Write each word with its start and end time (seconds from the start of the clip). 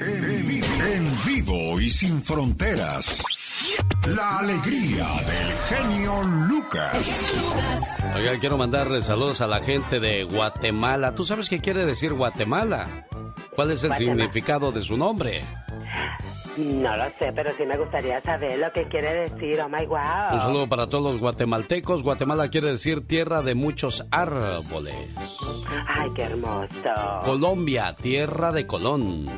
En 0.00 1.24
vivo, 1.26 1.78
y 1.78 1.90
sin 1.90 2.22
fronteras. 2.22 3.22
La 4.08 4.38
alegría 4.38 5.06
del 5.26 5.52
genio 5.68 6.22
Lucas. 6.48 7.52
Oiga, 8.16 8.38
quiero 8.38 8.56
mandarle 8.56 9.02
saludos 9.02 9.40
a 9.40 9.46
la 9.46 9.60
gente 9.60 10.00
de 10.00 10.24
Guatemala. 10.24 11.14
¿Tú 11.14 11.24
sabes 11.24 11.48
qué 11.48 11.60
quiere 11.60 11.86
decir 11.86 12.12
Guatemala? 12.14 12.88
¿Cuál 13.54 13.70
es 13.70 13.84
el 13.84 13.94
significado 13.94 14.72
de 14.72 14.82
su 14.82 14.96
nombre? 14.96 15.44
No 16.56 16.96
lo 16.96 17.04
sé, 17.18 17.32
pero 17.34 17.52
sí 17.52 17.64
me 17.64 17.76
gustaría 17.76 18.20
saber 18.20 18.58
lo 18.58 18.72
que 18.72 18.86
quiere 18.88 19.28
decir. 19.28 19.60
Oh 19.60 19.68
my 19.68 19.86
wow. 19.86 20.32
Un 20.32 20.40
saludo 20.40 20.68
para 20.68 20.88
todos 20.88 21.04
los 21.04 21.20
guatemaltecos. 21.20 22.02
Guatemala 22.02 22.48
quiere 22.48 22.68
decir 22.68 23.06
tierra 23.06 23.42
de 23.42 23.54
muchos 23.54 24.04
árboles. 24.10 24.94
Ay, 25.86 26.10
qué 26.14 26.24
hermoso. 26.24 26.68
Colombia, 27.24 27.94
tierra 27.96 28.52
de 28.52 28.66
Colón. 28.66 29.28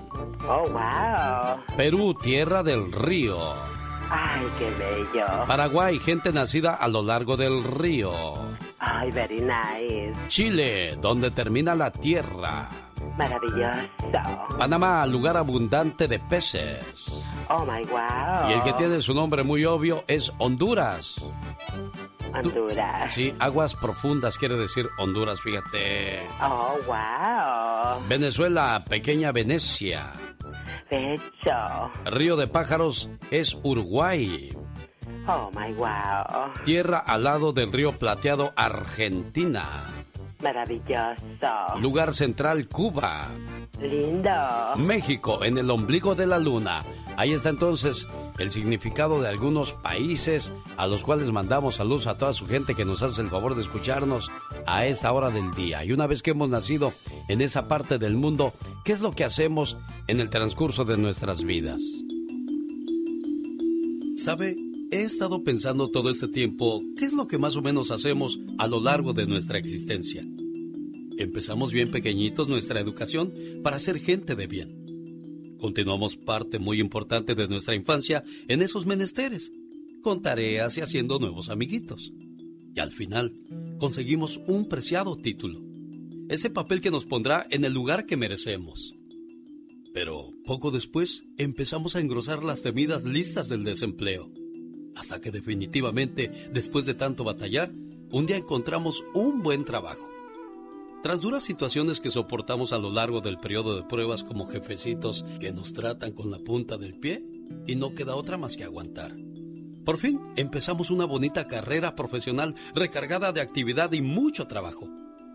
Oh 0.48 0.64
wow. 0.70 1.58
Perú, 1.76 2.14
tierra 2.14 2.62
del 2.62 2.90
río. 2.90 3.38
Ay, 4.14 4.46
qué 4.58 4.70
bello. 4.78 5.26
Paraguay, 5.46 5.98
gente 5.98 6.32
nacida 6.32 6.74
a 6.74 6.86
lo 6.86 7.02
largo 7.02 7.36
del 7.38 7.64
río. 7.64 8.12
Ay, 8.78 9.10
very 9.10 9.40
nice. 9.40 10.12
Chile, 10.28 10.98
donde 11.00 11.30
termina 11.30 11.74
la 11.74 11.90
tierra. 11.90 12.68
Maravilloso. 13.16 13.88
Panamá, 14.58 15.06
lugar 15.06 15.38
abundante 15.38 16.08
de 16.08 16.18
peces. 16.18 17.06
Oh 17.48 17.64
my 17.64 17.82
wow. 17.86 18.50
Y 18.50 18.52
el 18.52 18.62
que 18.62 18.72
tiene 18.74 19.00
su 19.00 19.14
nombre 19.14 19.42
muy 19.42 19.64
obvio 19.64 20.04
es 20.06 20.30
Honduras. 20.38 21.16
Honduras. 22.34 23.12
Sí, 23.14 23.34
aguas 23.38 23.74
profundas 23.74 24.38
quiere 24.38 24.56
decir 24.56 24.88
Honduras, 24.98 25.40
fíjate. 25.40 26.20
Oh 26.40 26.78
wow. 26.86 28.02
Venezuela, 28.08 28.84
pequeña 28.88 29.32
Venecia. 29.32 30.12
Pecho. 30.88 31.90
Río 32.06 32.36
de 32.36 32.46
Pájaros 32.46 33.08
es 33.30 33.56
Uruguay. 33.62 34.54
Oh 35.26 35.50
my 35.54 35.72
wow. 35.74 36.52
Tierra 36.64 36.98
al 36.98 37.24
lado 37.24 37.52
del 37.52 37.72
río 37.72 37.92
Plateado, 37.92 38.52
Argentina. 38.56 39.64
Maravilloso. 40.42 41.78
Lugar 41.80 42.14
central, 42.14 42.68
Cuba. 42.68 43.28
Lindo. 43.80 44.30
México, 44.76 45.44
en 45.44 45.58
el 45.58 45.70
ombligo 45.70 46.14
de 46.14 46.26
la 46.26 46.38
luna. 46.38 46.82
Ahí 47.16 47.32
está 47.32 47.48
entonces 47.48 48.06
el 48.38 48.50
significado 48.50 49.20
de 49.20 49.28
algunos 49.28 49.72
países 49.72 50.56
a 50.76 50.86
los 50.86 51.04
cuales 51.04 51.30
mandamos 51.30 51.76
saludos 51.76 52.06
a 52.06 52.16
toda 52.16 52.32
su 52.32 52.46
gente 52.46 52.74
que 52.74 52.84
nos 52.84 53.02
hace 53.02 53.20
el 53.20 53.28
favor 53.28 53.54
de 53.54 53.62
escucharnos 53.62 54.30
a 54.66 54.86
esa 54.86 55.12
hora 55.12 55.30
del 55.30 55.54
día. 55.54 55.84
Y 55.84 55.92
una 55.92 56.06
vez 56.06 56.22
que 56.22 56.30
hemos 56.30 56.48
nacido 56.48 56.92
en 57.28 57.40
esa 57.40 57.68
parte 57.68 57.98
del 57.98 58.16
mundo, 58.16 58.52
¿qué 58.84 58.92
es 58.92 59.00
lo 59.00 59.12
que 59.12 59.24
hacemos 59.24 59.76
en 60.06 60.20
el 60.20 60.30
transcurso 60.30 60.84
de 60.84 60.96
nuestras 60.96 61.44
vidas? 61.44 61.82
¿Sabe? 64.16 64.71
He 64.92 65.04
estado 65.04 65.42
pensando 65.42 65.88
todo 65.88 66.10
este 66.10 66.28
tiempo 66.28 66.82
qué 66.98 67.06
es 67.06 67.14
lo 67.14 67.26
que 67.26 67.38
más 67.38 67.56
o 67.56 67.62
menos 67.62 67.90
hacemos 67.90 68.38
a 68.58 68.66
lo 68.66 68.78
largo 68.78 69.14
de 69.14 69.26
nuestra 69.26 69.56
existencia. 69.56 70.22
Empezamos 71.16 71.72
bien 71.72 71.90
pequeñitos 71.90 72.46
nuestra 72.46 72.78
educación 72.78 73.32
para 73.62 73.78
ser 73.78 74.00
gente 74.00 74.34
de 74.34 74.46
bien. 74.46 75.56
Continuamos 75.58 76.18
parte 76.18 76.58
muy 76.58 76.78
importante 76.78 77.34
de 77.34 77.48
nuestra 77.48 77.74
infancia 77.74 78.22
en 78.48 78.60
esos 78.60 78.84
menesteres, 78.84 79.50
con 80.02 80.20
tareas 80.20 80.76
y 80.76 80.82
haciendo 80.82 81.18
nuevos 81.18 81.48
amiguitos. 81.48 82.12
Y 82.74 82.78
al 82.78 82.90
final, 82.90 83.34
conseguimos 83.78 84.42
un 84.46 84.68
preciado 84.68 85.16
título, 85.16 85.62
ese 86.28 86.50
papel 86.50 86.82
que 86.82 86.90
nos 86.90 87.06
pondrá 87.06 87.46
en 87.48 87.64
el 87.64 87.72
lugar 87.72 88.04
que 88.04 88.18
merecemos. 88.18 88.94
Pero 89.94 90.32
poco 90.44 90.70
después 90.70 91.24
empezamos 91.38 91.96
a 91.96 92.00
engrosar 92.00 92.44
las 92.44 92.60
temidas 92.60 93.06
listas 93.06 93.48
del 93.48 93.64
desempleo 93.64 94.30
hasta 94.96 95.20
que 95.20 95.30
definitivamente, 95.30 96.50
después 96.52 96.84
de 96.86 96.94
tanto 96.94 97.24
batallar, 97.24 97.72
un 98.10 98.26
día 98.26 98.36
encontramos 98.36 99.04
un 99.14 99.42
buen 99.42 99.64
trabajo. 99.64 100.08
Tras 101.02 101.20
duras 101.20 101.42
situaciones 101.42 101.98
que 101.98 102.10
soportamos 102.10 102.72
a 102.72 102.78
lo 102.78 102.90
largo 102.90 103.20
del 103.20 103.38
periodo 103.38 103.74
de 103.74 103.82
pruebas 103.82 104.22
como 104.22 104.46
jefecitos 104.46 105.24
que 105.40 105.52
nos 105.52 105.72
tratan 105.72 106.12
con 106.12 106.30
la 106.30 106.38
punta 106.38 106.76
del 106.76 106.94
pie, 106.94 107.24
y 107.66 107.76
no 107.76 107.94
queda 107.94 108.16
otra 108.16 108.38
más 108.38 108.56
que 108.56 108.64
aguantar. 108.64 109.14
Por 109.84 109.98
fin 109.98 110.20
empezamos 110.36 110.90
una 110.90 111.04
bonita 111.04 111.46
carrera 111.46 111.94
profesional 111.94 112.54
recargada 112.74 113.32
de 113.32 113.40
actividad 113.40 113.92
y 113.92 114.00
mucho 114.00 114.46
trabajo. 114.46 114.88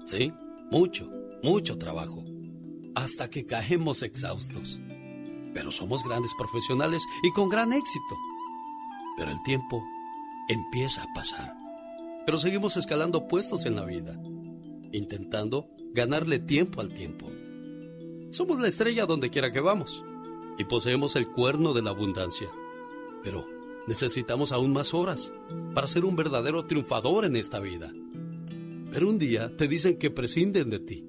Sí, 0.06 0.32
mucho, 0.72 1.12
mucho 1.44 1.78
trabajo. 1.78 2.24
Hasta 2.96 3.30
que 3.30 3.46
caemos 3.46 4.04
exhaustos. 4.04 4.80
Pero 5.54 5.72
somos 5.72 6.04
grandes 6.04 6.32
profesionales 6.38 7.04
y 7.24 7.32
con 7.32 7.50
gran 7.50 7.74
éxito. 7.74 8.16
Pero 9.18 9.32
el 9.32 9.42
tiempo 9.44 9.84
empieza 10.48 11.04
a 11.04 11.14
pasar. 11.14 11.56
Pero 12.26 12.38
seguimos 12.38 12.78
escalando 12.78 13.28
puestos 13.28 13.66
en 13.66 13.76
la 13.76 13.84
vida, 13.84 14.20
intentando 14.92 15.70
ganarle 15.94 16.40
tiempo 16.40 16.82
al 16.82 16.94
tiempo. 16.94 17.28
Somos 18.32 18.60
la 18.60 18.68
estrella 18.68 19.06
donde 19.06 19.30
quiera 19.30 19.52
que 19.52 19.60
vamos 19.60 20.04
y 20.58 20.66
poseemos 20.66 21.16
el 21.16 21.28
cuerno 21.28 21.74
de 21.74 21.82
la 21.82 21.90
abundancia. 21.90 22.50
Pero 23.24 23.48
necesitamos 23.88 24.52
aún 24.52 24.72
más 24.74 24.94
horas 24.94 25.34
para 25.74 25.88
ser 25.88 26.06
un 26.06 26.16
verdadero 26.16 26.66
triunfador 26.66 27.26
en 27.26 27.36
esta 27.36 27.60
vida. 27.60 27.92
Pero 28.92 29.10
un 29.10 29.18
día 29.18 29.56
te 29.58 29.68
dicen 29.68 29.98
que 29.98 30.12
prescinden 30.12 30.70
de 30.70 30.80
ti 30.80 31.06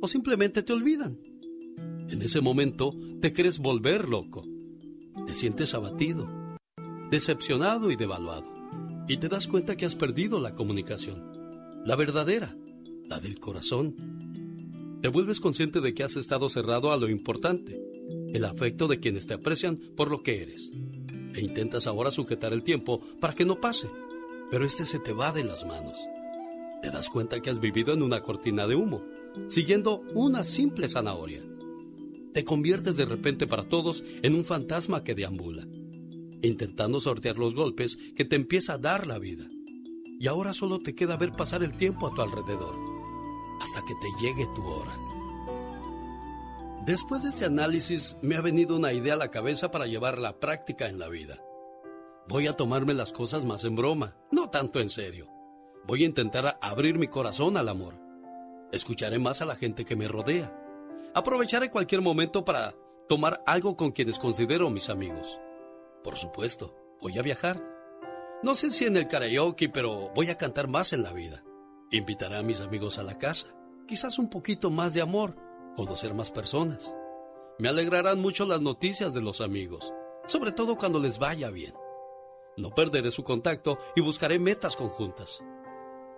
o 0.00 0.08
simplemente 0.08 0.62
te 0.62 0.72
olvidan. 0.72 1.18
En 2.08 2.20
ese 2.22 2.40
momento 2.40 2.94
te 3.20 3.32
crees 3.32 3.58
volver 3.58 4.08
loco. 4.08 4.44
Te 5.26 5.34
sientes 5.34 5.74
abatido 5.74 6.28
decepcionado 7.10 7.90
y 7.90 7.96
devaluado. 7.96 8.46
Y 9.08 9.18
te 9.18 9.28
das 9.28 9.46
cuenta 9.46 9.76
que 9.76 9.86
has 9.86 9.94
perdido 9.94 10.40
la 10.40 10.54
comunicación, 10.54 11.82
la 11.84 11.94
verdadera, 11.94 12.56
la 13.08 13.20
del 13.20 13.38
corazón. 13.38 14.98
Te 15.00 15.08
vuelves 15.08 15.40
consciente 15.40 15.80
de 15.80 15.94
que 15.94 16.02
has 16.02 16.16
estado 16.16 16.48
cerrado 16.48 16.92
a 16.92 16.96
lo 16.96 17.08
importante, 17.08 17.80
el 18.32 18.44
afecto 18.44 18.88
de 18.88 18.98
quienes 18.98 19.26
te 19.26 19.34
aprecian 19.34 19.76
por 19.76 20.10
lo 20.10 20.22
que 20.22 20.42
eres. 20.42 20.72
E 21.34 21.40
intentas 21.40 21.86
ahora 21.86 22.10
sujetar 22.10 22.52
el 22.52 22.62
tiempo 22.62 23.00
para 23.20 23.34
que 23.34 23.44
no 23.44 23.60
pase, 23.60 23.88
pero 24.50 24.64
este 24.64 24.86
se 24.86 24.98
te 24.98 25.12
va 25.12 25.32
de 25.32 25.44
las 25.44 25.64
manos. 25.64 25.98
Te 26.82 26.90
das 26.90 27.08
cuenta 27.08 27.40
que 27.40 27.50
has 27.50 27.60
vivido 27.60 27.92
en 27.92 28.02
una 28.02 28.22
cortina 28.22 28.66
de 28.66 28.74
humo, 28.74 29.04
siguiendo 29.48 30.02
una 30.14 30.42
simple 30.42 30.88
zanahoria. 30.88 31.42
Te 32.32 32.44
conviertes 32.44 32.96
de 32.96 33.04
repente 33.04 33.46
para 33.46 33.68
todos 33.68 34.02
en 34.22 34.34
un 34.34 34.44
fantasma 34.44 35.04
que 35.04 35.14
deambula 35.14 35.66
intentando 36.46 37.00
sortear 37.00 37.38
los 37.38 37.54
golpes 37.54 37.98
que 38.14 38.24
te 38.24 38.36
empieza 38.36 38.74
a 38.74 38.78
dar 38.78 39.06
la 39.06 39.18
vida. 39.18 39.46
Y 40.18 40.26
ahora 40.28 40.52
solo 40.52 40.78
te 40.78 40.94
queda 40.94 41.16
ver 41.16 41.32
pasar 41.32 41.62
el 41.62 41.76
tiempo 41.76 42.06
a 42.06 42.14
tu 42.14 42.22
alrededor, 42.22 42.74
hasta 43.60 43.82
que 43.84 43.94
te 43.94 44.24
llegue 44.24 44.46
tu 44.54 44.64
hora. 44.64 44.98
Después 46.86 47.24
de 47.24 47.30
ese 47.30 47.44
análisis 47.44 48.16
me 48.22 48.36
ha 48.36 48.40
venido 48.40 48.76
una 48.76 48.92
idea 48.92 49.14
a 49.14 49.18
la 49.18 49.30
cabeza 49.30 49.70
para 49.70 49.86
llevar 49.86 50.18
la 50.18 50.38
práctica 50.38 50.86
en 50.86 50.98
la 50.98 51.08
vida. 51.08 51.42
Voy 52.28 52.46
a 52.46 52.52
tomarme 52.52 52.94
las 52.94 53.12
cosas 53.12 53.44
más 53.44 53.64
en 53.64 53.76
broma, 53.76 54.16
no 54.30 54.50
tanto 54.50 54.80
en 54.80 54.88
serio. 54.88 55.28
Voy 55.86 56.02
a 56.02 56.06
intentar 56.06 56.58
abrir 56.60 56.98
mi 56.98 57.08
corazón 57.08 57.56
al 57.56 57.68
amor. 57.68 57.98
Escucharé 58.72 59.18
más 59.18 59.42
a 59.42 59.44
la 59.44 59.56
gente 59.56 59.84
que 59.84 59.96
me 59.96 60.08
rodea. 60.08 60.52
Aprovecharé 61.14 61.70
cualquier 61.70 62.02
momento 62.02 62.44
para 62.44 62.74
tomar 63.08 63.42
algo 63.46 63.76
con 63.76 63.92
quienes 63.92 64.18
considero 64.18 64.70
mis 64.70 64.88
amigos. 64.88 65.38
Por 66.06 66.14
supuesto, 66.14 66.72
voy 67.00 67.18
a 67.18 67.22
viajar. 67.22 67.60
No 68.44 68.54
sé 68.54 68.70
si 68.70 68.84
en 68.84 68.96
el 68.96 69.08
karaoke, 69.08 69.68
pero 69.68 70.12
voy 70.14 70.30
a 70.30 70.38
cantar 70.38 70.68
más 70.68 70.92
en 70.92 71.02
la 71.02 71.12
vida. 71.12 71.42
Invitaré 71.90 72.36
a 72.36 72.42
mis 72.42 72.60
amigos 72.60 72.98
a 72.98 73.02
la 73.02 73.18
casa. 73.18 73.48
Quizás 73.88 74.20
un 74.20 74.30
poquito 74.30 74.70
más 74.70 74.94
de 74.94 75.00
amor, 75.00 75.34
conocer 75.74 76.14
más 76.14 76.30
personas. 76.30 76.94
Me 77.58 77.68
alegrarán 77.68 78.20
mucho 78.20 78.46
las 78.46 78.60
noticias 78.60 79.14
de 79.14 79.20
los 79.20 79.40
amigos, 79.40 79.92
sobre 80.26 80.52
todo 80.52 80.76
cuando 80.76 81.00
les 81.00 81.18
vaya 81.18 81.50
bien. 81.50 81.74
No 82.56 82.70
perderé 82.70 83.10
su 83.10 83.24
contacto 83.24 83.76
y 83.96 84.00
buscaré 84.00 84.38
metas 84.38 84.76
conjuntas. 84.76 85.40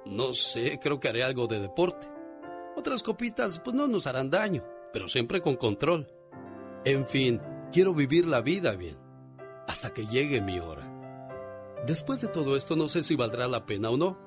No 0.05 0.35
sé, 0.35 0.79
creo 0.83 1.01
que 1.01 1.09
haré 1.09 1.25
algo 1.25 1.47
de 1.47 1.61
deporte. 1.61 2.09
Otras 2.77 3.03
copitas 3.03 3.59
pues 3.61 3.75
no 3.75 3.87
nos 3.87 4.07
harán 4.07 4.29
daño, 4.29 4.63
pero 4.93 5.09
siempre 5.09 5.41
con 5.41 5.57
control. 5.57 6.13
En 6.85 7.07
fin, 7.07 7.41
quiero 7.73 7.95
vivir 7.95 8.27
la 8.27 8.43
vida 8.43 8.73
bien, 8.73 9.08
hasta 9.69 9.95
que 9.95 10.07
llegue 10.07 10.41
mi 10.41 10.59
hora. 10.59 10.93
Después 11.87 12.21
de 12.21 12.27
todo 12.27 12.57
esto 12.57 12.75
no 12.75 12.89
sé 12.89 13.05
si 13.05 13.15
valdrá 13.15 13.47
la 13.47 13.67
pena 13.67 13.91
o 13.91 13.97
no. 13.97 14.19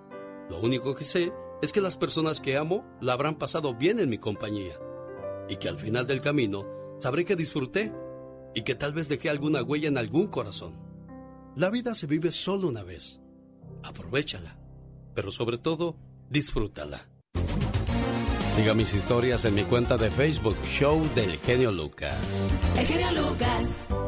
Lo 0.50 0.62
único 0.62 0.96
que 0.96 1.04
sé 1.04 1.34
es 1.62 1.74
que 1.74 1.82
las 1.82 1.98
personas 1.98 2.40
que 2.40 2.56
amo 2.56 2.86
la 3.02 3.14
habrán 3.14 3.36
pasado 3.36 3.76
bien 3.76 4.00
en 4.00 4.10
mi 4.10 4.18
compañía 4.18 4.80
y 5.50 5.58
que 5.58 5.68
al 5.68 5.78
final 5.78 6.08
del 6.08 6.22
camino 6.22 6.66
sabré 7.00 7.26
que 7.26 7.36
disfruté 7.36 7.92
y 8.54 8.62
que 8.62 8.76
tal 8.76 8.94
vez 8.94 9.10
dejé 9.10 9.30
alguna 9.30 9.64
huella 9.64 9.90
en 9.90 9.98
algún 9.98 10.28
corazón. 10.28 10.80
La 11.56 11.70
vida 11.70 11.96
se 11.96 12.08
vive 12.08 12.32
solo 12.32 12.70
una 12.70 12.84
vez. 12.84 13.20
Aprovechala, 13.84 14.58
pero 15.14 15.32
sobre 15.32 15.58
todo, 15.58 15.98
disfrútala. 16.30 17.10
Siga 18.56 18.74
mis 18.74 18.94
historias 18.94 19.46
en 19.46 19.56
mi 19.56 19.64
cuenta 19.64 19.98
de 19.98 20.12
Facebook, 20.12 20.58
Show 20.66 21.02
del 21.16 21.38
Genio 21.40 21.72
Lucas. 21.72 22.18
El 22.78 22.86
genio 22.86 23.12
Lucas. 23.12 24.01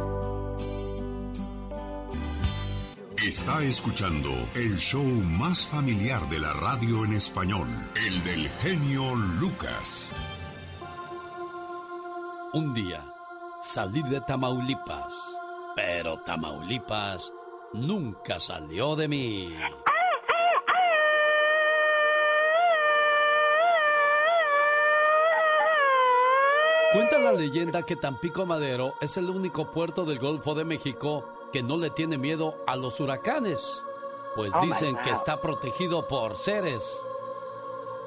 Está 3.26 3.64
escuchando 3.64 4.30
el 4.54 4.76
show 4.76 5.02
más 5.02 5.66
familiar 5.66 6.28
de 6.28 6.42
la 6.42 6.52
radio 6.52 7.06
en 7.06 7.14
español, 7.14 7.70
el 8.06 8.22
del 8.22 8.50
genio 8.50 9.16
Lucas. 9.16 10.12
Un 12.52 12.74
día 12.74 13.02
salí 13.62 14.04
de 14.04 14.20
Tamaulipas, 14.20 15.14
pero 15.74 16.18
Tamaulipas 16.18 17.32
nunca 17.72 18.42
salió 18.42 18.98
de 18.98 19.08
mí. 19.08 19.56
Cuenta 26.92 27.20
la 27.20 27.32
leyenda 27.32 27.84
que 27.84 27.96
Tampico 27.96 28.46
Madero 28.46 28.96
es 29.00 29.16
el 29.16 29.30
único 29.30 29.72
puerto 29.72 30.04
del 30.04 30.20
Golfo 30.20 30.54
de 30.56 30.66
México 30.66 31.43
que 31.54 31.64
no 31.64 31.78
le 31.78 31.92
tiene 31.92 32.18
miedo 32.18 32.56
a 32.68 32.76
los 32.76 33.00
huracanes, 33.00 33.82
pues 34.36 34.52
Oh, 34.56 34.62
dicen 34.62 34.98
que 35.04 35.12
está 35.12 35.40
protegido 35.40 36.08
por 36.08 36.36
seres 36.38 37.00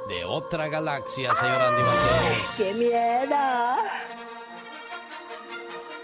de 0.08 0.24
otra 0.24 0.68
galaxia, 0.68 1.32
señor 1.36 1.62
Andy 1.62 1.82
Valdés. 1.82 2.44
¡Qué 2.56 2.74
miedo! 2.74 3.36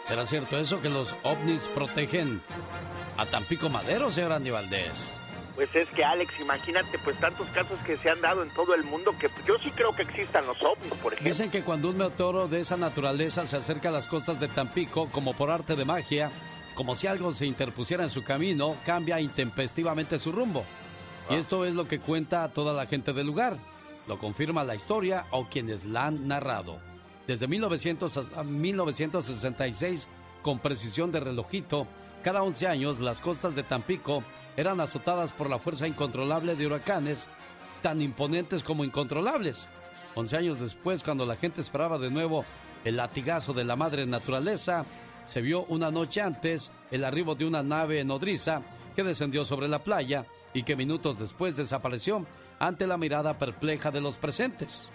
¿Será 0.04 0.24
cierto 0.26 0.56
eso 0.58 0.80
que 0.80 0.88
los 0.88 1.14
ovnis 1.24 1.62
protegen 1.74 2.40
a 3.16 3.26
Tampico 3.26 3.68
Madero, 3.68 4.10
señor 4.12 4.32
Andy 4.32 4.50
Valdés? 4.50 4.90
Pues 5.56 5.74
es 5.74 5.88
que 5.90 6.04
Alex, 6.04 6.40
imagínate 6.40 6.98
pues 7.04 7.18
tantos 7.18 7.46
casos 7.48 7.78
que 7.84 7.96
se 7.98 8.08
han 8.08 8.20
dado 8.20 8.42
en 8.42 8.50
todo 8.50 8.74
el 8.74 8.84
mundo 8.84 9.12
que 9.18 9.28
yo 9.46 9.58
sí 9.58 9.70
creo 9.72 9.94
que 9.94 10.02
existan 10.02 10.46
los 10.46 10.56
ovnis, 10.62 10.92
por 11.02 11.12
ejemplo. 11.12 11.28
Dicen 11.28 11.50
que 11.50 11.62
cuando 11.62 11.90
un 11.90 11.98
meteoro 11.98 12.46
de 12.48 12.60
esa 12.60 12.76
naturaleza 12.76 13.46
se 13.46 13.56
acerca 13.56 13.88
a 13.90 13.92
las 13.92 14.06
costas 14.06 14.40
de 14.40 14.48
Tampico, 14.48 15.08
como 15.10 15.34
por 15.34 15.50
arte 15.50 15.76
de 15.76 15.84
magia, 15.84 16.30
como 16.74 16.94
si 16.94 17.06
algo 17.06 17.34
se 17.34 17.46
interpusiera 17.46 18.04
en 18.04 18.10
su 18.10 18.24
camino, 18.24 18.74
cambia 18.86 19.20
intempestivamente 19.20 20.18
su 20.18 20.32
rumbo. 20.32 20.64
Y 21.30 21.34
esto 21.34 21.64
es 21.64 21.74
lo 21.74 21.86
que 21.86 22.00
cuenta 22.00 22.48
toda 22.48 22.72
la 22.72 22.86
gente 22.86 23.12
del 23.12 23.26
lugar. 23.26 23.56
Lo 24.08 24.18
confirma 24.18 24.64
la 24.64 24.74
historia 24.74 25.26
o 25.30 25.46
quienes 25.46 25.84
la 25.84 26.06
han 26.06 26.26
narrado. 26.26 26.78
Desde 27.26 27.46
1900 27.46 28.16
hasta 28.16 28.42
1966, 28.42 30.08
con 30.42 30.58
precisión 30.58 31.12
de 31.12 31.20
relojito, 31.20 31.86
cada 32.22 32.42
11 32.42 32.66
años 32.66 33.00
las 33.00 33.20
costas 33.20 33.54
de 33.54 33.62
Tampico 33.62 34.22
eran 34.56 34.80
azotadas 34.80 35.32
por 35.32 35.48
la 35.48 35.58
fuerza 35.58 35.86
incontrolable 35.86 36.56
de 36.56 36.66
huracanes, 36.66 37.26
tan 37.82 38.02
imponentes 38.02 38.62
como 38.62 38.84
incontrolables. 38.84 39.66
11 40.14 40.36
años 40.36 40.60
después, 40.60 41.02
cuando 41.02 41.24
la 41.24 41.36
gente 41.36 41.60
esperaba 41.60 41.98
de 41.98 42.10
nuevo 42.10 42.44
el 42.84 42.96
latigazo 42.96 43.52
de 43.52 43.64
la 43.64 43.76
madre 43.76 44.04
naturaleza, 44.06 44.84
se 45.24 45.40
vio 45.40 45.64
una 45.64 45.90
noche 45.90 46.20
antes 46.20 46.72
el 46.90 47.04
arribo 47.04 47.34
de 47.34 47.44
una 47.46 47.62
nave 47.62 48.04
nodriza 48.04 48.62
que 48.94 49.02
descendió 49.02 49.44
sobre 49.44 49.68
la 49.68 49.82
playa 49.82 50.26
y 50.54 50.62
que 50.64 50.76
minutos 50.76 51.18
después 51.18 51.56
desapareció 51.56 52.26
ante 52.58 52.86
la 52.86 52.96
mirada 52.98 53.38
perpleja 53.38 53.90
de 53.90 54.00
los 54.00 54.16
presentes. 54.18 54.88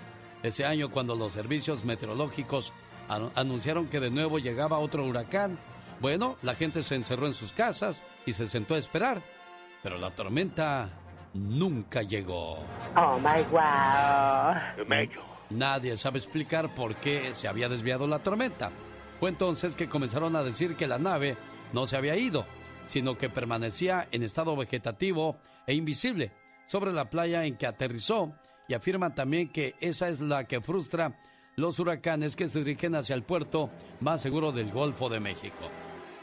Ese 0.44 0.66
año, 0.66 0.90
cuando 0.92 1.16
los 1.16 1.34
servicios 1.34 1.84
meteorológicos 1.84 2.72
anu- 3.10 3.32
anunciaron 3.36 3.88
que 3.88 4.00
de 4.00 4.12
nuevo 4.12 4.38
llegaba 4.38 4.78
otro 4.78 5.04
huracán, 5.06 5.58
bueno, 6.00 6.38
la 6.44 6.54
gente 6.54 6.84
se 6.84 6.94
encerró 6.96 7.26
en 7.26 7.34
sus 7.34 7.52
casas 7.52 8.04
y 8.28 8.34
se 8.34 8.46
sentó 8.48 8.76
a 8.76 8.78
esperar. 8.78 9.20
Pero 9.82 9.98
la 9.98 10.12
tormenta 10.12 10.90
nunca 11.34 12.04
llegó. 12.04 12.60
Oh 12.96 13.18
my 13.20 13.44
wow. 13.52 14.86
Nadie 15.50 15.98
sabe 15.98 16.20
explicar 16.20 16.70
por 16.76 16.96
qué 16.98 17.34
se 17.34 17.48
había 17.48 17.68
desviado 17.70 18.06
la 18.06 18.20
tormenta. 18.20 18.70
Fue 19.20 19.30
entonces 19.30 19.76
que 19.76 19.90
comenzaron 19.90 20.36
a 20.36 20.44
decir 20.44 20.76
que 20.76 20.88
la 20.88 21.00
nave 21.00 21.38
no 21.74 21.88
se 21.88 21.98
había 21.98 22.16
ido, 22.16 22.46
sino 22.86 23.18
que 23.18 23.30
permanecía 23.30 24.08
en 24.12 24.24
estado 24.24 24.56
vegetativo 24.56 25.38
e 25.66 25.74
invisible 25.74 26.32
sobre 26.68 26.94
la 26.94 27.10
playa 27.10 27.46
en 27.46 27.58
que 27.58 27.68
aterrizó 27.68 28.34
y 28.68 28.74
afirman 28.74 29.16
también 29.16 29.50
que 29.50 29.76
esa 29.80 30.10
es 30.10 30.20
la 30.20 30.46
que 30.46 30.62
frustra 30.62 31.18
los 31.56 31.80
huracanes 31.80 32.36
que 32.36 32.48
se 32.48 32.60
dirigen 32.60 32.96
hacia 32.96 33.16
el 33.16 33.24
puerto 33.24 33.70
más 34.00 34.22
seguro 34.22 34.52
del 34.52 34.72
Golfo 34.72 35.10
de 35.10 35.20
México. 35.20 35.70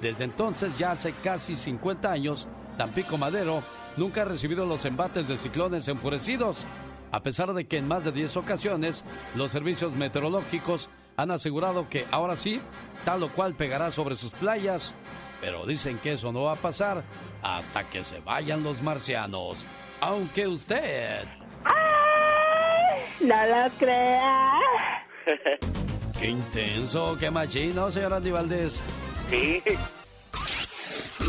Desde 0.01 0.25
entonces, 0.25 0.77
ya 0.79 0.93
hace 0.93 1.13
casi 1.23 1.57
50 1.57 2.11
años, 2.11 2.47
Tampico 2.77 3.17
Madero 3.19 3.63
nunca 3.97 4.23
ha 4.23 4.27
recibido 4.27 4.67
los 4.67 4.85
embates 4.85 5.27
de 5.27 5.37
ciclones 5.37 5.89
enfurecidos, 5.89 6.65
a 7.11 7.23
pesar 7.23 7.53
de 7.53 7.67
que 7.67 7.79
en 7.79 7.89
más 7.89 8.05
de 8.05 8.13
10 8.13 8.37
ocasiones 8.37 9.05
los 9.35 9.51
servicios 9.51 9.95
meteorológicos 9.95 10.91
han 11.17 11.31
asegurado 11.31 11.89
que 11.89 12.05
ahora 12.11 12.37
sí, 12.37 12.61
tal 13.05 13.23
o 13.23 13.29
cual 13.29 13.55
pegará 13.55 13.91
sobre 13.91 14.17
sus 14.17 14.33
playas. 14.33 14.95
Pero 15.41 15.67
dicen 15.67 15.99
que 15.99 16.13
eso 16.13 16.33
no 16.33 16.43
va 16.43 16.53
a 16.53 16.57
pasar 16.57 17.03
hasta 17.43 17.85
que 17.85 18.03
se 18.03 18.21
vayan 18.21 18.63
los 18.63 18.83
marcianos. 18.83 19.67
Aunque 20.01 20.47
usted... 20.47 21.25
No 23.21 23.47
lo 23.47 23.71
creas. 23.79 24.61
¡Qué 26.19 26.31
intenso, 26.31 27.17
qué 27.19 27.31
machino, 27.31 27.91
señor 27.91 28.15
Andy 28.15 28.31
Valdés! 28.31 28.83
Sí. 29.31 29.63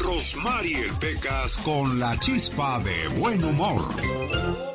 Rosmarie 0.04 0.92
Pecas 1.00 1.58
con 1.58 2.00
la 2.00 2.20
chispa 2.20 2.80
de 2.80 3.08
buen 3.20 3.44
humor. 3.44 4.75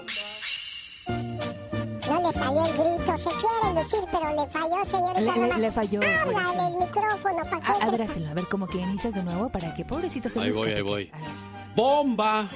No 2.40 2.52
le 2.52 2.56
salió 2.60 2.64
el 2.66 2.72
grito. 2.96 3.18
Se 3.18 3.30
quiere 3.30 3.82
lucir, 3.82 4.00
pero 4.10 4.34
le 4.34 4.50
falló, 4.50 4.84
señorita 4.84 5.20
Le- 5.36 5.48
le- 5.48 5.58
le 5.58 5.72
falló, 5.72 6.02
en 6.02 6.60
el 6.60 6.76
micrófono, 6.78 7.36
¿para 7.50 7.60
qué? 7.60 7.72
A, 7.72 8.30
a 8.30 8.34
ver, 8.34 8.48
como 8.48 8.66
que 8.66 8.78
inicias 8.78 9.14
de 9.14 9.22
nuevo 9.22 9.48
para 9.50 9.72
que 9.74 9.84
pobrecito 9.84 10.28
se 10.30 10.40
Ahí 10.40 10.50
voy, 10.50 10.70
ahí 10.72 10.82
voy. 10.82 11.10
A 11.12 11.18
ver, 11.18 11.28
¡Bomba! 11.76 12.48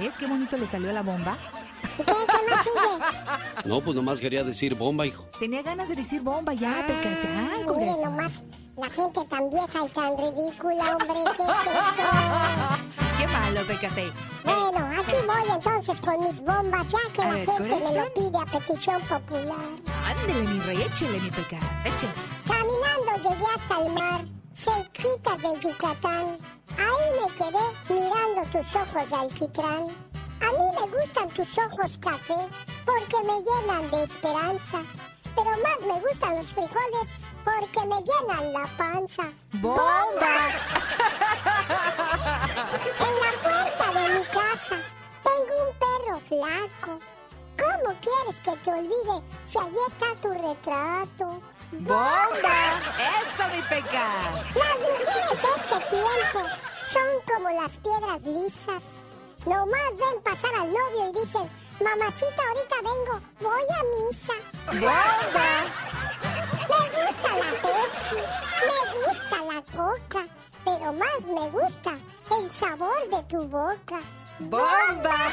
¿ves 0.00 0.16
qué 0.18 0.26
bonito 0.26 0.56
le 0.56 0.66
salió 0.66 0.92
la 0.92 1.02
bomba? 1.02 1.36
¿Y 1.98 2.02
qué, 2.04 2.12
qué 2.12 2.50
más 2.54 2.62
sigue? 2.62 3.64
No, 3.68 3.80
pues 3.80 3.94
nomás 3.96 4.18
quería 4.20 4.44
decir 4.44 4.74
bomba, 4.74 5.06
hijo. 5.06 5.24
Tenía 5.38 5.62
ganas 5.62 5.88
de 5.88 5.94
decir 5.96 6.20
bomba 6.20 6.52
ya, 6.54 6.84
Pecas, 6.86 7.22
ya, 7.22 7.30
Miren 7.50 7.64
corazón. 7.66 8.04
nomás, 8.04 8.44
la 8.76 8.90
gente 8.90 9.20
tan 9.28 9.50
vieja 9.50 9.86
y 9.86 9.88
tan 9.90 10.18
ridícula, 10.18 10.96
hombre, 10.96 11.20
¿qué 11.36 11.42
es 11.42 11.48
eso? 11.48 12.08
Qué 13.18 13.26
malo, 13.28 13.60
Pecas, 13.66 13.96
eh. 13.98 14.12
Bueno, 14.44 14.81
voy 15.26 15.44
entonces 15.50 16.00
con 16.00 16.20
mis 16.20 16.40
bombas, 16.40 16.88
ya 16.88 16.98
que 17.12 17.22
A 17.22 17.24
la 17.26 17.32
ver, 17.34 17.46
gente 17.46 17.80
me 17.80 17.94
lo 18.00 18.14
pide 18.14 18.38
a 18.38 18.46
petición 18.46 19.02
popular. 19.02 19.68
Ándele, 20.04 20.42
mi 20.48 20.60
rey, 20.60 20.82
échele, 20.82 21.20
mi 21.20 21.30
Pecas, 21.30 21.62
échele. 21.84 22.12
Caminando 22.46 23.16
llegué 23.30 23.44
hasta 23.54 23.80
el 23.82 23.92
mar, 23.92 24.24
cerquitas 24.52 25.38
de 25.42 25.60
Yucatán. 25.60 26.38
Ahí 26.78 27.10
me 27.20 27.28
quedé 27.34 27.64
mirando 27.88 28.44
tus 28.50 28.74
ojos 28.76 29.10
de 29.10 29.16
alquitrán. 29.16 29.82
A 30.40 30.50
mí 30.50 30.66
me 30.74 30.86
gustan 30.98 31.28
tus 31.30 31.56
ojos 31.58 31.98
café 31.98 32.48
porque 32.84 33.16
me 33.24 33.42
llenan 33.42 33.90
de 33.90 34.02
esperanza. 34.02 34.82
Pero 35.36 35.50
más 35.50 35.80
me 35.86 36.00
gustan 36.00 36.36
los 36.36 36.52
frijoles 36.52 37.14
porque 37.44 37.80
me 37.86 38.02
llenan 38.02 38.52
la 38.52 38.66
panza. 38.76 39.32
¡Bomba! 39.54 39.82
En 42.72 43.14
la 43.20 43.32
puerta 43.42 43.86
de 43.92 44.02
mi 44.14 44.24
casa 44.26 44.76
tengo 45.24 45.68
un 45.68 45.76
perro 45.78 46.20
flaco, 46.28 47.00
¿Cómo 47.58 47.94
quieres 48.00 48.40
que 48.40 48.56
te 48.56 48.70
olvide 48.70 49.22
si 49.46 49.58
allí 49.58 49.76
está 49.88 50.14
tu 50.20 50.30
retrato? 50.30 51.40
¡Bomba! 51.72 52.80
¡Eso, 52.98 53.48
mi 53.54 53.62
pecas! 53.62 54.54
Las 54.54 54.78
mujeres 54.80 55.42
de 55.42 55.48
este 55.56 55.78
tiempo 55.90 56.48
son 56.84 57.08
como 57.26 57.50
las 57.50 57.76
piedras 57.76 58.22
lisas. 58.24 58.84
Nomás 59.46 59.90
ven 59.92 60.22
pasar 60.22 60.54
al 60.54 60.72
novio 60.72 61.10
y 61.10 61.20
dicen, 61.20 61.50
mamacita, 61.80 62.42
ahorita 62.48 62.76
vengo, 62.82 63.20
voy 63.40 63.64
a 63.78 64.06
misa. 64.06 64.32
¡Bomba! 64.66 65.52
Me 66.68 67.06
gusta 67.06 67.28
la 67.36 67.50
Pepsi, 67.62 68.16
me 68.66 69.06
gusta 69.06 69.36
la 69.44 69.62
Coca, 69.76 70.26
pero 70.64 70.92
más 70.92 71.24
me 71.26 71.50
gusta 71.50 71.98
el 72.38 72.50
sabor 72.50 73.08
de 73.10 73.22
tu 73.24 73.46
boca. 73.48 74.00
¡Bomba! 74.38 75.30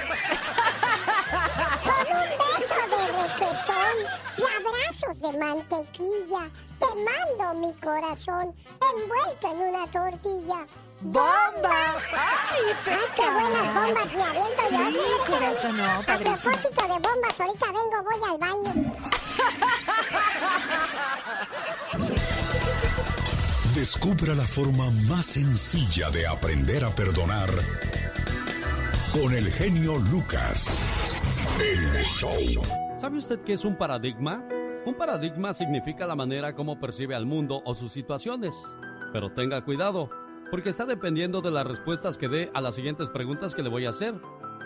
Con 1.83 2.05
un 2.17 2.29
beso 2.39 2.79
de 2.89 3.03
requesón 3.21 3.95
y 4.37 4.43
abrazos 4.57 5.15
de 5.21 5.31
mantequilla, 5.37 6.43
te 6.79 6.87
mando 6.87 7.45
mi 7.67 7.73
corazón 7.75 8.55
envuelto 8.81 9.51
en 9.51 9.57
una 9.57 9.87
tortilla. 9.87 10.65
¡Bomba! 11.01 11.97
¡Ay, 12.13 12.75
¡Ay, 12.85 13.07
qué 13.15 13.29
buenas 13.31 13.73
bombas 13.73 14.13
me 14.13 14.23
aviento 14.23 14.63
yo! 14.69 14.77
Sí, 14.91 14.97
corazón, 15.31 15.77
no, 15.77 15.85
A 15.85 16.17
propósito 16.17 16.81
de 16.81 16.99
bombas, 16.99 17.39
ahorita 17.39 17.65
vengo, 17.67 18.03
voy 18.03 18.19
al 18.29 18.37
baño. 18.37 18.73
Descubra 23.75 24.35
la 24.35 24.45
forma 24.45 24.91
más 25.07 25.25
sencilla 25.25 26.09
de 26.09 26.27
aprender 26.27 26.83
a 26.83 26.89
perdonar 26.89 27.49
con 29.21 29.33
el 29.33 29.51
genio 29.51 29.97
Lucas. 30.11 30.81
El 31.59 32.03
show. 32.03 32.63
¿Sabe 32.95 33.17
usted 33.17 33.41
qué 33.41 33.53
es 33.53 33.65
un 33.65 33.75
paradigma? 33.75 34.41
Un 34.85 34.95
paradigma 34.95 35.53
significa 35.53 36.05
la 36.05 36.15
manera 36.15 36.55
como 36.55 36.79
percibe 36.79 37.15
al 37.15 37.25
mundo 37.25 37.61
o 37.65 37.75
sus 37.75 37.91
situaciones. 37.91 38.55
Pero 39.11 39.33
tenga 39.33 39.65
cuidado, 39.65 40.09
porque 40.51 40.69
está 40.69 40.85
dependiendo 40.85 41.41
de 41.41 41.51
las 41.51 41.67
respuestas 41.67 42.17
que 42.17 42.29
dé 42.29 42.49
a 42.53 42.61
las 42.61 42.75
siguientes 42.75 43.09
preguntas 43.09 43.55
que 43.55 43.63
le 43.63 43.69
voy 43.69 43.85
a 43.85 43.89
hacer, 43.89 44.15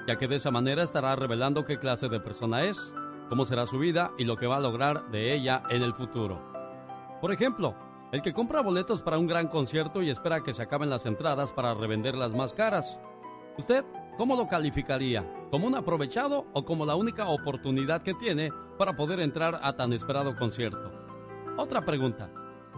ya 0.07 0.17
que 0.17 0.27
de 0.27 0.35
esa 0.35 0.51
manera 0.51 0.83
estará 0.83 1.15
revelando 1.15 1.65
qué 1.65 1.79
clase 1.79 2.07
de 2.07 2.19
persona 2.19 2.63
es, 2.63 2.93
cómo 3.29 3.45
será 3.45 3.65
su 3.65 3.79
vida 3.79 4.11
y 4.19 4.25
lo 4.25 4.35
que 4.35 4.47
va 4.47 4.57
a 4.57 4.61
lograr 4.61 5.09
de 5.09 5.33
ella 5.33 5.63
en 5.69 5.81
el 5.81 5.95
futuro. 5.95 6.39
Por 7.21 7.33
ejemplo, 7.33 7.75
el 8.11 8.21
que 8.21 8.33
compra 8.33 8.61
boletos 8.61 9.01
para 9.01 9.17
un 9.17 9.25
gran 9.25 9.47
concierto 9.47 10.03
y 10.03 10.11
espera 10.11 10.43
que 10.43 10.53
se 10.53 10.61
acaben 10.61 10.91
las 10.91 11.07
entradas 11.07 11.51
para 11.51 11.73
revenderlas 11.73 12.35
más 12.35 12.53
caras. 12.53 12.99
¿Usted 13.57 13.85
cómo 14.17 14.35
lo 14.35 14.47
calificaría? 14.47 15.25
¿Como 15.51 15.67
un 15.67 15.75
aprovechado 15.75 16.45
o 16.53 16.65
como 16.65 16.85
la 16.85 16.95
única 16.95 17.27
oportunidad 17.27 18.01
que 18.01 18.13
tiene 18.13 18.51
para 18.77 18.95
poder 18.95 19.19
entrar 19.19 19.59
a 19.61 19.73
tan 19.75 19.93
esperado 19.93 20.35
concierto? 20.35 20.91
Otra 21.57 21.85
pregunta. 21.85 22.31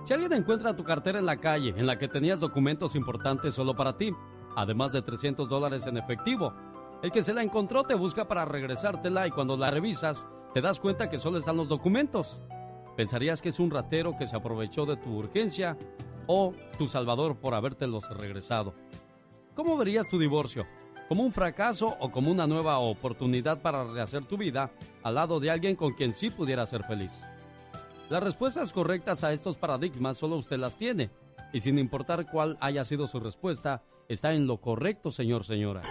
Si 0.03 0.13
alguien 0.13 0.33
encuentra 0.33 0.75
tu 0.75 0.83
cartera 0.83 1.19
en 1.19 1.25
la 1.25 1.37
calle 1.37 1.73
en 1.77 1.87
la 1.87 1.97
que 1.97 2.07
tenías 2.07 2.39
documentos 2.39 2.95
importantes 2.95 3.53
solo 3.53 3.75
para 3.75 3.97
ti, 3.97 4.11
además 4.55 4.91
de 4.91 5.01
300 5.01 5.49
dólares 5.49 5.87
en 5.87 5.97
efectivo, 5.97 6.53
el 7.01 7.11
que 7.11 7.21
se 7.21 7.33
la 7.33 7.43
encontró 7.43 7.83
te 7.83 7.95
busca 7.95 8.27
para 8.27 8.45
regresártela 8.45 9.27
y 9.27 9.31
cuando 9.31 9.57
la 9.57 9.71
revisas 9.71 10.27
te 10.53 10.61
das 10.61 10.79
cuenta 10.79 11.09
que 11.09 11.17
solo 11.17 11.37
están 11.37 11.57
los 11.57 11.67
documentos. 11.67 12.39
¿Pensarías 12.95 13.41
que 13.41 13.49
es 13.49 13.59
un 13.59 13.71
ratero 13.71 14.15
que 14.17 14.27
se 14.27 14.35
aprovechó 14.35 14.85
de 14.85 14.95
tu 14.95 15.17
urgencia 15.17 15.77
o 16.27 16.53
tu 16.77 16.87
salvador 16.87 17.37
por 17.37 17.53
habértelos 17.53 18.09
regresado? 18.09 18.73
¿Cómo 19.53 19.77
verías 19.77 20.07
tu 20.07 20.17
divorcio? 20.17 20.65
¿Como 21.07 21.21
un 21.21 21.31
fracaso 21.31 21.95
o 21.99 22.09
como 22.09 22.31
una 22.31 22.47
nueva 22.47 22.79
oportunidad 22.79 23.61
para 23.61 23.83
rehacer 23.83 24.25
tu 24.25 24.37
vida 24.37 24.71
al 25.03 25.15
lado 25.15 25.39
de 25.39 25.51
alguien 25.51 25.75
con 25.75 25.93
quien 25.93 26.13
sí 26.13 26.31
pudiera 26.31 26.65
ser 26.65 26.83
feliz? 26.83 27.11
Las 28.09 28.23
respuestas 28.23 28.73
correctas 28.73 29.23
a 29.23 29.31
estos 29.31 29.57
paradigmas 29.57 30.17
solo 30.17 30.35
usted 30.35 30.57
las 30.57 30.77
tiene, 30.77 31.11
y 31.53 31.59
sin 31.59 31.77
importar 31.77 32.29
cuál 32.29 32.57
haya 32.59 32.83
sido 32.83 33.05
su 33.05 33.19
respuesta, 33.19 33.83
está 34.09 34.33
en 34.33 34.47
lo 34.47 34.57
correcto, 34.57 35.11
señor, 35.11 35.45
señora. 35.45 35.81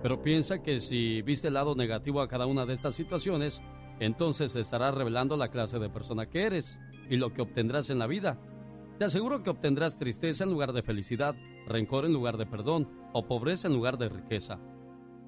Pero 0.00 0.22
piensa 0.22 0.62
que 0.62 0.78
si 0.78 1.20
viste 1.22 1.48
el 1.48 1.54
lado 1.54 1.74
negativo 1.74 2.20
a 2.20 2.28
cada 2.28 2.46
una 2.46 2.66
de 2.66 2.74
estas 2.74 2.94
situaciones, 2.94 3.60
entonces 3.98 4.54
estará 4.54 4.92
revelando 4.92 5.36
la 5.36 5.48
clase 5.48 5.80
de 5.80 5.90
persona 5.90 6.26
que 6.26 6.44
eres 6.44 6.78
y 7.10 7.16
lo 7.16 7.32
que 7.32 7.42
obtendrás 7.42 7.90
en 7.90 7.98
la 7.98 8.06
vida. 8.06 8.38
Te 8.98 9.04
aseguro 9.04 9.42
que 9.42 9.50
obtendrás 9.50 9.98
tristeza 9.98 10.44
en 10.44 10.50
lugar 10.50 10.72
de 10.72 10.82
felicidad, 10.82 11.34
rencor 11.66 12.04
en 12.04 12.12
lugar 12.12 12.36
de 12.36 12.46
perdón 12.46 12.88
o 13.12 13.26
pobreza 13.26 13.68
en 13.68 13.74
lugar 13.74 13.98
de 13.98 14.08
riqueza. 14.08 14.58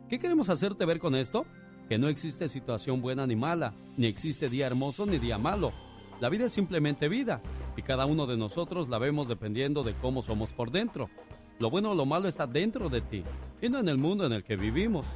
¿Qué 0.09 0.19
queremos 0.19 0.49
hacerte 0.49 0.85
ver 0.85 0.99
con 0.99 1.15
esto? 1.15 1.47
Que 1.89 1.99
no 1.99 2.09
existe 2.09 2.49
situación 2.49 3.01
buena 3.01 3.27
ni 3.27 3.37
mala, 3.37 3.75
ni 3.97 4.07
existe 4.07 4.49
día 4.49 4.67
hermoso 4.67 5.07
ni 5.07 5.19
día 5.19 5.39
malo. 5.39 5.73
La 6.21 6.29
vida 6.29 6.47
es 6.47 6.53
simplemente 6.53 7.09
vida 7.09 7.43
y 7.77 7.83
cada 7.83 8.07
uno 8.07 8.27
de 8.27 8.37
nosotros 8.37 8.89
la 8.89 8.99
vemos 8.99 9.29
dependiendo 9.29 9.83
de 9.83 9.95
cómo 9.95 10.23
somos 10.23 10.53
por 10.53 10.71
dentro. 10.71 11.11
Lo 11.59 11.71
bueno 11.71 11.91
o 11.91 11.95
lo 11.95 12.07
malo 12.07 12.29
está 12.29 12.47
dentro 12.47 12.89
de 12.89 13.01
ti 13.01 13.23
y 13.61 13.69
no 13.69 13.79
en 13.79 13.89
el 13.89 13.99
mundo 13.99 14.27
en 14.27 14.33
el 14.33 14.45
que 14.45 14.57
vivimos. 14.57 15.07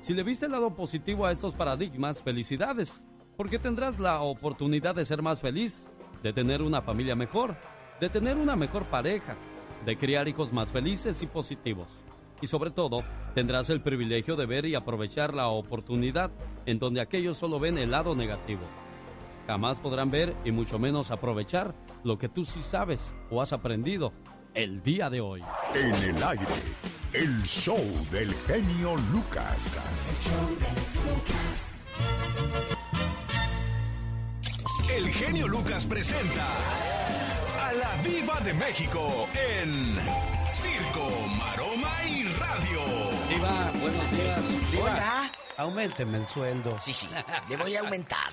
Si 0.00 0.14
le 0.14 0.22
viste 0.22 0.46
el 0.46 0.52
lado 0.52 0.74
positivo 0.74 1.26
a 1.26 1.32
estos 1.32 1.54
paradigmas, 1.54 2.22
felicidades, 2.22 2.92
porque 3.36 3.58
tendrás 3.58 3.98
la 3.98 4.20
oportunidad 4.22 4.94
de 4.94 5.04
ser 5.04 5.22
más 5.22 5.40
feliz, 5.40 5.88
de 6.22 6.32
tener 6.32 6.62
una 6.62 6.82
familia 6.82 7.14
mejor, 7.14 7.56
de 8.00 8.08
tener 8.08 8.36
una 8.36 8.56
mejor 8.56 8.84
pareja, 8.84 9.36
de 9.84 9.96
criar 9.96 10.28
hijos 10.28 10.52
más 10.52 10.70
felices 10.70 11.22
y 11.22 11.26
positivos. 11.26 11.88
Y 12.40 12.46
sobre 12.46 12.70
todo, 12.70 13.02
tendrás 13.34 13.68
el 13.70 13.80
privilegio 13.80 14.36
de 14.36 14.46
ver 14.46 14.64
y 14.66 14.74
aprovechar 14.74 15.34
la 15.34 15.48
oportunidad 15.48 16.30
en 16.66 16.78
donde 16.78 17.00
aquellos 17.00 17.36
solo 17.36 17.58
ven 17.58 17.78
el 17.78 17.90
lado 17.90 18.14
negativo. 18.14 18.62
Jamás 19.46 19.80
podrán 19.80 20.10
ver 20.10 20.36
y 20.44 20.52
mucho 20.52 20.78
menos 20.78 21.10
aprovechar 21.10 21.74
lo 22.04 22.18
que 22.18 22.28
tú 22.28 22.44
sí 22.44 22.62
sabes 22.62 23.12
o 23.30 23.40
has 23.40 23.52
aprendido 23.52 24.12
el 24.54 24.82
día 24.82 25.10
de 25.10 25.20
hoy. 25.20 25.42
En 25.74 25.94
el 25.94 26.22
aire, 26.22 26.46
el 27.12 27.42
show 27.44 27.80
del 28.10 28.32
genio 28.46 28.94
Lucas. 29.12 29.82
El 34.90 35.08
genio 35.08 35.48
Lucas 35.48 35.84
presenta 35.86 36.97
Viva 38.08 38.40
de 38.40 38.54
México 38.54 39.28
en 39.34 39.96
Circo, 40.54 41.10
Maroma 41.36 42.04
y 42.06 42.24
Radio. 42.24 42.80
Diva, 43.28 43.70
buenos 43.80 44.10
días. 44.12 44.70
Diva, 44.70 44.82
Hola. 44.82 45.32
Aumenteme 45.58 46.18
el 46.18 46.26
sueldo. 46.26 46.78
Sí, 46.80 46.92
sí, 46.94 47.06
le 47.48 47.56
voy 47.56 47.76
a 47.76 47.80
aumentar. 47.80 48.32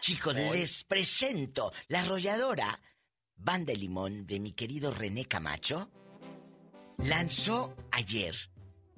Chicos, 0.00 0.34
les 0.34 0.84
presento 0.84 1.72
la 1.88 2.00
arrolladora 2.00 2.80
Banda 3.36 3.72
de 3.72 3.78
Limón 3.78 4.26
de 4.26 4.40
mi 4.40 4.52
querido 4.52 4.92
René 4.92 5.26
Camacho. 5.26 5.90
Lanzó 6.98 7.76
ayer. 7.90 8.34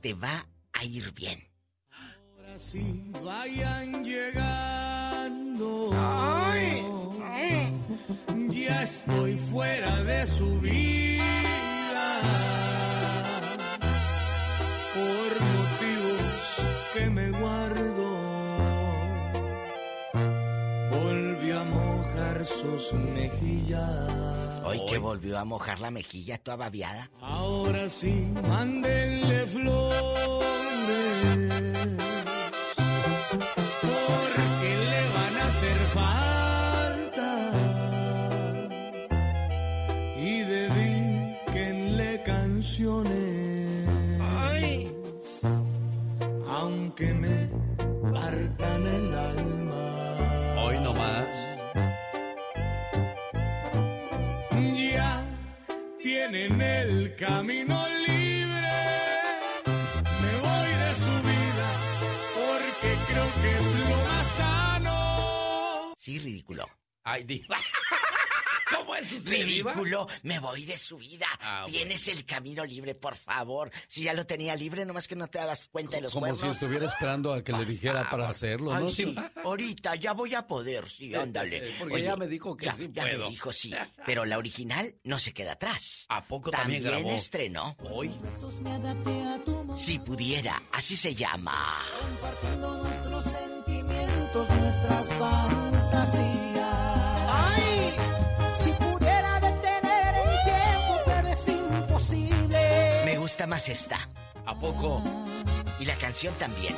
Te 0.01 0.15
va 0.15 0.47
a 0.73 0.85
ir 0.85 1.13
bien. 1.13 1.43
Ahora 1.91 2.59
sí, 2.59 3.11
vayan 3.23 4.05
llegando. 4.05 5.91
Ya 8.57 8.83
estoy 8.83 9.37
fuera 9.39 10.03
de 10.03 10.27
su 10.27 10.59
vida. 10.61 12.21
Por 14.95 15.31
motivos 15.57 16.41
que 16.95 17.11
me 17.11 17.31
guardo. 17.31 18.09
Volvió 20.91 21.61
a 21.61 21.65
mojar 21.65 22.45
sus 22.45 22.95
mejillas. 22.95 24.65
Hoy 24.65 24.81
que 24.89 24.99
volvió 24.99 25.39
a 25.39 25.45
mojar 25.45 25.81
la 25.81 25.91
mejilla 25.91 26.39
toda 26.39 26.57
babiada. 26.57 27.11
Ahora 27.21 27.91
sí, 27.91 28.27
mándenle 28.49 29.47
flores. 29.47 30.17
Tienen 56.29 56.61
el 56.61 57.15
camino 57.17 57.87
libre. 58.07 58.73
Me 60.23 60.33
voy 60.41 60.71
de 60.83 60.95
su 60.95 61.15
vida 61.23 61.69
porque 62.35 62.91
creo 63.09 63.29
que 63.43 63.51
es 63.53 63.91
lo 63.91 63.97
más 64.05 64.27
sano. 64.37 65.95
Sí, 65.97 66.19
ridículo. 66.19 66.69
Ay, 67.05 67.25
Diva. 67.25 67.57
¿Cómo 68.75 68.95
es 68.97 69.13
usted, 69.13 69.47
Diva? 69.47 69.73
Ridículo, 69.73 70.09
me 70.23 70.39
voy 70.41 70.65
de 70.65 70.77
su 70.79 70.97
vida. 70.99 71.27
Ah, 71.41 71.67
Tienes 71.69 72.09
el 72.09 72.25
camino 72.25 72.65
libre, 72.65 72.95
por 72.95 73.15
favor. 73.15 73.71
Si 73.87 74.03
ya 74.03 74.13
lo 74.13 74.27
tenía 74.27 74.57
libre, 74.57 74.85
nomás 74.85 75.07
que 75.07 75.15
no 75.17 75.29
te 75.29 75.39
dabas 75.39 75.69
cuenta 75.69 75.97
de 75.97 76.03
los 76.03 76.13
Como 76.13 76.35
si 76.35 76.47
estuviera 76.47 76.87
esperando 76.87 77.33
a 77.33 77.43
que 77.45 77.53
le 77.53 77.65
dijera 77.65 78.09
para 78.11 78.29
hacerlo, 78.29 78.75
Ay, 78.75 78.83
¿no? 78.85 78.89
sí, 78.91 79.15
ahorita 79.45 79.95
ya 79.97 80.13
voy 80.13 80.35
a 80.35 80.47
poder, 80.47 80.89
sí, 80.89 81.15
ándale. 81.15 81.75
Porque 81.79 82.03
ya 82.03 82.17
me 82.17 82.27
dijo 82.27 82.57
que 82.57 82.67
ya, 82.67 82.73
sí 82.75 82.91
ya 82.93 83.03
puedo. 83.03 83.25
me 83.25 83.31
dijo 83.31 83.53
sí, 83.53 83.73
pero 84.05 84.25
la 84.25 84.39
original 84.39 84.95
no 85.05 85.19
se 85.19 85.33
queda 85.33 85.53
atrás. 85.53 86.07
¿A 86.09 86.25
poco 86.27 86.51
también 86.51 86.83
grabó? 86.83 87.11
estrenó. 87.11 87.77
Hoy. 87.91 88.13
Si 89.77 89.99
pudiera, 89.99 90.63
así 90.73 90.97
se 90.97 91.15
llama. 91.15 91.83
Gusta 103.47 103.55
más 103.55 103.69
esta. 103.69 104.09
¿A 104.45 104.55
poco? 104.55 105.03
Y 105.81 105.85
la 105.85 105.95
canción 105.95 106.35
también. 106.35 106.75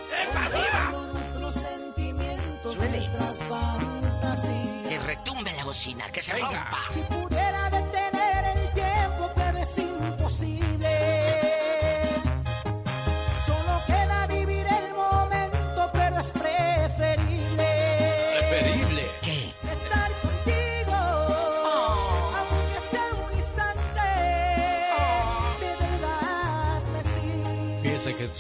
Nuestros 0.93 1.55
sentimientos, 1.55 2.75
Suele. 2.75 3.09
Que 4.89 4.99
retumbe 5.01 5.53
la 5.57 5.65
bocina, 5.65 6.11
que 6.11 6.23
se 6.23 6.35
Venga. 6.35 6.49
rompa. 6.65 6.79
Si 6.93 7.01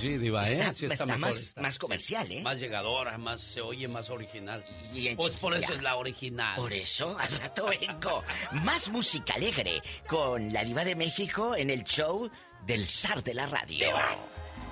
sí, 0.00 0.17
Diva, 0.19 0.49
¿eh? 0.49 0.52
Está- 0.55 0.73
sí 0.75 0.85
está, 0.87 0.95
está 0.95 1.07
mejor 1.07 1.35
más- 1.57 1.78
comercial, 1.78 2.31
¿eh? 2.33 2.43
Más 2.43 2.59
llegadora, 2.59 3.19
más 3.19 3.40
se 3.40 3.61
oye 3.61 3.88
más 3.88 4.11
original. 4.11 4.64
Y 4.95 5.14
Pues 5.14 5.37
por 5.37 5.55
eso 5.57 5.73
es 5.75 5.83
la 5.83 5.97
original. 5.97 6.57
Por 6.57 6.73
eso, 6.73 7.17
al 7.19 7.31
rato 7.38 7.67
vengo. 7.67 8.23
Más 8.52 8.88
música 8.90 9.35
alegre 9.35 9.83
con 10.07 10.52
la 10.52 10.64
diva 10.64 10.85
de 10.85 10.95
México 10.97 11.55
en 11.57 11.71
el 11.71 11.85
show 11.85 12.31
del 12.67 12.87
zar 12.87 13.23
de 13.23 13.35
la 13.35 13.47
radio. 13.47 13.88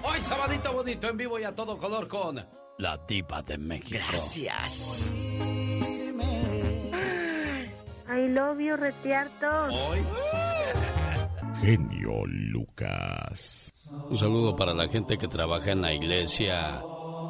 Hoy 0.02 0.22
sabadito 0.22 0.72
bonito 0.72 1.08
en 1.08 1.16
vivo 1.16 1.38
y 1.38 1.44
a 1.44 1.54
todo 1.54 1.76
color 1.78 2.06
con 2.08 2.46
la 2.78 2.96
diva 3.08 3.42
de 3.42 3.58
México. 3.58 3.98
Gracias. 4.10 5.10
I 8.08 8.28
love 8.28 8.60
you, 8.60 8.76
retiarto. 8.76 9.48
Hoy 9.72 9.98
Genio 11.60 12.24
Lucas. 12.26 13.72
Un 13.90 14.18
saludo 14.18 14.56
para 14.56 14.74
la 14.74 14.88
gente 14.88 15.18
que 15.18 15.28
trabaja 15.28 15.72
en 15.72 15.82
la 15.82 15.92
iglesia 15.92 16.82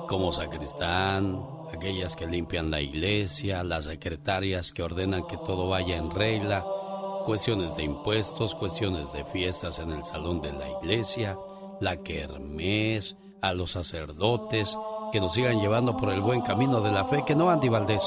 como 0.08 0.32
sacristán, 0.32 1.42
aquellas 1.72 2.14
que 2.16 2.26
limpian 2.26 2.70
la 2.70 2.80
iglesia, 2.80 3.64
las 3.64 3.86
secretarias 3.86 4.72
que 4.72 4.82
ordenan 4.82 5.26
que 5.26 5.36
todo 5.36 5.68
vaya 5.68 5.96
en 5.96 6.10
regla, 6.10 6.64
cuestiones 7.24 7.76
de 7.76 7.84
impuestos, 7.84 8.54
cuestiones 8.54 9.12
de 9.12 9.24
fiestas 9.24 9.78
en 9.78 9.90
el 9.90 10.04
salón 10.04 10.40
de 10.40 10.52
la 10.52 10.68
iglesia, 10.80 11.36
la 11.80 11.96
kermés, 11.96 13.16
a 13.42 13.52
los 13.52 13.72
sacerdotes, 13.72 14.76
que 15.12 15.20
nos 15.20 15.34
sigan 15.34 15.60
llevando 15.60 15.96
por 15.96 16.12
el 16.12 16.20
buen 16.20 16.40
camino 16.40 16.80
de 16.80 16.92
la 16.92 17.04
fe, 17.04 17.24
que 17.26 17.34
no 17.34 17.50
Andy 17.50 17.68
Valdés. 17.68 18.04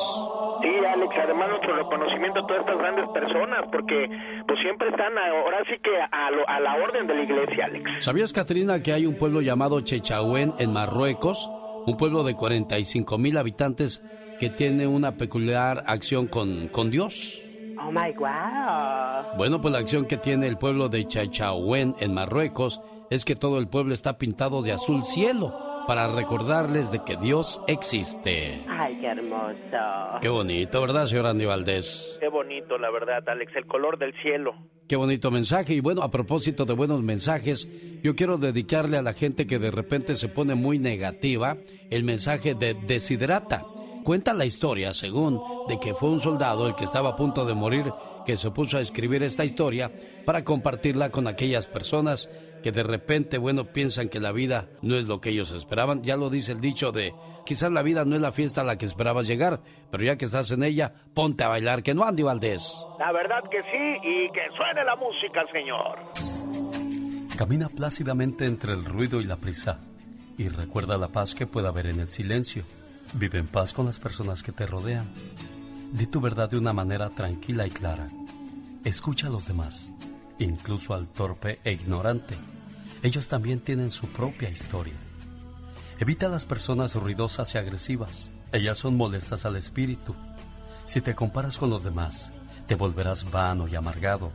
Nuestro 1.60 1.76
reconocimiento 1.84 2.40
a 2.40 2.48
todas 2.48 2.62
estas 2.62 2.78
grandes 2.78 3.06
personas, 3.10 3.66
porque 3.72 4.08
pues 4.48 4.60
siempre 4.62 4.88
están 4.90 5.18
ahora 5.18 5.58
sí 5.68 5.76
que 5.84 5.92
a, 6.00 6.32
lo- 6.32 6.48
a 6.48 6.60
la 6.62 6.76
orden 6.76 7.06
de 7.06 7.16
la 7.16 7.24
iglesia, 7.24 7.66
Alex. 7.66 8.06
¿Sabías, 8.06 8.32
Katrina, 8.32 8.82
que 8.82 8.94
hay 8.94 9.06
un 9.06 9.16
pueblo 9.16 9.42
llamado 9.42 9.82
Chechahuén 9.82 10.54
en 10.58 10.72
Marruecos? 10.72 11.50
Un 11.86 11.98
pueblo 11.98 12.24
de 12.24 12.34
45 12.36 13.18
mil 13.18 13.38
habitantes 13.38 14.02
que 14.40 14.50
tiene 14.50 14.88
una 14.88 15.14
peculiar 15.18 15.84
acción 15.86 16.28
con, 16.28 16.70
con 16.70 16.92
Dios. 16.92 17.42
Oh 17.82 17.92
my 17.92 18.14
wow. 18.18 19.36
Bueno, 19.38 19.60
pues 19.60 19.74
la 19.74 19.80
acción 19.80 20.06
que 20.06 20.16
tiene 20.18 20.48
el 20.48 20.58
pueblo 20.58 20.88
de 20.88 21.06
Chechahuén 21.08 21.94
en 22.00 22.14
Marruecos 22.14 22.80
es 23.10 23.26
que 23.26 23.36
todo 23.36 23.60
el 23.60 23.68
pueblo 23.68 23.94
está 23.94 24.18
pintado 24.18 24.62
de 24.62 24.72
azul 24.72 25.04
cielo 25.04 25.54
para 25.90 26.08
recordarles 26.08 26.92
de 26.92 27.04
que 27.04 27.18
Dios 27.18 27.60
existe. 27.66 28.64
Ay, 28.70 29.00
qué 29.02 29.08
hermoso. 29.08 30.20
Qué 30.22 30.30
bonito, 30.30 30.82
¿verdad, 30.82 31.08
señor 31.08 31.26
Andy 31.26 31.46
Valdés? 31.46 32.16
Qué 32.20 32.28
bonito, 32.30 32.78
la 32.78 32.92
verdad, 32.92 33.28
Alex, 33.28 33.56
el 33.56 33.66
color 33.66 33.98
del 33.98 34.14
cielo. 34.22 34.54
Qué 34.88 34.96
bonito 34.96 35.32
mensaje. 35.32 35.74
Y 35.74 35.80
bueno, 35.80 36.04
a 36.04 36.12
propósito 36.12 36.66
de 36.66 36.74
buenos 36.74 37.02
mensajes, 37.02 37.68
yo 38.04 38.16
quiero 38.16 38.38
dedicarle 38.38 38.98
a 38.98 39.02
la 39.02 39.14
gente 39.14 39.48
que 39.48 39.58
de 39.58 39.72
repente 39.72 40.16
se 40.16 40.28
pone 40.28 40.54
muy 40.54 40.78
negativa 40.78 41.58
el 41.90 42.04
mensaje 42.04 42.54
de 42.54 42.76
Desiderata. 42.76 43.66
Cuenta 44.04 44.36
la 44.36 44.46
historia, 44.46 44.94
según, 44.94 45.42
de 45.68 45.80
que 45.80 45.96
fue 45.96 46.10
un 46.12 46.20
soldado 46.20 46.68
el 46.68 46.76
que 46.76 46.84
estaba 46.84 47.10
a 47.10 47.16
punto 47.16 47.46
de 47.46 47.56
morir 47.56 47.86
que 48.28 48.38
se 48.38 48.52
puso 48.52 48.78
a 48.78 48.82
escribir 48.82 49.24
esta 49.24 49.44
historia 49.44 49.92
para 50.24 50.44
compartirla 50.44 51.10
con 51.10 51.26
aquellas 51.26 51.66
personas 51.66 52.30
que 52.62 52.72
de 52.72 52.84
repente, 52.84 53.38
bueno, 53.38 53.66
piensan 53.66 54.10
que 54.10 54.20
la 54.20 54.32
vida 54.32 54.70
no 54.82 54.96
es 54.96 55.08
lo 55.08 55.22
que 55.22 55.30
ellos 55.30 55.52
esperaban. 55.52 56.04
Ya 56.04 56.18
lo 56.18 56.30
dice 56.30 56.52
el 56.52 56.62
dicho 56.62 56.92
de, 56.92 57.14
quizás 57.46 57.72
la 57.72 57.82
vida 57.82 58.06
no 58.06 58.16
es 58.16 58.22
la 58.22 58.32
fiesta 58.32 58.62
a 58.62 58.64
la 58.64 58.78
que 58.78 58.86
esperabas 58.86 59.28
llegar, 59.28 59.62
pero 59.92 60.04
ya 60.04 60.18
que 60.18 60.26
estás 60.26 60.52
en 60.52 60.64
ella, 60.64 60.94
ponte 61.14 61.44
a 61.44 61.48
bailar, 61.48 61.84
que 61.84 61.94
no, 61.94 62.04
Andy 62.04 62.24
Valdés. 62.24 62.86
La 63.00 63.12
verdad 63.12 63.44
que 63.50 63.62
sí, 63.64 64.08
y 64.08 64.32
que 64.32 64.42
suene 64.58 64.84
la 64.84 64.96
música, 64.96 65.46
señor. 65.52 66.00
Camina 67.38 67.70
plácidamente 67.70 68.46
entre 68.46 68.74
el 68.74 68.84
ruido 68.84 69.22
y 69.22 69.24
la 69.24 69.38
prisa 69.38 69.80
y 70.40 70.48
recuerda 70.48 70.98
la 70.98 71.10
paz 71.10 71.36
que 71.36 71.46
puede 71.46 71.68
haber 71.68 71.88
en 71.88 72.00
el 72.00 72.08
silencio. 72.08 72.64
Vive 73.14 73.40
en 73.40 73.48
paz 73.48 73.74
con 73.74 73.86
las 73.86 74.00
personas 74.00 74.42
que 74.42 74.54
te 74.54 74.66
rodean. 74.66 75.06
Di 75.92 76.08
tu 76.08 76.22
verdad 76.22 76.50
de 76.50 76.58
una 76.58 76.72
manera 76.72 77.10
tranquila 77.10 77.68
y 77.68 77.72
clara. 77.72 78.08
Escucha 78.86 79.28
a 79.28 79.30
los 79.30 79.48
demás, 79.48 79.92
incluso 80.40 80.94
al 80.94 81.08
torpe 81.08 81.60
e 81.64 81.72
ignorante. 81.74 82.36
Ellos 83.04 83.28
también 83.28 83.60
tienen 83.60 83.92
su 83.92 84.08
propia 84.08 84.50
historia. 84.50 84.96
Evita 86.00 86.26
a 86.26 86.30
las 86.30 86.46
personas 86.46 86.96
ruidosas 86.96 87.54
y 87.54 87.58
agresivas. 87.58 88.30
Ellas 88.52 88.78
son 88.78 88.98
molestas 88.98 89.46
al 89.46 89.58
espíritu. 89.58 90.16
Si 90.86 91.02
te 91.02 91.14
comparas 91.14 91.58
con 91.58 91.70
los 91.70 91.84
demás, 91.84 92.32
te 92.68 92.76
volverás 92.76 93.30
vano 93.30 93.68
y 93.68 93.76
amargado, 93.76 94.32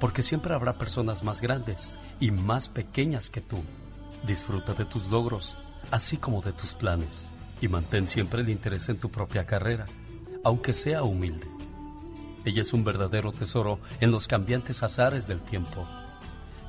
porque 0.00 0.22
siempre 0.22 0.54
habrá 0.54 0.74
personas 0.74 1.22
más 1.22 1.40
grandes 1.40 1.94
y 2.20 2.30
más 2.30 2.68
pequeñas 2.68 3.30
que 3.30 3.40
tú. 3.40 3.62
Disfruta 4.26 4.74
de 4.74 4.84
tus 4.84 5.06
logros, 5.10 5.54
así 5.90 6.16
como 6.16 6.42
de 6.42 6.52
tus 6.52 6.74
planes, 6.74 7.28
y 7.60 7.68
mantén 7.68 8.08
siempre 8.08 8.42
el 8.42 8.50
interés 8.50 8.88
en 8.88 8.98
tu 8.98 9.10
propia 9.10 9.46
carrera, 9.46 9.86
aunque 10.44 10.74
sea 10.74 11.02
humilde. 11.02 11.55
Ella 12.46 12.62
es 12.62 12.72
un 12.72 12.84
verdadero 12.84 13.32
tesoro 13.32 13.80
en 14.00 14.12
los 14.12 14.28
cambiantes 14.28 14.84
azares 14.84 15.26
del 15.26 15.40
tiempo. 15.40 15.84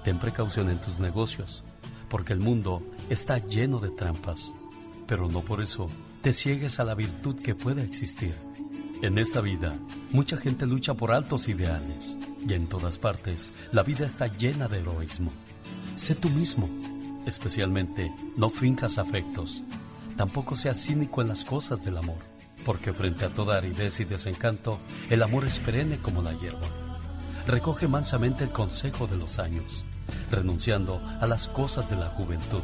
Ten 0.03 0.17
precaución 0.17 0.71
en 0.71 0.79
tus 0.79 0.99
negocios, 0.99 1.61
porque 2.09 2.33
el 2.33 2.39
mundo 2.39 2.81
está 3.11 3.37
lleno 3.37 3.79
de 3.79 3.91
trampas, 3.91 4.53
pero 5.05 5.29
no 5.29 5.41
por 5.41 5.61
eso 5.61 5.87
te 6.23 6.33
ciegues 6.33 6.79
a 6.79 6.83
la 6.83 6.95
virtud 6.95 7.39
que 7.43 7.53
puede 7.53 7.83
existir. 7.83 8.33
En 9.03 9.19
esta 9.19 9.39
vida, 9.39 9.75
mucha 10.11 10.35
gente 10.35 10.65
lucha 10.65 10.95
por 10.95 11.11
altos 11.11 11.47
ideales, 11.47 12.17
y 12.47 12.53
en 12.53 12.65
todas 12.65 12.97
partes 12.97 13.51
la 13.71 13.83
vida 13.83 14.07
está 14.07 14.25
llena 14.25 14.67
de 14.67 14.79
heroísmo. 14.79 15.31
Sé 15.95 16.15
tú 16.15 16.29
mismo, 16.29 16.67
especialmente 17.27 18.11
no 18.35 18.49
fincas 18.49 18.97
afectos, 18.97 19.61
tampoco 20.15 20.55
seas 20.55 20.81
cínico 20.81 21.21
en 21.21 21.27
las 21.27 21.45
cosas 21.45 21.85
del 21.85 21.97
amor, 21.97 22.17
porque 22.67 22.91
frente 22.91 23.23
a 23.23 23.29
toda 23.29 23.57
aridez 23.57 24.01
y 24.01 24.03
desencanto, 24.03 24.77
el 25.09 25.23
amor 25.23 25.45
es 25.45 25.57
perenne 25.57 25.99
como 25.99 26.21
la 26.21 26.33
hierba. 26.33 26.67
Recoge 27.47 27.87
mansamente 27.87 28.43
el 28.43 28.49
consejo 28.49 29.07
de 29.07 29.15
los 29.15 29.39
años, 29.39 29.85
renunciando 30.29 31.01
a 31.21 31.27
las 31.27 31.47
cosas 31.47 31.89
de 31.89 31.95
la 31.95 32.07
juventud. 32.07 32.59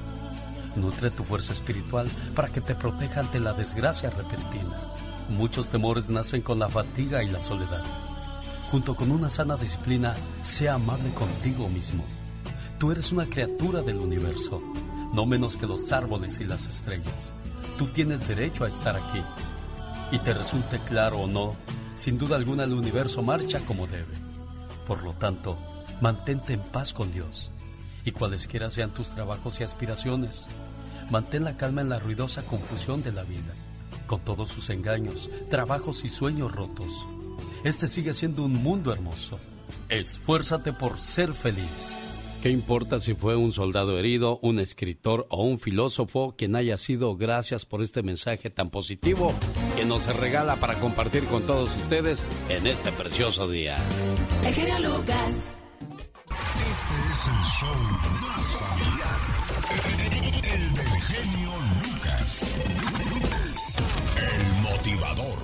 Nutre 0.76 1.10
tu 1.10 1.24
fuerza 1.24 1.54
espiritual 1.54 2.10
para 2.36 2.50
que 2.50 2.60
te 2.60 2.76
proteja 2.76 3.22
ante 3.22 3.40
la 3.40 3.54
desgracia 3.54 4.10
repentina. 4.10 4.76
Muchos 5.30 5.70
temores 5.70 6.10
nacen 6.10 6.42
con 6.42 6.60
la 6.60 6.68
fatiga 6.68 7.24
y 7.24 7.30
la 7.30 7.40
soledad. 7.40 7.84
Junto 8.72 8.96
con 8.96 9.10
una 9.10 9.30
sana 9.30 9.56
disciplina, 9.56 10.16
sea 10.44 10.74
amable 10.74 11.14
contigo 11.14 11.70
mismo. 11.70 12.04
Tú 12.78 12.92
eres 12.92 13.14
una 13.14 13.26
criatura 13.26 13.82
del 13.82 14.00
universo, 14.00 14.62
no 15.14 15.26
menos 15.26 15.56
que 15.56 15.66
los 15.66 15.94
árboles 15.94 16.42
y 16.42 16.44
las 16.44 16.68
estrellas. 16.68 17.32
Tú 17.78 17.88
tienes 17.88 18.28
derecho 18.28 18.66
a 18.66 18.68
estar 18.68 18.98
aquí. 18.98 19.22
Y 20.14 20.20
te 20.20 20.32
resulte 20.32 20.78
claro 20.78 21.22
o 21.22 21.28
no, 21.28 21.56
sin 21.96 22.20
duda 22.20 22.36
alguna 22.36 22.66
el 22.66 22.74
universo 22.74 23.24
marcha 23.24 23.62
como 23.62 23.88
debe. 23.88 24.14
Por 24.86 25.02
lo 25.02 25.14
tanto, 25.14 25.58
mantente 26.02 26.54
en 26.54 26.60
paz 26.60 26.94
con 26.94 27.12
Dios. 27.12 27.50
Y 28.06 28.12
cualesquiera 28.12 28.70
sean 28.70 28.92
tus 28.92 29.10
trabajos 29.10 29.60
y 29.60 29.64
aspiraciones, 29.64 30.46
mantén 31.10 31.44
la 31.44 31.58
calma 31.58 31.82
en 31.82 31.90
la 31.90 31.98
ruidosa 31.98 32.44
confusión 32.44 33.02
de 33.02 33.12
la 33.12 33.24
vida, 33.24 33.56
con 34.06 34.20
todos 34.20 34.50
sus 34.50 34.70
engaños, 34.70 35.32
trabajos 35.50 36.06
y 36.06 36.10
sueños 36.10 36.52
rotos. 36.52 36.94
este 37.64 37.90
sigue 37.90 38.14
siendo 38.14 38.44
un 38.44 38.54
mundo 38.54 38.94
hermoso. 38.94 39.40
Esfuérzate 39.90 40.74
por 40.74 41.00
ser 41.00 41.34
feliz. 41.34 42.03
¿Qué 42.44 42.50
importa 42.50 43.00
si 43.00 43.14
fue 43.14 43.38
un 43.38 43.54
soldado 43.54 43.98
herido, 43.98 44.38
un 44.42 44.60
escritor 44.60 45.28
o 45.30 45.44
un 45.44 45.62
filósofo 45.62 46.36
quien 46.38 46.58
haya 46.58 46.78
sido? 46.78 47.16
Gracias 47.16 47.66
por 47.66 47.82
este 47.82 48.04
mensaje 48.04 48.50
tan 48.50 48.70
positivo 48.70 49.34
que 49.78 49.86
nos 49.86 50.14
regala 50.14 50.58
para 50.58 50.78
compartir 50.78 51.24
con 51.24 51.44
todos 51.44 51.74
ustedes 51.78 52.26
en 52.50 52.68
este 52.68 52.92
precioso 52.92 53.50
día. 53.50 53.78
El 54.46 54.54
genio 54.54 54.78
Lucas. 54.80 55.32
Este 56.70 56.96
es 57.14 57.28
el 57.30 57.44
show 57.62 57.76
más 58.20 58.46
familiar. 58.60 59.20
El 60.54 60.74
del 60.74 61.00
genio 61.00 61.54
Lucas. 61.88 62.52
El 64.18 64.62
motivador. 64.64 65.40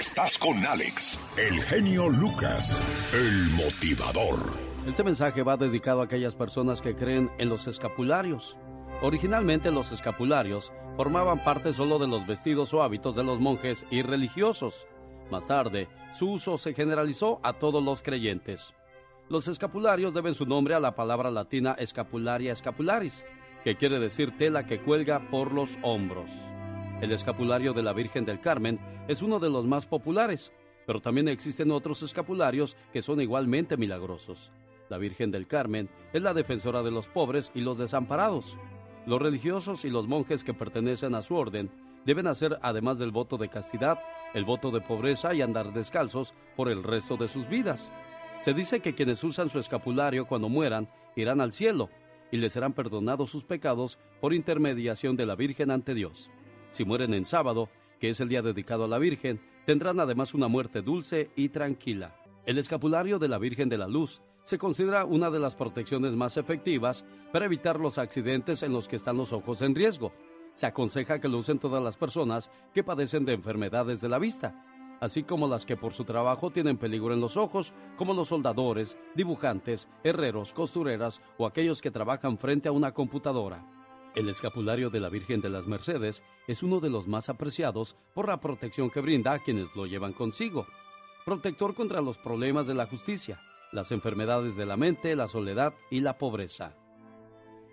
Estás 0.00 0.38
con 0.38 0.64
Alex, 0.64 1.20
el 1.36 1.60
genio 1.60 2.08
Lucas, 2.08 2.86
el 3.12 3.50
motivador. 3.50 4.63
Este 4.86 5.02
mensaje 5.02 5.42
va 5.42 5.56
dedicado 5.56 6.02
a 6.02 6.04
aquellas 6.04 6.36
personas 6.36 6.82
que 6.82 6.94
creen 6.94 7.30
en 7.38 7.48
los 7.48 7.66
escapularios. 7.66 8.58
Originalmente 9.00 9.70
los 9.70 9.92
escapularios 9.92 10.72
formaban 10.98 11.42
parte 11.42 11.72
solo 11.72 11.98
de 11.98 12.06
los 12.06 12.26
vestidos 12.26 12.74
o 12.74 12.82
hábitos 12.82 13.16
de 13.16 13.24
los 13.24 13.40
monjes 13.40 13.86
y 13.90 14.02
religiosos. 14.02 14.86
Más 15.30 15.46
tarde, 15.46 15.88
su 16.12 16.32
uso 16.32 16.58
se 16.58 16.74
generalizó 16.74 17.40
a 17.42 17.54
todos 17.54 17.82
los 17.82 18.02
creyentes. 18.02 18.74
Los 19.30 19.48
escapularios 19.48 20.12
deben 20.12 20.34
su 20.34 20.44
nombre 20.44 20.74
a 20.74 20.80
la 20.80 20.94
palabra 20.94 21.30
latina 21.30 21.74
escapularia 21.78 22.52
escapularis, 22.52 23.24
que 23.64 23.76
quiere 23.76 23.98
decir 23.98 24.36
tela 24.36 24.66
que 24.66 24.82
cuelga 24.82 25.30
por 25.30 25.52
los 25.52 25.78
hombros. 25.82 26.30
El 27.00 27.10
escapulario 27.10 27.72
de 27.72 27.82
la 27.82 27.94
Virgen 27.94 28.26
del 28.26 28.38
Carmen 28.38 28.78
es 29.08 29.22
uno 29.22 29.38
de 29.40 29.48
los 29.48 29.66
más 29.66 29.86
populares, 29.86 30.52
pero 30.86 31.00
también 31.00 31.28
existen 31.28 31.70
otros 31.70 32.02
escapularios 32.02 32.76
que 32.92 33.00
son 33.00 33.22
igualmente 33.22 33.78
milagrosos. 33.78 34.52
La 34.88 34.98
Virgen 34.98 35.30
del 35.30 35.46
Carmen 35.46 35.88
es 36.12 36.22
la 36.22 36.34
defensora 36.34 36.82
de 36.82 36.90
los 36.90 37.08
pobres 37.08 37.50
y 37.54 37.60
los 37.60 37.78
desamparados. 37.78 38.56
Los 39.06 39.20
religiosos 39.20 39.84
y 39.84 39.90
los 39.90 40.08
monjes 40.08 40.44
que 40.44 40.54
pertenecen 40.54 41.14
a 41.14 41.22
su 41.22 41.36
orden 41.36 41.70
deben 42.04 42.26
hacer, 42.26 42.58
además 42.62 42.98
del 42.98 43.10
voto 43.10 43.36
de 43.36 43.48
castidad, 43.48 43.98
el 44.34 44.44
voto 44.44 44.70
de 44.70 44.80
pobreza 44.80 45.34
y 45.34 45.42
andar 45.42 45.72
descalzos 45.72 46.34
por 46.56 46.68
el 46.68 46.82
resto 46.82 47.16
de 47.16 47.28
sus 47.28 47.48
vidas. 47.48 47.92
Se 48.40 48.52
dice 48.52 48.80
que 48.80 48.94
quienes 48.94 49.24
usan 49.24 49.48
su 49.48 49.58
escapulario 49.58 50.26
cuando 50.26 50.48
mueran 50.48 50.88
irán 51.16 51.40
al 51.40 51.52
cielo 51.52 51.88
y 52.30 52.36
les 52.36 52.52
serán 52.52 52.72
perdonados 52.72 53.30
sus 53.30 53.44
pecados 53.44 53.98
por 54.20 54.34
intermediación 54.34 55.16
de 55.16 55.26
la 55.26 55.36
Virgen 55.36 55.70
ante 55.70 55.94
Dios. 55.94 56.30
Si 56.70 56.84
mueren 56.84 57.14
en 57.14 57.24
sábado, 57.24 57.68
que 58.00 58.10
es 58.10 58.20
el 58.20 58.28
día 58.28 58.42
dedicado 58.42 58.84
a 58.84 58.88
la 58.88 58.98
Virgen, 58.98 59.40
tendrán 59.64 60.00
además 60.00 60.34
una 60.34 60.48
muerte 60.48 60.82
dulce 60.82 61.30
y 61.36 61.50
tranquila. 61.50 62.16
El 62.44 62.58
escapulario 62.58 63.18
de 63.18 63.28
la 63.28 63.38
Virgen 63.38 63.68
de 63.68 63.78
la 63.78 63.88
Luz 63.88 64.20
se 64.44 64.58
considera 64.58 65.04
una 65.04 65.30
de 65.30 65.40
las 65.40 65.56
protecciones 65.56 66.14
más 66.14 66.36
efectivas 66.36 67.04
para 67.32 67.46
evitar 67.46 67.80
los 67.80 67.98
accidentes 67.98 68.62
en 68.62 68.72
los 68.72 68.86
que 68.86 68.96
están 68.96 69.16
los 69.16 69.32
ojos 69.32 69.62
en 69.62 69.74
riesgo. 69.74 70.12
Se 70.54 70.66
aconseja 70.66 71.18
que 71.18 71.28
lo 71.28 71.38
usen 71.38 71.58
todas 71.58 71.82
las 71.82 71.96
personas 71.96 72.50
que 72.72 72.84
padecen 72.84 73.24
de 73.24 73.32
enfermedades 73.32 74.00
de 74.00 74.08
la 74.08 74.18
vista, 74.18 74.64
así 75.00 75.24
como 75.24 75.48
las 75.48 75.66
que 75.66 75.76
por 75.76 75.92
su 75.92 76.04
trabajo 76.04 76.50
tienen 76.50 76.76
peligro 76.76 77.12
en 77.12 77.20
los 77.20 77.36
ojos, 77.36 77.72
como 77.96 78.14
los 78.14 78.28
soldadores, 78.28 78.96
dibujantes, 79.14 79.88
herreros, 80.04 80.52
costureras 80.52 81.20
o 81.38 81.46
aquellos 81.46 81.82
que 81.82 81.90
trabajan 81.90 82.38
frente 82.38 82.68
a 82.68 82.72
una 82.72 82.92
computadora. 82.92 83.66
El 84.14 84.28
escapulario 84.28 84.90
de 84.90 85.00
la 85.00 85.08
Virgen 85.08 85.40
de 85.40 85.48
las 85.48 85.66
Mercedes 85.66 86.22
es 86.46 86.62
uno 86.62 86.78
de 86.78 86.88
los 86.88 87.08
más 87.08 87.28
apreciados 87.28 87.96
por 88.14 88.28
la 88.28 88.40
protección 88.40 88.88
que 88.88 89.00
brinda 89.00 89.32
a 89.32 89.40
quienes 89.40 89.74
lo 89.74 89.86
llevan 89.86 90.12
consigo. 90.12 90.66
Protector 91.24 91.74
contra 91.74 92.00
los 92.00 92.18
problemas 92.18 92.68
de 92.68 92.74
la 92.74 92.86
justicia, 92.86 93.40
las 93.74 93.90
enfermedades 93.90 94.56
de 94.56 94.64
la 94.64 94.76
mente, 94.76 95.16
la 95.16 95.26
soledad 95.26 95.74
y 95.90 96.00
la 96.00 96.16
pobreza. 96.16 96.76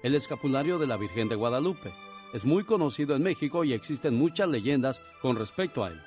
El 0.04 0.16
escapulario 0.16 0.80
de 0.80 0.88
la 0.88 0.98
Virgen 0.98 1.30
de 1.30 1.36
Guadalupe 1.36 1.94
es 2.34 2.44
muy 2.44 2.64
conocido 2.64 3.16
en 3.16 3.22
México 3.22 3.64
y 3.64 3.74
existen 3.74 4.16
muchas 4.16 4.50
leyendas 4.50 5.00
con 5.22 5.36
respecto 5.36 5.84
a 5.84 5.90
él. 5.90 6.02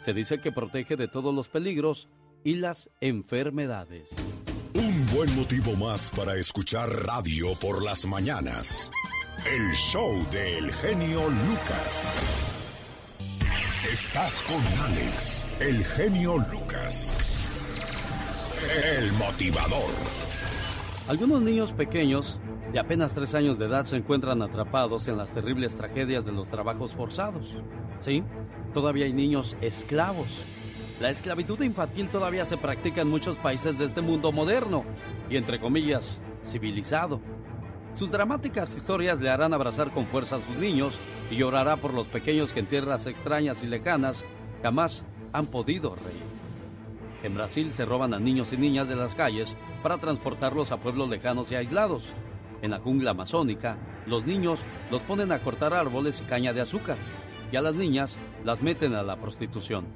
Se 0.00 0.14
dice 0.14 0.40
que 0.40 0.52
protege 0.52 0.96
de 0.96 1.08
todos 1.08 1.34
los 1.34 1.48
peligros 1.48 2.08
y 2.44 2.54
las 2.54 2.90
enfermedades. 3.00 4.14
Un 4.74 5.06
buen 5.14 5.34
motivo 5.34 5.74
más 5.74 6.10
para 6.16 6.36
escuchar 6.36 6.88
radio 6.88 7.54
por 7.60 7.84
las 7.84 8.06
mañanas. 8.06 8.90
El 9.44 9.72
show 9.72 10.24
del 10.30 10.70
genio 10.72 11.28
Lucas. 11.28 12.16
Estás 13.90 14.42
con 14.42 14.62
Alex, 14.84 15.46
el 15.58 15.84
genio 15.84 16.38
Lucas. 16.52 17.39
El 18.62 19.12
motivador. 19.12 19.88
Algunos 21.08 21.40
niños 21.40 21.72
pequeños 21.72 22.38
de 22.70 22.78
apenas 22.78 23.14
tres 23.14 23.34
años 23.34 23.58
de 23.58 23.64
edad 23.64 23.86
se 23.86 23.96
encuentran 23.96 24.42
atrapados 24.42 25.08
en 25.08 25.16
las 25.16 25.32
terribles 25.32 25.76
tragedias 25.76 26.26
de 26.26 26.32
los 26.32 26.50
trabajos 26.50 26.92
forzados. 26.92 27.56
Sí, 28.00 28.22
todavía 28.74 29.06
hay 29.06 29.14
niños 29.14 29.56
esclavos. 29.62 30.44
La 31.00 31.08
esclavitud 31.08 31.58
infantil 31.62 32.10
todavía 32.10 32.44
se 32.44 32.58
practica 32.58 33.00
en 33.00 33.08
muchos 33.08 33.38
países 33.38 33.78
de 33.78 33.86
este 33.86 34.02
mundo 34.02 34.30
moderno 34.30 34.84
y, 35.30 35.38
entre 35.38 35.58
comillas, 35.58 36.20
civilizado. 36.44 37.22
Sus 37.94 38.10
dramáticas 38.10 38.76
historias 38.76 39.22
le 39.22 39.30
harán 39.30 39.54
abrazar 39.54 39.90
con 39.90 40.06
fuerza 40.06 40.36
a 40.36 40.40
sus 40.40 40.56
niños 40.56 41.00
y 41.30 41.36
llorará 41.36 41.78
por 41.78 41.94
los 41.94 42.08
pequeños 42.08 42.52
que 42.52 42.60
en 42.60 42.66
tierras 42.66 43.06
extrañas 43.06 43.64
y 43.64 43.68
lejanas 43.68 44.22
jamás 44.62 45.06
han 45.32 45.46
podido 45.46 45.94
reír. 45.94 46.39
En 47.22 47.34
Brasil 47.34 47.72
se 47.72 47.84
roban 47.84 48.14
a 48.14 48.18
niños 48.18 48.52
y 48.52 48.56
niñas 48.56 48.88
de 48.88 48.96
las 48.96 49.14
calles 49.14 49.54
para 49.82 49.98
transportarlos 49.98 50.72
a 50.72 50.78
pueblos 50.78 51.08
lejanos 51.08 51.52
y 51.52 51.56
aislados. 51.56 52.12
En 52.62 52.70
la 52.70 52.78
jungla 52.78 53.10
amazónica, 53.10 53.78
los 54.06 54.24
niños 54.24 54.64
los 54.90 55.02
ponen 55.02 55.32
a 55.32 55.40
cortar 55.40 55.74
árboles 55.74 56.20
y 56.20 56.24
caña 56.24 56.52
de 56.52 56.60
azúcar, 56.60 56.96
y 57.52 57.56
a 57.56 57.62
las 57.62 57.74
niñas 57.74 58.18
las 58.44 58.62
meten 58.62 58.94
a 58.94 59.02
la 59.02 59.16
prostitución. 59.16 59.86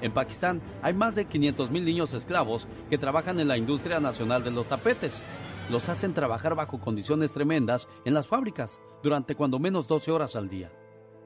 En 0.00 0.12
Pakistán 0.12 0.60
hay 0.82 0.94
más 0.94 1.14
de 1.14 1.28
500.000 1.28 1.82
niños 1.82 2.12
esclavos 2.12 2.66
que 2.90 2.98
trabajan 2.98 3.38
en 3.38 3.48
la 3.48 3.56
industria 3.56 4.00
nacional 4.00 4.42
de 4.42 4.50
los 4.50 4.68
tapetes. 4.68 5.22
Los 5.70 5.88
hacen 5.88 6.12
trabajar 6.12 6.56
bajo 6.56 6.78
condiciones 6.78 7.32
tremendas 7.32 7.88
en 8.04 8.14
las 8.14 8.26
fábricas 8.26 8.80
durante 9.02 9.36
cuando 9.36 9.60
menos 9.60 9.86
12 9.86 10.10
horas 10.10 10.34
al 10.34 10.48
día. 10.48 10.72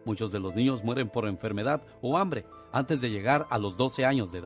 Muchos 0.05 0.31
de 0.31 0.41
los 0.41 0.55
niños 0.55 0.85
mueren 0.85 1.09
por 1.09 1.27
enfermedad 1.27 1.83
o 2.03 2.19
hambre 2.19 2.47
antes 2.71 3.01
de 3.01 3.11
llegar 3.11 3.47
a 3.51 3.59
los 3.59 3.77
12 3.77 4.05
años 4.05 4.31
de 4.31 4.39
edad. 4.39 4.46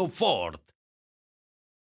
Ford. 0.07 0.57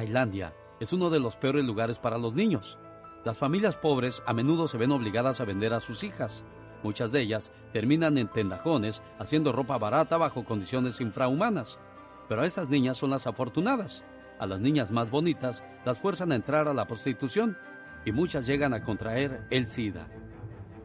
Tailandia 0.00 0.54
es 0.80 0.94
uno 0.94 1.10
de 1.10 1.20
los 1.20 1.36
peores 1.36 1.62
lugares 1.62 1.98
para 1.98 2.16
los 2.16 2.34
niños. 2.34 2.78
Las 3.22 3.36
familias 3.36 3.76
pobres 3.76 4.22
a 4.24 4.32
menudo 4.32 4.66
se 4.66 4.78
ven 4.78 4.92
obligadas 4.92 5.42
a 5.42 5.44
vender 5.44 5.74
a 5.74 5.80
sus 5.80 6.04
hijas. 6.04 6.46
Muchas 6.82 7.12
de 7.12 7.20
ellas 7.20 7.52
terminan 7.74 8.16
en 8.16 8.28
tendajones 8.28 9.02
haciendo 9.18 9.52
ropa 9.52 9.76
barata 9.76 10.16
bajo 10.16 10.42
condiciones 10.42 11.02
infrahumanas. 11.02 11.78
Pero 12.30 12.44
esas 12.44 12.70
niñas 12.70 12.96
son 12.96 13.10
las 13.10 13.26
afortunadas. 13.26 14.02
A 14.38 14.46
las 14.46 14.58
niñas 14.58 14.90
más 14.90 15.10
bonitas 15.10 15.62
las 15.84 15.98
fuerzan 15.98 16.32
a 16.32 16.36
entrar 16.36 16.66
a 16.66 16.72
la 16.72 16.86
prostitución 16.86 17.58
y 18.06 18.12
muchas 18.12 18.46
llegan 18.46 18.72
a 18.72 18.82
contraer 18.82 19.46
el 19.50 19.66
SIDA. 19.66 20.08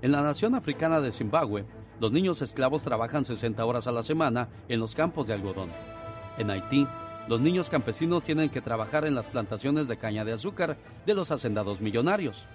En 0.01 0.12
la 0.12 0.23
nación 0.23 0.56
africana 0.56 0.99
de 0.99 1.13
Zimbabue, 1.13 1.65
Los 2.01 2.12
niños 2.12 2.41
esclavos 2.41 2.84
trabajan 2.84 3.23
60 3.23 3.63
horas 3.63 3.88
a 3.88 3.93
la 3.93 4.04
semana 4.04 4.49
en 4.67 4.82
los 4.82 4.93
campos 4.93 5.28
de 5.28 5.34
algodón. 5.36 5.69
En 6.38 6.51
Haití, 6.51 6.86
los 7.27 7.41
niños 7.41 7.69
campesinos 7.69 8.23
tienen 8.23 8.49
que 8.49 8.61
trabajar 8.61 9.05
en 9.05 9.15
las 9.15 9.27
plantaciones 9.27 9.88
de 9.88 9.97
caña 9.97 10.23
de 10.23 10.33
azúcar 10.33 10.77
de 11.05 11.13
los 11.15 11.31
hacendados 11.31 11.81
millonarios. 11.81 12.47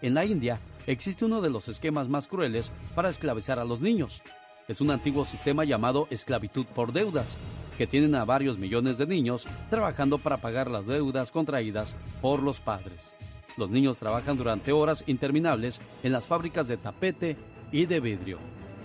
En 0.00 0.14
la 0.14 0.24
India 0.24 0.60
existe 0.86 1.24
uno 1.24 1.40
de 1.40 1.50
los 1.50 1.68
esquemas 1.68 2.08
más 2.08 2.26
crueles 2.26 2.72
para 2.94 3.10
esclavizar 3.10 3.58
a 3.58 3.64
los 3.64 3.80
niños. 3.80 4.22
Es 4.66 4.80
un 4.80 4.90
antiguo 4.90 5.26
sistema 5.26 5.64
llamado 5.64 6.06
esclavitud 6.10 6.64
por 6.66 6.92
deudas, 6.92 7.36
que 7.76 7.86
tienen 7.86 8.14
a 8.14 8.24
varios 8.24 8.56
millones 8.56 8.98
de 8.98 9.06
niños 9.06 9.46
trabajando 9.68 10.18
para 10.18 10.38
pagar 10.38 10.70
las 10.70 10.86
deudas 10.86 11.30
contraídas 11.30 11.94
por 12.22 12.42
los 12.42 12.60
padres. 12.60 13.10
Los 13.56 13.70
niños 13.70 13.98
trabajan 13.98 14.36
durante 14.36 14.72
horas 14.72 15.04
interminables 15.06 15.80
en 16.02 16.12
las 16.12 16.26
fábricas 16.26 16.66
de 16.66 16.76
tapete 16.76 17.36
y 17.72 17.86
de 17.86 18.00
vidrio, 18.00 18.38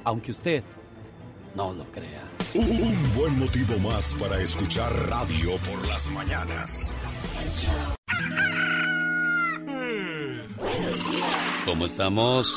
aunque 0.03 0.31
usted 0.31 0.63
no 1.55 1.73
lo 1.73 1.85
crea. 1.91 2.23
Un 2.53 3.13
buen 3.15 3.39
motivo 3.39 3.77
más 3.79 4.13
para 4.19 4.41
escuchar 4.41 4.91
radio 5.09 5.57
por 5.57 5.87
las 5.87 6.09
mañanas. 6.11 6.95
¿Cómo 11.65 11.85
estamos? 11.85 12.55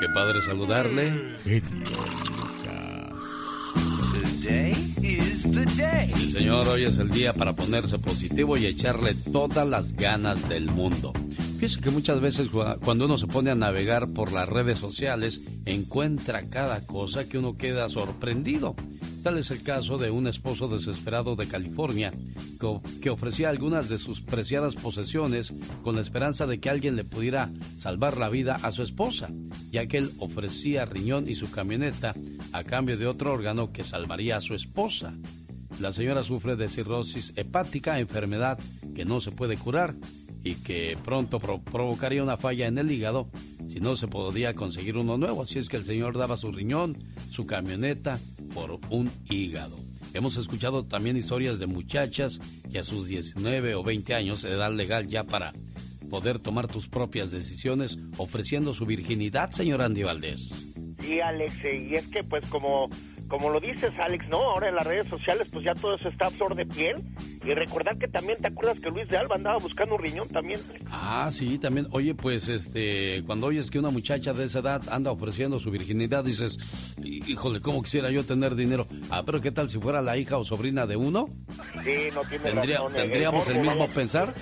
Qué 0.00 0.08
padre 0.14 0.42
saludarle. 0.42 1.12
Sí, 6.14 6.30
señor, 6.32 6.68
hoy 6.68 6.84
es 6.84 6.98
el 6.98 7.10
día 7.10 7.32
para 7.32 7.52
ponerse 7.52 7.98
positivo 7.98 8.56
y 8.56 8.66
echarle 8.66 9.14
todas 9.32 9.66
las 9.66 9.92
ganas 9.94 10.48
del 10.48 10.70
mundo. 10.70 11.12
Fíjese 11.56 11.80
que 11.80 11.90
muchas 11.90 12.20
veces 12.20 12.50
cuando 12.84 13.06
uno 13.06 13.16
se 13.16 13.26
pone 13.26 13.50
a 13.50 13.54
navegar 13.54 14.08
por 14.10 14.30
las 14.30 14.46
redes 14.46 14.78
sociales, 14.78 15.40
encuentra 15.64 16.42
cada 16.50 16.86
cosa 16.86 17.26
que 17.26 17.38
uno 17.38 17.56
queda 17.56 17.88
sorprendido. 17.88 18.76
Tal 19.22 19.38
es 19.38 19.50
el 19.50 19.62
caso 19.62 19.96
de 19.96 20.10
un 20.10 20.26
esposo 20.26 20.68
desesperado 20.68 21.34
de 21.34 21.48
California 21.48 22.12
que 23.00 23.08
ofrecía 23.08 23.48
algunas 23.48 23.88
de 23.88 23.96
sus 23.96 24.20
preciadas 24.20 24.74
posesiones 24.74 25.54
con 25.82 25.94
la 25.94 26.02
esperanza 26.02 26.46
de 26.46 26.60
que 26.60 26.68
alguien 26.68 26.94
le 26.94 27.04
pudiera 27.04 27.50
salvar 27.78 28.18
la 28.18 28.28
vida 28.28 28.58
a 28.62 28.70
su 28.70 28.82
esposa, 28.82 29.30
ya 29.70 29.86
que 29.86 29.96
él 29.96 30.10
ofrecía 30.18 30.84
riñón 30.84 31.26
y 31.26 31.36
su 31.36 31.50
camioneta 31.50 32.14
a 32.52 32.64
cambio 32.64 32.98
de 32.98 33.06
otro 33.06 33.32
órgano 33.32 33.72
que 33.72 33.82
salvaría 33.82 34.36
a 34.36 34.42
su 34.42 34.54
esposa. 34.54 35.14
La 35.80 35.90
señora 35.90 36.22
sufre 36.22 36.54
de 36.54 36.68
cirrosis 36.68 37.32
hepática, 37.36 37.98
enfermedad 37.98 38.58
que 38.94 39.06
no 39.06 39.22
se 39.22 39.32
puede 39.32 39.56
curar 39.56 39.96
y 40.46 40.54
que 40.54 40.96
pronto 41.04 41.40
provocaría 41.40 42.22
una 42.22 42.36
falla 42.36 42.68
en 42.68 42.78
el 42.78 42.92
hígado 42.92 43.28
si 43.68 43.80
no 43.80 43.96
se 43.96 44.06
podía 44.06 44.54
conseguir 44.54 44.96
uno 44.96 45.18
nuevo. 45.18 45.42
Así 45.42 45.58
es 45.58 45.68
que 45.68 45.76
el 45.76 45.84
señor 45.84 46.16
daba 46.16 46.36
su 46.36 46.52
riñón, 46.52 46.96
su 47.30 47.46
camioneta 47.46 48.20
por 48.54 48.78
un 48.90 49.10
hígado. 49.28 49.76
Hemos 50.14 50.36
escuchado 50.36 50.84
también 50.84 51.16
historias 51.16 51.58
de 51.58 51.66
muchachas 51.66 52.38
que 52.70 52.78
a 52.78 52.84
sus 52.84 53.08
19 53.08 53.74
o 53.74 53.82
20 53.82 54.14
años, 54.14 54.44
edad 54.44 54.72
legal 54.72 55.08
ya 55.08 55.24
para 55.24 55.52
poder 56.08 56.38
tomar 56.38 56.68
tus 56.68 56.86
propias 56.86 57.32
decisiones, 57.32 57.98
ofreciendo 58.16 58.72
su 58.72 58.86
virginidad, 58.86 59.50
señor 59.50 59.82
Andy 59.82 60.04
Valdés. 60.04 60.52
Sí, 61.00 61.20
Alex, 61.20 61.56
y 61.64 61.96
es 61.96 62.06
que 62.06 62.22
pues 62.22 62.48
como 62.48 62.88
como 63.28 63.50
lo 63.50 63.60
dices, 63.60 63.92
Alex, 63.98 64.28
¿no? 64.28 64.38
Ahora 64.38 64.68
en 64.68 64.76
las 64.76 64.86
redes 64.86 65.08
sociales, 65.08 65.48
pues 65.52 65.64
ya 65.64 65.74
todo 65.74 65.96
eso 65.96 66.08
está 66.08 66.30
flor 66.30 66.54
de 66.54 66.66
piel. 66.66 67.02
Y 67.44 67.54
recordar 67.54 67.96
que 67.96 68.08
también, 68.08 68.38
¿te 68.40 68.48
acuerdas 68.48 68.80
que 68.80 68.90
Luis 68.90 69.08
de 69.08 69.16
Alba 69.16 69.36
andaba 69.36 69.58
buscando 69.58 69.94
un 69.94 70.02
riñón 70.02 70.28
también? 70.28 70.60
Ah, 70.90 71.28
sí, 71.30 71.58
también. 71.58 71.86
Oye, 71.92 72.14
pues, 72.14 72.48
este, 72.48 73.22
cuando 73.24 73.46
oyes 73.46 73.70
que 73.70 73.78
una 73.78 73.90
muchacha 73.90 74.32
de 74.32 74.46
esa 74.46 74.58
edad 74.58 74.82
anda 74.90 75.12
ofreciendo 75.12 75.60
su 75.60 75.70
virginidad, 75.70 76.24
dices, 76.24 76.96
híjole, 77.04 77.60
¿cómo 77.60 77.82
quisiera 77.84 78.10
yo 78.10 78.24
tener 78.24 78.56
dinero? 78.56 78.88
Ah, 79.10 79.22
pero 79.24 79.40
¿qué 79.40 79.52
tal 79.52 79.70
si 79.70 79.78
fuera 79.78 80.02
la 80.02 80.16
hija 80.16 80.38
o 80.38 80.44
sobrina 80.44 80.86
de 80.86 80.96
uno? 80.96 81.28
Sí, 81.84 82.08
no 82.12 82.22
tiene 82.22 82.50
¿Tendría, 82.50 82.80
¿Tendríamos 82.92 83.46
el, 83.48 83.60
mismo 83.60 83.86
pensar? 83.88 84.34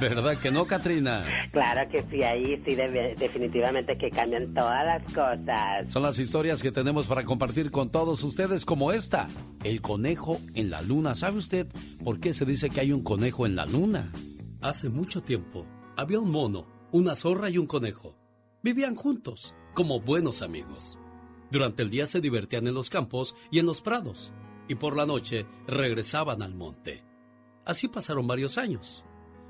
¿Verdad 0.00 0.36
que 0.38 0.52
no, 0.52 0.66
Katrina? 0.66 1.26
Claro 1.50 1.88
que 1.90 2.04
sí, 2.10 2.22
ahí 2.22 2.62
sí, 2.64 2.76
definitivamente 2.76 3.98
que 3.98 4.10
cambian 4.10 4.54
todas 4.54 4.86
las 4.86 5.02
cosas. 5.12 5.92
Son 5.92 6.02
las 6.02 6.18
historias 6.18 6.62
que 6.62 6.70
tenemos 6.70 7.06
para 7.06 7.24
compartir 7.24 7.72
con 7.72 7.90
todos 7.90 8.15
ustedes 8.22 8.64
como 8.64 8.92
esta, 8.92 9.28
el 9.64 9.80
conejo 9.80 10.40
en 10.54 10.70
la 10.70 10.82
luna. 10.82 11.14
¿Sabe 11.14 11.38
usted 11.38 11.66
por 12.04 12.20
qué 12.20 12.34
se 12.34 12.44
dice 12.44 12.70
que 12.70 12.80
hay 12.80 12.92
un 12.92 13.02
conejo 13.02 13.46
en 13.46 13.56
la 13.56 13.66
luna? 13.66 14.12
Hace 14.60 14.88
mucho 14.88 15.22
tiempo 15.22 15.66
había 15.96 16.20
un 16.20 16.30
mono, 16.30 16.66
una 16.92 17.14
zorra 17.14 17.50
y 17.50 17.58
un 17.58 17.66
conejo. 17.66 18.16
Vivían 18.62 18.94
juntos, 18.94 19.54
como 19.74 20.00
buenos 20.00 20.42
amigos. 20.42 20.98
Durante 21.50 21.82
el 21.82 21.90
día 21.90 22.06
se 22.06 22.20
divertían 22.20 22.66
en 22.66 22.74
los 22.74 22.90
campos 22.90 23.34
y 23.50 23.58
en 23.58 23.66
los 23.66 23.80
prados, 23.80 24.32
y 24.68 24.74
por 24.74 24.96
la 24.96 25.06
noche 25.06 25.46
regresaban 25.66 26.42
al 26.42 26.54
monte. 26.54 27.02
Así 27.64 27.88
pasaron 27.88 28.26
varios 28.26 28.58
años. 28.58 29.04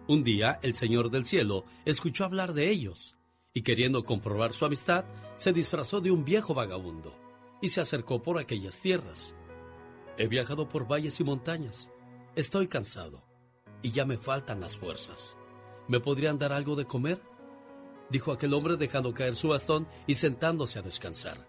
Un 0.09 0.24
día 0.24 0.59
el 0.62 0.74
Señor 0.74 1.11
del 1.11 1.26
Cielo 1.26 1.64
escuchó 1.85 2.24
hablar 2.24 2.52
de 2.55 2.70
ellos, 2.70 3.16
y 3.52 3.62
queriendo 3.62 4.05
comprobar 4.05 4.52
su 4.52 4.64
amistad, 4.64 5.05
se 5.37 5.52
disfrazó 5.52 6.00
de 6.00 6.11
un 6.11 6.24
viejo 6.24 6.55
vagabundo 6.55 7.26
y 7.61 7.69
se 7.69 7.81
acercó 7.81 8.23
por 8.23 8.38
aquellas 8.38 8.81
tierras. 8.81 9.35
He 10.19 10.29
viajado 10.29 10.69
por 10.69 10.90
valles 10.90 11.21
y 11.21 11.25
montañas. 11.25 11.90
Estoy 12.35 12.69
cansado 12.69 13.23
y 13.83 13.92
ya 13.92 14.05
me 14.05 14.19
faltan 14.19 14.61
las 14.61 14.77
fuerzas. 14.77 15.37
¿Me 15.88 16.01
podrían 16.01 16.38
dar 16.38 16.53
algo 16.53 16.75
de 16.75 16.87
comer? 16.87 17.21
Dijo 18.11 18.33
aquel 18.33 18.55
hombre 18.55 18.77
dejando 18.77 19.14
caer 19.14 19.37
su 19.37 19.49
bastón 19.49 19.88
y 20.07 20.14
sentándose 20.14 20.79
a 20.79 20.83
descansar. 20.83 21.49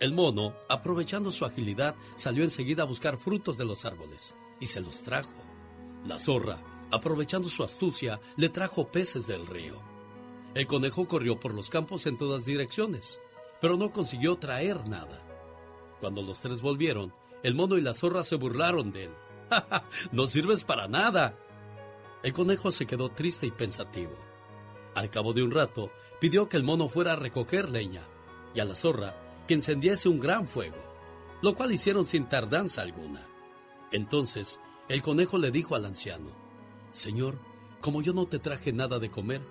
El 0.00 0.12
mono, 0.12 0.54
aprovechando 0.68 1.30
su 1.30 1.44
agilidad, 1.44 1.96
salió 2.16 2.44
enseguida 2.44 2.84
a 2.84 2.86
buscar 2.86 3.18
frutos 3.18 3.58
de 3.58 3.64
los 3.64 3.84
árboles 3.84 4.34
y 4.60 4.66
se 4.66 4.80
los 4.80 5.02
trajo. 5.02 5.34
La 6.06 6.18
zorra, 6.18 6.62
aprovechando 6.90 7.48
su 7.48 7.64
astucia, 7.64 8.20
le 8.36 8.48
trajo 8.48 8.90
peces 8.92 9.26
del 9.26 9.46
río. 9.46 9.82
El 10.54 10.66
conejo 10.66 11.06
corrió 11.08 11.38
por 11.38 11.52
los 11.52 11.68
campos 11.68 12.06
en 12.06 12.16
todas 12.16 12.44
direcciones, 12.44 13.20
pero 13.60 13.76
no 13.76 13.92
consiguió 13.92 14.36
traer 14.36 14.86
nada. 14.88 15.27
Cuando 16.00 16.22
los 16.22 16.40
tres 16.40 16.62
volvieron, 16.62 17.12
el 17.42 17.54
mono 17.54 17.76
y 17.76 17.80
la 17.80 17.94
zorra 17.94 18.22
se 18.22 18.36
burlaron 18.36 18.92
de 18.92 19.04
él. 19.04 19.10
¡Ja, 19.50 19.84
no 20.12 20.26
sirves 20.26 20.64
para 20.64 20.88
nada! 20.88 21.36
El 22.22 22.32
conejo 22.32 22.70
se 22.70 22.86
quedó 22.86 23.10
triste 23.10 23.46
y 23.46 23.50
pensativo. 23.50 24.12
Al 24.94 25.10
cabo 25.10 25.32
de 25.32 25.42
un 25.42 25.50
rato, 25.50 25.90
pidió 26.20 26.48
que 26.48 26.56
el 26.56 26.64
mono 26.64 26.88
fuera 26.88 27.12
a 27.12 27.16
recoger 27.16 27.70
leña 27.70 28.02
y 28.54 28.60
a 28.60 28.64
la 28.64 28.74
zorra 28.74 29.14
que 29.46 29.54
encendiese 29.54 30.08
un 30.08 30.18
gran 30.18 30.46
fuego, 30.46 30.76
lo 31.42 31.54
cual 31.54 31.72
hicieron 31.72 32.06
sin 32.06 32.28
tardanza 32.28 32.82
alguna. 32.82 33.26
Entonces, 33.92 34.60
el 34.88 35.02
conejo 35.02 35.38
le 35.38 35.50
dijo 35.50 35.74
al 35.74 35.84
anciano, 35.84 36.30
Señor, 36.92 37.38
como 37.80 38.02
yo 38.02 38.12
no 38.12 38.26
te 38.26 38.38
traje 38.38 38.72
nada 38.72 38.98
de 38.98 39.10
comer, 39.10 39.42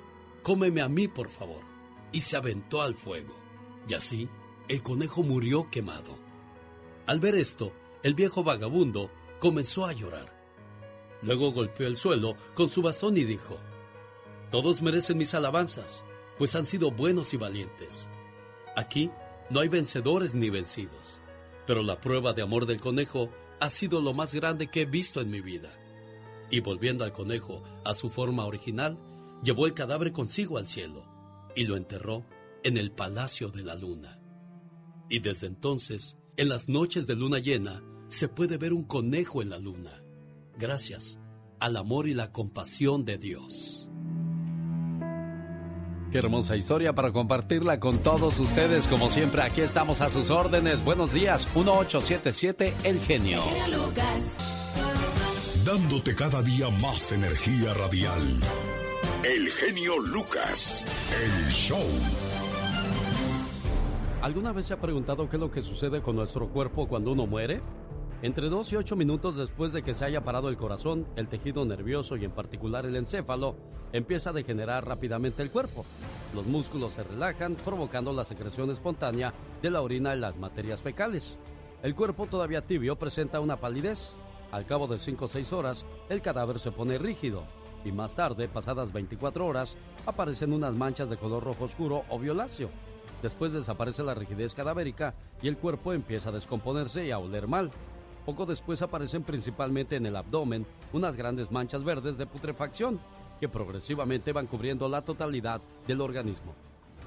cómeme 0.43 0.81
a 0.81 0.89
mí, 0.89 1.07
por 1.07 1.29
favor. 1.29 1.61
Y 2.11 2.21
se 2.21 2.37
aventó 2.37 2.81
al 2.81 2.95
fuego. 2.95 3.33
Y 3.87 3.93
así, 3.93 4.29
el 4.67 4.83
conejo 4.83 5.23
murió 5.23 5.69
quemado. 5.71 6.26
Al 7.07 7.21
ver 7.21 7.35
esto, 7.35 7.71
el 8.03 8.13
viejo 8.13 8.43
vagabundo 8.43 9.09
comenzó 9.39 9.85
a 9.85 9.93
llorar. 9.93 10.37
Luego 11.21 11.51
golpeó 11.51 11.87
el 11.87 11.95
suelo 11.95 12.35
con 12.53 12.69
su 12.69 12.81
bastón 12.81 13.15
y 13.15 13.23
dijo, 13.23 13.57
Todos 14.51 14.81
merecen 14.81 15.17
mis 15.17 15.33
alabanzas, 15.33 16.03
pues 16.37 16.55
han 16.55 16.65
sido 16.65 16.91
buenos 16.91 17.33
y 17.33 17.37
valientes. 17.37 18.09
Aquí 18.75 19.09
no 19.49 19.61
hay 19.61 19.69
vencedores 19.69 20.35
ni 20.35 20.49
vencidos, 20.49 21.19
pero 21.65 21.81
la 21.81 21.99
prueba 22.01 22.33
de 22.33 22.41
amor 22.41 22.65
del 22.65 22.81
conejo 22.81 23.29
ha 23.61 23.69
sido 23.69 24.01
lo 24.01 24.13
más 24.13 24.35
grande 24.35 24.67
que 24.67 24.81
he 24.81 24.85
visto 24.85 25.21
en 25.21 25.31
mi 25.31 25.39
vida. 25.39 25.71
Y 26.49 26.59
volviendo 26.59 27.05
al 27.05 27.13
conejo 27.13 27.63
a 27.85 27.93
su 27.93 28.09
forma 28.09 28.45
original, 28.45 28.99
llevó 29.43 29.65
el 29.65 29.73
cadáver 29.73 30.11
consigo 30.11 30.57
al 30.57 30.67
cielo 30.67 31.05
y 31.55 31.63
lo 31.63 31.77
enterró 31.77 32.25
en 32.63 32.77
el 32.77 32.91
palacio 32.91 33.49
de 33.49 33.63
la 33.63 33.75
luna. 33.75 34.19
Y 35.09 35.19
desde 35.19 35.47
entonces, 35.47 36.16
en 36.37 36.49
las 36.49 36.69
noches 36.69 37.07
de 37.07 37.15
luna 37.15 37.39
llena 37.39 37.83
se 38.07 38.27
puede 38.27 38.57
ver 38.57 38.71
un 38.71 38.83
conejo 38.83 39.41
en 39.41 39.49
la 39.49 39.57
luna, 39.57 40.03
gracias 40.57 41.19
al 41.59 41.75
amor 41.75 42.07
y 42.07 42.13
la 42.13 42.31
compasión 42.31 43.03
de 43.03 43.17
Dios. 43.17 43.89
Qué 46.11 46.19
hermosa 46.19 46.55
historia 46.55 46.93
para 46.93 47.11
compartirla 47.11 47.79
con 47.79 47.97
todos 47.97 48.39
ustedes. 48.39 48.87
Como 48.87 49.09
siempre, 49.09 49.41
aquí 49.41 49.59
estamos 49.61 49.99
a 49.99 50.09
sus 50.09 50.29
órdenes. 50.29 50.85
Buenos 50.85 51.11
días, 51.11 51.45
1877 51.53 52.73
El 52.83 52.99
Genio. 53.01 53.43
Dándote 55.65 56.15
cada 56.15 56.41
día 56.43 56.69
más 56.69 57.11
energía 57.11 57.73
radial. 57.73 58.39
El 59.23 59.49
genio 59.49 59.99
Lucas, 59.99 60.85
el 61.11 61.51
show. 61.51 61.83
¿Alguna 64.21 64.51
vez 64.51 64.65
se 64.65 64.73
ha 64.73 64.81
preguntado 64.81 65.29
qué 65.29 65.35
es 65.35 65.39
lo 65.39 65.51
que 65.51 65.61
sucede 65.61 66.01
con 66.01 66.15
nuestro 66.15 66.49
cuerpo 66.49 66.87
cuando 66.87 67.11
uno 67.11 67.27
muere? 67.27 67.61
Entre 68.23 68.49
2 68.49 68.73
y 68.73 68.75
8 68.75 68.95
minutos 68.95 69.37
después 69.37 69.71
de 69.73 69.83
que 69.83 69.93
se 69.93 70.05
haya 70.05 70.23
parado 70.23 70.49
el 70.49 70.57
corazón, 70.57 71.05
el 71.15 71.27
tejido 71.27 71.63
nervioso 71.65 72.17
y 72.17 72.25
en 72.25 72.31
particular 72.31 72.87
el 72.87 72.95
encéfalo 72.95 73.55
empieza 73.93 74.31
a 74.31 74.33
degenerar 74.33 74.87
rápidamente 74.87 75.43
el 75.43 75.51
cuerpo. 75.51 75.85
Los 76.33 76.47
músculos 76.47 76.93
se 76.93 77.03
relajan, 77.03 77.55
provocando 77.55 78.11
la 78.11 78.25
secreción 78.25 78.71
espontánea 78.71 79.35
de 79.61 79.69
la 79.69 79.83
orina 79.83 80.15
y 80.15 80.19
las 80.19 80.37
materias 80.37 80.81
fecales. 80.81 81.37
El 81.83 81.93
cuerpo 81.93 82.25
todavía 82.25 82.65
tibio 82.65 82.97
presenta 82.97 83.39
una 83.39 83.57
palidez. 83.57 84.15
Al 84.51 84.65
cabo 84.65 84.87
de 84.87 84.97
5 84.97 85.25
o 85.25 85.27
6 85.27 85.53
horas, 85.53 85.85
el 86.09 86.23
cadáver 86.23 86.57
se 86.57 86.71
pone 86.71 86.97
rígido 86.97 87.43
y 87.85 87.91
más 87.91 88.15
tarde, 88.15 88.47
pasadas 88.47 88.91
24 88.91 89.45
horas, 89.45 89.77
aparecen 90.07 90.53
unas 90.53 90.73
manchas 90.73 91.07
de 91.07 91.17
color 91.17 91.43
rojo 91.43 91.65
oscuro 91.65 92.03
o 92.09 92.17
violáceo. 92.17 92.69
Después 93.21 93.53
desaparece 93.53 94.03
la 94.03 94.13
rigidez 94.13 94.53
cadavérica 94.53 95.15
y 95.41 95.47
el 95.47 95.57
cuerpo 95.57 95.93
empieza 95.93 96.29
a 96.29 96.33
descomponerse 96.33 97.05
y 97.05 97.11
a 97.11 97.19
oler 97.19 97.47
mal. 97.47 97.71
Poco 98.25 98.45
después 98.45 98.81
aparecen 98.81 99.23
principalmente 99.23 99.95
en 99.95 100.05
el 100.05 100.15
abdomen 100.15 100.65
unas 100.93 101.15
grandes 101.15 101.51
manchas 101.51 101.83
verdes 101.83 102.17
de 102.17 102.27
putrefacción 102.27 102.99
que 103.39 103.49
progresivamente 103.49 104.33
van 104.33 104.47
cubriendo 104.47 104.87
la 104.89 105.01
totalidad 105.01 105.61
del 105.87 106.01
organismo. 106.01 106.53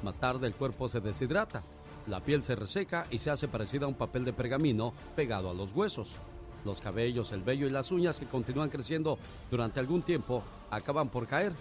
Más 0.02 0.18
tarde 0.18 0.46
el 0.46 0.54
cuerpo 0.54 0.88
se 0.88 1.00
deshidrata, 1.00 1.62
la 2.06 2.20
piel 2.20 2.42
se 2.42 2.56
reseca 2.56 3.06
y 3.10 3.18
se 3.18 3.30
hace 3.30 3.48
parecida 3.48 3.84
a 3.84 3.88
un 3.88 3.94
papel 3.94 4.24
de 4.24 4.32
pergamino 4.32 4.92
pegado 5.14 5.50
a 5.50 5.54
los 5.54 5.72
huesos. 5.72 6.16
Los 6.64 6.80
cabellos, 6.80 7.32
el 7.32 7.42
vello 7.42 7.66
y 7.66 7.70
las 7.70 7.90
uñas 7.90 8.18
que 8.18 8.26
continúan 8.26 8.70
creciendo 8.70 9.18
durante 9.50 9.80
algún 9.80 10.02
tiempo 10.02 10.42
acaban 10.70 11.08
por 11.08 11.26
caer, 11.26 11.52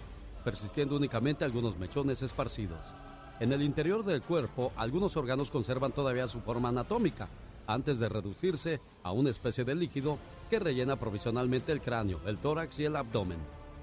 persistiendo 0.44 0.96
únicamente 0.96 1.44
algunos 1.44 1.78
mechones 1.78 2.22
esparcidos. 2.22 2.92
En 3.40 3.52
el 3.54 3.62
interior 3.62 4.04
del 4.04 4.20
cuerpo, 4.20 4.70
algunos 4.76 5.16
órganos 5.16 5.50
conservan 5.50 5.92
todavía 5.92 6.28
su 6.28 6.40
forma 6.40 6.68
anatómica, 6.68 7.26
antes 7.66 7.98
de 7.98 8.10
reducirse 8.10 8.80
a 9.02 9.12
una 9.12 9.30
especie 9.30 9.64
de 9.64 9.74
líquido 9.74 10.18
que 10.50 10.58
rellena 10.58 10.96
provisionalmente 10.96 11.72
el 11.72 11.80
cráneo, 11.80 12.20
el 12.26 12.36
tórax 12.36 12.78
y 12.80 12.84
el 12.84 12.96
abdomen. 12.96 13.38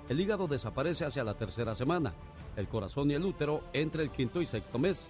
El 0.10 0.20
hígado 0.20 0.48
desaparece 0.48 1.06
hacia 1.06 1.24
la 1.24 1.34
tercera 1.34 1.74
semana, 1.74 2.14
el 2.56 2.68
corazón 2.68 3.10
y 3.10 3.16
el 3.16 3.26
útero 3.26 3.64
entre 3.74 4.04
el 4.04 4.12
quinto 4.12 4.42
y 4.42 4.46
sexto 4.46 4.78
mes. 4.78 5.10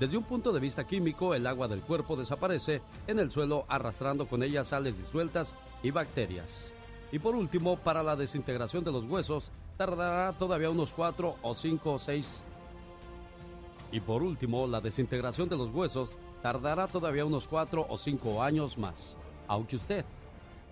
Desde 0.00 0.16
un 0.16 0.24
punto 0.24 0.52
de 0.52 0.60
vista 0.60 0.86
químico, 0.86 1.34
el 1.34 1.46
agua 1.46 1.68
del 1.68 1.82
cuerpo 1.82 2.16
desaparece 2.16 2.80
en 3.06 3.18
el 3.18 3.30
suelo 3.30 3.66
arrastrando 3.68 4.26
con 4.26 4.42
ella 4.42 4.64
sales 4.64 4.96
disueltas 4.96 5.54
y 5.82 5.90
bacterias. 5.90 6.72
Y 7.12 7.18
por 7.18 7.34
último, 7.34 7.76
para 7.76 8.02
la 8.02 8.16
desintegración 8.16 8.84
de 8.84 8.92
los 8.92 9.04
huesos, 9.04 9.50
tardará 9.76 10.32
todavía 10.32 10.70
unos 10.70 10.94
cuatro 10.94 11.36
o 11.42 11.54
cinco 11.54 11.92
o 11.92 11.98
seis. 11.98 12.42
Y 13.92 14.00
por 14.00 14.22
último, 14.22 14.66
la 14.66 14.80
desintegración 14.80 15.48
de 15.48 15.56
los 15.56 15.70
huesos 15.70 16.16
tardará 16.42 16.88
todavía 16.88 17.24
unos 17.24 17.46
cuatro 17.46 17.86
o 17.88 17.96
cinco 17.98 18.42
años 18.42 18.76
más, 18.78 19.16
aunque 19.46 19.76
usted 19.76 20.04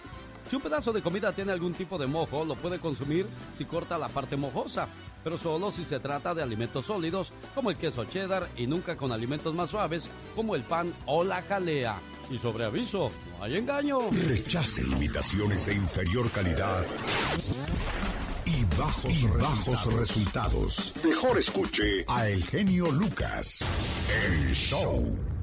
Si 0.49 0.55
un 0.55 0.61
pedazo 0.61 0.93
de 0.93 1.01
comida 1.01 1.33
tiene 1.33 1.51
algún 1.51 1.73
tipo 1.73 1.97
de 1.97 2.07
mojo, 2.07 2.45
lo 2.45 2.55
puede 2.55 2.79
consumir 2.79 3.25
si 3.53 3.65
corta 3.65 3.97
la 3.97 4.09
parte 4.09 4.37
mojosa, 4.37 4.87
pero 5.23 5.37
solo 5.37 5.71
si 5.71 5.83
se 5.85 5.99
trata 5.99 6.33
de 6.33 6.43
alimentos 6.43 6.85
sólidos 6.85 7.33
como 7.53 7.71
el 7.71 7.77
queso 7.77 8.05
cheddar 8.05 8.47
y 8.55 8.67
nunca 8.67 8.95
con 8.95 9.11
alimentos 9.11 9.53
más 9.53 9.69
suaves 9.69 10.07
como 10.35 10.55
el 10.55 10.63
pan 10.63 10.93
o 11.05 11.23
la 11.23 11.41
jalea. 11.41 11.95
Y 12.29 12.37
sobre 12.37 12.65
aviso, 12.65 13.11
no 13.37 13.43
hay 13.43 13.57
engaño. 13.57 13.99
Rechace 14.27 14.81
imitaciones 14.81 15.65
de 15.65 15.75
inferior 15.75 16.29
calidad 16.31 16.85
bajos, 18.77 19.39
bajos 19.39 19.93
resultados. 19.93 20.93
Mejor 21.03 21.37
escuche 21.37 22.05
a 22.07 22.27
El 22.27 22.43
Genio 22.43 22.91
Lucas. 22.91 23.65
El 24.09 24.53
show. 24.53 25.34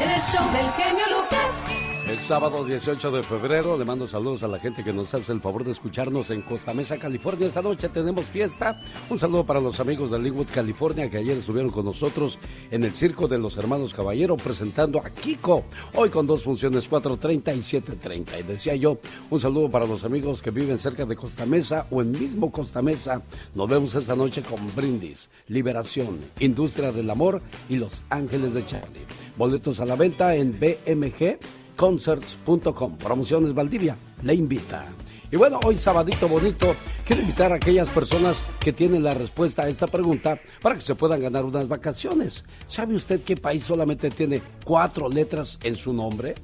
El 0.00 0.20
show 0.20 0.44
del 0.52 0.70
genio 0.72 1.04
Lucas. 1.10 1.82
El 2.12 2.18
sábado 2.18 2.62
18 2.62 3.10
de 3.10 3.22
febrero 3.22 3.78
le 3.78 3.86
mando 3.86 4.06
saludos 4.06 4.42
a 4.42 4.48
la 4.48 4.58
gente 4.58 4.84
que 4.84 4.92
nos 4.92 5.14
hace 5.14 5.32
el 5.32 5.40
favor 5.40 5.64
de 5.64 5.70
escucharnos 5.70 6.28
en 6.28 6.42
Costa 6.42 6.74
Mesa, 6.74 6.98
California. 6.98 7.46
Esta 7.46 7.62
noche 7.62 7.88
tenemos 7.88 8.26
fiesta. 8.26 8.78
Un 9.08 9.18
saludo 9.18 9.46
para 9.46 9.60
los 9.60 9.80
amigos 9.80 10.10
de 10.10 10.18
Linwood, 10.18 10.48
California, 10.52 11.08
que 11.08 11.16
ayer 11.16 11.38
estuvieron 11.38 11.70
con 11.70 11.86
nosotros 11.86 12.38
en 12.70 12.84
el 12.84 12.92
Circo 12.92 13.28
de 13.28 13.38
los 13.38 13.56
Hermanos 13.56 13.94
Caballero 13.94 14.36
presentando 14.36 14.98
a 14.98 15.08
Kiko. 15.08 15.64
Hoy 15.94 16.10
con 16.10 16.26
dos 16.26 16.42
funciones, 16.42 16.90
4.30 16.90 17.56
y 17.56 17.80
7.30. 17.80 18.40
Y 18.40 18.42
decía 18.42 18.74
yo, 18.74 18.98
un 19.30 19.40
saludo 19.40 19.70
para 19.70 19.86
los 19.86 20.04
amigos 20.04 20.42
que 20.42 20.50
viven 20.50 20.78
cerca 20.78 21.06
de 21.06 21.16
Costa 21.16 21.46
Mesa 21.46 21.86
o 21.90 22.02
en 22.02 22.12
mismo 22.12 22.52
Costa 22.52 22.82
Mesa. 22.82 23.22
Nos 23.54 23.68
vemos 23.68 23.94
esta 23.94 24.14
noche 24.14 24.42
con 24.42 24.58
Brindis, 24.76 25.30
Liberación, 25.46 26.18
Industria 26.40 26.92
del 26.92 27.08
Amor 27.08 27.40
y 27.70 27.76
Los 27.76 28.04
Ángeles 28.10 28.52
de 28.52 28.66
Charlie. 28.66 29.06
Boletos 29.42 29.80
a 29.80 29.84
la 29.84 29.96
venta 29.96 30.36
en 30.36 30.52
BMG 30.52 31.36
concerts.com. 31.74 32.96
Promociones 32.96 33.52
Valdivia 33.52 33.96
le 34.22 34.34
invita. 34.34 34.86
Y 35.32 35.36
bueno, 35.36 35.58
hoy 35.66 35.74
sabadito 35.74 36.28
bonito, 36.28 36.76
quiero 37.04 37.22
invitar 37.22 37.50
a 37.50 37.56
aquellas 37.56 37.88
personas 37.88 38.40
que 38.60 38.72
tienen 38.72 39.02
la 39.02 39.14
respuesta 39.14 39.62
a 39.62 39.68
esta 39.68 39.88
pregunta 39.88 40.38
para 40.60 40.76
que 40.76 40.80
se 40.80 40.94
puedan 40.94 41.20
ganar 41.20 41.44
unas 41.44 41.66
vacaciones. 41.66 42.44
¿Sabe 42.68 42.94
usted 42.94 43.22
qué 43.22 43.36
país 43.36 43.64
solamente 43.64 44.10
tiene 44.10 44.40
cuatro 44.64 45.08
letras 45.08 45.58
en 45.64 45.74
su 45.74 45.92
nombre? 45.92 46.36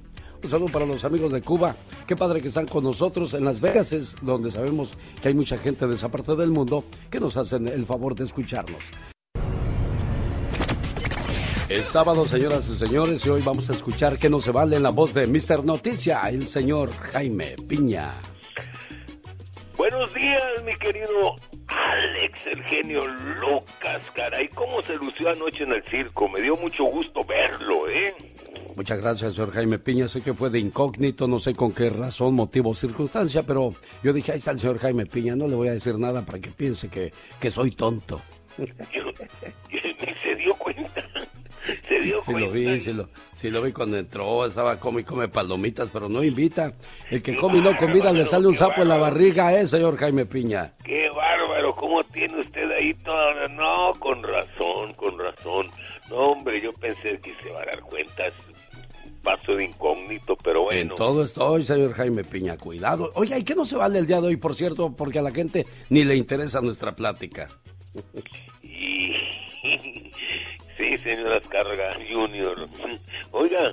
Un 0.42 0.50
saludo 0.50 0.72
para 0.72 0.84
los 0.84 1.04
amigos 1.04 1.32
de 1.32 1.40
Cuba. 1.40 1.76
Qué 2.04 2.16
padre 2.16 2.42
que 2.42 2.48
están 2.48 2.66
con 2.66 2.82
nosotros. 2.82 3.32
En 3.32 3.44
Las 3.44 3.60
Vegas 3.60 3.92
es 3.92 4.16
donde 4.22 4.50
sabemos 4.50 4.94
que 5.22 5.28
hay 5.28 5.34
mucha 5.34 5.56
gente 5.56 5.86
de 5.86 5.94
esa 5.94 6.08
parte 6.08 6.34
del 6.34 6.50
mundo 6.50 6.82
que 7.08 7.20
nos 7.20 7.36
hacen 7.36 7.68
el 7.68 7.86
favor 7.86 8.16
de 8.16 8.24
escucharnos. 8.24 8.82
El 11.68 11.84
sábado, 11.84 12.24
señoras 12.24 12.66
y 12.70 12.74
señores, 12.74 13.26
y 13.26 13.28
hoy 13.28 13.42
vamos 13.44 13.68
a 13.68 13.74
escuchar 13.74 14.18
que 14.18 14.30
no 14.30 14.40
se 14.40 14.52
vale 14.52 14.76
en 14.76 14.82
la 14.82 14.88
voz 14.88 15.12
de 15.12 15.26
Mr. 15.26 15.66
Noticia, 15.66 16.22
el 16.30 16.48
señor 16.48 16.90
Jaime 16.90 17.56
Piña. 17.68 18.14
Buenos 19.76 20.14
días, 20.14 20.42
mi 20.64 20.72
querido 20.72 21.36
Alex, 21.66 22.46
el 22.46 22.62
genio 22.64 23.06
Lucas, 23.06 24.02
caray. 24.14 24.48
¿Cómo 24.48 24.80
se 24.82 24.96
lució 24.96 25.28
anoche 25.28 25.64
en 25.64 25.72
el 25.72 25.84
circo? 25.84 26.26
Me 26.30 26.40
dio 26.40 26.56
mucho 26.56 26.84
gusto 26.84 27.22
verlo, 27.24 27.86
¿eh? 27.86 28.14
Muchas 28.74 29.00
gracias, 29.00 29.34
señor 29.34 29.52
Jaime 29.52 29.78
Piña. 29.78 30.08
Sé 30.08 30.22
que 30.22 30.32
fue 30.32 30.48
de 30.48 30.60
incógnito, 30.60 31.28
no 31.28 31.38
sé 31.38 31.54
con 31.54 31.72
qué 31.72 31.90
razón, 31.90 32.32
motivo 32.34 32.72
circunstancia, 32.72 33.42
pero 33.42 33.74
yo 34.02 34.14
dije, 34.14 34.32
ahí 34.32 34.38
está 34.38 34.52
el 34.52 34.60
señor 34.60 34.78
Jaime 34.78 35.04
Piña, 35.04 35.36
no 35.36 35.46
le 35.46 35.54
voy 35.54 35.68
a 35.68 35.72
decir 35.72 35.98
nada 35.98 36.24
para 36.24 36.38
que 36.38 36.48
piense 36.48 36.88
que, 36.88 37.12
que 37.38 37.50
soy 37.50 37.72
tonto. 37.72 38.22
se 38.56 40.34
dio 40.34 40.54
cuenta. 40.54 41.07
Se 41.86 42.00
dio 42.00 42.20
sí 42.20 42.32
lo 42.32 42.50
vi, 42.50 42.80
sí 42.80 42.92
lo, 42.92 43.08
sí 43.36 43.50
lo 43.50 43.62
vi 43.62 43.72
cuando 43.72 43.98
entró, 43.98 44.46
estaba 44.46 44.78
come 44.78 45.02
y 45.02 45.04
come 45.04 45.28
palomitas, 45.28 45.88
pero 45.92 46.08
no 46.08 46.22
invita. 46.22 46.72
El 47.10 47.22
que 47.22 47.36
come 47.36 47.58
y 47.58 47.60
no 47.60 47.76
convida 47.76 48.12
le 48.12 48.24
sale 48.24 48.46
un 48.46 48.56
sapo 48.56 48.82
en 48.82 48.88
la 48.88 48.96
barriga, 48.96 49.52
¿eh, 49.58 49.66
señor 49.66 49.96
Jaime 49.96 50.26
Piña? 50.26 50.72
Qué 50.84 51.08
bárbaro, 51.14 51.74
¿cómo 51.74 52.02
tiene 52.04 52.40
usted 52.40 52.70
ahí 52.70 52.94
todo? 52.94 53.48
No, 53.50 53.92
con 53.98 54.22
razón, 54.22 54.92
con 54.94 55.18
razón. 55.18 55.66
No, 56.10 56.16
hombre, 56.16 56.60
yo 56.60 56.72
pensé 56.72 57.18
que 57.20 57.34
se 57.34 57.50
va 57.50 57.62
a 57.62 57.66
dar 57.66 57.80
cuenta, 57.82 58.24
paso 59.22 59.54
de 59.54 59.64
incógnito, 59.64 60.36
pero 60.36 60.62
bueno. 60.62 60.92
En 60.92 60.96
todo 60.96 61.24
estoy, 61.24 61.64
señor 61.64 61.92
Jaime 61.92 62.24
Piña, 62.24 62.56
cuidado. 62.56 63.10
Oye, 63.14 63.38
¿y 63.38 63.44
qué 63.44 63.54
no 63.54 63.64
se 63.64 63.76
vale 63.76 63.98
el 63.98 64.06
día 64.06 64.20
de 64.20 64.28
hoy, 64.28 64.36
por 64.36 64.54
cierto? 64.54 64.94
Porque 64.94 65.18
a 65.18 65.22
la 65.22 65.30
gente 65.30 65.66
ni 65.90 66.04
le 66.04 66.16
interesa 66.16 66.60
nuestra 66.60 66.94
plática. 66.94 67.48
Y... 69.60 70.07
Sí, 70.78 70.96
señora 71.02 71.40
Carga 71.40 71.92
Junior. 72.08 72.68
Oiga, 73.32 73.72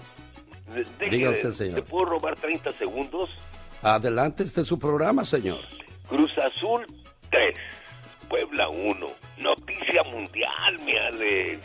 Dígase, 1.00 1.52
señor. 1.54 1.76
¿te 1.76 1.82
puedo 1.84 2.06
robar 2.06 2.36
30 2.36 2.72
segundos? 2.74 3.30
Adelante, 3.84 4.44
este 4.44 4.62
es 4.62 4.68
su 4.68 4.80
programa, 4.80 5.24
señor. 5.24 5.60
Cruz 6.10 6.36
Azul 6.40 6.86
3, 7.30 7.56
Puebla 8.28 8.70
1. 8.70 9.08
Noticia 9.38 10.04
mundial, 10.12 10.80
mi 10.84 10.98
Alex. 10.98 11.62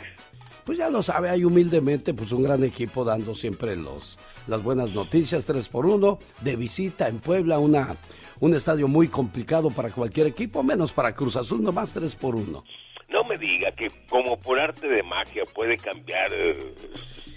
Pues 0.63 0.77
ya 0.77 0.89
lo 0.89 1.01
sabe, 1.01 1.31
hay 1.31 1.43
humildemente 1.43 2.13
pues 2.13 2.31
un 2.31 2.43
gran 2.43 2.63
equipo 2.63 3.03
dando 3.03 3.33
siempre 3.33 3.75
los 3.75 4.19
las 4.47 4.61
buenas 4.61 4.91
noticias 4.91 5.45
3 5.45 5.67
por 5.69 5.85
1 5.85 6.19
de 6.41 6.55
visita 6.55 7.07
en 7.07 7.19
Puebla, 7.19 7.57
una 7.59 7.95
un 8.39 8.53
estadio 8.53 8.87
muy 8.87 9.07
complicado 9.07 9.69
para 9.69 9.91
cualquier 9.91 10.27
equipo, 10.27 10.63
menos 10.63 10.91
para 10.91 11.13
Cruz 11.13 11.35
Azul, 11.35 11.63
nomás 11.63 11.93
3 11.93 12.15
por 12.15 12.35
1. 12.35 12.63
No 13.11 13.23
me 13.23 13.37
diga 13.37 13.71
que 13.71 13.87
como 14.09 14.37
por 14.39 14.59
arte 14.59 14.87
de 14.87 15.03
magia 15.03 15.43
puede 15.53 15.77
cambiar 15.77 16.31
eh, 16.33 16.73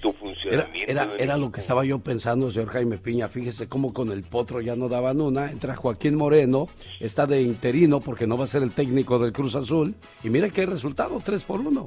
tu 0.01 0.13
funcionamiento. 0.13 0.91
Era, 0.91 1.09
era, 1.19 1.37
lo 1.37 1.51
que 1.51 1.61
estaba 1.61 1.85
yo 1.85 1.99
pensando, 1.99 2.51
señor 2.53 2.69
Jaime 2.69 2.99
Piña. 2.99 3.29
Fíjese 3.29 3.69
cómo 3.69 3.93
con 3.93 4.11
el 4.11 4.23
potro 4.23 4.61
ya 4.61 4.77
no 4.77 4.89
daban 4.89 5.21
una. 5.21 5.51
Entra 5.51 5.75
Joaquín 5.75 6.15
Moreno, 6.15 6.69
está 7.01 7.27
de 7.27 7.43
interino 7.43 8.01
porque 8.01 8.27
no 8.27 8.37
va 8.37 8.45
a 8.45 8.49
ser 8.49 8.63
el 8.63 8.73
técnico 8.73 9.19
del 9.19 9.33
Cruz 9.33 9.55
Azul. 9.55 9.95
Y 10.23 10.31
mire 10.31 10.51
qué 10.51 10.67
resultado, 10.67 11.21
tres 11.25 11.43
por 11.43 11.61
uno. 11.61 11.87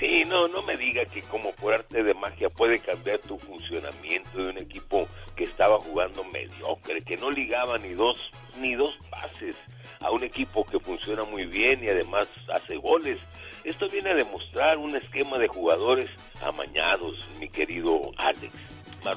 Sí, 0.00 0.22
no, 0.26 0.48
no 0.48 0.62
me 0.62 0.78
diga 0.78 1.04
que 1.04 1.20
como 1.20 1.52
por 1.52 1.74
arte 1.74 2.02
de 2.02 2.14
magia 2.14 2.48
puede 2.48 2.78
cambiar 2.78 3.18
tu 3.18 3.38
funcionamiento 3.38 4.42
de 4.42 4.48
un 4.48 4.56
equipo 4.56 5.06
que 5.36 5.44
estaba 5.44 5.78
jugando 5.78 6.24
mediocre, 6.24 7.02
que 7.02 7.18
no 7.18 7.30
ligaba 7.30 7.76
ni 7.76 7.90
dos, 7.90 8.30
ni 8.58 8.74
dos 8.74 8.98
pases 9.10 9.56
a 10.00 10.10
un 10.10 10.24
equipo 10.24 10.64
que 10.64 10.80
funciona 10.80 11.22
muy 11.24 11.44
bien 11.44 11.84
y 11.84 11.88
además 11.88 12.26
hace 12.50 12.76
goles. 12.76 13.18
Esto 13.62 13.90
viene 13.90 14.12
a 14.12 14.14
demostrar 14.14 14.78
un 14.78 14.96
esquema 14.96 15.36
de 15.36 15.48
jugadores 15.48 16.08
amañados, 16.42 17.22
mi 17.38 17.50
querido 17.50 18.00
Alex. 18.16 18.54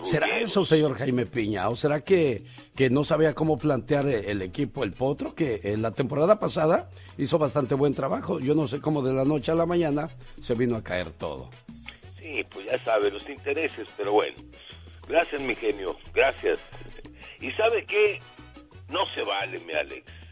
¿Será 0.02 0.40
eso, 0.40 0.66
señor 0.66 0.98
Jaime 0.98 1.26
Piña? 1.26 1.70
¿O 1.70 1.78
será 1.78 2.02
que, 2.02 2.42
que 2.76 2.90
no 2.90 3.04
sabía 3.04 3.34
cómo 3.34 3.58
plantear 3.58 4.08
el 4.08 4.42
equipo 4.42 4.84
el 4.84 4.92
Potro? 4.92 5.36
Que 5.36 5.62
en 5.64 5.82
la 5.82 5.92
temporada 5.92 6.40
pasada 6.40 6.90
hizo 7.18 7.38
bastante 7.38 7.76
buen 7.76 7.94
trabajo. 7.94 8.40
Yo 8.40 8.56
no 8.56 8.68
sé 8.68 8.82
cómo 8.82 9.02
de 9.02 9.14
la 9.14 9.26
noche 9.26 9.52
a 9.52 9.56
la 9.56 9.66
mañana 9.66 10.10
se 10.42 10.54
vino 10.56 10.76
a 10.76 10.84
caer 10.84 11.12
todo. 11.12 11.50
Sí, 12.20 12.44
pues 12.50 12.66
ya 12.66 12.84
sabe, 12.84 13.12
los 13.12 13.28
intereses, 13.30 13.88
pero 13.98 14.14
bueno. 14.14 14.36
Gracias, 15.08 15.42
mi 15.42 15.54
genio, 15.54 15.98
gracias. 16.14 16.60
¿Y 17.42 17.52
sabe 17.52 17.86
qué? 17.86 18.20
No 18.90 19.06
se 19.08 19.22
vale, 19.22 19.60
mi 19.60 19.74
Alex. 19.74 20.23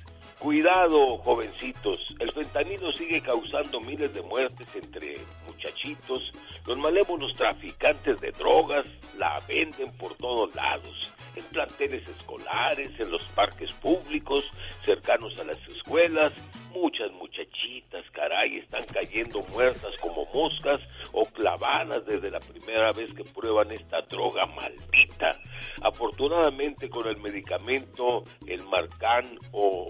Cuidado, 0.41 1.19
jovencitos. 1.19 1.99
El 2.17 2.31
fentanilo 2.31 2.91
sigue 2.93 3.21
causando 3.21 3.79
miles 3.79 4.11
de 4.11 4.23
muertes 4.23 4.75
entre 4.75 5.17
muchachitos. 5.45 6.31
Los 6.65 6.79
malévolos 6.79 7.35
traficantes 7.35 8.19
de 8.19 8.31
drogas 8.31 8.87
la 9.19 9.39
venden 9.47 9.95
por 9.97 10.15
todos 10.15 10.55
lados. 10.55 11.11
En 11.35 11.43
planteles 11.43 12.09
escolares, 12.09 12.89
en 12.99 13.11
los 13.11 13.21
parques 13.35 13.71
públicos, 13.73 14.43
cercanos 14.83 15.37
a 15.39 15.43
las 15.43 15.59
escuelas. 15.67 16.33
Muchas 16.73 17.11
muchachitas, 17.11 18.03
caray, 18.11 18.57
están 18.57 18.83
cayendo 18.91 19.43
muertas 19.53 19.91
como 20.01 20.25
moscas 20.33 20.79
o 21.11 21.23
clavadas 21.23 22.03
desde 22.07 22.31
la 22.31 22.39
primera 22.39 22.91
vez 22.93 23.13
que 23.13 23.25
prueban 23.25 23.71
esta 23.71 24.01
droga 24.01 24.47
maldita. 24.47 25.39
Afortunadamente 25.83 26.89
con 26.89 27.07
el 27.07 27.17
medicamento, 27.17 28.23
el 28.47 28.65
Marcán 28.65 29.37
o 29.51 29.87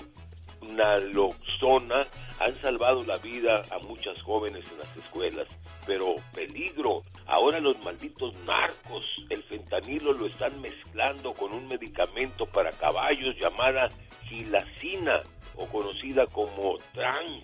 naloxona 0.62 2.06
han 2.40 2.60
salvado 2.62 3.04
la 3.04 3.18
vida 3.18 3.64
a 3.70 3.80
muchas 3.80 4.22
jóvenes 4.22 4.64
en 4.72 4.80
las 4.80 4.98
escuelas. 4.98 5.48
Pero 5.86 6.16
peligro, 6.34 7.04
ahora 7.28 7.60
los 7.60 7.78
malditos 7.84 8.34
narcos, 8.46 9.06
el 9.30 9.44
fentanilo 9.44 10.14
lo 10.14 10.26
están 10.26 10.60
mezclando 10.62 11.34
con 11.34 11.54
un 11.54 11.68
medicamento 11.68 12.46
para 12.46 12.72
caballos 12.72 13.36
llamada 13.40 13.90
gilacina 14.24 15.22
o 15.56 15.68
conocida 15.68 16.26
como 16.28 16.78
trans, 16.94 17.44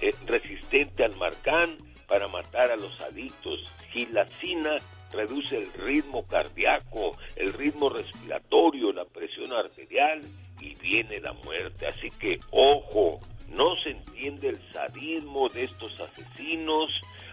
eh, 0.00 0.14
resistente 0.26 1.04
al 1.04 1.16
marcán 1.16 1.76
para 2.06 2.28
matar 2.28 2.70
a 2.70 2.76
los 2.76 3.00
adictos. 3.00 3.60
Gilacina 3.92 4.76
reduce 5.12 5.56
el 5.56 5.72
ritmo 5.74 6.26
cardíaco, 6.26 7.12
el 7.36 7.52
ritmo 7.52 7.88
respiratorio, 7.88 8.92
la 8.92 9.04
presión 9.04 9.52
arterial 9.52 10.20
y 10.64 10.74
viene 10.76 11.20
la 11.20 11.32
muerte. 11.32 11.86
Así 11.86 12.10
que, 12.18 12.38
ojo, 12.50 13.20
no 13.48 13.74
se 13.82 13.90
entiende 13.90 14.48
el 14.48 14.72
sadismo 14.72 15.48
de 15.48 15.64
estos 15.64 15.92
asesinos 16.00 16.90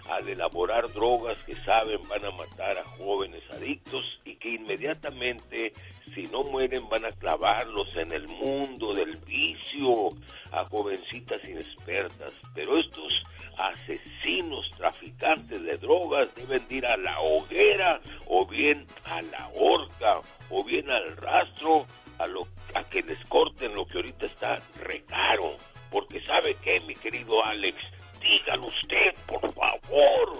al 0.10 0.28
elaborar 0.28 0.92
drogas 0.92 1.38
que 1.44 1.56
saben 1.56 2.00
van 2.10 2.26
a 2.26 2.32
matar 2.32 2.78
a 2.78 2.84
jóvenes 2.84 3.44
adictos 3.52 4.04
y 4.26 4.36
que 4.36 4.50
inmediatamente, 4.56 5.72
si 6.14 6.24
no 6.24 6.44
mueren, 6.44 6.90
van 6.90 7.06
a 7.06 7.12
clavarlos 7.12 7.88
en 7.96 8.12
el 8.12 8.28
mundo 8.28 8.94
del 8.94 9.16
vicio 9.18 10.10
a 10.52 10.66
jovencitas 10.66 11.44
inexpertas. 11.48 12.34
Pero 12.54 12.78
estos 12.78 13.14
asesinos, 13.58 14.70
traficantes 14.78 15.64
de 15.64 15.78
drogas 15.78 16.34
deben 16.36 16.66
ir 16.70 16.86
a 16.86 16.98
la 16.98 17.20
hoguera 17.22 18.02
o 18.28 18.46
bien 18.46 18.86
a 19.06 19.22
la 19.22 19.50
horca 19.56 20.20
o 20.50 20.64
bien 20.64 20.90
al 20.90 21.16
rastro 21.18 21.86
a, 22.22 22.28
lo, 22.28 22.47
a 22.76 22.84
que 22.84 23.01
les 23.01 23.19
corten 23.26 23.74
lo 23.74 23.86
que 23.86 23.97
ahorita 23.97 24.26
está 24.26 24.61
recaro. 24.84 25.57
Porque 25.91 26.22
sabe 26.26 26.55
que, 26.55 26.80
mi 26.88 26.95
querido 26.95 27.43
Alex, 27.43 27.78
dígalo 28.22 28.67
usted, 28.67 29.13
por 29.28 29.51
favor. 29.53 30.38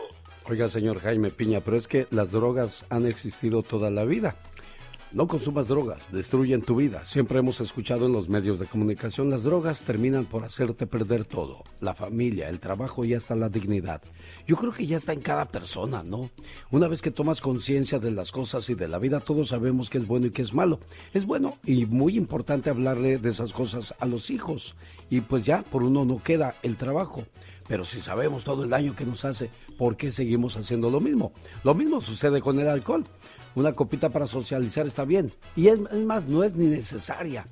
Oiga, 0.49 0.69
señor 0.69 0.99
Jaime 1.01 1.29
Piña, 1.29 1.59
pero 1.61 1.77
es 1.77 1.88
que 1.88 2.07
las 2.09 2.32
drogas 2.32 2.86
han 2.89 3.05
existido 3.05 3.63
toda 3.63 3.89
la 3.89 4.05
vida. 4.05 4.36
No 5.14 5.28
consumas 5.28 5.68
drogas, 5.68 6.09
destruyen 6.14 6.62
tu 6.62 6.78
vida. 6.78 7.05
Siempre 7.05 7.39
hemos 7.39 7.59
escuchado 7.59 8.05
en 8.05 8.14
los 8.14 8.30
medios 8.30 8.59
de 8.59 8.66
comunicación, 8.66 9.30
las 9.30 9.43
drogas 9.43 9.82
terminan 9.82 10.24
por 10.24 10.45
hacerte 10.45 10.88
perder 10.88 11.26
todo, 11.26 11.66
la 11.82 11.93
familia, 11.93 12.47
el 12.47 12.62
trabajo 12.62 13.03
y 13.03 13.14
hasta 13.14 13.36
la 13.36 13.49
dignidad. 13.49 14.01
Yo 14.47 14.55
creo 14.55 14.72
que 14.72 14.88
ya 14.88 14.95
está 14.95 15.12
en 15.12 15.20
cada 15.20 15.49
persona, 15.49 16.01
¿no? 16.01 16.30
Una 16.70 16.88
vez 16.88 17.01
que 17.01 17.12
tomas 17.12 17.41
conciencia 17.41 17.99
de 17.99 18.12
las 18.12 18.32
cosas 18.32 18.70
y 18.70 18.76
de 18.76 18.88
la 18.88 18.99
vida, 18.99 19.20
todos 19.20 19.49
sabemos 19.49 19.89
qué 19.89 19.97
es 19.97 20.07
bueno 20.07 20.28
y 20.28 20.32
qué 20.32 20.43
es 20.43 20.53
malo. 20.53 20.80
Es 21.14 21.26
bueno 21.26 21.57
y 21.66 21.86
muy 21.86 22.16
importante 22.16 22.70
hablarle 22.70 23.18
de 23.18 23.30
esas 23.32 23.51
cosas 23.51 23.93
a 23.99 24.05
los 24.05 24.30
hijos. 24.30 24.76
Y 25.09 25.20
pues 25.20 25.43
ya, 25.43 25.62
por 25.62 25.84
uno 25.84 26.05
no 26.05 26.24
queda 26.24 26.55
el 26.64 26.78
trabajo. 26.78 27.26
Pero 27.68 27.84
si 27.84 27.99
sabemos 27.99 28.45
todo 28.45 28.64
el 28.64 28.70
daño 28.70 28.95
que 28.95 29.05
nos 29.05 29.26
hace, 29.26 29.49
¿por 29.78 29.97
qué 29.97 30.09
seguimos 30.09 30.55
haciendo 30.55 30.89
lo 30.89 31.01
mismo? 31.01 31.34
Lo 31.66 31.74
mismo 31.74 31.99
sucede 31.99 32.39
con 32.39 32.57
el 32.62 32.70
alcohol 32.70 33.03
una 33.56 33.74
copita 33.74 34.10
para 34.10 34.28
socializar 34.28 34.88
está 34.88 35.06
bien. 35.06 35.32
Y 35.56 35.68
es, 35.68 35.80
más, 36.06 36.28
no 36.28 36.43
es 36.43 36.56
ni 36.56 36.68
necesaria. 36.68 37.45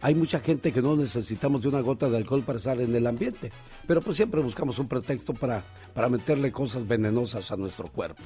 Hay 0.00 0.14
mucha 0.14 0.40
gente 0.40 0.72
que 0.72 0.82
no 0.82 0.96
necesitamos 0.96 1.62
de 1.62 1.68
una 1.68 1.80
gota 1.80 2.08
de 2.08 2.18
alcohol 2.18 2.42
para 2.42 2.58
estar 2.58 2.80
en 2.80 2.94
el 2.94 3.06
ambiente, 3.06 3.50
pero 3.86 4.00
pues 4.02 4.16
siempre 4.16 4.42
buscamos 4.42 4.78
un 4.78 4.88
pretexto 4.88 5.32
para, 5.32 5.62
para 5.94 6.08
meterle 6.08 6.52
cosas 6.52 6.86
venenosas 6.86 7.50
a 7.50 7.56
nuestro 7.56 7.86
cuerpo. 7.88 8.22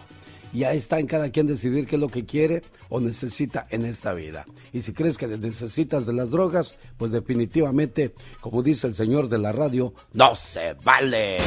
Ya 0.53 0.73
está 0.73 0.99
en 0.99 1.07
cada 1.07 1.31
quien 1.31 1.47
decidir 1.47 1.87
qué 1.87 1.95
es 1.95 2.01
lo 2.01 2.09
que 2.09 2.25
quiere 2.25 2.63
o 2.89 2.99
necesita 3.01 3.69
en 3.71 3.85
esta 3.85 4.13
vida. 4.13 4.45
Y 4.73 4.81
si 4.83 4.93
crees 4.93 5.17
que 5.17 5.29
necesitas 5.29 6.07
de 6.07 6.13
las 6.13 6.31
drogas, 6.31 6.75
pues 6.99 7.13
definitivamente, 7.13 8.15
como 8.41 8.61
dice 8.61 8.89
el 8.89 8.97
señor 8.97 9.29
de 9.29 9.39
la 9.39 9.53
radio, 9.53 9.95
no 10.13 10.35
se 10.35 10.75
vale. 10.83 11.39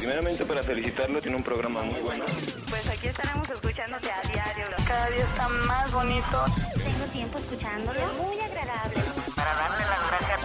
Primeramente 0.00 0.46
para 0.46 0.62
felicitarlo, 0.62 1.20
tiene 1.20 1.36
un 1.36 1.42
programa 1.42 1.82
muy 1.82 2.00
bueno. 2.00 2.24
Pues 2.70 2.88
aquí 2.88 3.08
estaremos 3.08 3.50
escuchándote 3.50 4.10
a 4.10 4.22
diario. 4.32 4.64
Cada 4.88 5.10
día 5.10 5.24
está 5.24 5.48
más 5.66 5.92
bonito. 5.92 6.44
Tengo 6.74 7.04
tiempo 7.12 7.36
escuchándolo. 7.36 8.00
Muy 8.18 8.40
agradable. 8.40 8.94
Para 9.36 9.52
darle 9.52 9.84
las 9.84 10.08
gracias 10.08 10.40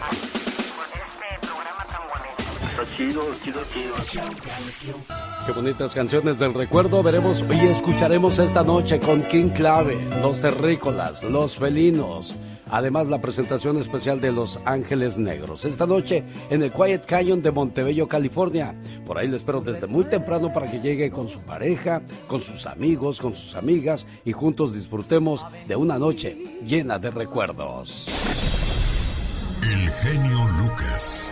por 0.76 0.86
este 0.86 1.48
programa 1.48 1.86
tan 1.86 2.02
bonito. 2.02 2.44
Está 2.70 2.98
chido, 2.98 3.22
chido, 3.46 3.62
chido. 4.04 4.26
Qué 5.46 5.52
bonitas 5.54 5.96
canciones 5.96 6.38
del 6.38 6.54
recuerdo 6.54 7.02
veremos 7.02 7.42
y 7.50 7.68
escucharemos 7.68 8.40
esta 8.40 8.62
noche 8.62 9.00
con 9.00 9.24
King 9.24 9.52
Clave, 9.52 9.98
Los 10.22 10.42
Terrícolas, 10.42 11.24
Los 11.24 11.56
Felinos. 11.56 12.36
Además, 12.76 13.08
la 13.08 13.22
presentación 13.22 13.78
especial 13.78 14.20
de 14.20 14.34
Los 14.34 14.60
Ángeles 14.66 15.18
Negros. 15.18 15.64
Esta 15.64 15.86
noche 15.86 16.26
en 16.50 16.62
el 16.62 16.74
Quiet 16.74 17.06
Canyon 17.06 17.42
de 17.42 17.50
Montebello, 17.50 18.06
California. 18.10 18.76
Por 19.08 19.18
ahí 19.18 19.30
le 19.30 19.38
espero 19.38 19.62
desde 19.62 19.88
muy 19.88 20.04
temprano 20.04 20.52
para 20.52 20.70
que 20.70 20.82
llegue 20.82 21.10
con 21.10 21.30
su 21.30 21.40
pareja, 21.40 22.02
con 22.28 22.42
sus 22.42 22.66
amigos, 22.66 23.22
con 23.22 23.34
sus 23.34 23.56
amigas 23.56 24.06
y 24.26 24.34
juntos 24.34 24.74
disfrutemos 24.74 25.46
de 25.66 25.78
una 25.78 25.98
noche 25.98 26.38
llena 26.68 27.00
de 27.00 27.12
recuerdos. 27.12 28.08
El 29.64 29.90
genio 29.90 30.40
Lucas. 30.60 31.32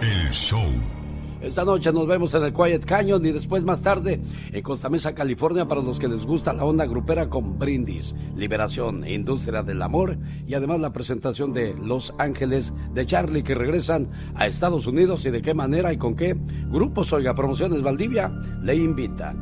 El 0.00 0.30
show. 0.30 0.95
Esta 1.40 1.66
noche 1.66 1.92
nos 1.92 2.06
vemos 2.06 2.32
en 2.32 2.44
el 2.44 2.52
Quiet 2.52 2.86
Canyon 2.86 3.24
y 3.26 3.30
después 3.30 3.62
más 3.62 3.82
tarde 3.82 4.20
en 4.50 4.62
Costa 4.62 4.88
Mesa, 4.88 5.14
California, 5.14 5.68
para 5.68 5.82
los 5.82 5.98
que 5.98 6.08
les 6.08 6.24
gusta 6.24 6.54
la 6.54 6.64
onda 6.64 6.86
grupera 6.86 7.28
con 7.28 7.58
Brindis, 7.58 8.16
Liberación, 8.34 9.06
Industria 9.06 9.62
del 9.62 9.82
Amor 9.82 10.16
y 10.46 10.54
además 10.54 10.80
la 10.80 10.94
presentación 10.94 11.52
de 11.52 11.74
Los 11.74 12.14
Ángeles 12.18 12.72
de 12.94 13.04
Charlie 13.04 13.42
que 13.42 13.54
regresan 13.54 14.08
a 14.34 14.46
Estados 14.46 14.86
Unidos 14.86 15.26
y 15.26 15.30
de 15.30 15.42
qué 15.42 15.52
manera 15.52 15.92
y 15.92 15.98
con 15.98 16.16
qué 16.16 16.34
grupos, 16.68 17.12
oiga, 17.12 17.34
Promociones 17.34 17.82
Valdivia 17.82 18.32
le 18.62 18.74
invita. 18.74 19.34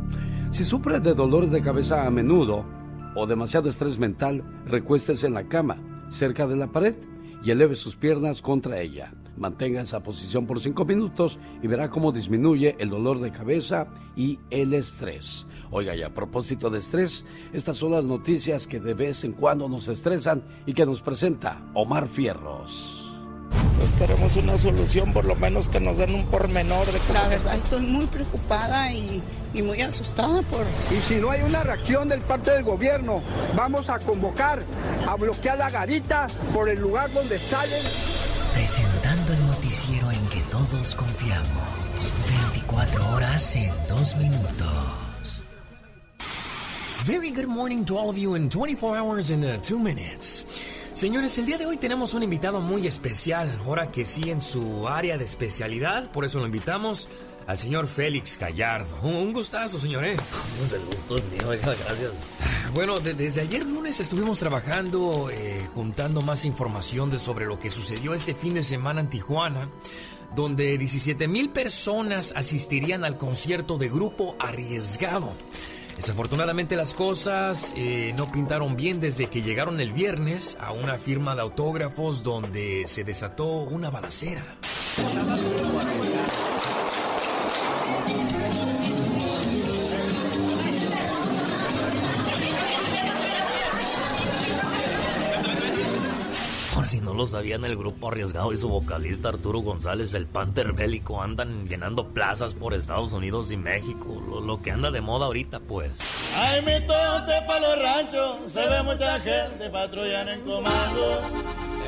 Si 0.51 0.65
sufre 0.65 0.99
de 0.99 1.15
dolores 1.15 1.53
de 1.53 1.63
cabeza 1.63 2.07
a 2.07 2.11
menudo 2.11 2.65
o 3.15 3.25
demasiado 3.25 3.69
estrés 3.69 4.01
mental, 4.01 4.43
recuéstese 4.67 5.29
en 5.29 5.35
la 5.35 5.45
cama, 5.45 5.79
cerca 6.09 6.49
de 6.49 6.57
la 6.57 6.73
pared 6.73 6.97
y 7.45 7.53
eleve 7.53 7.77
sus 7.77 7.95
piernas 7.95 8.43
contra 8.43 8.81
ella. 8.81 9.13
Mantenga 9.37 9.81
esa 9.83 10.01
posición 10.03 10.47
por 10.47 10.61
cinco 10.61 10.85
minutos 10.85 11.39
y 11.63 11.67
verá 11.67 11.91
cómo 11.91 12.13
disminuye 12.13 12.77
el 12.79 12.89
dolor 12.91 13.21
de 13.21 13.31
cabeza 13.33 13.87
y 14.17 14.39
el 14.51 14.75
estrés. 14.75 15.47
Oiga, 15.71 15.97
y 15.97 16.03
a 16.03 16.15
propósito 16.15 16.71
de 16.71 16.79
estrés, 16.79 17.25
estas 17.53 17.77
son 17.77 17.93
las 17.93 18.05
noticias 18.05 18.67
que 18.67 18.79
de 18.79 18.95
vez 18.95 19.25
en 19.25 19.33
cuando 19.33 19.69
nos 19.69 19.89
estresan 19.89 20.45
y 20.67 20.73
que 20.73 20.87
nos 20.87 21.01
presenta 21.03 21.63
Omar 21.75 22.09
Fierros. 22.09 23.01
pues 23.79 23.93
queremos 23.93 24.37
una 24.37 24.57
solución, 24.57 25.13
por 25.13 25.25
lo 25.25 25.35
menos 25.35 25.69
que 25.69 25.81
nos 25.81 25.99
den 25.99 26.15
un 26.15 26.25
pormenor 26.27 26.87
de 26.87 26.99
cómo 27.01 27.15
La 27.15 27.29
se- 27.29 27.37
verdad 27.39 27.57
estoy 27.57 27.81
muy 27.87 28.07
preocupada 28.07 28.93
y, 28.93 29.21
y 29.53 29.63
muy 29.63 29.81
asustada 29.81 30.43
por... 30.43 30.63
Y 30.91 31.01
si 31.01 31.17
no 31.17 31.31
hay 31.31 31.43
una 31.43 31.63
reacción 31.65 32.09
del 32.09 32.21
parte 32.21 32.53
del 32.53 32.63
gobierno, 32.63 33.21
vamos 33.57 33.91
a 33.91 33.99
convocar 33.99 34.63
a 35.09 35.17
bloquear 35.17 35.59
la 35.59 35.71
garita 35.71 36.29
por 36.55 36.69
el 36.69 36.81
lugar 36.81 37.13
donde 37.13 37.39
salen. 37.39 37.83
Presentando 38.55 39.33
el 39.33 39.47
noticiero 39.47 40.11
en 40.11 40.27
que 40.29 40.41
todos 40.51 40.95
confiamos. 40.95 41.49
24 42.53 43.11
horas 43.11 43.57
en 43.57 43.73
2 43.89 44.17
minutos. 44.17 45.43
Very 47.05 47.31
good 47.31 47.49
morning 47.49 47.85
to 47.85 47.99
all 47.99 48.09
of 48.09 48.17
you 48.17 48.35
in 48.37 48.49
24 48.49 48.97
hours 48.97 49.31
in 49.31 49.43
2 49.43 49.79
minutes. 49.79 50.47
Señores, 50.95 51.37
el 51.39 51.47
día 51.47 51.59
de 51.59 51.67
hoy 51.67 51.77
tenemos 51.77 52.15
un 52.15 52.23
invitado 52.23 52.61
muy 52.61 52.87
especial, 52.87 53.51
ahora 53.67 53.91
que 53.91 54.07
sí 54.07 54.31
en 54.31 54.41
su 54.41 54.89
área 54.89 55.19
de 55.19 55.25
especialidad, 55.25 56.11
por 56.13 56.25
eso 56.25 56.39
lo 56.39 56.47
invitamos 56.47 57.09
al 57.47 57.59
señor 57.59 57.87
Félix 57.89 58.39
Gallardo. 58.39 58.97
Un, 59.03 59.33
gustazo, 59.33 59.79
señor, 59.79 60.05
¿eh? 60.05 60.17
Pues 60.59 60.73
el 60.73 60.85
gusto 60.85 61.17
es 61.19 61.25
mío, 61.25 61.49
oiga, 61.49 61.75
gracias. 61.85 62.11
Bueno, 62.75 63.01
de- 63.01 63.15
desde 63.15 63.43
ayer 63.43 63.65
lunes 63.67 64.01
estuvimos 64.01 64.39
trabajando, 64.39 65.29
eh, 65.31 65.69
juntando 65.75 66.23
más 66.23 66.45
información 66.45 67.11
de 67.11 67.19
sobre 67.19 67.47
lo 67.47 67.59
que 67.59 67.71
sucedió 67.71 68.15
este 68.15 68.35
fin 68.35 68.55
de 68.55 68.63
semana 68.63 69.01
en 69.01 69.11
Tijuana, 69.11 69.69
donde 70.35 70.77
17 70.79 71.29
mil 71.29 71.51
personas 71.51 72.33
asistirían 72.37 73.05
al 73.05 73.19
concierto 73.19 73.79
de 73.79 73.89
Grupo 73.89 74.35
Arriesgado. 74.41 75.33
Desafortunadamente 75.97 76.75
las 76.75 76.93
cosas 76.93 77.73
eh, 77.77 78.13
no 78.17 78.33
pintaron 78.33 78.75
bien 78.75 78.99
desde 78.99 79.29
que 79.31 79.43
llegaron 79.43 79.79
el 79.79 79.93
viernes 79.93 80.57
a 80.61 80.73
una 80.73 80.99
firma 80.99 81.37
de 81.37 81.43
autógrafos 81.43 82.25
donde 82.25 82.85
se 82.89 83.05
desató 83.05 83.47
una 83.47 83.91
balacera. 83.91 84.43
Si 96.95 97.01
no 97.01 97.13
lo 97.13 97.27
sabían, 97.27 97.65
el 97.65 97.77
grupo 97.77 98.07
arriesgado 98.07 98.53
y 98.53 98.57
su 98.57 98.69
vocalista 98.69 99.31
Arturo 99.31 99.59
González, 99.59 100.15
el 100.15 100.27
Panther 100.27 100.73
Bélico, 100.75 101.21
andan 101.21 101.67
llenando 101.67 102.11
plazas 102.11 102.55
por 102.55 102.73
Estados 102.73 103.13
Unidos 103.15 103.51
y 103.51 103.57
México. 103.57 104.23
Lo, 104.29 104.41
lo 104.41 104.63
que 104.63 104.71
anda 104.71 104.93
de 104.93 105.01
moda 105.01 105.27
ahorita, 105.27 105.59
pues. 105.59 105.91
Ay, 106.37 106.63
mi 106.63 106.87
tote 106.87 107.33
pa' 107.49 107.59
los 107.59 107.83
ranchos, 107.83 108.53
se 108.53 108.65
ve 108.65 108.81
mucha 108.85 109.19
gente 109.19 109.71
patrullando 109.71 110.31
en 110.31 110.41
comando. 110.43 111.21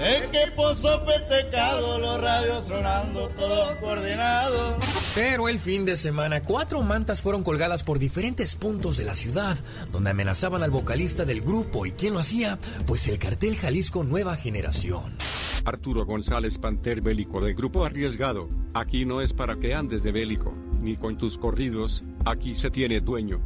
Equipo 0.00 0.74
sofisticado, 0.74 1.98
los 1.98 2.20
radios 2.20 2.66
tronando, 2.66 3.28
todo 3.28 3.80
coordinado. 3.80 4.76
Pero 5.14 5.48
el 5.48 5.58
fin 5.58 5.86
de 5.86 5.96
semana, 5.96 6.42
cuatro 6.42 6.82
mantas 6.82 7.22
fueron 7.22 7.42
colgadas 7.42 7.82
por 7.82 7.98
diferentes 7.98 8.56
puntos 8.56 8.98
de 8.98 9.06
la 9.06 9.14
ciudad, 9.14 9.56
donde 9.90 10.10
amenazaban 10.10 10.62
al 10.62 10.70
vocalista 10.70 11.24
del 11.24 11.40
grupo. 11.40 11.86
¿Y 11.86 11.92
quién 11.92 12.12
lo 12.12 12.18
hacía? 12.18 12.58
Pues 12.86 13.08
el 13.08 13.18
cartel 13.18 13.56
Jalisco 13.56 14.04
Nueva 14.04 14.36
Generación. 14.36 14.95
Arturo 15.64 16.04
González 16.04 16.58
Panter 16.58 17.00
Bélico 17.00 17.40
del 17.40 17.54
Grupo 17.54 17.84
Arriesgado. 17.84 18.48
Aquí 18.74 19.04
no 19.04 19.20
es 19.20 19.32
para 19.32 19.56
que 19.56 19.74
andes 19.74 20.02
de 20.02 20.12
bélico, 20.12 20.54
ni 20.80 20.96
con 20.96 21.18
tus 21.18 21.38
corridos, 21.38 22.04
aquí 22.24 22.54
se 22.54 22.70
tiene 22.70 23.00
dueño. 23.00 23.40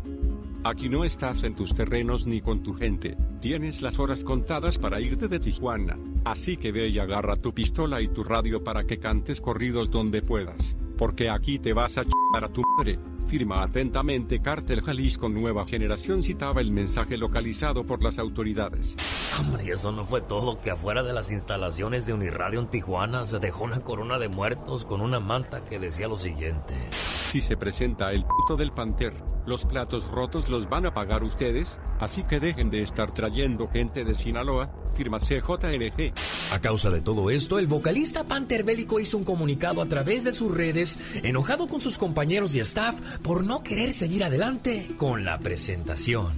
Aquí 0.62 0.90
no 0.90 1.04
estás 1.04 1.44
en 1.44 1.54
tus 1.54 1.74
terrenos 1.74 2.26
ni 2.26 2.42
con 2.42 2.62
tu 2.62 2.74
gente, 2.74 3.16
tienes 3.40 3.80
las 3.80 3.98
horas 3.98 4.22
contadas 4.22 4.76
para 4.76 5.00
irte 5.00 5.26
de 5.26 5.38
Tijuana, 5.38 5.96
así 6.24 6.58
que 6.58 6.70
ve 6.70 6.88
y 6.88 6.98
agarra 6.98 7.36
tu 7.36 7.54
pistola 7.54 8.02
y 8.02 8.08
tu 8.08 8.22
radio 8.24 8.62
para 8.62 8.84
que 8.84 8.98
cantes 8.98 9.40
corridos 9.40 9.90
donde 9.90 10.20
puedas, 10.20 10.76
porque 10.98 11.30
aquí 11.30 11.58
te 11.58 11.72
vas 11.72 11.96
a 11.96 12.02
ch**ar 12.02 12.44
a 12.44 12.52
tu 12.52 12.62
madre. 12.76 12.98
Firma 13.30 13.62
atentamente 13.62 14.42
Cártel 14.42 14.82
Jalisco 14.82 15.28
Nueva 15.28 15.64
Generación 15.64 16.20
citaba 16.24 16.60
el 16.60 16.72
mensaje 16.72 17.16
localizado 17.16 17.86
por 17.86 18.02
las 18.02 18.18
autoridades. 18.18 18.96
Hombre, 19.38 19.70
eso 19.70 19.92
no 19.92 20.04
fue 20.04 20.20
todo, 20.20 20.60
que 20.60 20.72
afuera 20.72 21.04
de 21.04 21.12
las 21.12 21.30
instalaciones 21.30 22.06
de 22.06 22.12
Uniradio 22.12 22.58
en 22.58 22.66
Tijuana 22.66 23.26
se 23.26 23.38
dejó 23.38 23.62
una 23.62 23.78
corona 23.78 24.18
de 24.18 24.26
muertos 24.26 24.84
con 24.84 25.00
una 25.00 25.20
manta 25.20 25.64
que 25.64 25.78
decía 25.78 26.08
lo 26.08 26.18
siguiente. 26.18 26.74
Si 26.90 27.40
se 27.40 27.56
presenta 27.56 28.12
el 28.12 28.24
puto 28.24 28.56
del 28.56 28.72
Panther, 28.72 29.14
los 29.46 29.64
platos 29.64 30.08
rotos 30.10 30.48
los 30.48 30.68
van 30.68 30.86
a 30.86 30.94
pagar 30.94 31.24
ustedes, 31.24 31.78
así 31.98 32.24
que 32.24 32.40
dejen 32.40 32.68
de 32.68 32.82
estar 32.82 33.12
trayendo 33.12 33.68
gente 33.68 34.04
de 34.04 34.14
Sinaloa, 34.14 34.70
firma 34.92 35.18
CJNG. 35.18 36.12
A 36.52 36.60
causa 36.60 36.90
de 36.90 37.00
todo 37.00 37.30
esto, 37.30 37.58
el 37.58 37.66
vocalista 37.66 38.24
Panther 38.24 38.64
Bélico 38.64 39.00
hizo 39.00 39.16
un 39.16 39.24
comunicado 39.24 39.80
a 39.80 39.86
través 39.86 40.24
de 40.24 40.32
sus 40.32 40.52
redes, 40.52 40.98
enojado 41.22 41.68
con 41.68 41.80
sus 41.80 41.96
compañeros 41.96 42.54
y 42.54 42.60
staff 42.60 43.00
por 43.22 43.44
no 43.44 43.62
querer 43.62 43.92
seguir 43.92 44.24
adelante 44.24 44.88
con 44.96 45.24
la 45.24 45.38
presentación. 45.38 46.32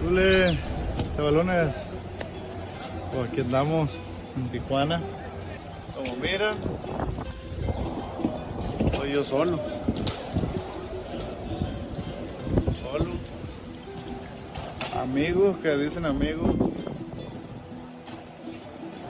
Chule, 0.00 0.58
chavalones, 1.16 1.74
pues 3.12 3.30
aquí 3.30 3.40
andamos 3.40 3.90
en 4.36 4.48
Tijuana. 4.50 5.00
Como 5.94 6.16
miran, 6.16 6.56
soy 8.96 9.12
yo 9.12 9.22
solo. 9.22 9.60
Solo. 12.80 13.10
Amigos 15.00 15.58
que 15.58 15.76
dicen 15.76 16.04
amigos. 16.04 16.50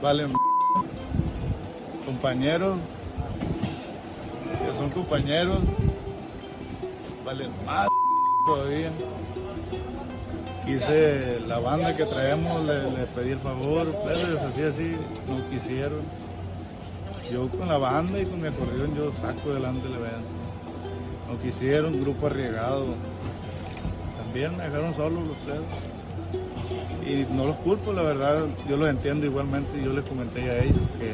Valen. 0.02 0.32
Compañeros. 2.04 2.78
Que 4.66 4.76
son 4.76 4.90
compañeros. 4.90 5.58
Valen 7.24 7.50
más 7.64 7.88
todavía. 8.44 8.90
Quise 10.66 11.40
la 11.46 11.58
banda 11.58 11.96
que 11.96 12.04
traemos, 12.04 12.64
le, 12.66 12.90
le 12.90 13.06
pedí 13.06 13.32
el 13.32 13.38
favor, 13.38 13.94
pero 14.04 14.28
les 14.28 14.42
hacía 14.42 14.68
así, 14.68 14.96
no 15.28 15.50
quisieron. 15.50 16.00
Yo 17.30 17.48
con 17.48 17.68
la 17.68 17.78
banda 17.78 18.20
y 18.20 18.26
con 18.26 18.40
mi 18.40 18.48
acordeón 18.48 18.94
yo 18.94 19.10
saco 19.12 19.50
adelante 19.50 19.88
el 19.88 19.94
evento. 19.94 20.28
No 21.28 21.38
quisieron, 21.40 22.00
grupo 22.00 22.26
arriesgado. 22.26 22.86
También 24.18 24.56
me 24.56 24.64
dejaron 24.64 24.94
solos 24.94 25.28
los 25.28 25.36
tres. 25.44 25.60
Y 27.06 27.32
no 27.32 27.46
los 27.46 27.56
culpo, 27.56 27.92
la 27.92 28.02
verdad, 28.02 28.46
yo 28.68 28.76
los 28.76 28.88
entiendo 28.88 29.26
igualmente, 29.26 29.82
yo 29.82 29.92
les 29.92 30.04
comenté 30.04 30.48
a 30.50 30.62
ellos 30.62 30.78
que 30.98 31.12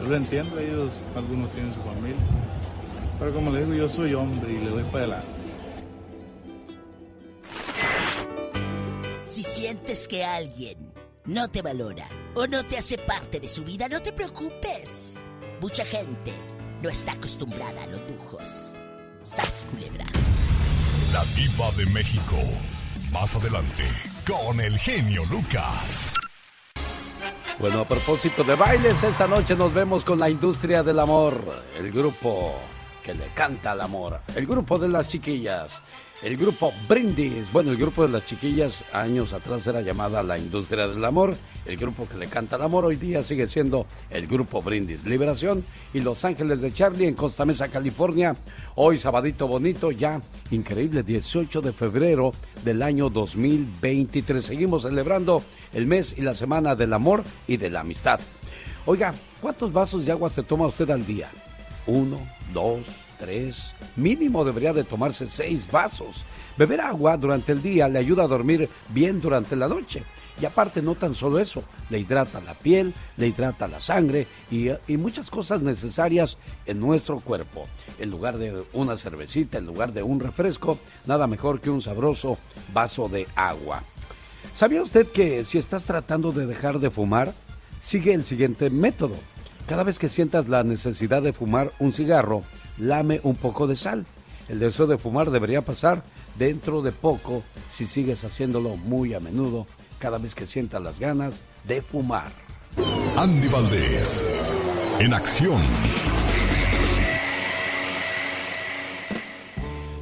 yo 0.00 0.08
los 0.08 0.16
entiendo, 0.16 0.58
ellos, 0.58 0.90
algunos 1.14 1.50
tienen 1.50 1.74
su 1.74 1.80
familia. 1.80 2.22
Pero 3.18 3.34
como 3.34 3.50
les 3.50 3.66
digo, 3.66 3.76
yo 3.76 3.88
soy 3.88 4.14
hombre 4.14 4.50
y 4.52 4.64
le 4.64 4.70
doy 4.70 4.84
para 4.84 4.98
adelante. 5.04 5.29
Si 9.30 9.44
sientes 9.44 10.08
que 10.08 10.24
alguien 10.24 10.92
no 11.26 11.46
te 11.46 11.62
valora 11.62 12.04
o 12.34 12.48
no 12.48 12.64
te 12.64 12.76
hace 12.76 12.98
parte 12.98 13.38
de 13.38 13.48
su 13.48 13.62
vida, 13.62 13.86
no 13.88 14.02
te 14.02 14.12
preocupes. 14.12 15.22
Mucha 15.60 15.84
gente 15.84 16.32
no 16.82 16.88
está 16.88 17.12
acostumbrada 17.12 17.84
a 17.84 17.86
los 17.86 18.00
lujos. 18.10 18.74
Sas 19.20 19.68
culebra. 19.70 20.06
La 21.12 21.24
diva 21.36 21.70
de 21.76 21.86
México. 21.92 22.38
Más 23.12 23.36
adelante, 23.36 23.84
con 24.26 24.60
el 24.60 24.76
genio 24.80 25.24
Lucas. 25.26 26.06
Bueno, 27.60 27.82
a 27.82 27.84
propósito 27.86 28.42
de 28.42 28.56
bailes, 28.56 29.00
esta 29.04 29.28
noche 29.28 29.54
nos 29.54 29.72
vemos 29.72 30.04
con 30.04 30.18
la 30.18 30.28
industria 30.28 30.82
del 30.82 30.98
amor, 30.98 31.40
el 31.78 31.92
grupo 31.92 32.52
que 33.04 33.14
le 33.14 33.28
canta 33.28 33.72
al 33.72 33.82
amor, 33.82 34.22
el 34.34 34.44
grupo 34.44 34.76
de 34.76 34.88
las 34.88 35.06
chiquillas, 35.06 35.80
el 36.22 36.36
grupo 36.36 36.72
Brindis. 36.88 37.50
Bueno, 37.52 37.70
el 37.70 37.76
grupo 37.76 38.02
de 38.02 38.10
las 38.10 38.26
chiquillas 38.26 38.84
años 38.92 39.32
atrás 39.32 39.66
era 39.66 39.80
llamada 39.80 40.22
la 40.22 40.38
industria 40.38 40.86
del 40.86 41.04
amor, 41.04 41.34
el 41.64 41.76
grupo 41.76 42.06
que 42.06 42.18
le 42.18 42.26
canta 42.26 42.56
al 42.56 42.62
amor 42.62 42.84
hoy 42.84 42.96
día 42.96 43.22
sigue 43.22 43.46
siendo 43.46 43.86
el 44.10 44.26
grupo 44.26 44.60
Brindis. 44.60 45.04
Liberación 45.04 45.64
y 45.94 46.00
Los 46.00 46.24
Ángeles 46.24 46.60
de 46.60 46.72
Charlie 46.72 47.08
en 47.08 47.14
Costa 47.14 47.44
Mesa, 47.44 47.68
California. 47.68 48.36
Hoy 48.74 48.98
sabadito 48.98 49.48
bonito, 49.48 49.90
ya 49.90 50.20
increíble, 50.50 51.02
18 51.02 51.60
de 51.62 51.72
febrero 51.72 52.32
del 52.64 52.82
año 52.82 53.08
2023. 53.08 54.44
Seguimos 54.44 54.82
celebrando 54.82 55.42
el 55.72 55.86
mes 55.86 56.14
y 56.16 56.22
la 56.22 56.34
semana 56.34 56.74
del 56.74 56.92
amor 56.92 57.24
y 57.46 57.56
de 57.56 57.70
la 57.70 57.80
amistad. 57.80 58.20
Oiga, 58.86 59.14
¿cuántos 59.40 59.72
vasos 59.72 60.04
de 60.04 60.12
agua 60.12 60.28
se 60.28 60.42
toma 60.42 60.66
usted 60.66 60.90
al 60.90 61.06
día? 61.06 61.30
Uno, 61.86 62.18
dos, 62.52 62.86
tres. 63.20 63.74
Mínimo 63.96 64.44
debería 64.44 64.72
de 64.72 64.82
tomarse 64.82 65.28
seis 65.28 65.70
vasos. 65.70 66.24
Beber 66.56 66.80
agua 66.80 67.16
durante 67.16 67.52
el 67.52 67.62
día 67.62 67.88
le 67.88 67.98
ayuda 67.98 68.24
a 68.24 68.28
dormir 68.28 68.68
bien 68.88 69.20
durante 69.20 69.54
la 69.54 69.68
noche. 69.68 70.02
Y 70.40 70.46
aparte 70.46 70.80
no 70.80 70.94
tan 70.94 71.14
solo 71.14 71.38
eso, 71.38 71.62
le 71.90 71.98
hidrata 71.98 72.40
la 72.40 72.54
piel, 72.54 72.94
le 73.18 73.28
hidrata 73.28 73.68
la 73.68 73.78
sangre 73.78 74.26
y, 74.50 74.70
y 74.88 74.96
muchas 74.96 75.28
cosas 75.28 75.60
necesarias 75.60 76.38
en 76.64 76.80
nuestro 76.80 77.20
cuerpo. 77.20 77.66
En 77.98 78.10
lugar 78.10 78.38
de 78.38 78.64
una 78.72 78.96
cervecita, 78.96 79.58
en 79.58 79.66
lugar 79.66 79.92
de 79.92 80.02
un 80.02 80.18
refresco, 80.18 80.78
nada 81.04 81.26
mejor 81.26 81.60
que 81.60 81.68
un 81.68 81.82
sabroso 81.82 82.38
vaso 82.72 83.08
de 83.10 83.28
agua. 83.36 83.82
¿Sabía 84.54 84.82
usted 84.82 85.06
que 85.08 85.44
si 85.44 85.58
estás 85.58 85.84
tratando 85.84 86.32
de 86.32 86.46
dejar 86.46 86.78
de 86.78 86.90
fumar, 86.90 87.34
sigue 87.82 88.14
el 88.14 88.24
siguiente 88.24 88.70
método? 88.70 89.16
Cada 89.68 89.84
vez 89.84 89.98
que 89.98 90.08
sientas 90.08 90.48
la 90.48 90.64
necesidad 90.64 91.22
de 91.22 91.34
fumar 91.34 91.70
un 91.78 91.92
cigarro, 91.92 92.42
lame 92.80 93.20
un 93.22 93.36
poco 93.36 93.66
de 93.66 93.76
sal. 93.76 94.06
El 94.48 94.58
deseo 94.58 94.86
de 94.86 94.98
fumar 94.98 95.30
debería 95.30 95.64
pasar 95.64 96.02
dentro 96.38 96.82
de 96.82 96.92
poco 96.92 97.42
si 97.70 97.86
sigues 97.86 98.24
haciéndolo 98.24 98.76
muy 98.76 99.14
a 99.14 99.20
menudo, 99.20 99.66
cada 99.98 100.18
vez 100.18 100.34
que 100.34 100.46
sientas 100.46 100.82
las 100.82 100.98
ganas 100.98 101.42
de 101.64 101.82
fumar. 101.82 102.32
Andy 103.16 103.48
Valdés, 103.48 104.72
en 104.98 105.14
acción. 105.14 105.60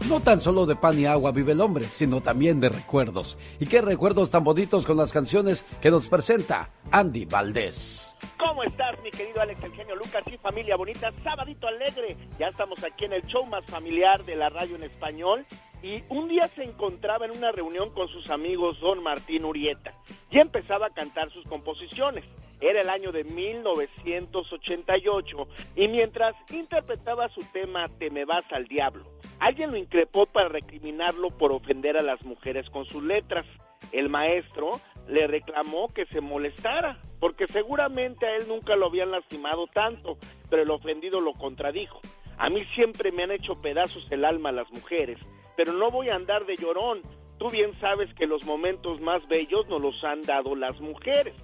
No 0.09 0.21
tan 0.21 0.41
solo 0.41 0.65
de 0.65 0.75
pan 0.75 0.99
y 0.99 1.05
agua 1.05 1.33
vive 1.33 1.53
el 1.53 1.61
hombre, 1.61 1.85
sino 1.85 2.23
también 2.23 2.61
de 2.61 2.71
recuerdos. 2.71 3.37
¿Y 3.61 3.67
qué 3.67 3.83
recuerdos 3.83 4.31
tan 4.31 4.43
bonitos 4.43 4.87
con 4.87 4.97
las 4.97 5.13
canciones 5.13 5.67
que 5.83 5.91
nos 5.91 6.09
presenta 6.09 6.71
Andy 6.91 7.27
Valdés? 7.27 8.17
¿Cómo 8.39 8.65
estás, 8.65 8.99
mi 9.03 9.11
querido 9.11 9.43
Alex 9.43 9.63
Eugenio 9.63 9.95
Lucas 9.97 10.23
y 10.33 10.39
familia 10.39 10.77
bonita? 10.77 11.13
Sabadito 11.23 11.67
alegre. 11.67 12.17
Ya 12.39 12.49
estamos 12.49 12.83
aquí 12.83 13.05
en 13.05 13.13
el 13.13 13.23
show 13.27 13.45
más 13.45 13.67
familiar 13.67 14.25
de 14.25 14.37
la 14.37 14.49
radio 14.49 14.77
en 14.77 14.85
español. 14.85 15.45
Y 15.83 16.03
un 16.09 16.29
día 16.29 16.49
se 16.49 16.65
encontraba 16.65 17.27
en 17.27 17.33
una 17.33 17.53
reunión 17.53 17.91
con 17.91 18.09
sus 18.09 18.31
amigos 18.31 18.81
Don 18.81 19.03
Martín 19.03 19.45
Urieta. 19.45 19.93
Y 20.31 20.39
empezaba 20.39 20.87
a 20.87 20.91
cantar 20.91 21.31
sus 21.33 21.45
composiciones. 21.45 22.25
Era 22.63 22.81
el 22.81 22.89
año 22.89 23.13
de 23.13 23.25
1988. 23.25 25.37
Y 25.77 25.87
mientras 25.89 26.35
interpretaba 26.51 27.29
su 27.29 27.43
tema 27.53 27.89
Te 27.99 28.09
me 28.11 28.25
vas 28.25 28.45
al 28.51 28.65
diablo, 28.67 29.05
alguien 29.41 29.71
lo 29.71 29.77
increpó 29.77 30.27
para 30.27 30.49
recriminarlo 30.49 31.31
por 31.31 31.53
ofender 31.53 31.97
a 31.97 32.03
las 32.03 32.23
mujeres 32.25 32.69
con 32.71 32.85
sus 32.87 33.03
letras. 33.03 33.47
El 33.93 34.09
maestro 34.09 34.81
le 35.09 35.27
reclamó 35.27 35.89
que 35.89 36.07
se 36.07 36.21
molestara, 36.21 37.01
porque 37.21 37.47
seguramente 37.47 38.27
a 38.27 38.37
él 38.37 38.45
nunca 38.49 38.77
lo 38.77 38.87
habían 38.87 39.11
lastimado 39.11 39.67
tanto, 39.69 40.19
pero 40.51 40.63
el 40.63 40.71
ofendido 40.71 41.21
lo 41.21 41.33
contradijo. 41.33 42.01
A 42.39 42.51
mí 42.51 42.65
siempre 42.75 43.11
me 43.11 43.25
han 43.25 43.33
hecho 43.33 43.55
pedazos 43.61 44.07
el 44.11 44.25
alma 44.25 44.53
las 44.53 44.71
mujeres, 44.71 45.19
pero 45.57 45.73
no 45.73 45.91
voy 45.91 46.09
a 46.09 46.15
andar 46.15 46.47
de 46.47 46.57
llorón. 46.57 47.03
Tú 47.39 47.51
bien 47.51 47.73
sabes 47.81 48.13
que 48.15 48.27
los 48.27 48.45
momentos 48.45 49.01
más 49.01 49.27
bellos 49.29 49.67
nos 49.69 49.81
los 49.81 50.05
han 50.05 50.23
dado 50.23 50.55
las 50.55 50.81
mujeres. 50.81 51.35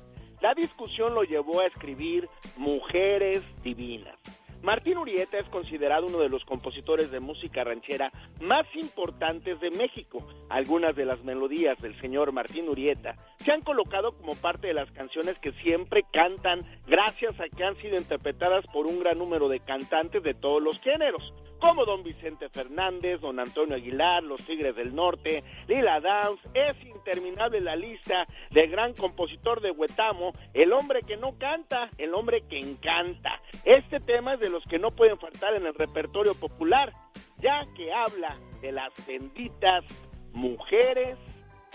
La 0.41 0.55
discusión 0.55 1.15
lo 1.15 1.23
llevó 1.23 1.61
a 1.61 1.67
escribir 1.67 2.29
Mujeres 2.57 3.45
Divinas. 3.63 4.19
Martín 4.65 4.97
Urieta 4.97 5.37
es 5.37 5.47
considerado 5.51 6.07
uno 6.07 6.21
de 6.21 6.31
los 6.31 6.43
compositores 6.47 7.11
de 7.11 7.21
música 7.21 7.65
ranchera 7.65 8.11
más 8.41 8.65
importantes 8.75 9.61
de 9.61 9.71
México. 9.71 10.27
Algunas 10.49 10.97
de 10.97 11.05
las 11.05 11.23
melodías 11.23 11.79
del 11.83 12.01
señor 12.01 12.33
Martín 12.33 12.71
Urieta 12.71 13.15
se 13.37 13.53
han 13.53 13.61
colocado 13.61 14.17
como 14.17 14.35
parte 14.37 14.69
de 14.69 14.73
las 14.73 14.91
canciones 14.93 15.39
que 15.41 15.53
siempre 15.63 16.07
cantan 16.11 16.65
gracias 16.87 17.39
a 17.41 17.55
que 17.55 17.63
han 17.63 17.77
sido 17.77 17.99
interpretadas 17.99 18.65
por 18.73 18.87
un 18.87 19.01
gran 19.01 19.19
número 19.19 19.51
de 19.51 19.61
cantantes 19.61 20.23
de 20.23 20.33
todos 20.33 20.63
los 20.63 20.81
géneros, 20.81 21.35
como 21.61 21.85
don 21.85 22.03
Vicente 22.03 22.49
Fernández, 22.49 23.21
don 23.21 23.41
Antonio 23.41 23.77
Aguilar, 23.77 24.23
los 24.23 24.41
Tigres 24.47 24.77
del 24.77 24.95
Norte, 24.95 25.45
Lila 25.69 26.01
Downs. 26.01 26.41
Es 26.55 26.77
interminable 26.87 27.61
la 27.61 27.77
lista 27.77 28.27
del 28.51 28.71
gran 28.71 28.95
compositor 28.95 29.61
de 29.61 29.71
Huetamo, 29.71 30.33
el 30.55 30.73
hombre 30.73 31.03
que 31.07 31.17
no 31.17 31.39
canta, 31.39 31.91
el 31.99 32.15
hombre 32.15 32.45
que 32.49 32.59
encanta. 32.59 33.41
Este 33.65 33.99
tema 34.01 34.35
es 34.35 34.41
de 34.41 34.54
los 34.55 34.65
que 34.65 34.79
no 34.79 34.91
pueden 34.91 35.19
faltar 35.19 35.55
en 35.55 35.67
el 35.67 35.75
repertorio 35.75 36.35
popular, 36.35 36.93
ya 37.39 37.63
que 37.77 37.93
habla 37.93 38.39
de 38.63 38.73
las 38.73 38.93
benditas 39.07 39.85
mujeres 40.33 41.19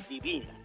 divinas. 0.08 0.56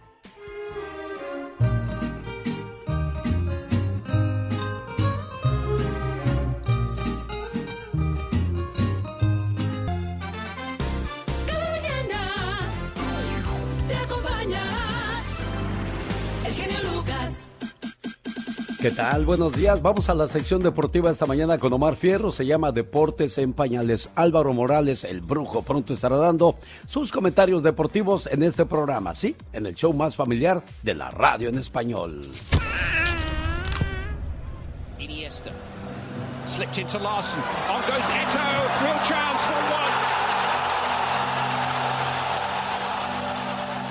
¿Qué 18.85 18.91
tal? 18.91 19.25
Buenos 19.25 19.53
días. 19.53 19.81
Vamos 19.81 20.11
a 20.11 20.13
la 20.13 20.27
sección 20.27 20.61
deportiva 20.61 21.09
esta 21.09 21.25
mañana 21.25 21.57
con 21.57 21.73
Omar 21.73 21.95
Fierro. 21.95 22.31
Se 22.31 22.45
llama 22.45 22.71
Deportes 22.71 23.39
en 23.39 23.51
Pañales. 23.51 24.11
Álvaro 24.13 24.53
Morales, 24.53 25.05
el 25.05 25.21
brujo, 25.21 25.63
pronto 25.63 25.95
estará 25.95 26.17
dando 26.17 26.59
sus 26.85 27.11
comentarios 27.11 27.63
deportivos 27.63 28.27
en 28.27 28.43
este 28.43 28.63
programa, 28.67 29.15
¿sí? 29.15 29.35
En 29.53 29.65
el 29.65 29.73
show 29.73 29.91
más 29.91 30.15
familiar 30.15 30.63
de 30.83 30.93
la 30.93 31.09
radio 31.09 31.49
en 31.49 31.57
español. 31.57 32.21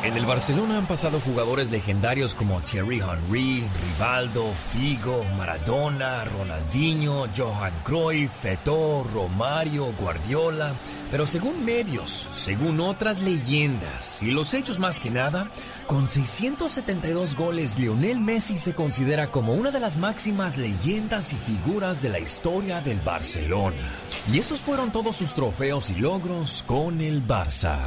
En 0.05 0.18
el 0.18 0.26
Barcelona 0.26 0.76
han 0.76 0.86
pasado 0.86 1.18
jugadores 1.18 1.70
legendarios 1.70 2.34
como 2.34 2.61
Thierry 2.61 3.00
Henry, 3.00 3.64
Rivaldo, 3.96 4.52
Figo, 4.52 5.24
Maradona, 5.38 6.26
Ronaldinho, 6.26 7.26
Johan 7.34 7.72
Cruyff, 7.84 8.44
Eto'o, 8.44 9.05
Romario, 9.14 9.94
Guardiola. 9.98 10.74
Pero 11.11 11.24
según 11.24 11.64
medios, 11.64 12.28
según 12.34 12.80
otras 12.80 13.20
leyendas 13.20 14.22
y 14.22 14.30
los 14.30 14.52
hechos 14.52 14.78
más 14.78 15.00
que 15.00 15.11
nada, 15.11 15.50
con 15.86 16.11
672 16.11 17.34
goles, 17.34 17.78
Lionel 17.78 18.20
Messi 18.20 18.59
se 18.59 18.74
considera 18.74 19.30
como 19.30 19.55
una 19.55 19.70
de 19.70 19.80
las 19.80 19.96
máximas 19.96 20.59
leyendas 20.59 21.32
y 21.32 21.36
figuras 21.36 22.02
de 22.02 22.11
la 22.11 22.18
historia 22.18 22.82
del 22.82 23.00
Barcelona. 23.00 23.90
Y 24.30 24.38
esos 24.38 24.61
fueron 24.61 24.92
todos 24.92 25.16
sus 25.16 25.32
trofeos 25.32 25.88
y 25.88 25.94
logros 25.94 26.62
con 26.66 27.00
el 27.00 27.26
Barça. 27.26 27.78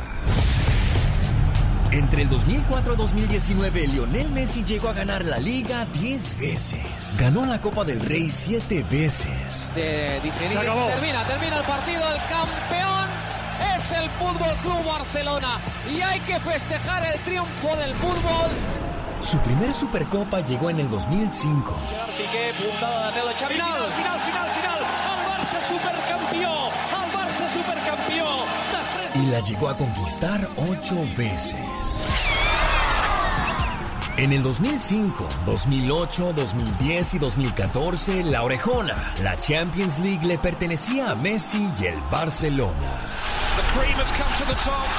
Entre 1.92 2.24
el 2.24 2.30
2004 2.30 2.94
y 2.94 2.98
2019, 2.98 3.88
Lionel 3.88 4.30
Messi 4.32 4.64
llegó 4.64 4.90
a 4.90 4.94
ganar 4.94 5.24
la 5.24 5.40
liga 5.40 5.86
10 5.86 6.40
veces. 6.40 7.16
Ganó 7.18 7.46
la 7.46 7.62
Copa 7.62 7.86
del 7.86 8.02
Rey 8.02 8.30
7 8.30 8.84
veces. 8.84 9.70
de. 9.74 10.20
Termina, 10.22 11.26
termina 11.26 11.58
el 11.58 11.66
partido. 11.66 12.02
El 12.12 12.22
campeón 12.30 13.08
es 13.78 13.92
el 13.94 14.10
Fútbol 14.12 14.54
Club 14.64 14.86
Barcelona. 14.86 15.60
Y 15.90 16.02
hay 16.02 16.20
que 16.22 16.40
festejar 16.42 17.06
el 17.06 17.20
triunfo 17.22 17.76
del 17.78 17.94
fútbol. 17.96 18.52
Su 19.22 19.40
primer 19.40 19.74
Supercopa 19.74 20.42
llegó 20.42 20.70
en 20.70 20.80
el 20.80 20.90
2005 20.92 21.74
Gerard 21.90 22.10
Piqué, 22.12 22.54
puntada 22.64 23.12
de 23.12 23.20
Arneu 23.20 23.28
de 23.28 23.34
Xavi. 23.34 23.54
Final, 23.56 23.92
final, 23.94 24.20
final, 24.20 24.50
final. 24.52 24.57
Y 29.24 29.26
la 29.28 29.40
llegó 29.42 29.70
a 29.70 29.78
conquistar 29.78 30.48
8 30.58 30.96
veces. 31.18 31.58
En 34.18 34.34
el 34.34 34.42
2005, 34.44 35.28
2008, 35.46 36.34
2010 36.34 37.14
y 37.14 37.20
2014, 37.20 38.24
la 38.24 38.44
Orejona, 38.44 39.14
la 39.22 39.36
Champions 39.36 40.00
League 40.00 40.26
le 40.26 40.40
pertenecía 40.40 41.12
a 41.12 41.16
Messi 41.16 41.70
y 41.80 41.86
el 41.86 42.00
Barcelona. 42.12 42.74
The 43.56 43.64
cream 43.74 43.98
has 44.00 44.12
come 44.12 44.34
to 44.38 44.46
the 44.46 44.58
top. 44.64 44.90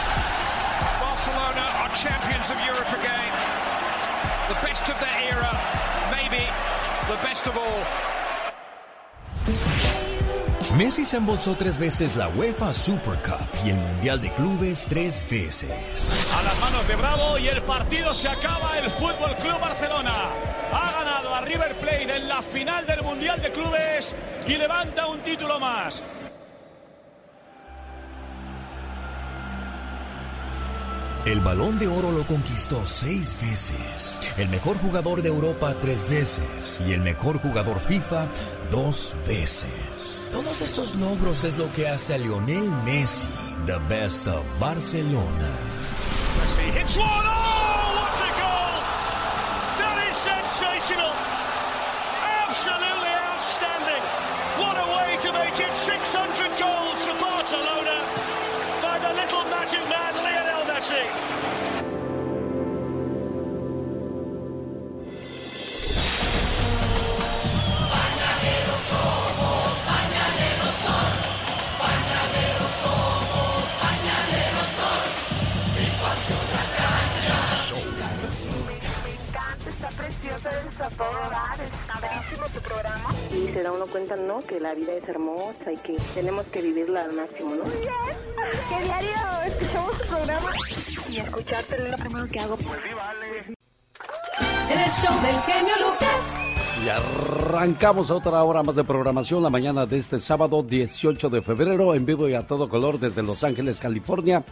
Barcelona 1.00 1.66
are 1.82 1.88
champions 1.94 2.50
of 2.50 2.56
Europe 2.64 2.90
again. 2.92 3.30
The 4.48 4.66
best 4.66 4.88
of 4.88 4.98
their 4.98 5.32
era. 5.32 5.50
Maybe 6.10 6.44
the 7.08 7.16
best 7.26 7.46
of 7.46 7.56
all. 7.56 8.17
Messi 10.78 11.04
se 11.04 11.16
embolsó 11.16 11.56
tres 11.56 11.76
veces 11.76 12.14
la 12.14 12.28
UEFA 12.28 12.72
Super 12.72 13.20
Cup 13.20 13.48
y 13.64 13.70
el 13.70 13.78
Mundial 13.78 14.20
de 14.20 14.30
Clubes 14.30 14.86
tres 14.88 15.26
veces. 15.28 16.32
A 16.38 16.42
las 16.44 16.56
manos 16.60 16.86
de 16.86 16.94
Bravo 16.94 17.36
y 17.36 17.48
el 17.48 17.60
partido 17.62 18.14
se 18.14 18.28
acaba. 18.28 18.78
El 18.78 18.88
Fútbol 18.88 19.34
Club 19.42 19.58
Barcelona 19.60 20.30
ha 20.72 20.92
ganado 20.92 21.34
a 21.34 21.40
River 21.40 21.74
Plate 21.80 22.18
en 22.18 22.28
la 22.28 22.40
final 22.42 22.86
del 22.86 23.02
Mundial 23.02 23.42
de 23.42 23.50
Clubes 23.50 24.14
y 24.46 24.56
levanta 24.56 25.08
un 25.08 25.18
título 25.24 25.58
más. 25.58 26.00
El 31.26 31.40
balón 31.40 31.78
de 31.78 31.88
oro 31.88 32.10
lo 32.12 32.22
conquistó 32.22 32.86
seis 32.86 33.36
veces, 33.42 34.18
el 34.38 34.48
mejor 34.48 34.78
jugador 34.78 35.20
de 35.20 35.28
Europa 35.28 35.74
tres 35.78 36.08
veces 36.08 36.80
y 36.86 36.92
el 36.92 37.00
mejor 37.00 37.38
jugador 37.38 37.80
FIFA 37.80 38.28
dos 38.70 39.16
veces. 39.26 40.28
Todos 40.32 40.62
estos 40.62 40.94
logros 40.96 41.44
es 41.44 41.56
lo 41.56 41.70
que 41.72 41.88
hace 41.88 42.14
a 42.14 42.18
Lionel 42.18 42.70
Messi, 42.84 43.28
the 43.66 43.78
best 43.88 44.28
of 44.28 44.44
Barcelona. 44.60 45.50
Messi 46.40 46.70
hits 46.70 46.96
one. 46.96 47.06
Oh, 47.06 47.94
what 47.98 48.20
a 48.20 48.30
goal! 48.36 48.74
That 49.80 49.98
is 50.08 50.16
sensational. 50.16 51.12
Absolutely 52.48 53.12
outstanding. 53.32 54.02
What 54.60 54.76
a 54.76 54.86
way 54.96 55.16
to 55.22 55.32
make 55.32 55.58
it 55.58 55.74
600 55.74 56.58
goals 56.58 56.98
for 57.04 57.16
Barcelona 57.20 57.96
by 58.82 58.98
the 58.98 59.12
little 59.14 59.44
magic 59.50 59.82
man 59.88 60.14
Lionel 60.14 60.64
Messi. 60.68 61.77
todo 80.98 81.10
es 81.10 81.86
padrísimo 81.86 82.46
tu 82.52 82.60
programa. 82.60 83.10
Y 83.32 83.46
se 83.52 83.62
da 83.62 83.72
uno 83.72 83.86
cuenta, 83.86 84.16
¿no? 84.16 84.42
Que 84.42 84.60
la 84.60 84.74
vida 84.74 84.92
es 84.92 85.08
hermosa 85.08 85.72
y 85.72 85.76
que 85.76 85.96
tenemos 86.14 86.46
que 86.46 86.60
vivirla 86.60 87.02
al 87.02 87.12
máximo, 87.12 87.54
¿no? 87.54 87.64
Muy 87.64 87.76
bien. 87.76 87.92
Que 88.68 88.84
diario 88.84 89.10
escuchamos 89.46 89.98
tu 89.98 90.06
programa. 90.08 90.52
Y 91.08 91.18
escucharte 91.18 91.76
es 91.76 91.90
lo 91.90 91.96
primero 91.96 92.28
que 92.28 92.40
hago. 92.40 92.56
Pues 92.56 92.80
sí, 92.82 92.94
vale. 92.94 93.57
El 94.70 94.90
show 94.90 95.14
del 95.22 95.38
genio 95.42 95.74
Lucas. 95.80 96.38
Y 96.84 96.88
arrancamos 96.88 98.10
otra 98.10 98.42
hora 98.44 98.62
más 98.62 98.76
de 98.76 98.84
programación 98.84 99.42
la 99.42 99.50
mañana 99.50 99.84
de 99.84 99.96
este 99.96 100.20
sábado 100.20 100.62
18 100.62 101.28
de 101.28 101.42
febrero 101.42 101.94
en 101.94 102.06
vivo 102.06 102.28
y 102.28 102.34
a 102.34 102.46
todo 102.46 102.68
color 102.68 103.00
desde 103.00 103.22
Los 103.22 103.42
Ángeles, 103.42 103.80
California. 103.80 104.44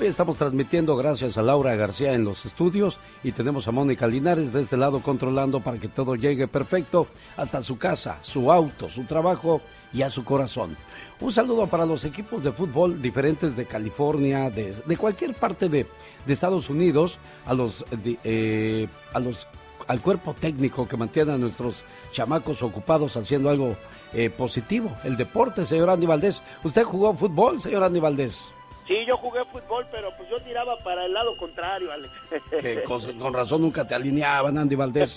Hoy 0.00 0.06
estamos 0.06 0.36
transmitiendo 0.36 0.96
gracias 0.96 1.36
a 1.36 1.42
Laura 1.42 1.74
García 1.74 2.14
en 2.14 2.24
los 2.24 2.46
estudios 2.46 3.00
y 3.22 3.32
tenemos 3.32 3.66
a 3.68 3.72
Mónica 3.72 4.06
Linares 4.06 4.52
de 4.52 4.62
este 4.62 4.76
lado 4.76 5.00
controlando 5.00 5.60
para 5.60 5.78
que 5.78 5.88
todo 5.88 6.14
llegue 6.14 6.48
perfecto 6.48 7.08
hasta 7.36 7.62
su 7.62 7.76
casa, 7.76 8.18
su 8.22 8.50
auto, 8.52 8.88
su 8.88 9.04
trabajo 9.04 9.60
y 9.92 10.02
a 10.02 10.10
su 10.10 10.24
corazón. 10.24 10.76
Un 11.22 11.30
saludo 11.32 11.68
para 11.68 11.86
los 11.86 12.04
equipos 12.04 12.42
de 12.42 12.50
fútbol 12.50 13.00
diferentes 13.00 13.54
de 13.56 13.64
California, 13.66 14.50
de, 14.50 14.72
de 14.84 14.96
cualquier 14.96 15.34
parte 15.34 15.68
de, 15.68 15.86
de 16.26 16.32
Estados 16.32 16.68
Unidos, 16.68 17.18
a 17.46 17.54
los, 17.54 17.84
de, 18.02 18.18
eh, 18.24 18.88
a 19.14 19.20
los 19.20 19.46
al 19.88 20.00
cuerpo 20.00 20.34
técnico 20.34 20.86
que 20.86 20.96
mantiene 20.96 21.32
a 21.32 21.38
nuestros 21.38 21.84
chamacos 22.12 22.62
ocupados 22.62 23.16
haciendo 23.16 23.50
algo 23.50 23.76
eh, 24.12 24.30
positivo, 24.30 24.92
el 25.04 25.16
deporte, 25.16 25.64
señor 25.64 25.90
Andy 25.90 26.06
Valdés. 26.06 26.42
¿Usted 26.64 26.82
jugó 26.84 27.14
fútbol, 27.14 27.60
señor 27.60 27.82
Andy 27.84 27.98
Valdés? 28.00 28.40
Sí, 28.88 28.94
yo 29.06 29.16
jugué 29.16 29.44
fútbol, 29.44 29.86
pero 29.92 30.08
pues 30.16 30.28
yo 30.28 30.36
tiraba 30.44 30.76
para 30.78 31.06
el 31.06 31.12
lado 31.12 31.36
contrario, 31.36 31.90
Alex. 31.92 32.12
Que 32.50 32.82
con, 32.82 33.00
con 33.18 33.32
razón 33.32 33.62
nunca 33.62 33.86
te 33.86 33.94
alineaban, 33.94 34.58
Andy 34.58 34.74
Valdés. 34.74 35.16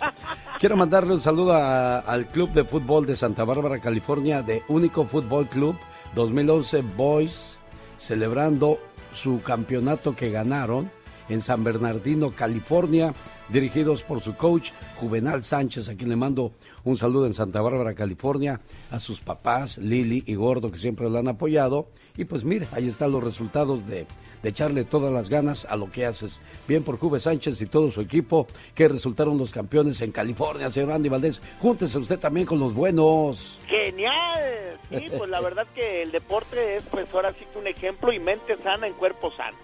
Quiero 0.59 0.75
mandarle 0.75 1.13
un 1.15 1.21
saludo 1.21 1.53
a- 1.53 1.99
al 1.99 2.27
Club 2.27 2.51
de 2.51 2.63
Fútbol 2.63 3.05
de 3.07 3.15
Santa 3.15 3.43
Bárbara, 3.43 3.79
California, 3.79 4.41
de 4.43 4.63
Único 4.67 5.05
Fútbol 5.05 5.47
Club 5.47 5.75
2011 6.15 6.81
Boys, 6.95 7.59
celebrando 7.97 8.79
su 9.13 9.41
campeonato 9.41 10.15
que 10.15 10.31
ganaron 10.31 10.89
en 11.29 11.41
San 11.41 11.63
Bernardino, 11.63 12.31
California, 12.31 13.13
dirigidos 13.49 14.01
por 14.01 14.21
su 14.21 14.35
coach 14.35 14.71
Juvenal 14.99 15.43
Sánchez, 15.43 15.89
a 15.89 15.95
quien 15.95 16.09
le 16.09 16.15
mando 16.15 16.53
un 16.85 16.97
saludo 16.97 17.25
en 17.25 17.33
Santa 17.33 17.61
Bárbara, 17.61 17.93
California, 17.93 18.61
a 18.89 18.99
sus 18.99 19.19
papás, 19.19 19.77
Lili 19.77 20.23
y 20.25 20.35
Gordo, 20.35 20.71
que 20.71 20.77
siempre 20.77 21.09
lo 21.09 21.19
han 21.19 21.27
apoyado. 21.27 21.87
Y 22.15 22.25
pues 22.25 22.45
mire, 22.45 22.67
ahí 22.71 22.87
están 22.87 23.11
los 23.11 23.23
resultados 23.23 23.85
de, 23.87 24.05
de 24.41 24.49
echarle 24.49 24.85
todas 24.85 25.11
las 25.11 25.29
ganas 25.29 25.65
a 25.65 25.75
lo 25.75 25.91
que 25.91 26.05
haces. 26.05 26.39
Bien 26.67 26.83
por 26.83 26.97
Juve 26.97 27.19
Sánchez 27.19 27.59
y 27.61 27.65
todo 27.65 27.91
su 27.91 28.01
equipo, 28.01 28.47
que 28.73 28.87
resultaron 28.87 29.37
los 29.37 29.51
campeones 29.51 30.01
en 30.01 30.11
California, 30.11 30.69
señor 30.71 30.91
Andy 30.91 31.09
Valdés. 31.09 31.41
Júntese 31.59 31.97
usted 31.97 32.19
también 32.19 32.45
con 32.45 32.59
los 32.59 32.73
buenos. 32.73 33.59
Genial. 33.67 34.79
Sí, 34.89 35.05
pues 35.17 35.29
la 35.29 35.41
verdad 35.41 35.65
que 35.73 36.03
el 36.03 36.11
deporte 36.11 36.77
es 36.77 36.83
pues 36.83 37.07
ahora 37.11 37.33
sí 37.33 37.45
que 37.51 37.57
un 37.57 37.67
ejemplo 37.67 38.13
y 38.13 38.19
mente 38.19 38.55
sana 38.63 38.85
en 38.85 38.93
cuerpo 38.93 39.31
sano. 39.35 39.57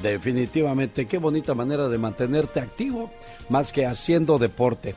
Definitivamente, 0.00 1.06
qué 1.06 1.18
bonita 1.18 1.54
manera 1.54 1.88
de 1.88 1.98
mantenerte 1.98 2.60
activo, 2.60 3.10
más 3.48 3.72
que 3.72 3.86
haciendo 3.86 4.38
deporte. 4.38 4.94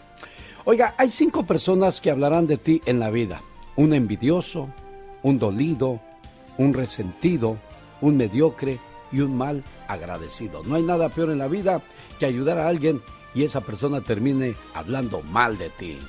Oiga, 0.68 0.96
hay 0.98 1.12
cinco 1.12 1.46
personas 1.46 2.02
que 2.02 2.10
hablarán 2.10 2.48
de 2.48 2.58
ti 2.58 2.82
en 2.88 3.00
la 3.00 3.12
vida. 3.12 3.44
Un 3.76 3.94
envidioso, 3.94 4.68
un 5.22 5.38
dolido, 5.38 6.02
un 6.58 6.74
resentido, 6.74 7.58
un 8.02 8.18
mediocre 8.18 8.80
y 9.12 9.22
un 9.22 9.38
mal 9.38 9.64
agradecido. 9.88 10.64
No 10.64 10.74
hay 10.74 10.82
nada 10.82 11.10
peor 11.10 11.30
en 11.30 11.38
la 11.38 11.48
vida 11.48 11.84
que 12.18 12.26
ayudar 12.26 12.58
a 12.58 12.68
alguien 12.68 13.04
y 13.36 13.44
esa 13.44 13.62
persona 13.62 14.02
termine 14.02 14.56
hablando 14.74 15.22
mal 15.22 15.60
de 15.60 15.70
ti. 15.70 16.00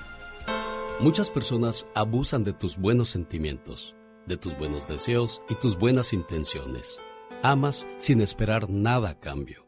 Muchas 1.00 1.30
personas 1.30 1.86
abusan 1.94 2.42
de 2.42 2.54
tus 2.54 2.78
buenos 2.78 3.10
sentimientos, 3.10 3.94
de 4.24 4.38
tus 4.38 4.56
buenos 4.56 4.88
deseos 4.88 5.42
y 5.50 5.54
tus 5.56 5.76
buenas 5.76 6.14
intenciones. 6.14 6.98
Amas 7.42 7.86
sin 7.98 8.22
esperar 8.22 8.70
nada 8.70 9.10
a 9.10 9.20
cambio. 9.20 9.66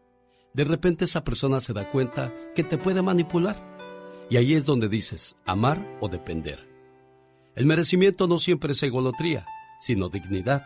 De 0.55 0.65
repente 0.65 1.05
esa 1.05 1.25
persona 1.25 1.61
se 1.61 1.75
da 1.75 1.91
cuenta 1.91 2.33
que 2.55 2.65
te 2.65 2.79
puede 2.79 3.03
manipular. 3.03 3.68
Y 4.31 4.37
ahí 4.37 4.55
es 4.55 4.67
donde 4.67 4.89
dices 4.89 5.37
amar 5.47 5.97
o 6.01 6.09
depender. 6.09 6.69
El 7.55 7.67
merecimiento 7.67 8.29
no 8.29 8.39
siempre 8.39 8.73
es 8.73 8.83
egolotría, 8.83 9.47
sino 9.81 10.09
dignidad. 10.09 10.63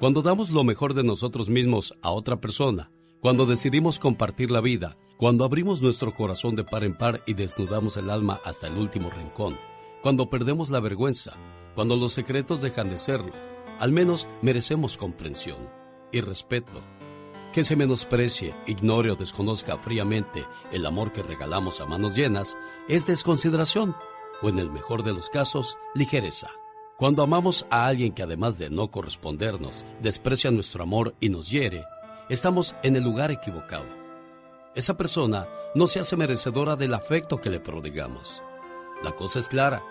Cuando 0.00 0.22
damos 0.22 0.50
lo 0.50 0.64
mejor 0.64 0.94
de 0.94 1.04
nosotros 1.04 1.48
mismos 1.48 1.94
a 2.02 2.10
otra 2.10 2.40
persona, 2.40 2.90
cuando 3.20 3.46
decidimos 3.46 4.00
compartir 4.00 4.50
la 4.50 4.60
vida, 4.60 4.96
cuando 5.16 5.44
abrimos 5.44 5.80
nuestro 5.80 6.12
corazón 6.12 6.56
de 6.56 6.64
par 6.64 6.82
en 6.82 6.98
par 6.98 7.22
y 7.26 7.34
desnudamos 7.34 7.96
el 7.96 8.10
alma 8.10 8.40
hasta 8.44 8.66
el 8.66 8.76
último 8.76 9.10
rincón, 9.10 9.56
cuando 10.02 10.28
perdemos 10.28 10.70
la 10.70 10.80
vergüenza, 10.80 11.36
cuando 11.76 11.96
los 11.96 12.12
secretos 12.12 12.60
dejan 12.60 12.90
de 12.90 12.98
serlo, 12.98 13.32
al 13.78 13.92
menos 13.92 14.26
merecemos 14.42 14.96
comprensión 14.96 15.58
y 16.10 16.20
respeto. 16.20 16.82
Que 17.52 17.64
se 17.64 17.76
menosprecie, 17.76 18.54
ignore 18.66 19.10
o 19.10 19.14
desconozca 19.14 19.76
fríamente 19.76 20.46
el 20.72 20.86
amor 20.86 21.12
que 21.12 21.22
regalamos 21.22 21.82
a 21.82 21.86
manos 21.86 22.16
llenas 22.16 22.56
es 22.88 23.06
desconsideración 23.06 23.94
o 24.40 24.48
en 24.48 24.58
el 24.58 24.70
mejor 24.70 25.02
de 25.02 25.12
los 25.12 25.28
casos, 25.28 25.76
ligereza. 25.94 26.48
Cuando 26.96 27.22
amamos 27.22 27.66
a 27.68 27.86
alguien 27.86 28.12
que 28.12 28.22
además 28.22 28.58
de 28.58 28.70
no 28.70 28.90
correspondernos, 28.90 29.84
desprecia 30.00 30.50
nuestro 30.50 30.82
amor 30.82 31.14
y 31.20 31.28
nos 31.28 31.50
hiere, 31.50 31.84
estamos 32.30 32.74
en 32.82 32.96
el 32.96 33.04
lugar 33.04 33.30
equivocado. 33.30 33.86
Esa 34.74 34.96
persona 34.96 35.46
no 35.74 35.86
se 35.86 36.00
hace 36.00 36.16
merecedora 36.16 36.76
del 36.76 36.94
afecto 36.94 37.38
que 37.38 37.50
le 37.50 37.60
prodigamos. 37.60 38.42
La 39.04 39.12
cosa 39.12 39.40
es 39.40 39.48
clara. 39.48 39.82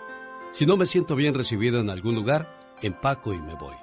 Si 0.50 0.66
no 0.66 0.76
me 0.76 0.86
siento 0.86 1.14
bien 1.14 1.34
recibido 1.34 1.78
en 1.78 1.90
algún 1.90 2.16
lugar, 2.16 2.48
empaco 2.82 3.32
y 3.32 3.38
me 3.38 3.54
voy. 3.54 3.81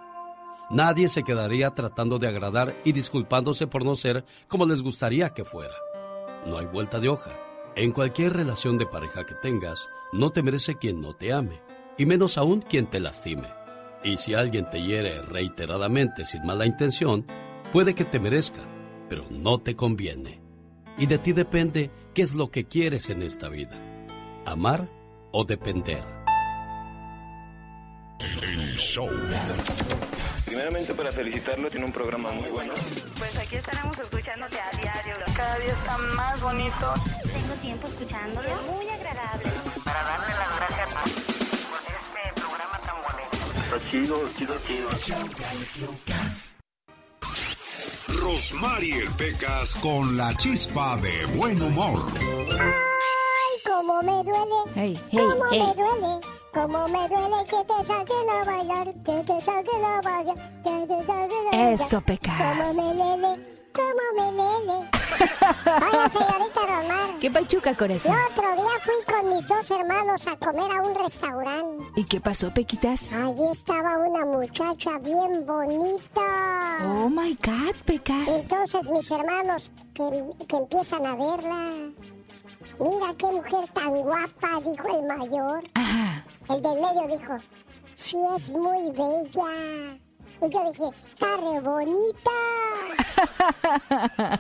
Nadie 0.70 1.10
se 1.10 1.24
quedaría 1.24 1.72
tratando 1.72 2.20
de 2.20 2.28
agradar 2.28 2.76
y 2.86 2.92
disculpándose 2.92 3.66
por 3.66 3.84
no 3.84 3.96
ser 3.96 4.24
como 4.48 4.68
les 4.68 4.84
gustaría 4.84 5.30
que 5.30 5.44
fuera. 5.44 5.74
No 6.46 6.60
hay 6.60 6.68
vuelta 6.68 7.00
de 7.00 7.10
hoja. 7.10 7.32
En 7.76 7.92
cualquier 7.92 8.34
relación 8.34 8.78
de 8.78 8.86
pareja 8.86 9.26
que 9.26 9.34
tengas, 9.36 9.88
no 10.12 10.30
te 10.30 10.44
merece 10.44 10.76
quien 10.76 11.02
no 11.02 11.16
te 11.16 11.34
ame, 11.34 11.62
y 11.98 12.06
menos 12.06 12.38
aún 12.38 12.62
quien 12.62 12.88
te 12.88 13.00
lastime. 13.00 13.48
Y 14.04 14.18
si 14.18 14.36
alguien 14.36 14.70
te 14.70 14.82
hiere 14.82 15.22
reiteradamente 15.22 16.24
sin 16.24 16.46
mala 16.46 16.66
intención, 16.66 17.26
puede 17.74 17.96
que 17.96 18.06
te 18.06 18.20
merezca, 18.20 18.62
pero 19.10 19.26
no 19.30 19.58
te 19.58 19.76
conviene. 19.76 20.40
Y 20.98 21.08
de 21.08 21.18
ti 21.18 21.34
depende 21.34 21.90
qué 22.14 22.22
es 22.22 22.36
lo 22.36 22.52
que 22.52 22.66
quieres 22.66 23.10
en 23.10 23.24
esta 23.24 23.50
vida, 23.50 23.80
amar 24.46 24.88
o 25.32 25.46
depender. 25.46 26.04
El 28.20 28.78
show. 28.78 29.10
Primeramente 30.50 30.96
para 30.96 31.12
felicitarlo, 31.12 31.70
tiene 31.70 31.86
un 31.86 31.92
programa 31.92 32.32
muy 32.32 32.50
bueno. 32.50 32.74
Pues 33.20 33.38
aquí 33.38 33.58
estaremos 33.58 34.00
escuchándote 34.00 34.60
a 34.60 34.72
diario. 34.78 35.16
Cada 35.38 35.60
día 35.60 35.74
está 35.74 35.98
más 36.16 36.42
bonito. 36.42 36.94
Tengo 37.22 37.54
tiempo 37.62 37.88
escuchándolo. 37.88 38.50
Muy 38.68 38.90
agradable. 38.90 39.44
Para 39.86 40.02
darle 40.02 40.34
las 40.40 40.56
gracias 40.58 40.90
por 40.90 41.80
este 41.80 42.42
programa 42.42 42.80
tan 42.80 42.96
bonito. 42.96 43.38
Está 43.62 43.92
chido, 43.92 44.30
chido, 44.36 44.56
chido. 44.66 44.90
Rosmarie 48.08 49.08
Pecas 49.20 49.76
con 49.76 50.18
la 50.18 50.34
chispa 50.36 50.98
de 50.98 51.26
buen 51.38 51.62
humor. 51.62 52.02
Ay, 52.18 53.62
cómo 53.64 54.02
me 54.02 54.24
duele. 54.24 54.56
Hey, 54.74 55.00
hey, 55.12 55.20
cómo 55.30 55.46
hey. 55.52 55.60
me 55.60 55.74
duele. 55.76 56.39
Cómo 56.54 56.88
me 56.88 57.08
duele 57.08 57.46
que 57.48 57.64
te 57.64 57.84
saquen 57.86 58.30
a 58.30 58.44
bailar. 58.44 58.94
Que 59.06 59.24
te 59.24 59.42
saquen 59.42 59.84
a 59.86 60.02
bailar. 60.02 60.36
Que 60.64 60.88
te 60.88 61.06
saquen 61.06 61.48
a 61.48 61.52
bailar. 61.52 61.74
Eso, 61.82 62.02
Pecas. 62.02 62.36
Cómo 62.38 62.74
me 62.74 62.94
lele. 62.96 63.56
Cómo 63.72 64.06
me 64.18 64.32
lele. 64.32 64.90
Hola, 65.92 66.10
señorita 66.10 66.62
Romar. 66.62 67.20
¿Qué 67.20 67.30
pachuca, 67.32 67.70
El 67.72 67.78
corazón? 67.78 68.16
otro 68.32 68.52
día 68.56 68.72
fui 68.84 69.14
con 69.14 69.30
mis 69.30 69.48
dos 69.48 69.72
hermanos 69.72 70.28
a 70.28 70.36
comer 70.38 70.72
a 70.76 70.82
un 70.82 70.96
restaurante. 70.96 71.86
¿Y 71.96 72.04
qué 72.06 72.20
pasó, 72.20 72.52
Pequitas? 72.54 73.14
Allí 73.14 73.48
estaba 73.52 73.98
una 74.00 74.26
muchacha 74.26 74.98
bien 75.00 75.46
bonita. 75.46 76.80
Oh 76.84 77.10
my 77.10 77.38
God, 77.44 77.76
Pecas. 77.86 78.28
Entonces 78.28 78.90
mis 78.90 79.10
hermanos 79.12 79.72
que, 79.94 80.24
que 80.48 80.56
empiezan 80.58 81.06
a 81.06 81.16
verla. 81.16 81.92
Mira 82.80 83.14
qué 83.18 83.26
mujer 83.28 83.70
tan 83.74 83.90
guapa, 83.98 84.62
dijo 84.64 84.98
el 84.98 85.06
mayor. 85.06 85.64
Ajá. 85.74 85.89
El 86.50 86.62
del 86.64 86.82
medio 86.82 87.08
dijo, 87.08 87.38
sí 87.96 88.18
es 88.36 88.50
muy 88.50 88.92
bella. 88.92 90.00
Y 90.42 90.50
yo 90.50 90.72
dije, 90.72 90.90
está 91.14 91.38
re 91.38 91.60
bonita. 91.60 92.32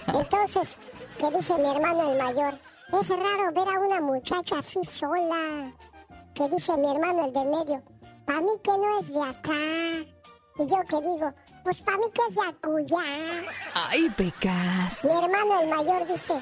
Entonces, 0.20 0.78
¿qué 1.20 1.30
dice 1.30 1.56
mi 1.60 1.70
hermano 1.70 2.12
el 2.12 2.18
mayor? 2.18 2.60
Es 3.00 3.10
raro 3.10 3.54
ver 3.54 3.68
a 3.76 3.80
una 3.80 4.02
muchacha 4.02 4.58
así 4.58 4.84
sola. 4.84 5.72
¿Qué 6.34 6.50
dice 6.50 6.76
mi 6.78 6.90
hermano 6.90 7.26
el 7.26 7.34
del 7.34 7.48
medio? 7.48 7.84
Para 8.26 8.42
mí 8.42 8.52
que 8.64 8.72
no 8.72 9.00
es 9.00 9.14
de 9.14 9.22
acá. 9.22 10.10
Y 10.58 10.68
yo 10.68 10.80
que 10.88 11.02
digo, 11.02 11.32
pues 11.64 11.80
para 11.82 11.98
mí 12.00 12.06
que 12.12 12.22
es 12.28 12.36
de 12.36 12.42
acullá. 12.42 13.44
Ay, 13.76 14.10
Pecas. 14.10 15.06
Mi 15.06 15.12
hermano 15.12 15.62
el 15.62 15.70
mayor 15.70 16.08
dice, 16.08 16.42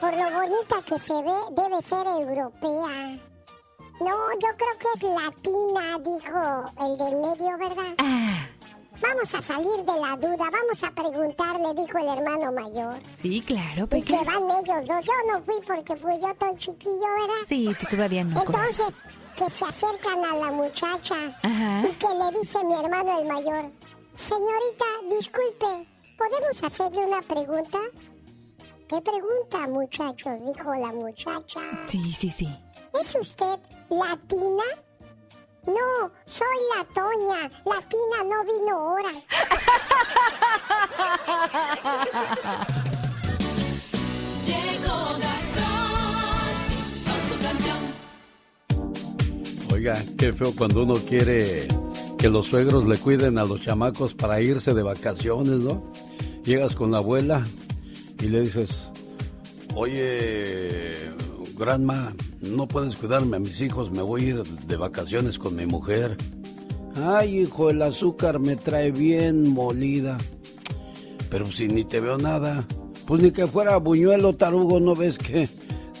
por 0.00 0.16
lo 0.16 0.30
bonita 0.30 0.80
que 0.86 0.98
se 0.98 1.14
ve, 1.14 1.34
debe 1.50 1.82
ser 1.82 2.06
europea. 2.06 3.27
No, 4.00 4.32
yo 4.32 4.48
creo 4.56 4.78
que 4.78 4.86
es 4.94 5.02
latina, 5.02 5.98
dijo 5.98 6.72
el 6.86 6.98
del 6.98 7.16
medio, 7.16 7.58
¿verdad? 7.58 7.94
Ah. 7.98 8.46
Vamos 9.00 9.32
a 9.32 9.40
salir 9.40 9.76
de 9.84 10.00
la 10.00 10.16
duda, 10.16 10.50
vamos 10.50 10.82
a 10.82 10.90
preguntarle, 10.90 11.72
dijo 11.74 11.98
el 11.98 12.18
hermano 12.18 12.52
mayor. 12.52 13.00
Sí, 13.14 13.40
claro, 13.40 13.88
Y 13.92 14.02
que 14.02 14.12
van 14.12 14.50
ellos 14.50 14.86
dos. 14.86 15.04
Yo 15.04 15.12
no 15.32 15.42
fui 15.44 15.54
porque 15.66 15.94
pues 15.96 16.20
yo 16.20 16.28
estoy 16.30 16.56
chiquillo, 16.56 17.06
¿verdad? 17.20 17.42
Sí, 17.46 17.68
tú 17.78 17.86
todavía 17.90 18.24
no. 18.24 18.40
Entonces, 18.40 19.04
que 19.36 19.48
se 19.48 19.64
acercan 19.64 20.24
a 20.24 20.34
la 20.36 20.50
muchacha 20.50 21.14
Ajá. 21.42 21.82
y 21.88 21.92
que 21.92 22.08
le 22.08 22.38
dice 22.40 22.58
mi 22.64 22.74
hermano 22.74 23.20
el 23.20 23.28
mayor, 23.28 23.70
señorita, 24.16 24.84
disculpe, 25.08 25.88
¿podemos 26.16 26.62
hacerle 26.62 27.06
una 27.06 27.22
pregunta? 27.22 27.78
¿Qué 28.88 29.00
pregunta, 29.00 29.68
muchachos? 29.68 30.32
Dijo 30.44 30.74
la 30.74 30.92
muchacha. 30.92 31.60
Sí, 31.86 32.12
sí, 32.12 32.30
sí. 32.30 32.48
¿Es 33.00 33.14
usted 33.14 33.60
latina? 33.90 34.64
No, 35.66 36.10
soy 36.24 36.56
la 36.74 36.84
Toña. 36.94 37.50
Latina 37.66 38.24
no 38.24 38.42
vino 38.44 38.78
ahora. 38.78 39.10
Llegó 44.46 45.18
Gastón 45.18 45.92
con 47.04 47.20
su 47.28 47.36
canción. 47.42 47.76
Oiga, 49.72 49.94
qué 50.16 50.32
feo 50.32 50.52
cuando 50.56 50.84
uno 50.84 50.94
quiere 50.94 51.68
que 52.18 52.30
los 52.30 52.46
suegros 52.46 52.86
le 52.86 52.96
cuiden 52.96 53.36
a 53.38 53.44
los 53.44 53.60
chamacos 53.60 54.14
para 54.14 54.40
irse 54.40 54.72
de 54.72 54.82
vacaciones, 54.82 55.58
¿no? 55.60 55.92
Llegas 56.44 56.74
con 56.74 56.90
la 56.90 56.96
abuela 56.98 57.44
y 58.20 58.28
le 58.28 58.40
dices, 58.40 58.88
oye, 59.74 60.94
grandma, 61.58 62.14
no 62.40 62.66
puedes 62.68 62.96
cuidarme 62.96 63.36
a 63.36 63.40
mis 63.40 63.60
hijos, 63.60 63.90
me 63.90 64.02
voy 64.02 64.22
a 64.22 64.26
ir 64.28 64.42
de 64.42 64.76
vacaciones 64.76 65.38
con 65.38 65.56
mi 65.56 65.66
mujer. 65.66 66.16
Ay, 67.04 67.40
hijo, 67.40 67.70
el 67.70 67.82
azúcar 67.82 68.38
me 68.38 68.56
trae 68.56 68.90
bien 68.90 69.52
molida. 69.52 70.16
Pero 71.30 71.46
si 71.46 71.68
ni 71.68 71.84
te 71.84 72.00
veo 72.00 72.16
nada, 72.16 72.64
pues 73.06 73.22
ni 73.22 73.30
que 73.30 73.46
fuera 73.46 73.76
buñuelo 73.76 74.34
tarugo, 74.34 74.80
¿no 74.80 74.94
ves 74.94 75.18
que? 75.18 75.48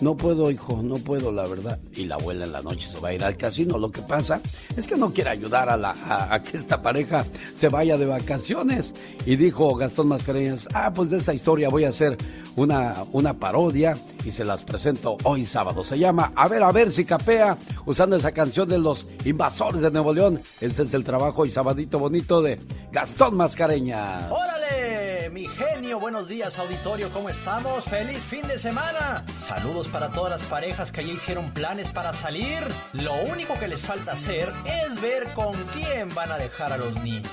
No 0.00 0.16
puedo, 0.16 0.50
hijo, 0.50 0.80
no 0.82 0.94
puedo, 0.96 1.32
la 1.32 1.46
verdad. 1.46 1.78
Y 1.94 2.06
la 2.06 2.14
abuela 2.14 2.44
en 2.44 2.52
la 2.52 2.62
noche 2.62 2.86
se 2.86 3.00
va 3.00 3.08
a 3.08 3.14
ir 3.14 3.24
al 3.24 3.36
casino. 3.36 3.78
Lo 3.78 3.90
que 3.90 4.00
pasa 4.02 4.40
es 4.76 4.86
que 4.86 4.96
no 4.96 5.12
quiere 5.12 5.30
ayudar 5.30 5.68
a, 5.68 5.76
la, 5.76 5.94
a, 6.30 6.40
que 6.40 6.56
esta 6.56 6.80
pareja 6.80 7.24
se 7.56 7.68
vaya 7.68 7.96
de 7.96 8.06
vacaciones. 8.06 8.94
Y 9.26 9.36
dijo 9.36 9.74
Gastón 9.74 10.08
Mascareñas, 10.08 10.68
ah, 10.72 10.92
pues 10.94 11.10
de 11.10 11.18
esa 11.18 11.34
historia 11.34 11.68
voy 11.68 11.84
a 11.84 11.88
hacer 11.88 12.16
una, 12.54 13.04
una 13.12 13.34
parodia 13.34 13.94
y 14.24 14.30
se 14.30 14.44
las 14.44 14.62
presento 14.62 15.16
hoy 15.24 15.44
sábado. 15.44 15.82
Se 15.82 15.98
llama 15.98 16.32
A 16.36 16.46
ver, 16.46 16.62
a 16.62 16.70
ver 16.70 16.92
si 16.92 17.04
capea, 17.04 17.56
usando 17.86 18.16
esa 18.16 18.32
canción 18.32 18.68
de 18.68 18.78
los 18.78 19.06
invasores 19.24 19.80
de 19.80 19.90
Nuevo 19.90 20.12
León. 20.12 20.40
Ese 20.60 20.84
es 20.84 20.94
el 20.94 21.02
trabajo 21.02 21.44
y 21.44 21.50
sabadito 21.50 21.98
bonito 21.98 22.40
de 22.40 22.58
Gastón 22.92 23.36
Mascareñas. 23.36 24.30
¡Órale! 24.30 25.30
Mi 25.30 25.46
genio, 25.46 26.00
buenos 26.00 26.26
días 26.26 26.58
auditorio, 26.58 27.10
¿cómo 27.10 27.28
estamos? 27.28 27.84
¡Feliz 27.84 28.18
fin 28.18 28.46
de 28.48 28.58
semana! 28.58 29.24
Saludos 29.36 29.87
para 29.88 30.10
todas 30.10 30.40
las 30.40 30.48
parejas 30.48 30.92
que 30.92 31.04
ya 31.04 31.12
hicieron 31.12 31.52
planes 31.52 31.90
para 31.90 32.12
salir. 32.12 32.60
Lo 32.92 33.14
único 33.14 33.58
que 33.58 33.68
les 33.68 33.80
falta 33.80 34.12
hacer 34.12 34.52
es 34.64 35.00
ver 35.00 35.32
con 35.34 35.52
quién 35.72 36.14
van 36.14 36.30
a 36.32 36.38
dejar 36.38 36.72
a 36.72 36.78
los 36.78 36.94
niños. 37.02 37.32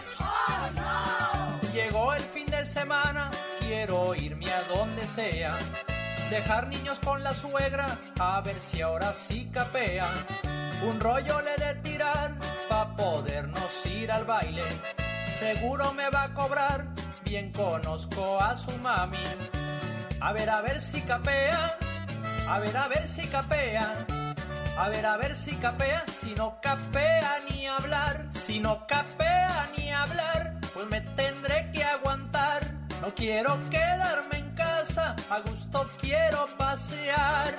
Llegó 1.73 2.13
el 2.13 2.23
fin 2.23 2.45
de 2.47 2.65
semana, 2.65 3.31
quiero 3.59 4.15
irme 4.15 4.51
a 4.51 4.63
donde 4.63 5.05
sea. 5.07 5.57
Dejar 6.29 6.67
niños 6.67 6.99
con 6.99 7.23
la 7.23 7.33
suegra, 7.33 7.99
a 8.19 8.41
ver 8.41 8.59
si 8.59 8.81
ahora 8.81 9.13
sí 9.13 9.49
capean. 9.51 10.13
Un 10.87 10.99
rollo 10.99 11.41
le 11.41 11.55
de 11.63 11.75
tirar, 11.75 12.33
pa' 12.69 12.95
podernos 12.95 13.85
ir 13.85 14.11
al 14.11 14.25
baile. 14.25 14.63
Seguro 15.39 15.93
me 15.93 16.09
va 16.09 16.23
a 16.23 16.33
cobrar, 16.33 16.87
bien 17.23 17.51
conozco 17.51 18.39
a 18.41 18.55
su 18.55 18.71
mami. 18.77 19.17
A 20.21 20.31
ver, 20.33 20.49
a 20.49 20.61
ver 20.61 20.81
si 20.81 21.01
capea, 21.01 21.77
a 22.47 22.59
ver, 22.59 22.77
a 22.77 22.87
ver 22.87 23.07
si 23.07 23.27
capea. 23.27 23.93
A 24.77 24.89
ver, 24.89 25.05
a 25.05 25.17
ver 25.17 25.35
si 25.35 25.55
capea, 25.55 26.03
si 26.21 26.35
no 26.35 26.59
capea 26.61 27.39
ni 27.49 27.65
hablar, 27.65 28.25
si 28.31 28.59
no 28.59 28.85
capea 28.85 29.69
ni 29.77 29.89
hablar, 29.91 30.59
pues 30.73 30.87
me 30.89 30.99
tendré 30.99 31.71
que 31.71 31.83
aguantar. 31.83 32.61
No 33.01 33.13
quiero 33.15 33.57
quedarme 33.69 34.37
en 34.39 34.53
casa, 34.53 35.15
a 35.29 35.39
gusto 35.39 35.87
quiero 35.99 36.45
pasear. 36.57 37.55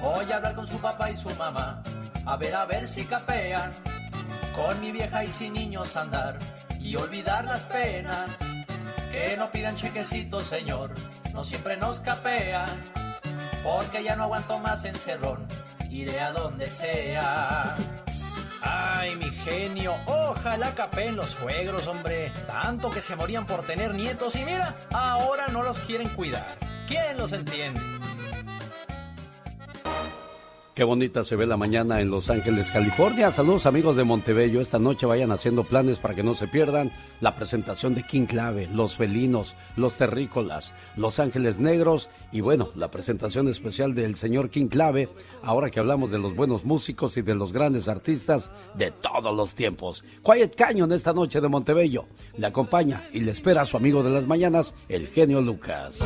Voy 0.00 0.32
a 0.32 0.36
hablar 0.36 0.54
con 0.54 0.66
su 0.66 0.78
papá 0.78 1.10
y 1.10 1.16
su 1.18 1.28
mamá, 1.36 1.82
a 2.24 2.36
ver, 2.36 2.54
a 2.54 2.64
ver 2.64 2.88
si 2.88 3.04
capean. 3.04 3.70
Con 4.54 4.80
mi 4.80 4.90
vieja 4.90 5.24
y 5.24 5.32
sin 5.32 5.52
niños 5.52 5.96
andar 5.96 6.38
y 6.80 6.96
olvidar 6.96 7.44
las 7.44 7.64
penas. 7.64 8.30
Que 9.12 9.36
no 9.36 9.50
pidan 9.50 9.76
chequecitos, 9.76 10.44
señor, 10.44 10.92
no 11.34 11.44
siempre 11.44 11.76
nos 11.76 12.00
capean. 12.00 13.01
Porque 13.62 14.02
ya 14.02 14.16
no 14.16 14.24
aguanto 14.24 14.58
más 14.58 14.84
encerrón, 14.84 15.46
iré 15.90 16.20
a 16.20 16.32
donde 16.32 16.66
sea. 16.66 17.76
Ay, 18.62 19.16
mi 19.16 19.30
genio, 19.30 19.94
ojalá 20.06 20.74
capeen 20.74 21.16
los 21.16 21.30
suegros, 21.30 21.86
hombre. 21.86 22.32
Tanto 22.46 22.90
que 22.90 23.02
se 23.02 23.16
morían 23.16 23.46
por 23.46 23.62
tener 23.62 23.94
nietos 23.94 24.36
y 24.36 24.44
mira, 24.44 24.74
ahora 24.92 25.48
no 25.48 25.62
los 25.62 25.78
quieren 25.80 26.08
cuidar. 26.10 26.46
¿Quién 26.86 27.18
los 27.18 27.32
entiende? 27.32 27.80
Qué 30.74 30.84
bonita 30.84 31.22
se 31.22 31.36
ve 31.36 31.44
la 31.44 31.58
mañana 31.58 32.00
en 32.00 32.10
Los 32.10 32.30
Ángeles, 32.30 32.70
California. 32.70 33.30
Saludos 33.30 33.66
amigos 33.66 33.94
de 33.94 34.04
Montebello. 34.04 34.58
Esta 34.58 34.78
noche 34.78 35.04
vayan 35.04 35.30
haciendo 35.30 35.64
planes 35.64 35.98
para 35.98 36.14
que 36.14 36.22
no 36.22 36.32
se 36.32 36.46
pierdan 36.46 36.90
la 37.20 37.34
presentación 37.36 37.94
de 37.94 38.04
King 38.06 38.24
Clave, 38.24 38.70
Los 38.72 38.96
Felinos, 38.96 39.54
Los 39.76 39.98
Terrícolas, 39.98 40.72
Los 40.96 41.20
Ángeles 41.20 41.58
Negros 41.58 42.08
y 42.32 42.40
bueno, 42.40 42.70
la 42.74 42.90
presentación 42.90 43.48
especial 43.48 43.94
del 43.94 44.16
señor 44.16 44.48
King 44.48 44.68
Clave. 44.68 45.10
Ahora 45.42 45.68
que 45.68 45.78
hablamos 45.78 46.10
de 46.10 46.18
los 46.18 46.34
buenos 46.34 46.64
músicos 46.64 47.18
y 47.18 47.22
de 47.22 47.34
los 47.34 47.52
grandes 47.52 47.86
artistas 47.86 48.50
de 48.72 48.92
todos 48.92 49.36
los 49.36 49.54
tiempos. 49.54 50.02
Quiet 50.24 50.56
Canyon 50.56 50.90
esta 50.92 51.12
noche 51.12 51.42
de 51.42 51.48
Montebello. 51.48 52.06
Le 52.38 52.46
acompaña 52.46 53.02
y 53.12 53.20
le 53.20 53.32
espera 53.32 53.60
a 53.60 53.66
su 53.66 53.76
amigo 53.76 54.02
de 54.02 54.10
las 54.10 54.26
mañanas, 54.26 54.74
el 54.88 55.08
genio 55.08 55.42
Lucas. 55.42 55.98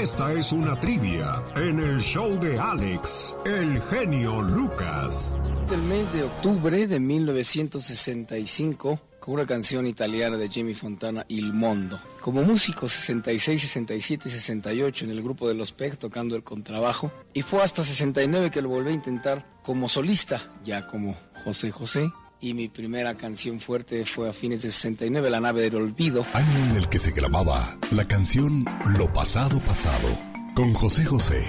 Esta 0.00 0.32
es 0.32 0.52
una 0.52 0.78
trivia 0.78 1.42
en 1.56 1.80
el 1.80 1.98
show 1.98 2.38
de 2.38 2.56
Alex, 2.56 3.36
el 3.44 3.82
genio 3.82 4.40
Lucas. 4.42 5.34
Del 5.68 5.82
mes 5.82 6.12
de 6.12 6.22
octubre 6.22 6.86
de 6.86 7.00
1965 7.00 9.00
con 9.18 9.34
una 9.34 9.44
canción 9.44 9.88
italiana 9.88 10.36
de 10.36 10.48
Jimmy 10.48 10.74
Fontana, 10.74 11.26
Il 11.26 11.52
Mondo. 11.52 11.98
Como 12.20 12.44
músico 12.44 12.86
66, 12.86 13.60
67 13.60 14.28
y 14.28 14.30
68 14.30 15.04
en 15.04 15.10
el 15.10 15.20
grupo 15.20 15.48
de 15.48 15.54
Los 15.54 15.72
Peg 15.72 15.96
tocando 15.96 16.36
el 16.36 16.44
contrabajo 16.44 17.10
y 17.34 17.42
fue 17.42 17.60
hasta 17.60 17.82
69 17.82 18.52
que 18.52 18.62
lo 18.62 18.68
volví 18.68 18.90
a 18.90 18.94
intentar 18.94 19.44
como 19.64 19.88
solista, 19.88 20.40
ya 20.64 20.86
como 20.86 21.16
José 21.42 21.72
José. 21.72 22.08
Y 22.40 22.54
mi 22.54 22.68
primera 22.68 23.16
canción 23.16 23.58
fuerte 23.58 24.04
fue 24.04 24.28
a 24.28 24.32
fines 24.32 24.62
de 24.62 24.70
69, 24.70 25.28
La 25.28 25.40
nave 25.40 25.62
del 25.62 25.74
olvido. 25.76 26.24
Año 26.34 26.70
en 26.70 26.76
el 26.76 26.88
que 26.88 27.00
se 27.00 27.10
grababa 27.10 27.76
la 27.90 28.06
canción 28.06 28.64
Lo 28.96 29.12
pasado 29.12 29.58
pasado 29.60 30.08
con 30.54 30.72
José 30.72 31.04
José. 31.04 31.42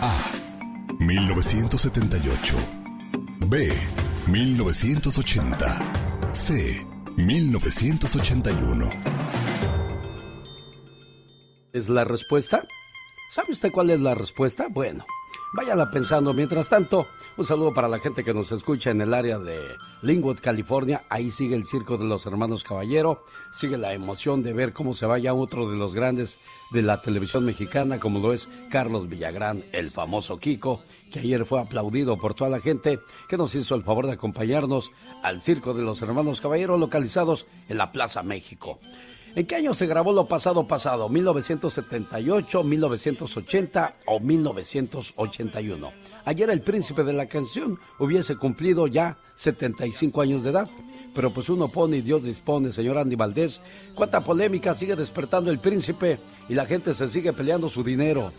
A. 0.00 0.32
1978. 0.98 2.56
B. 3.48 3.70
1980. 4.28 5.92
C. 6.32 6.86
1981. 7.16 8.88
¿Es 11.72 11.88
la 11.88 12.04
respuesta? 12.04 12.66
¿Sabe 13.30 13.52
usted 13.52 13.70
cuál 13.70 13.90
es 13.90 14.00
la 14.00 14.14
respuesta? 14.14 14.68
Bueno, 14.70 15.04
váyala 15.52 15.90
pensando. 15.90 16.32
Mientras 16.32 16.68
tanto, 16.68 17.06
un 17.36 17.46
saludo 17.46 17.72
para 17.72 17.88
la 17.88 17.98
gente 17.98 18.24
que 18.24 18.34
nos 18.34 18.52
escucha 18.52 18.90
en 18.90 19.00
el 19.00 19.14
área 19.14 19.38
de 19.38 19.76
Linwood, 20.02 20.38
California. 20.40 21.04
Ahí 21.08 21.30
sigue 21.30 21.56
el 21.56 21.66
circo 21.66 21.96
de 21.96 22.04
los 22.04 22.26
hermanos 22.26 22.64
Caballero. 22.64 23.24
Sigue 23.52 23.76
la 23.76 23.92
emoción 23.92 24.42
de 24.42 24.52
ver 24.52 24.72
cómo 24.72 24.94
se 24.94 25.06
vaya 25.06 25.34
otro 25.34 25.70
de 25.70 25.76
los 25.76 25.94
grandes 25.94 26.38
de 26.70 26.82
la 26.82 27.00
televisión 27.00 27.44
mexicana, 27.44 27.98
como 27.98 28.20
lo 28.20 28.32
es 28.32 28.48
Carlos 28.70 29.08
Villagrán, 29.08 29.64
el 29.72 29.90
famoso 29.90 30.38
Kiko, 30.38 30.82
que 31.10 31.18
ayer 31.18 31.44
fue 31.44 31.60
aplaudido 31.60 32.16
por 32.16 32.34
toda 32.34 32.48
la 32.48 32.60
gente 32.60 33.00
que 33.28 33.36
nos 33.36 33.54
hizo 33.54 33.74
el 33.74 33.82
favor 33.82 34.06
de 34.06 34.12
acompañarnos 34.12 34.92
al 35.22 35.42
circo 35.42 35.74
de 35.74 35.82
los 35.82 36.00
hermanos 36.02 36.40
Caballero, 36.40 36.78
localizados 36.78 37.46
en 37.68 37.78
la 37.78 37.90
Plaza 37.90 38.22
México. 38.22 38.78
¿En 39.36 39.46
qué 39.46 39.54
año 39.54 39.74
se 39.74 39.86
grabó 39.86 40.12
lo 40.12 40.26
pasado 40.26 40.66
pasado? 40.66 41.08
¿1978, 41.08 42.64
1980 42.64 43.94
o 44.06 44.18
1981? 44.18 45.92
Ayer 46.24 46.50
el 46.50 46.62
príncipe 46.62 47.04
de 47.04 47.12
la 47.12 47.26
canción 47.26 47.78
hubiese 48.00 48.36
cumplido 48.36 48.88
ya 48.88 49.18
75 49.34 50.20
años 50.20 50.42
de 50.42 50.50
edad. 50.50 50.68
Pero 51.14 51.32
pues 51.32 51.48
uno 51.48 51.68
pone 51.68 51.98
y 51.98 52.02
Dios 52.02 52.24
dispone, 52.24 52.72
señor 52.72 52.98
Andy 52.98 53.14
Valdés. 53.14 53.62
¿Cuánta 53.94 54.22
polémica 54.22 54.74
sigue 54.74 54.96
despertando 54.96 55.50
el 55.50 55.60
príncipe 55.60 56.18
y 56.48 56.54
la 56.54 56.66
gente 56.66 56.92
se 56.94 57.08
sigue 57.08 57.32
peleando 57.32 57.68
su 57.68 57.84
dinero? 57.84 58.30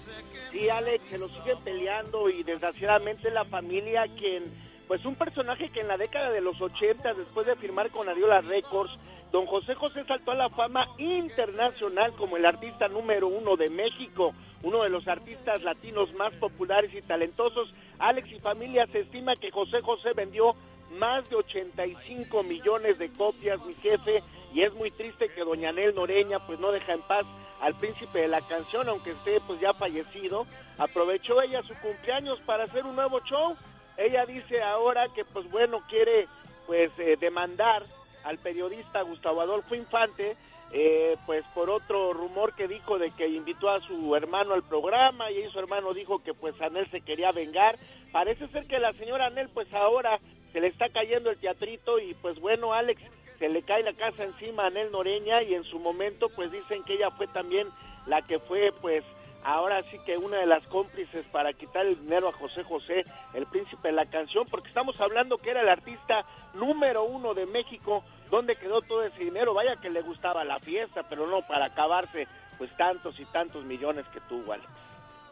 Sí, 0.51 0.69
Alex, 0.69 1.03
se 1.09 1.17
lo 1.17 1.27
siguen 1.29 1.57
peleando 1.63 2.29
y 2.29 2.43
desgraciadamente 2.43 3.31
la 3.31 3.45
familia 3.45 4.07
quien, 4.17 4.43
pues 4.87 5.05
un 5.05 5.15
personaje 5.15 5.69
que 5.69 5.79
en 5.79 5.87
la 5.87 5.97
década 5.97 6.31
de 6.31 6.41
los 6.41 6.59
80, 6.61 7.13
después 7.13 7.47
de 7.47 7.55
firmar 7.55 7.89
con 7.91 8.09
Ariola 8.09 8.41
Records, 8.41 8.91
don 9.31 9.45
José 9.45 9.75
José 9.75 10.03
saltó 10.05 10.31
a 10.31 10.35
la 10.35 10.49
fama 10.49 10.87
internacional 10.97 12.13
como 12.15 12.37
el 12.37 12.45
artista 12.45 12.87
número 12.87 13.27
uno 13.27 13.55
de 13.55 13.69
México, 13.69 14.33
uno 14.61 14.83
de 14.83 14.89
los 14.89 15.07
artistas 15.07 15.61
latinos 15.63 16.13
más 16.15 16.33
populares 16.35 16.93
y 16.93 17.01
talentosos. 17.01 17.73
Alex 17.99 18.29
y 18.31 18.39
familia 18.39 18.85
se 18.87 18.99
estima 18.99 19.35
que 19.35 19.51
José 19.51 19.81
José 19.81 20.13
vendió 20.13 20.55
más 20.97 21.29
de 21.29 21.37
85 21.37 22.43
millones 22.43 22.99
de 22.99 23.09
copias, 23.13 23.63
mi 23.65 23.73
jefe, 23.73 24.21
y 24.53 24.63
es 24.63 24.73
muy 24.73 24.91
triste 24.91 25.29
que 25.29 25.45
doña 25.45 25.71
Nel 25.71 25.95
Noreña 25.95 26.45
pues 26.45 26.59
no 26.59 26.71
deja 26.71 26.93
en 26.93 27.01
paz 27.01 27.25
al 27.61 27.75
príncipe 27.75 28.19
de 28.19 28.27
la 28.27 28.41
canción, 28.41 28.89
aunque 28.89 29.11
esté 29.11 29.39
pues 29.47 29.61
ya 29.61 29.73
fallecido. 29.73 30.45
Aprovechó 30.77 31.41
ella 31.41 31.61
su 31.63 31.73
cumpleaños 31.75 32.39
para 32.41 32.65
hacer 32.65 32.85
un 32.85 32.95
nuevo 32.95 33.21
show. 33.21 33.55
Ella 33.97 34.25
dice 34.25 34.61
ahora 34.61 35.07
que 35.15 35.23
pues 35.23 35.49
bueno 35.51 35.81
quiere 35.87 36.27
pues 36.67 36.91
eh, 36.97 37.17
demandar 37.19 37.83
al 38.23 38.37
periodista 38.39 39.01
Gustavo 39.01 39.41
Adolfo 39.41 39.75
Infante 39.75 40.35
eh, 40.73 41.17
pues 41.25 41.43
por 41.53 41.69
otro 41.69 42.13
rumor 42.13 42.55
que 42.55 42.67
dijo 42.67 42.97
de 42.97 43.11
que 43.11 43.27
invitó 43.27 43.69
a 43.69 43.81
su 43.81 44.15
hermano 44.15 44.53
al 44.53 44.63
programa 44.63 45.29
y 45.29 45.45
su 45.51 45.59
hermano 45.59 45.93
dijo 45.93 46.23
que 46.23 46.33
pues 46.33 46.59
Anel 46.61 46.89
se 46.91 47.01
quería 47.01 47.33
vengar. 47.33 47.77
Parece 48.13 48.47
ser 48.49 48.67
que 48.67 48.79
la 48.79 48.93
señora 48.93 49.25
Anel 49.25 49.49
pues 49.49 49.71
ahora 49.73 50.19
se 50.53 50.61
le 50.61 50.67
está 50.67 50.87
cayendo 50.89 51.29
el 51.29 51.37
teatrito 51.39 51.99
y 51.99 52.13
pues 52.13 52.39
bueno 52.39 52.73
Alex 52.73 53.01
se 53.37 53.49
le 53.49 53.63
cae 53.63 53.83
la 53.83 53.93
casa 53.93 54.23
encima 54.23 54.63
a 54.63 54.67
Anel 54.67 54.91
Noreña 54.91 55.43
y 55.43 55.55
en 55.55 55.65
su 55.65 55.77
momento 55.77 56.29
pues 56.29 56.49
dicen 56.51 56.83
que 56.83 56.93
ella 56.93 57.11
fue 57.11 57.27
también 57.27 57.67
la 58.05 58.21
que 58.21 58.39
fue 58.39 58.71
pues 58.81 59.03
ahora 59.43 59.83
sí 59.89 59.97
que 60.05 60.17
una 60.17 60.37
de 60.37 60.45
las 60.45 60.65
cómplices 60.67 61.25
para 61.27 61.53
quitar 61.53 61.85
el 61.85 61.99
dinero 61.99 62.29
a 62.29 62.33
José 62.33 62.63
José, 62.63 63.03
el 63.33 63.45
príncipe 63.47 63.89
de 63.89 63.93
la 63.93 64.05
canción, 64.05 64.45
porque 64.49 64.69
estamos 64.69 64.99
hablando 64.99 65.37
que 65.37 65.51
era 65.51 65.61
el 65.61 65.69
artista 65.69 66.25
número 66.53 67.03
uno 67.03 67.33
de 67.33 67.45
México, 67.45 68.03
donde 68.29 68.55
quedó 68.55 68.81
todo 68.81 69.03
ese 69.03 69.23
dinero, 69.23 69.53
vaya 69.53 69.75
que 69.77 69.89
le 69.89 70.01
gustaba 70.01 70.43
la 70.43 70.59
fiesta, 70.59 71.03
pero 71.09 71.27
no 71.27 71.41
para 71.41 71.65
acabarse 71.65 72.27
pues 72.57 72.75
tantos 72.77 73.19
y 73.19 73.25
tantos 73.25 73.65
millones 73.65 74.05
que 74.13 74.21
tuvo 74.21 74.53
Alex. 74.53 74.69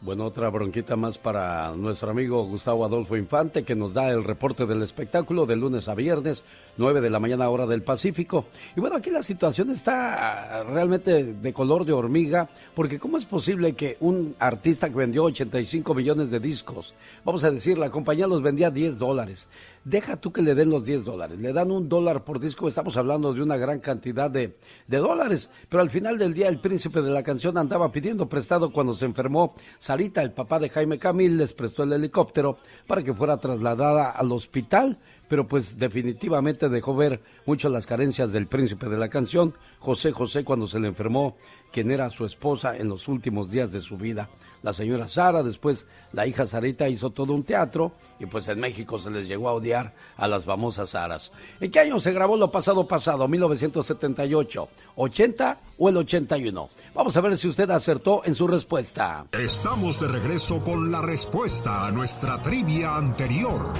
Bueno, 0.02 0.24
otra 0.24 0.48
bronquita 0.48 0.96
más 0.96 1.18
para 1.18 1.74
nuestro 1.76 2.10
amigo 2.10 2.42
Gustavo 2.46 2.86
Adolfo 2.86 3.18
Infante, 3.18 3.64
que 3.64 3.74
nos 3.74 3.92
da 3.92 4.08
el 4.08 4.24
reporte 4.24 4.64
del 4.64 4.82
espectáculo 4.82 5.44
de 5.44 5.56
lunes 5.56 5.88
a 5.88 5.94
viernes, 5.94 6.42
9 6.78 7.02
de 7.02 7.10
la 7.10 7.20
mañana 7.20 7.50
hora 7.50 7.66
del 7.66 7.82
Pacífico. 7.82 8.46
Y 8.74 8.80
bueno, 8.80 8.96
aquí 8.96 9.10
la 9.10 9.22
situación 9.22 9.70
está 9.70 10.64
realmente 10.64 11.34
de 11.34 11.52
color 11.52 11.84
de 11.84 11.92
hormiga, 11.92 12.48
porque 12.74 12.98
¿cómo 12.98 13.18
es 13.18 13.26
posible 13.26 13.74
que 13.74 13.98
un 14.00 14.34
artista 14.38 14.88
que 14.88 14.94
vendió 14.94 15.24
85 15.24 15.92
millones 15.92 16.30
de 16.30 16.40
discos, 16.40 16.94
vamos 17.22 17.44
a 17.44 17.50
decir, 17.50 17.76
la 17.76 17.90
compañía 17.90 18.26
los 18.26 18.40
vendía 18.40 18.70
10 18.70 18.96
dólares, 18.96 19.48
deja 19.84 20.16
tú 20.16 20.32
que 20.32 20.42
le 20.42 20.54
den 20.54 20.70
los 20.70 20.84
10 20.84 21.04
dólares, 21.04 21.38
le 21.38 21.52
dan 21.52 21.70
un 21.70 21.88
dólar 21.88 22.24
por 22.24 22.38
disco, 22.38 22.68
estamos 22.68 22.96
hablando 22.96 23.32
de 23.32 23.42
una 23.42 23.56
gran 23.56 23.80
cantidad 23.80 24.30
de, 24.30 24.56
de, 24.86 24.96
dólares, 24.98 25.50
pero 25.68 25.82
al 25.82 25.90
final 25.90 26.18
del 26.18 26.34
día 26.34 26.48
el 26.48 26.60
príncipe 26.60 27.00
de 27.02 27.10
la 27.10 27.22
canción 27.22 27.56
andaba 27.56 27.90
pidiendo 27.90 28.28
prestado 28.28 28.72
cuando 28.72 28.94
se 28.94 29.06
enfermó 29.06 29.54
Sarita, 29.78 30.22
el 30.22 30.32
papá 30.32 30.58
de 30.58 30.68
Jaime 30.68 30.98
Camil, 30.98 31.38
les 31.38 31.52
prestó 31.52 31.82
el 31.82 31.92
helicóptero 31.92 32.58
para 32.86 33.02
que 33.02 33.14
fuera 33.14 33.38
trasladada 33.38 34.10
al 34.10 34.32
hospital, 34.32 34.98
pero 35.28 35.46
pues 35.46 35.78
definitivamente 35.78 36.68
dejó 36.68 36.94
ver 36.94 37.20
mucho 37.46 37.68
las 37.68 37.86
carencias 37.86 38.32
del 38.32 38.48
príncipe 38.48 38.88
de 38.88 38.98
la 38.98 39.08
canción, 39.08 39.54
José 39.78 40.12
José, 40.12 40.44
cuando 40.44 40.66
se 40.66 40.80
le 40.80 40.88
enfermó 40.88 41.36
quien 41.72 41.90
era 41.90 42.10
su 42.10 42.26
esposa 42.26 42.76
en 42.76 42.88
los 42.88 43.08
últimos 43.08 43.50
días 43.50 43.72
de 43.72 43.80
su 43.80 43.96
vida 43.96 44.28
la 44.62 44.72
señora 44.72 45.08
Sara, 45.08 45.42
después 45.42 45.86
la 46.12 46.26
hija 46.26 46.46
Sarita 46.46 46.88
hizo 46.88 47.10
todo 47.10 47.32
un 47.32 47.42
teatro 47.42 47.92
y 48.18 48.26
pues 48.26 48.48
en 48.48 48.60
México 48.60 48.98
se 48.98 49.10
les 49.10 49.26
llegó 49.26 49.48
a 49.48 49.54
odiar 49.54 49.94
a 50.16 50.28
las 50.28 50.44
famosas 50.44 50.90
Saras. 50.90 51.32
¿En 51.60 51.70
qué 51.70 51.80
año 51.80 51.98
se 52.00 52.12
grabó 52.12 52.36
lo 52.36 52.50
pasado 52.50 52.86
pasado? 52.86 53.26
¿1978, 53.28 54.68
80 54.96 55.58
o 55.78 55.88
el 55.88 55.96
81? 55.96 56.68
Vamos 56.94 57.16
a 57.16 57.20
ver 57.20 57.36
si 57.36 57.48
usted 57.48 57.70
acertó 57.70 58.22
en 58.24 58.34
su 58.34 58.46
respuesta. 58.46 59.26
Estamos 59.32 60.00
de 60.00 60.08
regreso 60.08 60.62
con 60.62 60.90
la 60.90 61.00
respuesta 61.00 61.86
a 61.86 61.90
nuestra 61.90 62.42
trivia 62.42 62.96
anterior. 62.96 63.72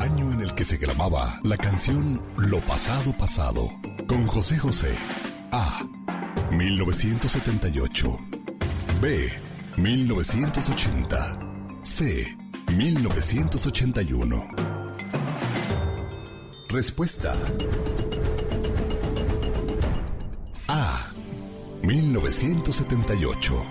Año 0.00 0.32
en 0.32 0.40
el 0.40 0.54
que 0.54 0.64
se 0.64 0.76
grababa 0.76 1.40
la 1.42 1.56
canción 1.56 2.22
Lo 2.36 2.60
pasado 2.60 3.12
pasado 3.16 3.68
con 4.06 4.26
José 4.26 4.58
José. 4.58 4.94
A. 5.50 5.82
1978. 6.50 8.18
B. 9.00 9.47
1980. 9.78 11.38
C. 11.84 12.36
1981. 12.72 14.50
Respuesta. 16.68 17.34
A. 20.66 21.12
1978. 21.82 23.66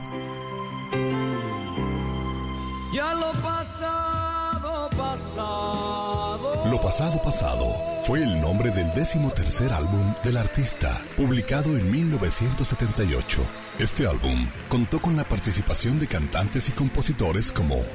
Ya 2.93 3.13
lo 3.13 3.33
pasado, 3.41 4.89
pasado. 4.91 6.71
Lo 6.71 6.79
pasado 6.79 7.21
pasado 7.21 7.75
fue 8.05 8.23
el 8.23 8.39
nombre 8.39 8.71
del 8.71 8.93
décimo 8.93 9.31
tercer 9.31 9.73
álbum 9.73 10.13
del 10.23 10.37
artista, 10.37 11.01
publicado 11.17 11.77
en 11.77 11.91
1978 11.91 13.66
este 13.79 14.07
álbum 14.07 14.49
contó 14.69 14.99
con 14.99 15.15
la 15.15 15.23
participación 15.23 15.99
de 15.99 16.07
cantantes 16.07 16.67
y 16.67 16.71
compositores 16.71 17.51
como 17.51 17.85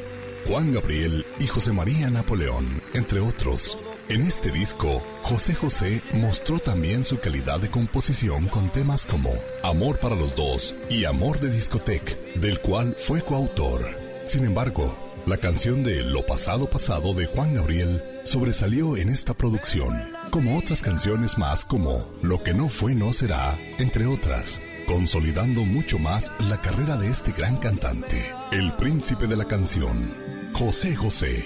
Juan 0.46 0.72
Gabriel 0.72 1.26
y 1.40 1.48
José 1.48 1.72
María 1.72 2.08
Napoleón, 2.08 2.80
entre 2.94 3.18
otros. 3.18 3.76
En 4.08 4.22
este 4.22 4.52
disco, 4.52 5.02
José 5.22 5.54
José 5.54 6.00
mostró 6.12 6.60
también 6.60 7.02
su 7.02 7.18
calidad 7.18 7.58
de 7.58 7.68
composición 7.68 8.46
con 8.46 8.70
temas 8.70 9.04
como 9.04 9.34
Amor 9.64 9.98
para 9.98 10.14
los 10.14 10.36
dos 10.36 10.72
y 10.88 11.04
Amor 11.04 11.40
de 11.40 11.50
Discotec, 11.50 12.36
del 12.36 12.60
cual 12.60 12.94
fue 12.96 13.20
coautor. 13.22 13.84
Sin 14.24 14.44
embargo, 14.44 14.96
la 15.26 15.38
canción 15.38 15.82
de 15.82 16.04
Lo 16.04 16.24
pasado 16.24 16.70
pasado 16.70 17.12
de 17.12 17.26
Juan 17.26 17.54
Gabriel 17.54 18.04
sobresalió 18.22 18.96
en 18.96 19.08
esta 19.08 19.34
producción, 19.34 20.12
como 20.30 20.56
otras 20.58 20.80
canciones 20.80 21.38
más 21.38 21.64
como 21.64 22.08
Lo 22.22 22.40
que 22.42 22.54
no 22.54 22.68
fue 22.68 22.94
no 22.94 23.12
será, 23.12 23.58
entre 23.78 24.06
otras 24.06 24.60
consolidando 24.86 25.62
mucho 25.62 25.98
más 25.98 26.32
la 26.40 26.60
carrera 26.60 26.96
de 26.96 27.08
este 27.08 27.32
gran 27.32 27.56
cantante, 27.56 28.34
el 28.52 28.74
príncipe 28.74 29.26
de 29.26 29.36
la 29.36 29.44
canción, 29.44 30.14
José 30.52 30.94
José. 30.96 31.44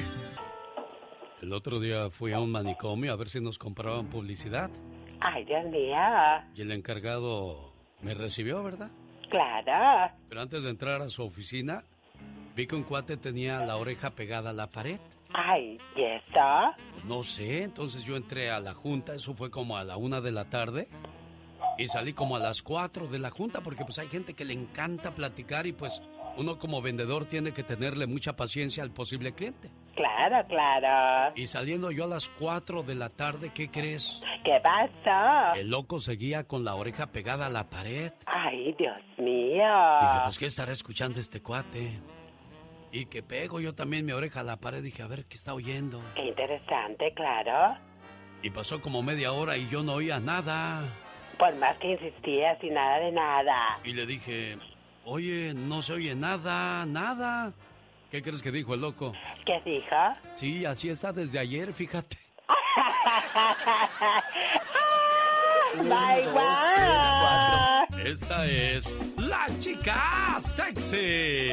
El 1.42 1.52
otro 1.52 1.78
día 1.78 2.10
fui 2.10 2.32
a 2.32 2.40
un 2.40 2.50
manicomio 2.50 3.12
a 3.12 3.16
ver 3.16 3.28
si 3.28 3.40
nos 3.40 3.58
compraban 3.58 4.06
publicidad. 4.06 4.70
Ay, 5.20 5.44
Dios 5.44 5.64
mío. 5.66 5.96
Y 6.54 6.62
el 6.62 6.72
encargado 6.72 7.72
me 8.02 8.14
recibió, 8.14 8.62
¿verdad? 8.62 8.90
Claro. 9.30 10.14
Pero 10.28 10.40
antes 10.40 10.64
de 10.64 10.70
entrar 10.70 11.02
a 11.02 11.08
su 11.08 11.22
oficina, 11.22 11.84
vi 12.54 12.66
que 12.66 12.74
un 12.74 12.84
cuate 12.84 13.16
tenía 13.16 13.60
la 13.60 13.76
oreja 13.76 14.10
pegada 14.10 14.50
a 14.50 14.54
la 14.54 14.68
pared. 14.68 14.98
Ay, 15.32 15.78
¿y 15.94 16.02
eso? 16.02 16.74
No 17.04 17.22
sé, 17.22 17.62
entonces 17.62 18.04
yo 18.04 18.16
entré 18.16 18.50
a 18.50 18.60
la 18.60 18.74
junta, 18.74 19.14
eso 19.14 19.34
fue 19.34 19.50
como 19.50 19.76
a 19.76 19.84
la 19.84 19.96
una 19.96 20.20
de 20.20 20.32
la 20.32 20.46
tarde. 20.46 20.88
Y 21.78 21.88
salí 21.88 22.12
como 22.12 22.36
a 22.36 22.38
las 22.38 22.62
4 22.62 23.06
de 23.08 23.18
la 23.18 23.30
junta 23.30 23.60
porque 23.60 23.84
pues 23.84 23.98
hay 23.98 24.08
gente 24.08 24.34
que 24.34 24.44
le 24.44 24.54
encanta 24.54 25.14
platicar 25.14 25.66
y 25.66 25.72
pues 25.72 26.00
uno 26.36 26.58
como 26.58 26.82
vendedor 26.82 27.26
tiene 27.26 27.52
que 27.52 27.62
tenerle 27.62 28.06
mucha 28.06 28.36
paciencia 28.36 28.82
al 28.82 28.90
posible 28.90 29.32
cliente. 29.34 29.70
Claro, 29.94 30.46
claro. 30.48 31.32
Y 31.34 31.46
saliendo 31.46 31.90
yo 31.90 32.04
a 32.04 32.08
las 32.08 32.28
4 32.28 32.82
de 32.82 32.94
la 32.94 33.08
tarde, 33.08 33.52
¿qué 33.54 33.70
crees? 33.70 34.22
¿Qué 34.44 34.60
pasó? 34.62 35.54
El 35.54 35.70
loco 35.70 36.00
seguía 36.00 36.44
con 36.44 36.64
la 36.64 36.74
oreja 36.74 37.06
pegada 37.06 37.46
a 37.46 37.50
la 37.50 37.68
pared. 37.68 38.12
Ay, 38.26 38.74
Dios 38.78 39.00
mío. 39.18 39.64
Dije, 40.00 40.20
pues, 40.24 40.38
¿qué 40.38 40.46
estará 40.46 40.72
escuchando 40.72 41.18
este 41.18 41.42
cuate? 41.42 42.00
Y 42.92 43.06
que 43.06 43.22
pego 43.22 43.60
yo 43.60 43.74
también 43.74 44.04
mi 44.04 44.12
oreja 44.12 44.40
a 44.40 44.44
la 44.44 44.58
pared. 44.58 44.82
Dije, 44.82 45.02
a 45.02 45.06
ver, 45.06 45.24
¿qué 45.24 45.36
está 45.36 45.54
oyendo? 45.54 46.02
Qué 46.14 46.26
interesante, 46.26 47.12
claro. 47.14 47.78
Y 48.42 48.50
pasó 48.50 48.80
como 48.80 49.02
media 49.02 49.32
hora 49.32 49.56
y 49.56 49.68
yo 49.68 49.82
no 49.82 49.94
oía 49.94 50.20
nada. 50.20 50.84
Por 51.38 51.54
más 51.56 51.76
que 51.78 51.92
insistías 51.92 52.62
y 52.62 52.70
nada 52.70 52.98
de 52.98 53.12
nada. 53.12 53.78
Y 53.84 53.92
le 53.92 54.06
dije, 54.06 54.58
oye, 55.04 55.52
no 55.54 55.82
se 55.82 55.92
oye 55.94 56.14
nada, 56.14 56.84
nada. 56.86 57.52
¿Qué 58.10 58.22
crees 58.22 58.42
que 58.42 58.50
dijo 58.50 58.74
el 58.74 58.80
loco? 58.80 59.12
¿Qué 59.44 59.60
dijo? 59.64 59.96
Sí, 60.34 60.64
así 60.64 60.88
está 60.88 61.12
desde 61.12 61.38
ayer, 61.38 61.72
fíjate. 61.72 62.16
Bye, 65.76 66.24
bye. 66.32 68.10
Esta 68.10 68.46
es 68.46 68.94
la 69.18 69.46
chica 69.60 70.38
sexy. 70.40 71.50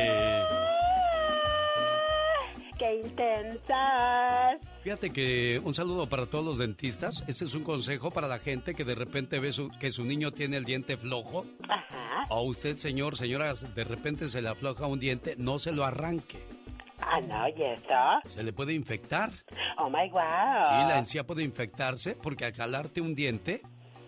¡Qué 2.83 2.95
intensas! 2.95 4.57
Fíjate 4.83 5.11
que 5.11 5.61
un 5.63 5.73
saludo 5.73 6.09
para 6.09 6.25
todos 6.25 6.43
los 6.43 6.57
dentistas. 6.57 7.23
Este 7.27 7.45
es 7.45 7.53
un 7.55 7.63
consejo 7.63 8.11
para 8.11 8.27
la 8.27 8.39
gente 8.39 8.73
que 8.75 8.83
de 8.83 8.93
repente 8.93 9.39
ve 9.39 9.53
su- 9.53 9.69
que 9.79 9.89
su 9.89 10.03
niño 10.03 10.31
tiene 10.31 10.57
el 10.57 10.65
diente 10.65 10.97
flojo. 10.97 11.45
Ajá. 11.69 12.25
O 12.27 12.41
usted, 12.41 12.75
señor, 12.75 13.15
señora, 13.15 13.53
de 13.53 13.83
repente 13.85 14.27
se 14.27 14.41
le 14.41 14.49
afloja 14.49 14.85
un 14.85 14.99
diente, 14.99 15.35
no 15.37 15.59
se 15.59 15.71
lo 15.71 15.85
arranque. 15.85 16.39
Ah, 16.99 17.21
no, 17.21 17.47
¿y 17.47 17.53
eso? 17.63 18.29
Se 18.29 18.43
le 18.43 18.51
puede 18.51 18.73
infectar. 18.73 19.31
Oh 19.77 19.89
my 19.89 20.09
wow. 20.09 20.19
Sí, 20.65 20.75
la 20.89 20.97
encía 20.97 21.23
puede 21.25 21.43
infectarse 21.43 22.17
porque 22.21 22.43
al 22.43 22.53
jalarte 22.53 22.99
un 22.99 23.15
diente 23.15 23.61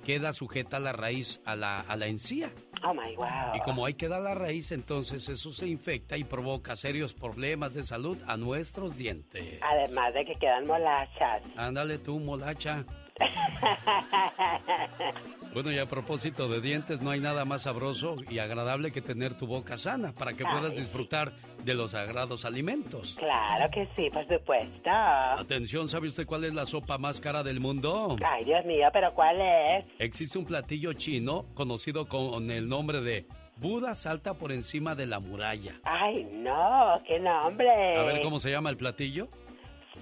queda 0.05 0.33
sujeta 0.33 0.79
la 0.79 0.93
raíz 0.93 1.41
a 1.45 1.55
la, 1.55 1.81
a 1.81 1.95
la 1.97 2.07
encía. 2.07 2.51
Oh 2.83 2.93
my 2.93 3.15
wow. 3.15 3.55
Y 3.55 3.59
como 3.61 3.85
ahí 3.85 3.95
queda 3.95 4.19
la 4.19 4.35
raíz, 4.35 4.71
entonces 4.71 5.27
eso 5.27 5.51
se 5.51 5.67
infecta 5.67 6.15
y 6.15 6.23
provoca 6.23 6.75
serios 6.75 7.13
problemas 7.13 7.73
de 7.73 7.83
salud 7.83 8.17
a 8.27 8.37
nuestros 8.37 8.97
dientes. 8.97 9.59
Además 9.61 10.13
de 10.13 10.25
que 10.25 10.35
quedan 10.35 10.67
molachas. 10.67 11.41
Ándale 11.57 11.97
tú, 11.97 12.19
molacha. 12.19 12.85
Bueno, 15.55 15.71
y 15.71 15.77
a 15.77 15.85
propósito 15.85 16.49
de 16.49 16.59
dientes, 16.59 17.01
no 17.01 17.11
hay 17.11 17.21
nada 17.21 17.45
más 17.45 17.61
sabroso 17.61 18.17
y 18.29 18.39
agradable 18.39 18.91
que 18.91 19.01
tener 19.01 19.37
tu 19.37 19.47
boca 19.47 19.77
sana 19.77 20.11
para 20.11 20.33
que 20.33 20.43
puedas 20.43 20.75
disfrutar 20.75 21.31
de 21.63 21.73
los 21.73 21.91
sagrados 21.91 22.43
alimentos. 22.43 23.15
Claro 23.17 23.65
que 23.71 23.87
sí, 23.95 24.09
por 24.09 24.27
supuesto. 24.27 24.89
Atención, 24.91 25.87
¿sabe 25.87 26.09
usted 26.09 26.25
cuál 26.25 26.43
es 26.43 26.53
la 26.53 26.65
sopa 26.65 26.97
más 26.97 27.21
cara 27.21 27.41
del 27.41 27.61
mundo? 27.61 28.17
Ay, 28.21 28.43
Dios 28.43 28.65
mío, 28.65 28.89
pero 28.91 29.13
¿cuál 29.13 29.39
es? 29.39 29.85
Existe 29.97 30.37
un 30.37 30.45
platillo 30.45 30.91
chino 30.91 31.45
conocido 31.53 32.05
con 32.05 32.51
el 32.51 32.67
nombre 32.67 32.99
de 32.99 33.25
Buda 33.55 33.95
salta 33.95 34.33
por 34.33 34.51
encima 34.51 34.93
de 34.93 35.05
la 35.05 35.21
muralla. 35.21 35.79
Ay, 35.85 36.27
no, 36.33 37.01
qué 37.07 37.17
nombre. 37.17 37.95
A 37.95 38.03
ver 38.03 38.21
cómo 38.21 38.39
se 38.39 38.51
llama 38.51 38.69
el 38.69 38.75
platillo. 38.75 39.29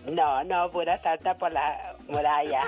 No, 0.06 0.44
no, 0.44 0.70
Buda 0.70 1.02
salta 1.02 1.38
por 1.38 1.52
la 1.52 1.96
muralla. 2.08 2.62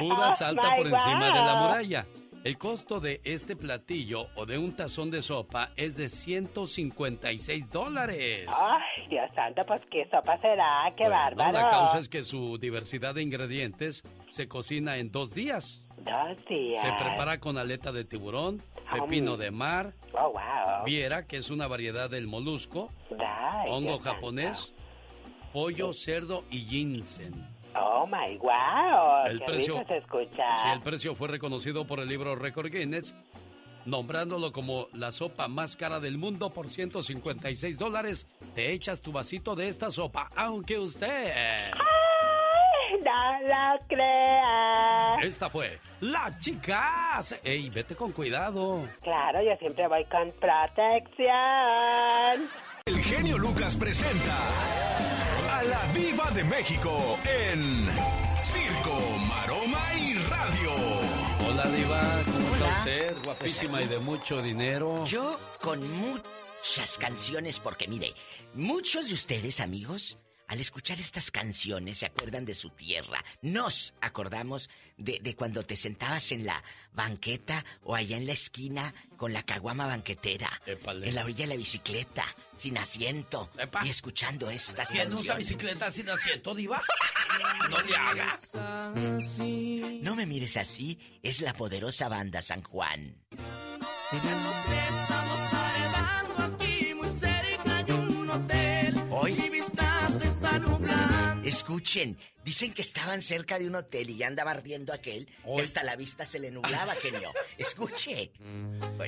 Buda 0.00 0.30
Oh, 0.30 0.36
salta 0.36 0.74
por 0.76 0.86
encima 0.86 1.26
de 1.26 1.32
la 1.44 1.54
muralla. 1.56 2.06
El 2.44 2.58
costo 2.58 2.98
de 2.98 3.20
este 3.22 3.54
platillo 3.54 4.26
o 4.34 4.46
de 4.46 4.58
un 4.58 4.74
tazón 4.74 5.12
de 5.12 5.22
sopa 5.22 5.70
es 5.76 5.96
de 5.96 6.08
156 6.08 7.70
dólares. 7.70 8.48
Ay, 8.52 9.06
Dios 9.08 9.30
santo, 9.36 9.62
pues 9.64 9.80
qué 9.92 10.08
sopa 10.10 10.36
será, 10.38 10.92
qué 10.96 11.04
Bueno, 11.04 11.16
bárbaro. 11.36 11.52
la 11.52 11.70
causa 11.70 11.98
es 11.98 12.08
que 12.08 12.24
su 12.24 12.58
diversidad 12.58 13.14
de 13.14 13.22
ingredientes 13.22 14.02
se 14.28 14.48
cocina 14.48 14.96
en 14.96 15.12
dos 15.12 15.32
días. 15.34 15.82
Dos 15.98 16.44
días. 16.48 16.82
Se 16.82 16.92
prepara 16.94 17.38
con 17.38 17.58
aleta 17.58 17.92
de 17.92 18.04
tiburón, 18.04 18.60
pepino 18.92 19.36
de 19.36 19.52
mar, 19.52 19.92
Oh, 20.12 20.30
wow. 20.32 20.84
viera, 20.84 21.24
que 21.28 21.36
es 21.36 21.48
una 21.48 21.68
variedad 21.68 22.10
del 22.10 22.26
molusco, 22.26 22.90
Ay, 23.20 23.70
hongo 23.70 23.98
Dios 23.98 24.02
japonés, 24.02 24.72
pollo, 25.52 25.92
cerdo 25.92 26.44
y 26.50 26.60
ginseng. 26.64 27.32
Oh, 27.74 28.06
my 28.06 28.36
wow. 28.38 29.26
El 29.26 29.38
qué 29.38 29.44
precio- 29.46 29.78
rico 29.78 29.88
se 29.88 29.96
escucha. 29.98 30.56
Si 30.62 30.68
el 30.68 30.80
precio 30.82 31.14
fue 31.14 31.28
reconocido 31.28 31.86
por 31.86 32.00
el 32.00 32.08
libro 32.08 32.36
Record 32.36 32.70
Guinness, 32.70 33.14
nombrándolo 33.86 34.52
como 34.52 34.88
la 34.92 35.10
sopa 35.10 35.48
más 35.48 35.76
cara 35.76 35.98
del 35.98 36.18
mundo 36.18 36.50
por 36.50 36.68
156 36.68 37.78
dólares, 37.78 38.26
te 38.54 38.72
echas 38.72 39.00
tu 39.00 39.10
vasito 39.12 39.56
de 39.56 39.68
esta 39.68 39.90
sopa, 39.90 40.28
aunque 40.36 40.78
usted... 40.78 41.32
Ay, 41.34 43.00
no 43.02 43.40
lo 43.48 43.86
crea. 43.88 45.16
Esta 45.22 45.48
fue 45.48 45.78
la 46.00 46.30
chicas. 46.38 47.40
Ey, 47.42 47.70
vete 47.70 47.96
con 47.96 48.12
cuidado. 48.12 48.86
Claro, 49.02 49.42
yo 49.42 49.56
siempre 49.58 49.88
voy 49.88 50.04
con 50.04 50.30
protección. 50.32 51.32
El 52.84 52.98
genio 52.98 53.38
Lucas 53.38 53.76
presenta 53.76 54.36
la 55.72 55.90
Viva 55.94 56.30
de 56.32 56.44
México 56.44 57.18
en 57.24 57.88
Circo, 58.44 58.94
Maroma 59.26 59.94
y 59.98 60.12
Radio. 60.14 60.70
Hola, 61.48 61.66
Diva. 61.70 62.22
¿Cómo 62.26 62.54
está 62.54 62.66
Hola. 62.66 62.78
usted? 62.78 63.16
Guapísima 63.24 63.80
y 63.80 63.88
de 63.88 63.98
mucho 63.98 64.42
dinero. 64.42 65.06
Yo 65.06 65.40
con 65.62 65.80
muchas 65.96 66.98
canciones, 66.98 67.58
porque 67.58 67.88
mire, 67.88 68.12
muchos 68.52 69.08
de 69.08 69.14
ustedes, 69.14 69.60
amigos, 69.60 70.18
al 70.48 70.60
escuchar 70.60 71.00
estas 71.00 71.30
canciones 71.30 71.98
se 71.98 72.06
acuerdan 72.06 72.44
de 72.44 72.54
su 72.54 72.70
tierra. 72.70 73.24
Nos 73.42 73.94
acordamos 74.00 74.68
de, 74.96 75.18
de 75.22 75.34
cuando 75.34 75.62
te 75.62 75.76
sentabas 75.76 76.32
en 76.32 76.44
la 76.44 76.62
banqueta 76.92 77.64
o 77.84 77.94
allá 77.94 78.16
en 78.16 78.26
la 78.26 78.32
esquina 78.32 78.94
con 79.16 79.32
la 79.32 79.42
caguama 79.44 79.86
banquetera. 79.86 80.60
Épale. 80.66 81.08
En 81.08 81.14
la 81.14 81.24
orilla 81.24 81.44
de 81.46 81.54
la 81.54 81.56
bicicleta, 81.56 82.24
sin 82.54 82.76
asiento. 82.78 83.50
Y 83.84 83.88
escuchando 83.88 84.50
estas 84.50 84.88
¿Quién 84.88 85.08
usa 85.08 85.34
canciones. 85.34 85.48
bicicleta 85.48 85.90
sin 85.90 86.10
asiento, 86.10 86.54
Diva? 86.54 86.82
No 87.70 87.80
le 87.80 87.96
haga. 87.96 88.38
No 90.02 90.14
me 90.14 90.26
mires 90.26 90.58
así, 90.58 90.98
es 91.22 91.40
la 91.40 91.54
poderosa 91.54 92.08
banda 92.08 92.42
San 92.42 92.62
Juan. 92.62 93.16
Escuchen, 101.52 102.16
dicen 102.46 102.72
que 102.72 102.80
estaban 102.80 103.20
cerca 103.20 103.58
de 103.58 103.66
un 103.66 103.74
hotel 103.74 104.08
y 104.08 104.16
ya 104.16 104.26
andaba 104.26 104.52
ardiendo 104.52 104.90
aquel, 104.90 105.26
que 105.26 105.60
hasta 105.60 105.84
la 105.84 105.96
vista 105.96 106.24
se 106.24 106.38
le 106.38 106.50
nublaba, 106.50 106.94
genio. 106.94 107.30
Escuche. 107.58 108.32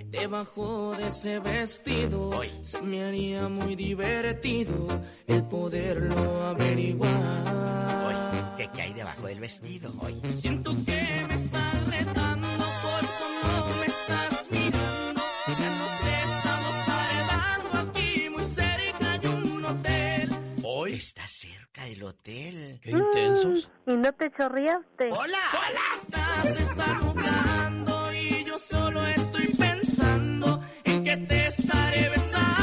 Debajo 0.04 0.94
de 0.94 1.08
ese 1.08 1.38
vestido 1.38 2.42
se 2.60 2.82
me 2.82 3.02
haría 3.02 3.48
muy 3.48 3.76
divertido 3.76 5.02
el 5.26 5.42
poderlo 5.44 6.48
averiguar. 6.48 8.56
¿Qué, 8.58 8.68
qué 8.74 8.82
hay 8.82 8.92
debajo 8.92 9.26
del 9.26 9.40
vestido 9.40 9.90
hoy? 10.00 10.20
Siento 10.38 10.72
que 10.84 11.24
me 11.26 11.36
estás 11.36 11.88
retando 11.88 12.66
por 12.82 13.00
cómo 13.20 13.74
me 13.80 13.86
estás 13.86 14.50
mirando. 14.50 15.22
Ya 15.48 15.78
nos 15.78 15.92
estamos 16.28 16.76
paredando 16.86 17.90
aquí 17.90 18.28
muy 18.28 18.44
cerca 18.44 19.12
hay 19.12 19.26
un 19.28 19.64
hotel. 19.64 20.28
Hoy. 20.62 20.92
Está 20.92 21.26
cerca 21.26 21.63
del 21.82 22.02
hotel. 22.04 22.78
Qué 22.82 22.90
intensos. 22.90 23.70
¿Y 23.86 23.94
no 23.94 24.12
te 24.12 24.30
chorreaste? 24.30 25.10
¡Hola! 25.10 25.38
Hola. 25.52 26.42
Se 26.42 26.62
está 26.62 26.98
nublando 27.00 28.12
y 28.12 28.44
yo 28.44 28.58
solo 28.58 29.04
estoy 29.06 29.46
pensando 29.58 30.62
en 30.84 31.04
que 31.04 31.16
te 31.16 31.46
estaré 31.46 32.08
besando 32.10 32.53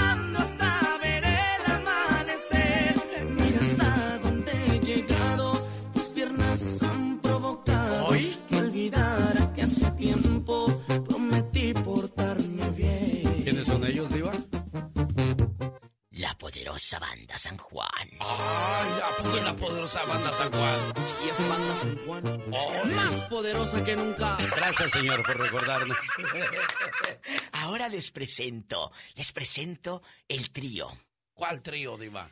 poderosa 16.41 16.97
banda 16.97 17.37
San 17.37 17.55
Juan. 17.55 18.09
¡Ay, 18.19 18.89
la, 18.97 19.43
la 19.43 19.55
poderosa 19.55 20.03
banda 20.05 20.33
San 20.33 20.51
Juan! 20.51 20.93
Y 21.23 21.29
es 21.29 21.47
banda 21.47 21.75
San 21.75 21.97
Juan, 22.03 22.49
más 22.95 23.23
poderosa 23.25 23.83
que 23.83 23.95
nunca. 23.95 24.37
Gracias, 24.55 24.91
señor, 24.91 25.23
por 25.23 25.37
recordarnos. 25.37 25.97
Ahora 27.51 27.87
les 27.89 28.09
presento, 28.09 28.91
les 29.13 29.31
presento 29.31 30.01
el 30.27 30.49
trío. 30.49 30.89
¿Cuál 31.35 31.61
trío, 31.61 31.95
Diva? 31.95 32.31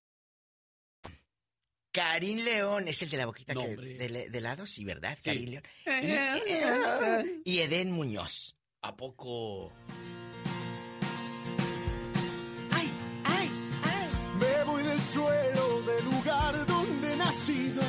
Karim 1.91 2.39
León 2.39 2.87
es 2.87 3.01
el 3.01 3.09
de 3.09 3.17
la 3.17 3.25
boquita 3.25 3.53
que, 3.53 3.75
de, 3.75 4.29
de, 4.29 4.41
lado, 4.41 4.65
sí, 4.65 4.85
¿verdad? 4.85 5.17
Sí. 5.21 5.29
Karim 5.29 5.49
León. 5.49 5.63
Y, 7.43 7.51
y, 7.51 7.59
Edén 7.59 7.91
Muñoz. 7.91 8.55
¿A 8.81 8.95
poco? 8.95 9.71
¡Ay, 12.71 12.89
ay, 13.25 13.49
ay! 13.83 14.09
Me 14.39 14.63
voy 14.63 14.83
del 14.83 15.01
suelo, 15.01 15.81
del 15.81 16.05
lugar 16.05 16.65
donde 16.65 17.13
he 17.13 17.17
nacido. 17.17 17.81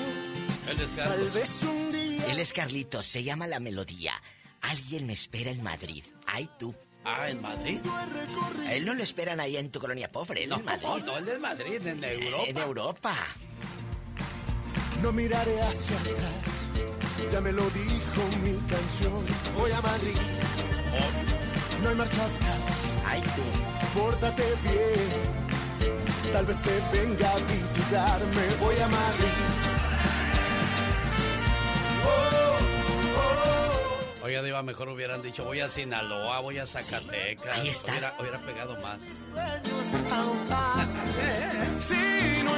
Él 0.69 0.81
es 0.81 0.95
Carlos. 0.95 1.17
Tal 1.17 1.31
vez 1.31 1.63
un 1.63 1.93
día. 1.93 2.33
Él 2.33 2.39
es 2.41 2.53
Carlitos, 2.53 3.07
se 3.07 3.23
llama 3.23 3.47
La 3.47 3.61
Melodía. 3.61 4.15
Alguien 4.63 5.07
me 5.07 5.13
espera 5.13 5.51
en 5.51 5.63
Madrid. 5.63 6.05
Ay, 6.27 6.49
tú. 6.59 6.75
Ah, 7.05 7.29
en 7.29 7.41
Madrid. 7.41 7.81
A 8.67 8.75
él 8.75 8.85
no 8.85 8.95
lo 8.95 9.03
esperan 9.03 9.41
ahí 9.41 9.57
en 9.57 9.71
tu 9.71 9.81
colonia 9.81 10.11
pobre, 10.11 10.45
él 10.45 10.51
no, 10.51 10.57
en 10.57 10.65
Madrid. 10.65 10.87
No, 10.87 10.99
no, 10.99 11.19
él 11.19 11.29
es 11.29 11.41
Madrid, 11.41 11.87
en 11.87 12.05
eh, 12.05 12.13
Europa. 12.13 12.45
En 12.49 12.59
Europa. 12.59 13.17
No 15.03 15.13
miraré 15.13 15.61
hacia 15.63 15.97
atrás. 15.99 16.43
Ya 17.33 17.41
me 17.41 17.53
lo 17.53 17.69
dijo 17.71 18.23
mi 18.43 18.57
canción. 18.69 19.25
Voy 19.57 19.73
a 19.73 19.81
Madrid. 19.81 20.17
No 21.83 21.89
hay 21.89 21.95
marcha 21.97 22.25
atrás. 22.25 22.59
Ay, 23.07 23.21
tú. 23.21 23.99
Pórtate 23.99 24.45
bien. 24.63 26.33
Tal 26.33 26.47
vez 26.47 26.63
te 26.63 26.71
venga 26.93 27.33
a 27.33 27.37
visitarme. 27.39 28.47
Voy 28.61 28.77
a 28.79 28.89
Madrid. 28.89 29.73
Oiga, 34.23 34.41
Diva, 34.43 34.63
mejor 34.63 34.89
hubieran 34.89 35.21
dicho, 35.21 35.45
voy 35.45 35.61
a 35.61 35.69
Sinaloa, 35.69 36.39
voy 36.39 36.59
a 36.59 36.65
Zacatecas. 36.65 37.59
ahí 37.59 37.69
está. 37.69 37.91
Hubiera, 37.91 38.15
hubiera 38.21 38.39
pegado 38.39 38.77
más. 38.81 39.01
Si 41.79 42.43
no 42.45 42.57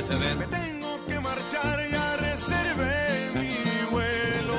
es 0.00 0.10
Edén. 0.10 0.38
Me 0.38 0.46
tengo 0.46 1.06
que 1.06 1.20
marchar, 1.20 1.90
ya 1.90 2.16
reservé 2.16 3.30
mi 3.34 3.90
vuelo. 3.90 4.58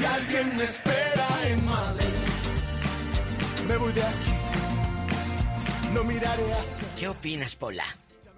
Y 0.00 0.04
alguien 0.04 0.56
me 0.56 0.64
espera 0.64 1.28
en 1.46 1.64
Madrid. 1.64 2.04
Me 3.66 3.76
voy 3.76 3.92
de 3.92 4.02
aquí. 4.02 4.32
No 5.94 6.04
miraré 6.04 6.52
hacia. 6.52 6.94
¿Qué 6.96 7.08
opinas, 7.08 7.56
Pola? 7.56 7.84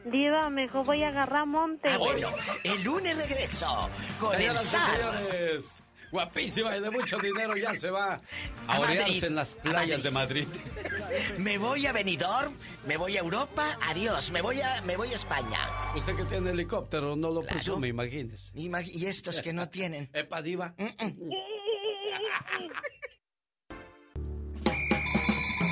Diva, 0.05 0.48
mejor 0.51 0.86
voy 0.86 1.02
a 1.02 1.09
agarrar 1.09 1.47
monte. 1.47 1.90
Ah, 1.90 1.98
bueno, 1.98 2.28
el 2.65 2.82
lunes 2.82 3.16
regreso 3.16 3.90
con 4.19 4.35
el 4.35 4.57
Señoras 4.59 4.65
zar. 4.65 5.89
Guapísima 6.10 6.76
y 6.76 6.80
de 6.80 6.90
mucho 6.90 7.16
dinero 7.18 7.56
ya 7.56 7.74
se 7.74 7.90
va 7.90 8.14
a 8.14 8.20
A 8.74 8.80
orearse 8.80 9.02
Madrid, 9.04 9.24
en 9.24 9.34
las 9.34 9.54
playas 9.54 10.02
de 10.02 10.10
Madrid. 10.10 10.46
Me 11.38 11.58
voy 11.58 11.86
a 11.86 11.92
Benidorm, 11.92 12.54
me 12.86 12.96
voy 12.96 13.16
a 13.16 13.20
Europa, 13.20 13.78
adiós, 13.88 14.30
me 14.30 14.42
voy 14.42 14.60
a, 14.60 14.82
me 14.82 14.96
voy 14.96 15.08
a 15.08 15.14
España. 15.14 15.58
Usted 15.96 16.16
que 16.16 16.24
tiene 16.24 16.50
helicóptero 16.50 17.16
no 17.16 17.30
lo 17.30 17.42
presume, 17.42 17.88
imagínese. 17.88 18.52
Imag- 18.54 18.90
y 18.92 19.06
estos 19.06 19.40
que 19.42 19.52
no 19.52 19.68
tienen. 19.68 20.08
Epa, 20.14 20.42
Diva. 20.42 20.74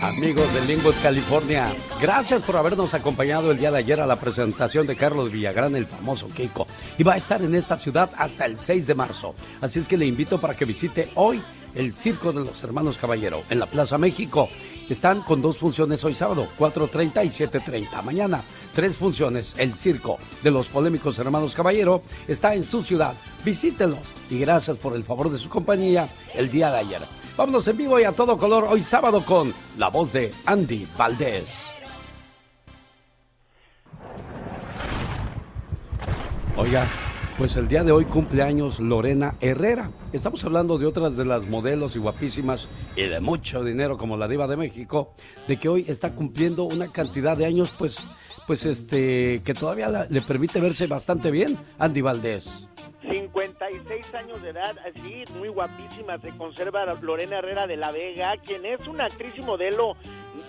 Amigos 0.02 0.52
de 0.54 0.64
Linwood, 0.64 0.94
California, 1.02 1.74
gracias 2.00 2.42
por 2.42 2.56
habernos 2.56 2.94
acompañado 2.94 3.50
el 3.50 3.58
día 3.58 3.72
de 3.72 3.78
ayer 3.78 4.00
a 4.00 4.06
la 4.06 4.20
presentación 4.20 4.86
de 4.86 4.94
Carlos 4.94 5.32
Villagrán, 5.32 5.74
el 5.74 5.86
famoso 5.86 6.28
Keiko. 6.28 6.68
Y 6.98 7.02
va 7.02 7.14
a 7.14 7.16
estar 7.16 7.42
en 7.42 7.52
esta 7.56 7.76
ciudad 7.76 8.08
hasta 8.16 8.46
el 8.46 8.56
6 8.56 8.86
de 8.86 8.94
marzo. 8.94 9.34
Así 9.60 9.80
es 9.80 9.88
que 9.88 9.96
le 9.96 10.06
invito 10.06 10.40
para 10.40 10.54
que 10.54 10.64
visite 10.64 11.10
hoy 11.16 11.42
el 11.74 11.92
Circo 11.92 12.32
de 12.32 12.44
los 12.44 12.62
Hermanos 12.62 12.96
Caballero 12.96 13.42
en 13.50 13.58
la 13.58 13.66
Plaza 13.66 13.98
México. 13.98 14.48
Están 14.88 15.22
con 15.22 15.42
dos 15.42 15.58
funciones 15.58 16.04
hoy 16.04 16.14
sábado, 16.14 16.46
4.30 16.58 17.26
y 17.26 17.28
7.30. 17.28 18.02
Mañana, 18.02 18.42
tres 18.74 18.96
funciones. 18.96 19.54
El 19.58 19.74
Circo 19.74 20.18
de 20.44 20.52
los 20.52 20.68
Polémicos 20.68 21.18
Hermanos 21.18 21.54
Caballero 21.54 22.02
está 22.28 22.54
en 22.54 22.62
su 22.62 22.84
ciudad. 22.84 23.14
Visítenlos 23.44 24.06
y 24.30 24.38
gracias 24.38 24.76
por 24.76 24.94
el 24.94 25.02
favor 25.02 25.30
de 25.30 25.38
su 25.38 25.48
compañía 25.48 26.08
el 26.34 26.50
día 26.50 26.70
de 26.70 26.78
ayer. 26.78 27.17
Vámonos 27.38 27.68
en 27.68 27.76
vivo 27.76 28.00
y 28.00 28.02
a 28.02 28.10
todo 28.10 28.36
color 28.36 28.66
hoy 28.68 28.82
sábado 28.82 29.24
con 29.24 29.54
la 29.76 29.86
voz 29.90 30.12
de 30.12 30.32
Andy 30.44 30.88
Valdés. 30.98 31.56
Oiga, 36.56 36.84
pues 37.38 37.56
el 37.56 37.68
día 37.68 37.84
de 37.84 37.92
hoy 37.92 38.06
cumple 38.06 38.42
años 38.42 38.80
Lorena 38.80 39.36
Herrera. 39.40 39.92
Estamos 40.12 40.42
hablando 40.42 40.78
de 40.78 40.86
otras 40.86 41.16
de 41.16 41.24
las 41.24 41.46
modelos 41.46 41.94
y 41.94 42.00
guapísimas 42.00 42.68
y 42.96 43.02
de 43.02 43.20
mucho 43.20 43.62
dinero 43.62 43.96
como 43.96 44.16
la 44.16 44.26
diva 44.26 44.48
de 44.48 44.56
México, 44.56 45.14
de 45.46 45.58
que 45.58 45.68
hoy 45.68 45.84
está 45.86 46.16
cumpliendo 46.16 46.64
una 46.64 46.90
cantidad 46.90 47.36
de 47.36 47.46
años, 47.46 47.72
pues, 47.78 47.98
pues 48.48 48.66
este, 48.66 49.42
que 49.44 49.54
todavía 49.54 50.08
le 50.10 50.22
permite 50.22 50.60
verse 50.60 50.88
bastante 50.88 51.30
bien, 51.30 51.56
Andy 51.78 52.00
Valdés. 52.00 52.67
56 53.68 54.14
años 54.14 54.42
de 54.42 54.50
edad, 54.50 54.76
así, 54.86 55.24
muy 55.36 55.48
guapísima, 55.48 56.18
se 56.18 56.34
conserva 56.36 56.86
Lorena 56.94 57.38
Herrera 57.38 57.66
de 57.66 57.76
la 57.76 57.90
Vega, 57.90 58.36
quien 58.38 58.64
es 58.64 58.86
una 58.88 59.06
actriz 59.06 59.34
y 59.36 59.42
modelo, 59.42 59.94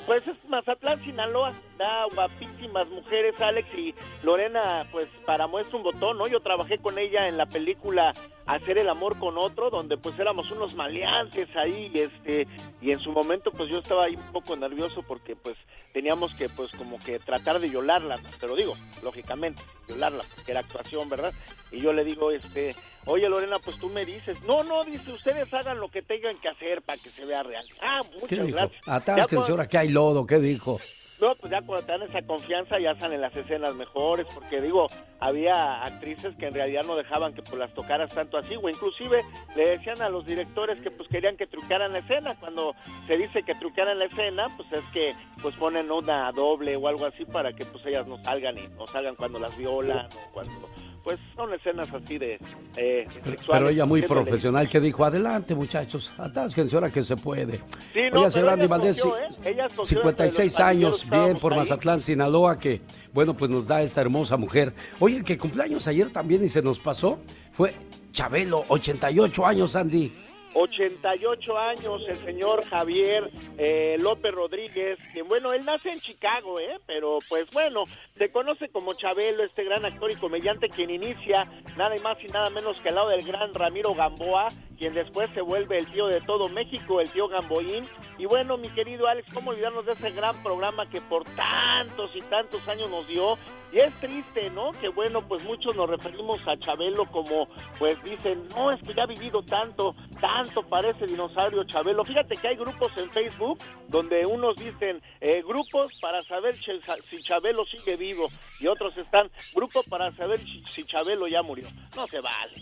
pues 0.05 0.27
es 0.27 0.37
Mazatlán, 0.47 1.03
Sinaloa, 1.03 1.53
da 1.77 2.05
guapísimas 2.13 2.87
mujeres, 2.89 3.39
Alex 3.39 3.73
y 3.77 3.93
Lorena, 4.23 4.85
pues 4.91 5.07
para 5.25 5.47
muestra 5.47 5.77
un 5.77 5.83
botón, 5.83 6.17
¿no? 6.17 6.27
Yo 6.27 6.39
trabajé 6.39 6.77
con 6.79 6.97
ella 6.97 7.27
en 7.27 7.37
la 7.37 7.45
película 7.45 8.13
Hacer 8.49 8.79
el 8.79 8.89
amor 8.89 9.19
con 9.19 9.37
otro, 9.37 9.69
donde 9.69 9.95
pues 9.95 10.17
éramos 10.17 10.49
unos 10.49 10.73
maleantes 10.73 11.47
ahí, 11.55 11.91
este, 11.93 12.47
y 12.81 12.89
en 12.89 12.99
su 12.99 13.11
momento 13.11 13.51
pues 13.51 13.69
yo 13.69 13.77
estaba 13.77 14.05
ahí 14.05 14.15
un 14.15 14.31
poco 14.31 14.55
nervioso 14.55 15.03
porque 15.03 15.35
pues 15.35 15.55
teníamos 15.93 16.33
que 16.33 16.49
pues 16.49 16.71
como 16.71 16.97
que 16.97 17.19
tratar 17.19 17.59
de 17.59 17.69
violarla, 17.69 18.17
¿no? 18.17 18.27
pero 18.39 18.55
digo, 18.55 18.73
lógicamente, 19.03 19.61
violarla, 19.87 20.23
porque 20.35 20.49
era 20.49 20.61
actuación, 20.61 21.07
¿verdad? 21.09 21.31
Y 21.71 21.79
yo 21.79 21.93
le 21.93 22.03
digo, 22.03 22.31
este, 22.31 22.75
oye 23.05 23.29
Lorena, 23.29 23.59
pues 23.59 23.77
tú 23.77 23.87
me 23.87 24.03
dices, 24.03 24.41
no, 24.41 24.63
no, 24.63 24.83
dice, 24.83 25.11
ustedes 25.11 25.53
hagan 25.53 25.79
lo 25.79 25.89
que 25.89 26.01
tengan 26.01 26.35
que 26.41 26.49
hacer 26.49 26.81
para 26.81 26.97
que 26.97 27.09
se 27.09 27.25
vea 27.25 27.43
real. 27.43 27.65
Ah, 27.83 28.01
muchas 28.19 28.29
¿Qué 28.29 28.51
gracias. 28.51 28.81
Atásquense 28.87 29.51
ahora 29.51 29.67
que 29.67 29.77
hay 29.80 29.89
lodo, 29.89 30.26
¿qué 30.26 30.39
dijo? 30.39 30.80
no, 31.19 31.35
pues 31.35 31.51
ya 31.51 31.61
cuando 31.61 31.85
te 31.85 31.91
dan 31.91 32.03
esa 32.03 32.22
confianza 32.22 32.80
ya 32.80 32.95
salen 32.95 33.22
las 33.22 33.35
escenas 33.35 33.76
mejores, 33.76 34.26
porque 34.34 34.61
digo, 34.61 34.88
había 35.19 35.84
actrices 35.84 36.35
que 36.38 36.47
en 36.47 36.53
realidad 36.53 36.84
no 36.88 36.95
dejaban 36.95 37.34
que 37.34 37.41
pues 37.41 37.57
las 37.57 37.73
tocaras 37.73 38.14
tanto 38.14 38.38
así, 38.38 38.56
o 38.56 38.69
inclusive 38.69 39.22
le 39.56 39.69
decían 39.69 40.01
a 40.01 40.10
los 40.10 40.26
directores 40.26 40.80
que 40.81 40.91
pues 40.91 41.10
querían 41.10 41.35
que 41.35 41.47
truquearan 41.47 41.93
la 41.93 41.99
escena, 41.99 42.35
cuando 42.39 42.73
se 43.07 43.18
dice 43.18 43.43
que 43.43 43.56
truquearan 43.56 43.99
la 43.99 44.06
escena, 44.06 44.47
pues 44.56 44.72
es 44.72 44.84
que 44.93 45.14
pues 45.41 45.56
ponen 45.56 45.91
una 45.91 46.31
doble 46.31 46.76
o 46.77 46.88
algo 46.88 47.06
así 47.06 47.26
para 47.26 47.51
que 47.51 47.65
pues 47.65 47.85
ellas 47.85 48.07
no 48.07 48.18
salgan 48.23 48.57
y 48.57 48.68
no 48.69 48.88
salgan 48.88 49.15
cuando 49.15 49.39
las 49.39 49.57
violan 49.57 50.06
o 50.06 50.31
cuando 50.31 50.69
pues 51.10 51.19
son 51.36 51.52
escenas 51.52 51.90
así 51.91 52.19
de 52.19 52.38
eh, 52.77 53.07
sexuales. 53.11 53.48
Pero 53.48 53.69
ella 53.69 53.86
muy 53.88 54.03
profesional 54.03 54.69
que 54.69 54.80
dijo, 54.80 55.03
adelante 55.03 55.56
muchachos, 55.56 56.14
atásquense 56.19 56.76
ahora 56.76 56.91
que 56.91 57.02
se 57.02 57.15
puede. 57.15 57.57
Sí, 57.94 58.02
no, 58.11 58.19
pero 58.19 58.30
señor 58.30 58.49
Andy 58.49 58.68
Valdés, 58.68 59.03
¿eh? 59.03 59.10
Ella 59.44 59.65
escogió 59.65 59.68
entre 59.68 59.77
los 59.77 59.88
56 59.88 60.56
pandilleros 60.56 61.02
años, 61.03 61.10
bien 61.10 61.40
por 61.40 61.53
ahí. 61.53 61.60
Mazatlán, 61.60 62.02
Sinaloa, 62.02 62.60
que 62.60 62.81
bueno, 63.11 63.36
pues 63.36 63.49
nos 63.49 63.65
da 63.65 63.81
esta 63.81 64.02
hermosa 64.02 64.38
mujer. 64.38 64.72
Oye, 64.99 65.18
el 65.18 65.23
que 65.23 65.36
cumpleaños 65.36 65.88
ayer 65.88 66.11
también 66.11 66.44
y 66.44 66.48
se 66.48 66.61
nos 66.61 66.77
pasó 66.77 67.18
fue 67.53 67.73
Chabelo, 68.11 68.65
88 68.68 69.48
años, 69.48 69.76
Andy. 69.76 70.28
88 70.53 71.57
años 71.57 72.01
el 72.07 72.17
señor 72.17 72.65
Javier 72.65 73.30
eh, 73.57 73.97
López 73.99 74.34
Rodríguez, 74.34 74.97
que 75.13 75.21
bueno, 75.21 75.53
él 75.53 75.65
nace 75.65 75.89
en 75.89 75.99
Chicago, 75.99 76.59
¿eh? 76.59 76.80
pero 76.85 77.19
pues 77.27 77.45
bueno, 77.51 77.84
se 78.17 78.31
conoce 78.31 78.69
como 78.69 78.93
Chabelo, 78.95 79.43
este 79.43 79.63
gran 79.63 79.85
actor 79.85 80.11
y 80.11 80.15
comediante 80.15 80.69
quien 80.69 80.89
inicia 80.89 81.45
nada 81.77 81.95
más 82.03 82.17
y 82.23 82.27
nada 82.27 82.49
menos 82.49 82.80
que 82.81 82.89
al 82.89 82.95
lado 82.95 83.09
del 83.09 83.23
gran 83.23 83.53
Ramiro 83.53 83.93
Gamboa, 83.93 84.47
quien 84.77 84.93
después 84.93 85.30
se 85.34 85.41
vuelve 85.41 85.77
el 85.77 85.91
tío 85.91 86.07
de 86.07 86.21
todo 86.21 86.49
México, 86.49 87.01
el 87.01 87.09
tío 87.11 87.27
Gamboín. 87.27 87.85
Y 88.17 88.26
bueno, 88.26 88.57
mi 88.57 88.69
querido 88.69 89.07
Alex, 89.07 89.31
¿cómo 89.34 89.51
olvidarnos 89.51 89.85
de 89.85 89.93
ese 89.93 90.11
gran 90.11 90.41
programa 90.41 90.89
que 90.89 91.01
por 91.01 91.26
tantos 91.35 92.11
y 92.15 92.21
tantos 92.21 92.67
años 92.67 92.89
nos 92.89 93.07
dio? 93.07 93.38
Y 93.71 93.79
es 93.79 93.93
triste, 93.99 94.49
¿no? 94.49 94.71
Que 94.73 94.89
bueno, 94.89 95.27
pues 95.27 95.43
muchos 95.43 95.75
nos 95.75 95.89
referimos 95.89 96.39
a 96.47 96.57
Chabelo 96.57 97.05
como, 97.11 97.47
pues 97.77 98.01
dicen, 98.03 98.47
no, 98.55 98.71
es 98.71 98.81
que 98.81 98.93
ya 98.95 99.03
ha 99.03 99.07
vivido 99.07 99.43
tanto, 99.43 99.95
tanto 100.19 100.63
parece 100.63 101.05
dinosaurio 101.05 101.63
Chabelo. 101.65 102.03
Fíjate 102.03 102.35
que 102.35 102.47
hay 102.47 102.55
grupos 102.55 102.91
en 102.97 103.09
Facebook 103.11 103.59
donde 103.87 104.25
unos 104.25 104.55
dicen, 104.55 105.01
eh, 105.21 105.43
grupos 105.47 105.91
para 106.01 106.23
saber 106.23 106.55
si 106.57 107.23
Chabelo 107.23 107.63
sigue 107.65 107.95
vivo, 107.95 108.25
y 108.59 108.67
otros 108.67 108.95
están, 108.97 109.29
grupo 109.53 109.83
para 109.83 110.15
saber 110.15 110.39
si, 110.39 110.83
Chabelo 110.85 111.27
ya 111.27 111.43
murió. 111.43 111.67
No 111.95 112.07
se 112.07 112.19
vale. 112.19 112.53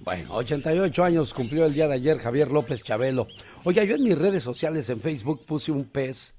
Bueno, 0.00 0.34
88 0.36 1.04
años 1.04 1.34
cumplió 1.34 1.66
el 1.66 1.74
día 1.74 1.86
de 1.86 1.94
ayer 1.94 2.18
Javier 2.18 2.50
López 2.50 2.82
Chabelo. 2.82 3.26
Oiga, 3.64 3.84
yo 3.84 3.96
en 3.96 4.04
mis 4.04 4.18
redes 4.18 4.42
sociales 4.42 4.88
en 4.90 5.00
Facebook 5.00 5.44
puse 5.44 5.70
un 5.70 5.84
pez, 5.84 6.37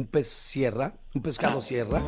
un 0.00 0.06
pez 0.06 0.28
sierra, 0.28 0.94
un 1.14 1.20
pescado 1.20 1.60
sierra, 1.60 2.00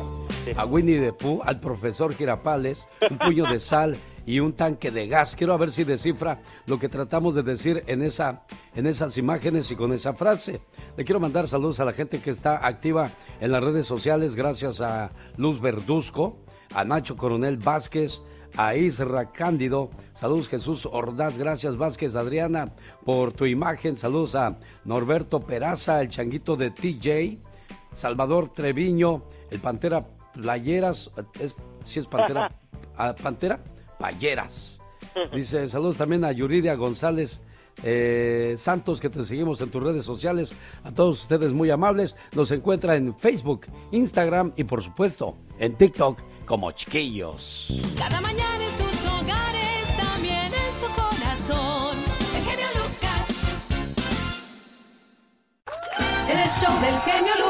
a 0.57 0.65
Winnie 0.65 0.99
the 0.99 1.13
Pooh, 1.13 1.41
al 1.43 1.59
profesor 1.59 2.13
Girapales, 2.13 2.87
un 3.09 3.19
puño 3.19 3.45
de 3.45 3.59
sal 3.59 3.95
y 4.25 4.39
un 4.39 4.53
tanque 4.53 4.89
de 4.89 5.07
gas. 5.07 5.35
Quiero 5.35 5.53
a 5.53 5.57
ver 5.57 5.69
si 5.69 5.83
descifra 5.83 6.41
lo 6.65 6.79
que 6.79 6.89
tratamos 6.89 7.35
de 7.35 7.43
decir 7.43 7.83
en, 7.85 8.01
esa, 8.01 8.45
en 8.73 8.87
esas 8.87 9.17
imágenes 9.19 9.69
y 9.69 9.75
con 9.75 9.93
esa 9.93 10.13
frase. 10.13 10.61
Le 10.97 11.05
quiero 11.05 11.19
mandar 11.19 11.47
saludos 11.47 11.79
a 11.79 11.85
la 11.85 11.93
gente 11.93 12.19
que 12.19 12.31
está 12.31 12.65
activa 12.65 13.11
en 13.39 13.51
las 13.51 13.63
redes 13.63 13.85
sociales, 13.85 14.33
gracias 14.33 14.81
a 14.81 15.11
Luz 15.37 15.61
Verduzco, 15.61 16.39
a 16.73 16.83
Nacho 16.83 17.15
Coronel 17.15 17.57
Vázquez, 17.57 18.21
a 18.57 18.75
Isra 18.75 19.31
Cándido. 19.31 19.91
Saludos 20.15 20.49
Jesús 20.49 20.87
Ordaz, 20.91 21.37
gracias 21.37 21.77
Vázquez 21.77 22.15
Adriana 22.15 22.73
por 23.05 23.33
tu 23.33 23.45
imagen. 23.45 23.99
Saludos 23.99 24.33
a 24.33 24.57
Norberto 24.83 25.41
Peraza, 25.41 26.01
el 26.01 26.09
changuito 26.09 26.55
de 26.55 26.71
TJ. 26.71 27.52
Salvador 27.93 28.49
Treviño, 28.49 29.23
El 29.49 29.59
Pantera 29.59 30.05
Playeras, 30.33 31.11
es, 31.39 31.55
si 31.85 31.99
es 31.99 32.07
Pantera, 32.07 32.51
ah, 32.97 33.15
Pantera 33.21 33.59
Payeras. 33.99 34.79
Dice, 35.33 35.69
saludos 35.69 35.97
también 35.97 36.25
a 36.25 36.31
Yuridia 36.31 36.75
González 36.75 37.41
eh, 37.81 38.55
Santos, 38.57 38.99
que 38.99 39.09
te 39.09 39.23
seguimos 39.23 39.59
en 39.61 39.69
tus 39.69 39.81
redes 39.81 40.03
sociales. 40.03 40.51
A 40.83 40.91
todos 40.91 41.21
ustedes 41.21 41.53
muy 41.53 41.69
amables. 41.69 42.15
Nos 42.33 42.51
encuentra 42.51 42.95
en 42.95 43.17
Facebook, 43.17 43.67
Instagram 43.91 44.53
y 44.55 44.63
por 44.63 44.83
supuesto 44.83 45.35
en 45.59 45.75
TikTok 45.75 46.19
como 46.45 46.71
chiquillos. 46.71 47.73
Cada 47.97 48.21
mañana 48.21 48.63
en 48.63 48.71
sus 48.71 49.05
hogares, 49.05 49.97
también 49.97 50.51
en 50.53 50.75
su 50.79 50.87
corazón. 50.93 51.97
El 52.35 52.43
genio 52.43 52.67
Lucas. 52.75 53.27
El 56.29 56.49
show 56.49 56.81
del 56.81 56.99
genio 57.01 57.33
Lucas. 57.35 57.42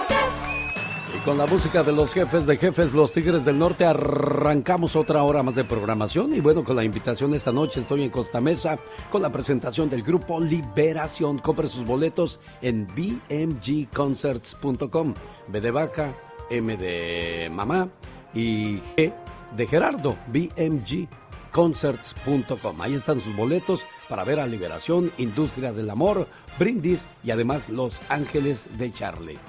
Con 1.25 1.37
la 1.37 1.45
música 1.45 1.83
de 1.83 1.91
los 1.93 2.13
jefes 2.13 2.45
de 2.45 2.57
jefes, 2.57 2.91
los 2.91 3.13
Tigres 3.13 3.45
del 3.45 3.57
Norte, 3.57 3.85
arrancamos 3.85 4.97
otra 4.97 5.23
hora 5.23 5.41
más 5.41 5.55
de 5.55 5.63
programación. 5.63 6.35
Y 6.35 6.41
bueno, 6.41 6.65
con 6.65 6.75
la 6.75 6.83
invitación 6.83 7.33
esta 7.33 7.53
noche 7.53 7.79
estoy 7.79 8.03
en 8.03 8.09
Costa 8.09 8.41
Mesa 8.41 8.77
con 9.09 9.21
la 9.21 9.31
presentación 9.31 9.87
del 9.87 10.03
grupo 10.03 10.41
Liberación. 10.41 11.39
Compre 11.39 11.69
sus 11.69 11.85
boletos 11.85 12.41
en 12.61 12.87
bmgconcerts.com. 12.87 15.13
B 15.47 15.61
de 15.61 15.71
vaca, 15.71 16.13
M 16.49 16.75
de 16.75 17.49
mamá 17.49 17.87
y 18.33 18.79
G 18.79 19.13
de 19.55 19.65
Gerardo, 19.65 20.17
bmgconcerts.com. 20.27 22.81
Ahí 22.81 22.95
están 22.95 23.21
sus 23.21 23.33
boletos 23.37 23.79
para 24.09 24.25
ver 24.25 24.41
a 24.41 24.47
Liberación, 24.47 25.09
Industria 25.17 25.71
del 25.71 25.89
Amor, 25.89 26.27
Brindis 26.59 27.05
y 27.23 27.31
además 27.31 27.69
Los 27.69 28.01
Ángeles 28.09 28.77
de 28.77 28.91
Charlie. 28.91 29.39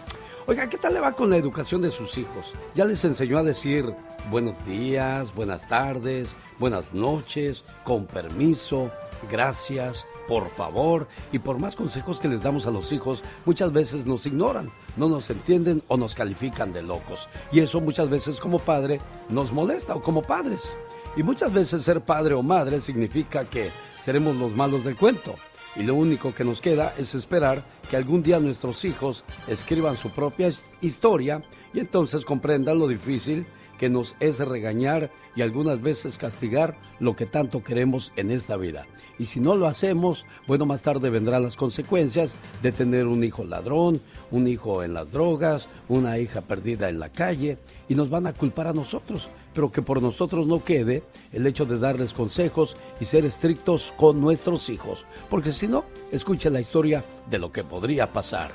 Oiga, 0.46 0.68
¿qué 0.68 0.76
tal 0.76 0.92
le 0.92 1.00
va 1.00 1.12
con 1.12 1.30
la 1.30 1.38
educación 1.38 1.80
de 1.80 1.90
sus 1.90 2.18
hijos? 2.18 2.52
¿Ya 2.74 2.84
les 2.84 3.02
enseñó 3.06 3.38
a 3.38 3.42
decir 3.42 3.94
buenos 4.30 4.66
días, 4.66 5.34
buenas 5.34 5.66
tardes, 5.66 6.28
buenas 6.58 6.92
noches, 6.92 7.64
con 7.82 8.04
permiso, 8.04 8.90
gracias, 9.30 10.06
por 10.28 10.50
favor? 10.50 11.08
Y 11.32 11.38
por 11.38 11.58
más 11.58 11.74
consejos 11.74 12.20
que 12.20 12.28
les 12.28 12.42
damos 12.42 12.66
a 12.66 12.70
los 12.70 12.92
hijos, 12.92 13.22
muchas 13.46 13.72
veces 13.72 14.04
nos 14.04 14.26
ignoran, 14.26 14.70
no 14.98 15.08
nos 15.08 15.30
entienden 15.30 15.82
o 15.88 15.96
nos 15.96 16.14
califican 16.14 16.74
de 16.74 16.82
locos. 16.82 17.26
Y 17.50 17.60
eso 17.60 17.80
muchas 17.80 18.10
veces 18.10 18.38
como 18.38 18.58
padre 18.58 19.00
nos 19.30 19.50
molesta 19.50 19.94
o 19.94 20.02
como 20.02 20.20
padres. 20.20 20.70
Y 21.16 21.22
muchas 21.22 21.54
veces 21.54 21.80
ser 21.80 22.02
padre 22.02 22.34
o 22.34 22.42
madre 22.42 22.80
significa 22.80 23.46
que 23.46 23.70
seremos 23.98 24.36
los 24.36 24.54
malos 24.54 24.84
del 24.84 24.96
cuento 24.96 25.36
y 25.76 25.82
lo 25.82 25.94
único 25.94 26.34
que 26.34 26.44
nos 26.44 26.60
queda 26.60 26.94
es 26.98 27.14
esperar 27.14 27.64
que 27.90 27.96
algún 27.96 28.22
día 28.22 28.38
nuestros 28.40 28.84
hijos 28.84 29.24
escriban 29.46 29.96
su 29.96 30.10
propia 30.10 30.50
historia 30.80 31.42
y 31.72 31.80
entonces 31.80 32.24
comprendan 32.24 32.78
lo 32.78 32.88
difícil 32.88 33.46
que 33.78 33.88
nos 33.88 34.14
es 34.20 34.38
regañar 34.38 35.10
y 35.36 35.42
algunas 35.42 35.80
veces 35.80 36.18
castigar 36.18 36.76
lo 37.00 37.16
que 37.16 37.26
tanto 37.26 37.62
queremos 37.62 38.12
en 38.16 38.30
esta 38.30 38.56
vida. 38.56 38.86
Y 39.18 39.26
si 39.26 39.40
no 39.40 39.54
lo 39.54 39.66
hacemos, 39.66 40.24
bueno, 40.46 40.66
más 40.66 40.82
tarde 40.82 41.10
vendrán 41.10 41.42
las 41.42 41.56
consecuencias 41.56 42.36
de 42.62 42.72
tener 42.72 43.06
un 43.06 43.22
hijo 43.22 43.44
ladrón, 43.44 44.00
un 44.30 44.48
hijo 44.48 44.82
en 44.82 44.92
las 44.92 45.12
drogas, 45.12 45.68
una 45.88 46.18
hija 46.18 46.40
perdida 46.40 46.88
en 46.88 46.98
la 46.98 47.10
calle, 47.10 47.58
y 47.88 47.94
nos 47.94 48.10
van 48.10 48.26
a 48.26 48.32
culpar 48.32 48.66
a 48.66 48.72
nosotros, 48.72 49.28
pero 49.52 49.70
que 49.70 49.82
por 49.82 50.02
nosotros 50.02 50.46
no 50.46 50.64
quede 50.64 51.04
el 51.32 51.46
hecho 51.46 51.64
de 51.64 51.78
darles 51.78 52.12
consejos 52.12 52.76
y 53.00 53.04
ser 53.04 53.24
estrictos 53.24 53.92
con 53.96 54.20
nuestros 54.20 54.68
hijos, 54.68 55.04
porque 55.30 55.52
si 55.52 55.68
no, 55.68 55.84
escuche 56.10 56.50
la 56.50 56.60
historia 56.60 57.04
de 57.30 57.38
lo 57.38 57.52
que 57.52 57.62
podría 57.62 58.12
pasar. 58.12 58.50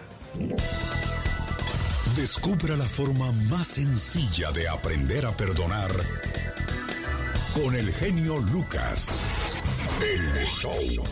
Descubra 2.18 2.76
la 2.76 2.86
forma 2.86 3.32
más 3.50 3.68
sencilla 3.68 4.52
de 4.52 4.68
aprender 4.68 5.26
a 5.26 5.32
perdonar 5.32 5.90
con 7.62 7.76
el 7.76 7.92
genio 7.92 8.40
Lucas. 8.54 9.22
El 10.02 10.46
show. 10.46 11.04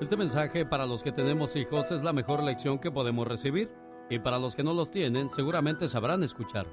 Este 0.00 0.16
mensaje 0.16 0.66
para 0.66 0.86
los 0.86 1.02
que 1.02 1.12
tenemos 1.12 1.54
hijos 1.54 1.92
es 1.92 2.02
la 2.02 2.12
mejor 2.12 2.42
lección 2.42 2.78
que 2.78 2.90
podemos 2.90 3.26
recibir 3.26 3.70
y 4.10 4.18
para 4.18 4.38
los 4.38 4.56
que 4.56 4.64
no 4.64 4.74
los 4.74 4.90
tienen 4.90 5.30
seguramente 5.30 5.88
sabrán 5.88 6.24
escuchar. 6.24 6.66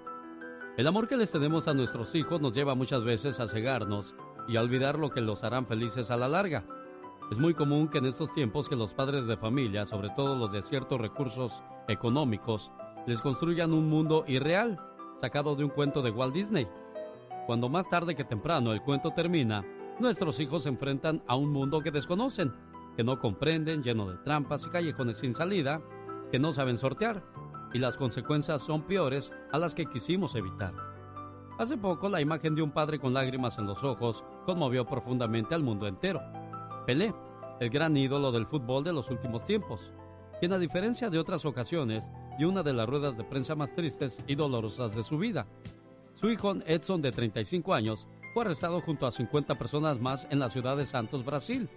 El 0.78 0.88
amor 0.88 1.08
que 1.08 1.18
les 1.18 1.32
tenemos 1.32 1.68
a 1.68 1.74
nuestros 1.74 2.16
hijos 2.16 2.42
nos 2.42 2.56
lleva 2.56 2.76
muchas 2.76 3.04
veces 3.04 3.40
a 3.40 3.48
cegarnos 3.48 4.16
y 4.48 4.58
a 4.58 4.62
olvidar 4.62 4.98
lo 4.98 5.12
que 5.12 5.22
los 5.22 5.44
harán 5.44 5.68
felices 5.68 6.10
a 6.10 6.18
la 6.18 6.28
larga. 6.28 6.66
Es 7.30 7.38
muy 7.38 7.54
común 7.54 7.90
que 7.90 8.00
en 8.00 8.06
estos 8.06 8.34
tiempos 8.34 8.68
que 8.68 8.76
los 8.76 8.94
padres 8.94 9.28
de 9.28 9.38
familia, 9.38 9.86
sobre 9.86 10.10
todo 10.10 10.36
los 10.36 10.52
de 10.52 10.64
ciertos 10.64 11.00
recursos 11.00 11.62
económicos, 11.88 12.72
les 13.06 13.22
construyan 13.22 13.74
un 13.74 13.90
mundo 13.90 14.24
irreal, 14.28 14.80
sacado 15.18 15.56
de 15.56 15.66
un 15.66 15.70
cuento 15.70 16.02
de 16.02 16.10
Walt 16.10 16.34
Disney. 16.34 16.68
Cuando 17.46 17.70
más 17.70 17.90
tarde 17.90 18.16
que 18.16 18.24
temprano 18.24 18.72
el 18.72 18.82
cuento 18.82 19.12
termina, 19.12 19.66
nuestros 20.00 20.40
hijos 20.40 20.64
se 20.64 20.70
enfrentan 20.70 21.22
a 21.28 21.36
un 21.36 21.52
mundo 21.52 21.82
que 21.82 21.92
desconocen, 21.92 22.54
que 22.96 23.04
no 23.04 23.20
comprenden, 23.20 23.84
lleno 23.84 24.10
de 24.10 24.18
trampas 24.18 24.66
y 24.66 24.70
callejones 24.70 25.18
sin 25.18 25.34
salida, 25.34 25.82
que 26.32 26.40
no 26.40 26.54
saben 26.54 26.78
sortear, 26.78 27.24
y 27.74 27.80
las 27.80 27.98
consecuencias 27.98 28.62
son 28.62 28.84
peores 28.84 29.34
a 29.52 29.58
las 29.58 29.76
que 29.76 29.86
quisimos 29.86 30.36
evitar. 30.36 30.74
Hace 31.60 31.78
poco 31.78 32.10
la 32.10 32.22
imagen 32.22 32.56
de 32.56 32.62
un 32.62 32.72
padre 32.72 33.00
con 33.00 33.14
lágrimas 33.14 33.58
en 33.60 33.68
los 33.68 33.84
ojos 33.84 34.24
conmovió 34.46 34.86
profundamente 34.86 35.54
al 35.54 35.64
mundo 35.64 35.88
entero. 35.88 36.22
Pelé, 36.86 37.14
el 37.60 37.70
gran 37.70 37.96
ídolo 37.96 38.32
del 38.32 38.48
fútbol 38.48 38.84
de 38.84 38.94
los 38.94 39.10
últimos 39.12 39.46
tiempos, 39.46 39.92
quien 40.40 40.54
a 40.54 40.58
diferencia 40.58 41.10
de 41.10 41.20
otras 41.20 41.46
ocasiones 41.46 42.12
dio 42.38 42.50
una 42.50 42.64
de 42.64 42.74
las 42.74 42.88
ruedas 42.88 43.18
de 43.18 43.24
prensa 43.24 43.56
más 43.56 43.76
tristes 43.76 44.24
y 44.28 44.36
dolorosas 44.36 44.96
de 44.96 45.04
su 45.04 45.18
vida. 45.18 45.46
Su 46.14 46.30
hijo 46.30 46.54
Edson, 46.66 47.02
de 47.02 47.12
35 47.12 47.74
años, 47.74 48.08
fue 48.34 48.44
arrestado 48.44 48.82
junto 48.82 49.06
a 49.06 49.12
50 49.12 49.58
personas 49.58 50.00
más 50.00 50.28
en 50.30 50.40
la 50.40 50.50
ciudad 50.50 50.78
de 50.78 50.86
Santos, 50.86 51.26
Brasil. 51.26 51.70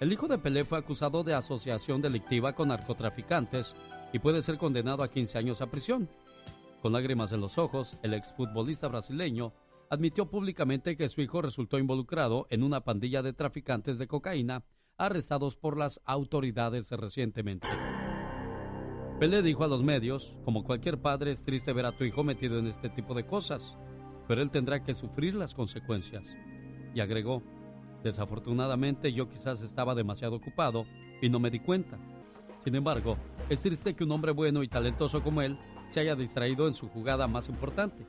El 0.00 0.12
hijo 0.12 0.26
de 0.28 0.38
Pelé 0.38 0.64
fue 0.64 0.78
acusado 0.78 1.22
de 1.22 1.34
asociación 1.34 2.00
delictiva 2.00 2.54
con 2.54 2.68
narcotraficantes 2.68 3.74
y 4.12 4.18
puede 4.18 4.42
ser 4.42 4.58
condenado 4.58 5.02
a 5.02 5.10
15 5.10 5.38
años 5.38 5.60
a 5.60 5.70
prisión. 5.70 6.08
Con 6.82 6.92
lágrimas 6.92 7.32
en 7.32 7.40
los 7.40 7.58
ojos, 7.58 7.96
el 8.02 8.14
exfutbolista 8.14 8.88
brasileño 8.88 9.52
admitió 9.90 10.30
públicamente 10.30 10.96
que 10.96 11.08
su 11.08 11.20
hijo 11.20 11.42
resultó 11.42 11.78
involucrado 11.78 12.46
en 12.50 12.62
una 12.62 12.82
pandilla 12.82 13.22
de 13.22 13.32
traficantes 13.32 13.98
de 13.98 14.06
cocaína 14.06 14.64
arrestados 14.96 15.56
por 15.56 15.76
las 15.76 16.00
autoridades 16.04 16.90
recientemente. 16.90 17.68
Pelé 19.18 19.42
dijo 19.42 19.62
a 19.62 19.68
los 19.68 19.84
medios, 19.84 20.34
como 20.44 20.64
cualquier 20.64 21.00
padre 21.00 21.30
es 21.30 21.44
triste 21.44 21.72
ver 21.72 21.86
a 21.86 21.92
tu 21.92 22.02
hijo 22.02 22.24
metido 22.24 22.58
en 22.58 22.66
este 22.66 22.88
tipo 22.88 23.14
de 23.14 23.24
cosas, 23.24 23.76
pero 24.26 24.42
él 24.42 24.50
tendrá 24.50 24.82
que 24.82 24.92
sufrir 24.92 25.36
las 25.36 25.54
consecuencias. 25.54 26.24
Y 26.94 27.00
agregó, 27.00 27.40
desafortunadamente 28.02 29.12
yo 29.12 29.28
quizás 29.28 29.62
estaba 29.62 29.94
demasiado 29.94 30.34
ocupado 30.34 30.84
y 31.22 31.28
no 31.28 31.38
me 31.38 31.50
di 31.50 31.60
cuenta. 31.60 31.96
Sin 32.58 32.74
embargo, 32.74 33.16
es 33.48 33.62
triste 33.62 33.94
que 33.94 34.02
un 34.02 34.10
hombre 34.10 34.32
bueno 34.32 34.64
y 34.64 34.68
talentoso 34.68 35.22
como 35.22 35.42
él 35.42 35.58
se 35.86 36.00
haya 36.00 36.16
distraído 36.16 36.66
en 36.66 36.74
su 36.74 36.88
jugada 36.88 37.28
más 37.28 37.48
importante, 37.48 38.04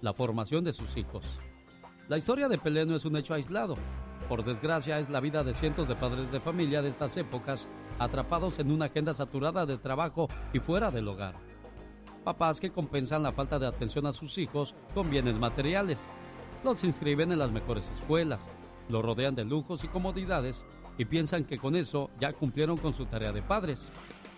la 0.00 0.14
formación 0.14 0.62
de 0.62 0.72
sus 0.72 0.96
hijos. 0.96 1.24
La 2.08 2.18
historia 2.18 2.48
de 2.48 2.58
Pelé 2.58 2.86
no 2.86 2.94
es 2.94 3.04
un 3.04 3.16
hecho 3.16 3.34
aislado. 3.34 3.76
Por 4.28 4.44
desgracia, 4.44 4.98
es 4.98 5.08
la 5.08 5.20
vida 5.20 5.44
de 5.44 5.54
cientos 5.54 5.86
de 5.86 5.94
padres 5.94 6.32
de 6.32 6.40
familia 6.40 6.82
de 6.82 6.88
estas 6.88 7.16
épocas 7.16 7.68
atrapados 7.98 8.58
en 8.58 8.72
una 8.72 8.86
agenda 8.86 9.14
saturada 9.14 9.66
de 9.66 9.78
trabajo 9.78 10.28
y 10.52 10.58
fuera 10.58 10.90
del 10.90 11.06
hogar. 11.06 11.36
Papás 12.24 12.58
que 12.58 12.72
compensan 12.72 13.22
la 13.22 13.30
falta 13.30 13.60
de 13.60 13.68
atención 13.68 14.04
a 14.06 14.12
sus 14.12 14.36
hijos 14.38 14.74
con 14.94 15.10
bienes 15.10 15.38
materiales. 15.38 16.10
Los 16.64 16.82
inscriben 16.82 17.30
en 17.30 17.38
las 17.38 17.52
mejores 17.52 17.88
escuelas, 17.94 18.52
los 18.88 19.04
rodean 19.04 19.36
de 19.36 19.44
lujos 19.44 19.84
y 19.84 19.88
comodidades 19.88 20.64
y 20.98 21.04
piensan 21.04 21.44
que 21.44 21.58
con 21.58 21.76
eso 21.76 22.10
ya 22.18 22.32
cumplieron 22.32 22.78
con 22.78 22.94
su 22.94 23.06
tarea 23.06 23.30
de 23.30 23.42
padres, 23.42 23.86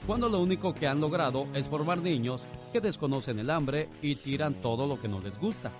cuando 0.06 0.28
lo 0.28 0.40
único 0.40 0.74
que 0.74 0.86
han 0.86 1.00
logrado 1.00 1.46
es 1.54 1.66
formar 1.66 2.02
niños 2.02 2.44
que 2.74 2.82
desconocen 2.82 3.38
el 3.38 3.48
hambre 3.48 3.88
y 4.02 4.16
tiran 4.16 4.60
todo 4.60 4.86
lo 4.86 5.00
que 5.00 5.08
no 5.08 5.20
les 5.20 5.38
gusta. 5.38 5.72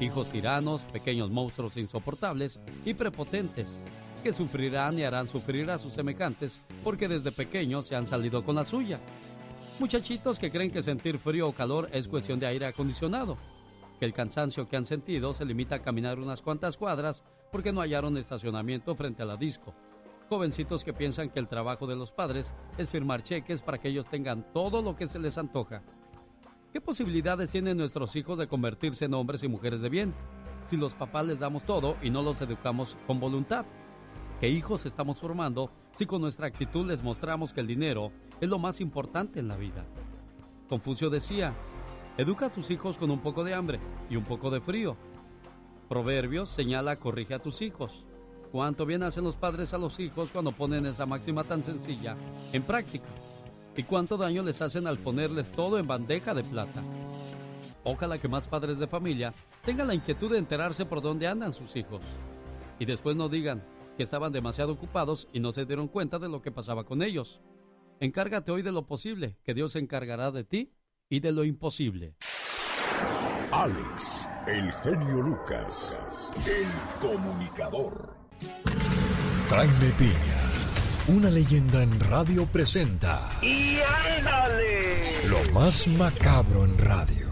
Hijos 0.00 0.30
tiranos, 0.30 0.84
pequeños 0.84 1.28
monstruos 1.28 1.76
insoportables 1.76 2.60
y 2.84 2.94
prepotentes, 2.94 3.82
que 4.22 4.32
sufrirán 4.32 4.96
y 4.96 5.02
harán 5.02 5.26
sufrir 5.26 5.68
a 5.70 5.78
sus 5.78 5.92
semejantes 5.92 6.60
porque 6.84 7.08
desde 7.08 7.32
pequeños 7.32 7.86
se 7.86 7.96
han 7.96 8.06
salido 8.06 8.44
con 8.44 8.54
la 8.54 8.64
suya. 8.64 9.00
Muchachitos 9.80 10.38
que 10.38 10.52
creen 10.52 10.70
que 10.70 10.82
sentir 10.82 11.18
frío 11.18 11.48
o 11.48 11.52
calor 11.52 11.88
es 11.92 12.06
cuestión 12.06 12.38
de 12.38 12.46
aire 12.46 12.66
acondicionado, 12.66 13.36
que 13.98 14.04
el 14.04 14.12
cansancio 14.12 14.68
que 14.68 14.76
han 14.76 14.84
sentido 14.84 15.34
se 15.34 15.44
limita 15.44 15.76
a 15.76 15.82
caminar 15.82 16.20
unas 16.20 16.42
cuantas 16.42 16.76
cuadras 16.76 17.24
porque 17.50 17.72
no 17.72 17.80
hallaron 17.80 18.16
estacionamiento 18.16 18.94
frente 18.94 19.24
a 19.24 19.26
la 19.26 19.36
disco. 19.36 19.74
Jovencitos 20.28 20.84
que 20.84 20.92
piensan 20.92 21.30
que 21.30 21.40
el 21.40 21.48
trabajo 21.48 21.88
de 21.88 21.96
los 21.96 22.12
padres 22.12 22.54
es 22.76 22.88
firmar 22.88 23.24
cheques 23.24 23.62
para 23.62 23.78
que 23.78 23.88
ellos 23.88 24.08
tengan 24.08 24.52
todo 24.52 24.80
lo 24.80 24.94
que 24.94 25.08
se 25.08 25.18
les 25.18 25.38
antoja. 25.38 25.82
¿Qué 26.72 26.82
posibilidades 26.82 27.50
tienen 27.50 27.78
nuestros 27.78 28.14
hijos 28.14 28.36
de 28.36 28.46
convertirse 28.46 29.06
en 29.06 29.14
hombres 29.14 29.42
y 29.42 29.48
mujeres 29.48 29.80
de 29.80 29.88
bien 29.88 30.14
si 30.66 30.76
los 30.76 30.94
papás 30.94 31.24
les 31.24 31.38
damos 31.38 31.64
todo 31.64 31.96
y 32.02 32.10
no 32.10 32.22
los 32.22 32.42
educamos 32.42 32.98
con 33.06 33.18
voluntad? 33.18 33.64
¿Qué 34.38 34.50
hijos 34.50 34.84
estamos 34.84 35.16
formando 35.16 35.70
si 35.94 36.04
con 36.04 36.20
nuestra 36.20 36.46
actitud 36.46 36.86
les 36.86 37.02
mostramos 37.02 37.54
que 37.54 37.60
el 37.60 37.66
dinero 37.66 38.12
es 38.38 38.50
lo 38.50 38.58
más 38.58 38.82
importante 38.82 39.40
en 39.40 39.48
la 39.48 39.56
vida? 39.56 39.86
Confucio 40.68 41.08
decía, 41.08 41.54
Educa 42.18 42.46
a 42.46 42.52
tus 42.52 42.70
hijos 42.70 42.98
con 42.98 43.10
un 43.10 43.20
poco 43.20 43.44
de 43.44 43.54
hambre 43.54 43.80
y 44.10 44.16
un 44.16 44.24
poco 44.24 44.50
de 44.50 44.60
frío. 44.60 44.96
Proverbios 45.88 46.50
señala, 46.50 46.98
corrige 46.98 47.32
a 47.32 47.38
tus 47.38 47.62
hijos. 47.62 48.04
Cuánto 48.52 48.84
bien 48.84 49.02
hacen 49.02 49.24
los 49.24 49.36
padres 49.36 49.72
a 49.72 49.78
los 49.78 49.98
hijos 50.00 50.32
cuando 50.32 50.52
ponen 50.52 50.84
esa 50.84 51.06
máxima 51.06 51.44
tan 51.44 51.62
sencilla 51.62 52.16
en 52.52 52.62
práctica. 52.62 53.08
Y 53.76 53.82
cuánto 53.84 54.16
daño 54.16 54.42
les 54.42 54.60
hacen 54.60 54.86
al 54.86 54.98
ponerles 54.98 55.52
todo 55.52 55.78
en 55.78 55.86
bandeja 55.86 56.34
de 56.34 56.42
plata. 56.42 56.82
Ojalá 57.84 58.18
que 58.18 58.28
más 58.28 58.48
padres 58.48 58.78
de 58.78 58.88
familia 58.88 59.32
tengan 59.64 59.86
la 59.86 59.94
inquietud 59.94 60.32
de 60.32 60.38
enterarse 60.38 60.84
por 60.84 61.00
dónde 61.00 61.26
andan 61.26 61.52
sus 61.52 61.76
hijos. 61.76 62.02
Y 62.78 62.84
después 62.84 63.16
no 63.16 63.28
digan 63.28 63.62
que 63.96 64.02
estaban 64.02 64.32
demasiado 64.32 64.72
ocupados 64.72 65.28
y 65.32 65.40
no 65.40 65.52
se 65.52 65.64
dieron 65.64 65.88
cuenta 65.88 66.18
de 66.18 66.28
lo 66.28 66.42
que 66.42 66.52
pasaba 66.52 66.84
con 66.84 67.02
ellos. 67.02 67.40
Encárgate 68.00 68.52
hoy 68.52 68.62
de 68.62 68.72
lo 68.72 68.86
posible, 68.86 69.36
que 69.42 69.54
Dios 69.54 69.72
se 69.72 69.80
encargará 69.80 70.30
de 70.30 70.44
ti 70.44 70.72
y 71.08 71.20
de 71.20 71.32
lo 71.32 71.44
imposible. 71.44 72.14
Alex, 73.50 74.28
el 74.46 74.70
genio 74.70 75.22
Lucas, 75.22 75.98
el 76.46 76.68
comunicador. 77.00 78.14
Jaime 79.48 79.92
Piña, 79.98 80.47
una 81.08 81.30
leyenda 81.30 81.82
en 81.82 81.98
radio 82.00 82.44
presenta. 82.46 83.30
¡Y 83.40 83.78
ándale! 84.18 85.00
Lo 85.28 85.52
más 85.52 85.88
macabro 85.88 86.64
en 86.64 86.76
radio. 86.76 87.28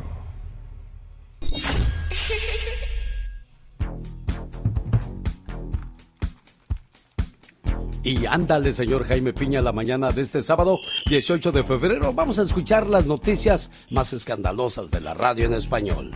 Y 8.02 8.24
ándale, 8.24 8.72
señor 8.72 9.04
Jaime 9.04 9.32
Piña, 9.32 9.60
la 9.60 9.72
mañana 9.72 10.10
de 10.10 10.22
este 10.22 10.42
sábado, 10.42 10.78
18 11.06 11.52
de 11.52 11.64
febrero, 11.64 12.12
vamos 12.12 12.38
a 12.38 12.42
escuchar 12.44 12.86
las 12.86 13.04
noticias 13.04 13.70
más 13.90 14.12
escandalosas 14.12 14.90
de 14.90 15.00
la 15.00 15.12
radio 15.12 15.46
en 15.46 15.54
español. 15.54 16.12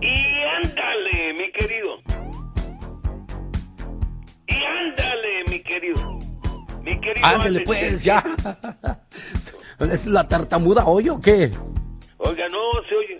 Y 0.00 0.42
ándale, 0.42 1.34
mi 1.34 1.52
querido. 1.52 1.98
Y 4.46 4.54
ándale, 4.54 5.44
mi 5.50 5.60
querido. 5.60 6.25
Mi 6.86 6.98
querido. 7.00 7.26
Ándale, 7.26 7.60
pues, 7.66 8.02
ya. 8.02 8.24
¿Es 9.80 10.06
la 10.06 10.26
tartamuda 10.26 10.86
hoy 10.86 11.08
o 11.10 11.20
qué? 11.20 11.50
Oiga, 12.18 12.44
no, 12.50 12.58
se 12.88 12.94
oye. 12.94 13.18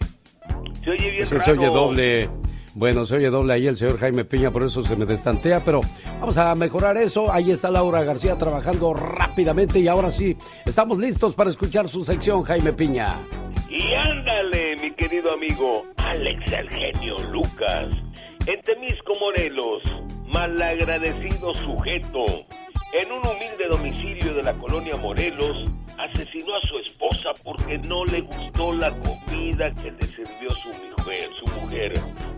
Se 0.82 0.90
oye 0.90 1.10
bien 1.10 1.24
Sí, 1.26 1.34
raro. 1.34 1.44
se 1.44 1.50
oye 1.52 1.66
doble. 1.66 2.30
Bueno, 2.74 3.04
se 3.06 3.14
oye 3.16 3.28
doble 3.30 3.54
ahí 3.54 3.66
el 3.66 3.76
señor 3.76 3.98
Jaime 3.98 4.24
Piña, 4.24 4.50
por 4.50 4.62
eso 4.62 4.82
se 4.82 4.96
me 4.96 5.04
destantea, 5.06 5.60
pero 5.64 5.80
vamos 6.20 6.36
a 6.38 6.54
mejorar 6.54 6.96
eso. 6.98 7.32
Ahí 7.32 7.50
está 7.50 7.70
Laura 7.70 8.04
García 8.04 8.36
trabajando 8.36 8.92
rápidamente 8.94 9.78
y 9.80 9.88
ahora 9.88 10.10
sí, 10.10 10.36
estamos 10.66 10.98
listos 10.98 11.34
para 11.34 11.48
escuchar 11.50 11.88
su 11.88 12.04
sección, 12.04 12.42
Jaime 12.44 12.72
Piña. 12.74 13.18
Y 13.70 13.94
ándale, 13.94 14.76
mi 14.82 14.92
querido 14.92 15.32
amigo 15.32 15.86
Alex 15.96 16.52
el 16.52 16.68
genio 16.70 17.16
Lucas. 17.32 17.86
En 18.46 18.60
Temisco, 18.62 19.12
Morelos, 19.20 19.82
malagradecido 20.26 21.54
sujeto, 21.54 22.24
en 22.98 23.12
un 23.12 23.26
humilde 23.26 23.66
domicilio 23.68 24.32
de 24.32 24.42
la 24.42 24.54
colonia 24.54 24.96
Morelos, 24.96 25.68
asesinó 25.98 26.56
a 26.56 26.60
su 26.66 26.78
esposa 26.78 27.30
porque 27.44 27.76
no 27.78 28.06
le 28.06 28.22
gustó 28.22 28.72
la 28.72 28.90
comida 28.90 29.70
que 29.74 29.90
le 29.90 30.06
sirvió 30.06 30.50
su 30.50 30.68
mujer, 30.68 31.28
su 31.38 31.46
mujer. 31.60 31.92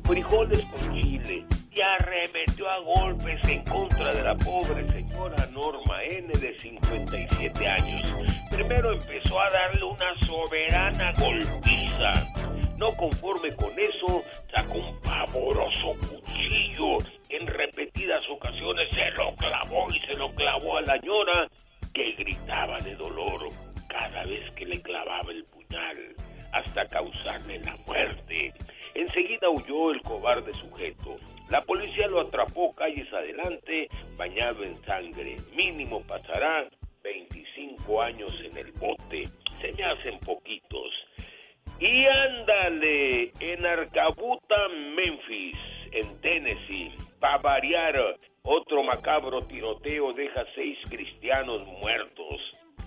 Frijoles 0.05 0.65
con 0.65 0.95
chile 0.95 1.45
y 1.71 1.81
arremetió 1.81 2.69
a 2.69 2.79
golpes 2.81 3.41
en 3.49 3.63
contra 3.65 4.13
de 4.13 4.23
la 4.25 4.35
pobre 4.37 4.85
señora 4.91 5.47
Norma 5.53 6.03
N 6.11 6.33
de 6.33 6.59
57 6.59 7.69
años. 7.69 8.13
Primero 8.51 8.93
empezó 8.93 9.41
a 9.41 9.49
darle 9.51 9.85
una 9.85 10.27
soberana 10.27 11.13
golpiza. 11.13 12.68
No 12.79 12.87
conforme 12.97 13.53
con 13.57 13.77
eso, 13.77 14.23
sacó 14.55 14.75
un 14.75 15.01
pavoroso 15.01 15.97
cuchillo. 15.99 16.99
En 17.29 17.45
repetidas 17.49 18.23
ocasiones 18.31 18.89
se 18.93 19.11
lo 19.11 19.35
clavó 19.35 19.89
y 19.93 19.99
se 20.07 20.15
lo 20.15 20.33
clavó 20.37 20.77
a 20.77 20.83
la 20.83 20.97
ñora 20.99 21.49
que 21.93 22.13
gritaba 22.13 22.79
de 22.79 22.95
dolor 22.95 23.51
cada 23.89 24.25
vez 24.27 24.53
que 24.53 24.65
le 24.65 24.81
clavaba 24.81 25.33
el 25.33 25.43
puñal 25.47 26.15
hasta 26.53 26.87
causarle 26.87 27.59
la 27.65 27.77
muerte. 27.85 28.55
Enseguida 28.95 29.51
huyó 29.51 29.91
el 29.91 30.01
cobarde 30.03 30.55
sujeto. 30.55 31.17
La 31.51 31.65
policía 31.65 32.07
lo 32.07 32.21
atrapó 32.21 32.71
calles 32.75 33.13
adelante, 33.13 33.89
bañado 34.17 34.63
en 34.63 34.81
sangre. 34.85 35.37
Mínimo 35.53 36.01
pasará 36.03 36.65
25 37.03 38.03
años 38.03 38.33
en 38.45 38.57
el 38.57 38.71
bote. 38.71 39.25
Se 39.61 39.73
me 39.73 39.83
hacen 39.83 40.21
poquitos. 40.21 41.08
Y 41.81 42.07
ándale, 42.07 43.33
en 43.39 43.65
Arcabuta, 43.65 44.69
Memphis, 44.97 45.57
en 45.93 46.21
Tennessee, 46.21 46.93
para 47.21 47.39
variar, 47.39 48.17
otro 48.43 48.83
macabro 48.83 49.43
tiroteo 49.47 50.13
deja 50.13 50.45
seis 50.57 50.77
cristianos 50.89 51.65
muertos. 51.67 52.41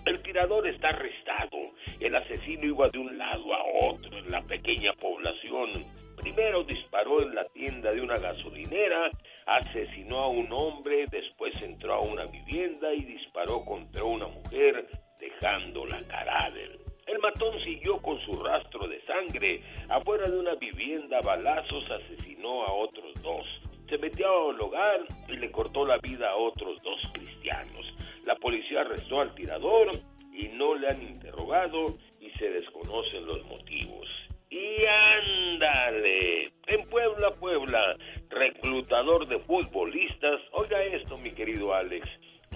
El 0.04 0.20
tirador 0.22 0.66
está 0.66 0.88
arrestado. 0.88 1.58
El 2.00 2.16
asesino 2.16 2.66
iba 2.66 2.88
de 2.90 2.98
un 2.98 3.16
lado 3.16 3.54
a 3.54 3.62
otro 3.86 4.18
en 4.18 4.30
la 4.30 4.42
pequeña 4.42 4.92
población. 4.94 5.70
Primero 6.16 6.62
disparó 6.64 7.22
en 7.22 7.34
la 7.34 7.44
tienda 7.44 7.92
de 7.92 8.00
una 8.00 8.18
gasolinera, 8.18 9.10
asesinó 9.46 10.18
a 10.18 10.28
un 10.28 10.52
hombre, 10.52 11.06
después 11.10 11.54
entró 11.62 11.94
a 11.94 12.00
una 12.00 12.26
vivienda 12.26 12.92
y 12.92 13.04
disparó 13.04 13.64
contra 13.64 14.04
una 14.04 14.26
mujer, 14.26 14.86
dejándola 15.18 16.02
cadáver. 16.08 16.91
El 17.12 17.18
matón 17.18 17.60
siguió 17.60 18.00
con 18.00 18.18
su 18.20 18.32
rastro 18.42 18.88
de 18.88 18.98
sangre. 19.02 19.60
Afuera 19.90 20.30
de 20.30 20.38
una 20.38 20.54
vivienda, 20.54 21.20
balazos 21.20 21.84
asesinó 21.90 22.64
a 22.64 22.72
otros 22.72 23.12
dos. 23.22 23.44
Se 23.86 23.98
metió 23.98 24.48
al 24.48 24.58
hogar 24.58 25.00
y 25.28 25.36
le 25.36 25.50
cortó 25.50 25.84
la 25.84 25.98
vida 25.98 26.30
a 26.30 26.36
otros 26.36 26.78
dos 26.82 26.98
cristianos. 27.12 27.86
La 28.24 28.34
policía 28.36 28.80
arrestó 28.80 29.20
al 29.20 29.34
tirador 29.34 29.90
y 30.32 30.48
no 30.56 30.74
le 30.74 30.88
han 30.88 31.02
interrogado 31.02 31.84
y 32.18 32.30
se 32.38 32.48
desconocen 32.48 33.26
los 33.26 33.44
motivos. 33.44 34.08
Y 34.48 34.84
ándale, 34.86 36.44
en 36.66 36.88
Puebla, 36.88 37.30
Puebla, 37.38 37.94
reclutador 38.30 39.28
de 39.28 39.38
futbolistas, 39.38 40.40
oiga 40.52 40.80
esto 40.82 41.18
mi 41.18 41.30
querido 41.30 41.74
Alex, 41.74 42.08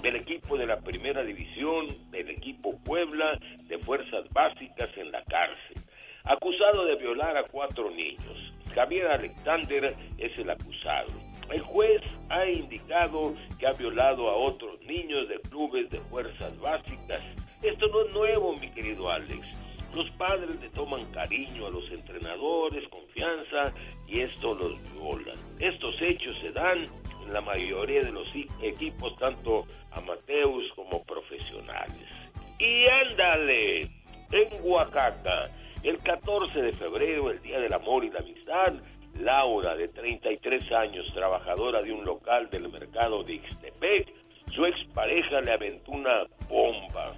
del 0.07 0.17
equipo 0.17 0.57
de 0.57 0.67
la 0.67 0.79
primera 0.79 1.25
división, 1.25 1.89
del 2.13 2.31
equipo 2.31 2.79
Puebla, 2.85 3.41
de 3.65 3.77
fuerzas 3.79 4.25
básicas 4.31 4.89
en 4.97 5.11
la 5.11 5.21
cárcel, 5.25 5.83
acusado 6.23 6.85
de 6.85 6.95
violar 6.95 7.37
a 7.37 7.43
cuatro 7.43 7.91
niños. 7.91 8.53
Javier 8.73 9.09
Alexander 9.09 9.97
es 10.17 10.39
el 10.39 10.49
acusado. 10.49 11.09
El 11.51 11.61
juez 11.61 12.01
ha 12.29 12.47
indicado 12.47 13.35
que 13.59 13.67
ha 13.67 13.73
violado 13.73 14.31
a 14.31 14.37
otros 14.37 14.81
niños 14.83 15.29
de 15.29 15.41
clubes 15.41 15.91
de 15.91 15.99
fuerzas 16.03 16.57
básicas. 16.61 17.21
Esto 17.65 17.89
no 17.89 18.03
es 18.03 18.15
nuevo, 18.15 18.55
mi 18.61 18.71
querido 18.71 19.11
Alex. 19.11 19.45
Los 19.93 20.09
padres 20.11 20.61
le 20.61 20.69
toman 20.69 21.05
cariño 21.07 21.67
a 21.67 21.71
los 21.71 21.91
entrenadores, 21.91 22.89
confianza, 22.91 23.75
y 24.07 24.21
esto 24.21 24.55
los 24.55 24.81
viola. 24.93 25.35
Estos 25.59 26.01
hechos 26.01 26.37
se 26.39 26.53
dan 26.53 26.89
la 27.33 27.41
mayoría 27.41 28.01
de 28.01 28.13
los 28.13 28.35
i- 28.35 28.49
equipos, 28.63 29.17
tanto 29.17 29.65
amateurs 29.93 30.73
como 30.75 31.03
profesionales. 31.05 32.09
Y 32.59 32.89
ándale, 32.89 33.81
en 34.33 34.49
Oaxaca, 34.63 35.51
el 35.83 35.99
14 35.99 36.63
de 36.63 36.73
febrero, 36.73 37.31
el 37.31 37.41
Día 37.43 37.61
del 37.61 37.73
Amor 37.75 38.05
y 38.05 38.11
la 38.11 38.21
Amistad, 38.21 38.75
Laura, 39.21 39.75
de 39.77 39.89
33 39.89 40.71
años, 40.73 41.07
trabajadora 41.15 41.81
de 41.83 41.93
un 41.93 42.05
local 42.05 42.49
del 42.51 42.69
mercado 42.69 43.23
de 43.23 43.35
Ixtepec, 43.35 44.13
su 44.55 44.65
expareja 44.67 45.41
le 45.41 45.53
aventó 45.53 45.93
una 45.93 46.25
bomba, 46.49 47.13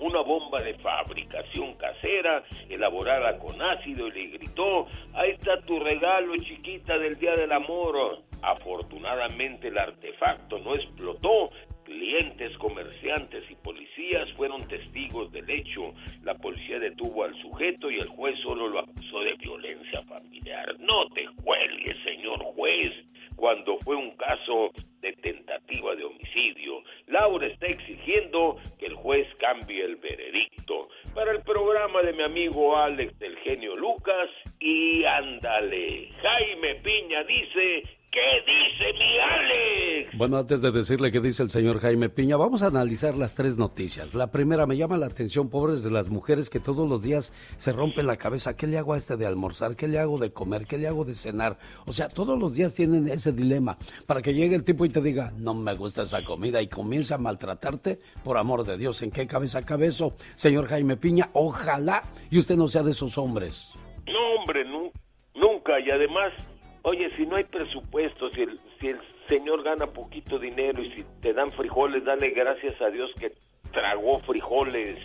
una 0.00 0.22
bomba 0.22 0.60
de 0.62 0.74
fabricación 0.74 1.74
casera, 1.74 2.42
elaborada 2.68 3.38
con 3.38 3.60
ácido, 3.60 4.08
y 4.08 4.12
le 4.12 4.38
gritó, 4.38 4.86
ahí 5.14 5.30
está 5.30 5.60
tu 5.62 5.78
regalo, 5.78 6.34
chiquita, 6.36 6.98
del 6.98 7.18
Día 7.18 7.34
del 7.34 7.52
Amor. 7.52 8.22
Afortunadamente 8.42 9.68
el 9.68 9.78
artefacto 9.78 10.58
no 10.58 10.74
explotó. 10.74 11.50
Clientes, 11.84 12.56
comerciantes 12.58 13.50
y 13.50 13.54
policías 13.56 14.30
fueron 14.36 14.66
testigos 14.68 15.32
del 15.32 15.50
hecho. 15.50 15.92
La 16.22 16.34
policía 16.34 16.78
detuvo 16.78 17.24
al 17.24 17.34
sujeto 17.40 17.90
y 17.90 17.98
el 17.98 18.06
juez 18.06 18.38
solo 18.44 18.68
lo 18.68 18.78
acusó 18.78 19.20
de 19.20 19.34
violencia 19.34 20.00
familiar. 20.02 20.76
No 20.78 21.08
te 21.12 21.26
cuelgues, 21.42 21.96
señor 22.04 22.38
juez, 22.54 22.92
cuando 23.40 23.78
fue 23.78 23.96
un 23.96 24.10
caso 24.16 24.70
de 25.00 25.12
tentativa 25.14 25.94
de 25.94 26.04
homicidio. 26.04 26.82
Laura 27.06 27.46
está 27.46 27.66
exigiendo 27.66 28.58
que 28.78 28.86
el 28.86 28.94
juez 28.94 29.26
cambie 29.38 29.82
el 29.82 29.96
veredicto. 29.96 30.88
Para 31.14 31.32
el 31.32 31.42
programa 31.42 32.02
de 32.02 32.12
mi 32.12 32.22
amigo 32.22 32.76
Alex 32.76 33.18
del 33.18 33.36
genio 33.38 33.74
Lucas, 33.76 34.28
y 34.60 35.04
ándale, 35.04 36.10
Jaime 36.22 36.74
Piña 36.76 37.24
dice, 37.24 37.82
¿Qué 38.12 38.20
dice 38.44 38.92
mi 38.98 39.18
Alex? 39.20 40.18
Bueno, 40.18 40.38
antes 40.38 40.60
de 40.60 40.72
decirle 40.72 41.12
qué 41.12 41.20
dice 41.20 41.44
el 41.44 41.50
señor 41.50 41.78
Jaime 41.78 42.08
Piña, 42.08 42.36
vamos 42.36 42.60
a 42.64 42.66
analizar 42.66 43.16
las 43.16 43.36
tres 43.36 43.56
noticias. 43.56 44.14
La 44.14 44.32
primera 44.32 44.66
me 44.66 44.76
llama 44.76 44.96
la 44.96 45.06
atención, 45.06 45.48
pobres 45.48 45.84
de 45.84 45.92
las 45.92 46.08
mujeres 46.10 46.50
que 46.50 46.58
todos 46.58 46.88
los 46.88 47.02
días 47.02 47.32
se 47.56 47.72
rompen 47.72 48.08
la 48.08 48.16
cabeza. 48.16 48.56
¿Qué 48.56 48.66
le 48.66 48.78
hago 48.78 48.94
a 48.94 48.96
este 48.96 49.16
de 49.16 49.26
almorzar? 49.26 49.76
¿Qué 49.76 49.86
le 49.86 50.00
hago 50.00 50.18
de 50.18 50.32
comer? 50.32 50.66
¿Qué 50.66 50.76
le 50.76 50.88
hago 50.88 51.04
de 51.04 51.14
cenar? 51.14 51.56
O 51.86 51.92
sea, 51.92 52.08
todos 52.08 52.36
los 52.36 52.54
días 52.54 52.74
tienen 52.74 53.06
ese 53.06 53.30
dilema 53.32 53.78
para 54.08 54.22
que 54.22 54.34
llegue 54.34 54.56
el 54.56 54.64
tipo 54.64 54.84
y 54.84 54.88
te 54.88 55.00
diga, 55.00 55.32
no 55.36 55.54
me 55.54 55.74
gusta 55.76 56.02
esa 56.02 56.24
comida 56.24 56.60
y 56.60 56.66
comienza 56.66 57.14
a 57.14 57.18
maltratarte. 57.18 58.00
Por 58.24 58.38
amor 58.38 58.64
de 58.64 58.76
Dios, 58.76 59.00
¿en 59.02 59.12
qué 59.12 59.28
cabeza 59.28 59.64
cabe 59.64 59.86
eso? 59.86 60.14
Señor 60.34 60.66
Jaime 60.66 60.96
Piña, 60.96 61.28
ojalá 61.34 62.02
y 62.28 62.38
usted 62.38 62.56
no 62.56 62.66
sea 62.66 62.82
de 62.82 62.90
esos 62.90 63.16
hombres. 63.18 63.70
No, 64.06 64.18
hombre, 64.40 64.64
nu- 64.64 64.90
nunca. 65.36 65.78
Y 65.78 65.90
además, 65.92 66.32
oye, 66.82 67.10
si 67.16 67.26
no 67.26 67.36
hay 67.36 67.44
presupuesto, 67.44 68.30
si 68.30 68.42
el, 68.42 68.58
si 68.80 68.88
el 68.88 68.98
señor 69.28 69.62
gana 69.62 69.86
poquito 69.86 70.38
dinero 70.38 70.82
y 70.82 70.90
si 70.92 71.04
te 71.20 71.32
dan 71.32 71.50
frijoles, 71.52 72.04
dale 72.04 72.30
gracias 72.30 72.80
a 72.80 72.90
Dios 72.90 73.10
que 73.18 73.32
tragó 73.72 74.20
frijoles. 74.20 74.98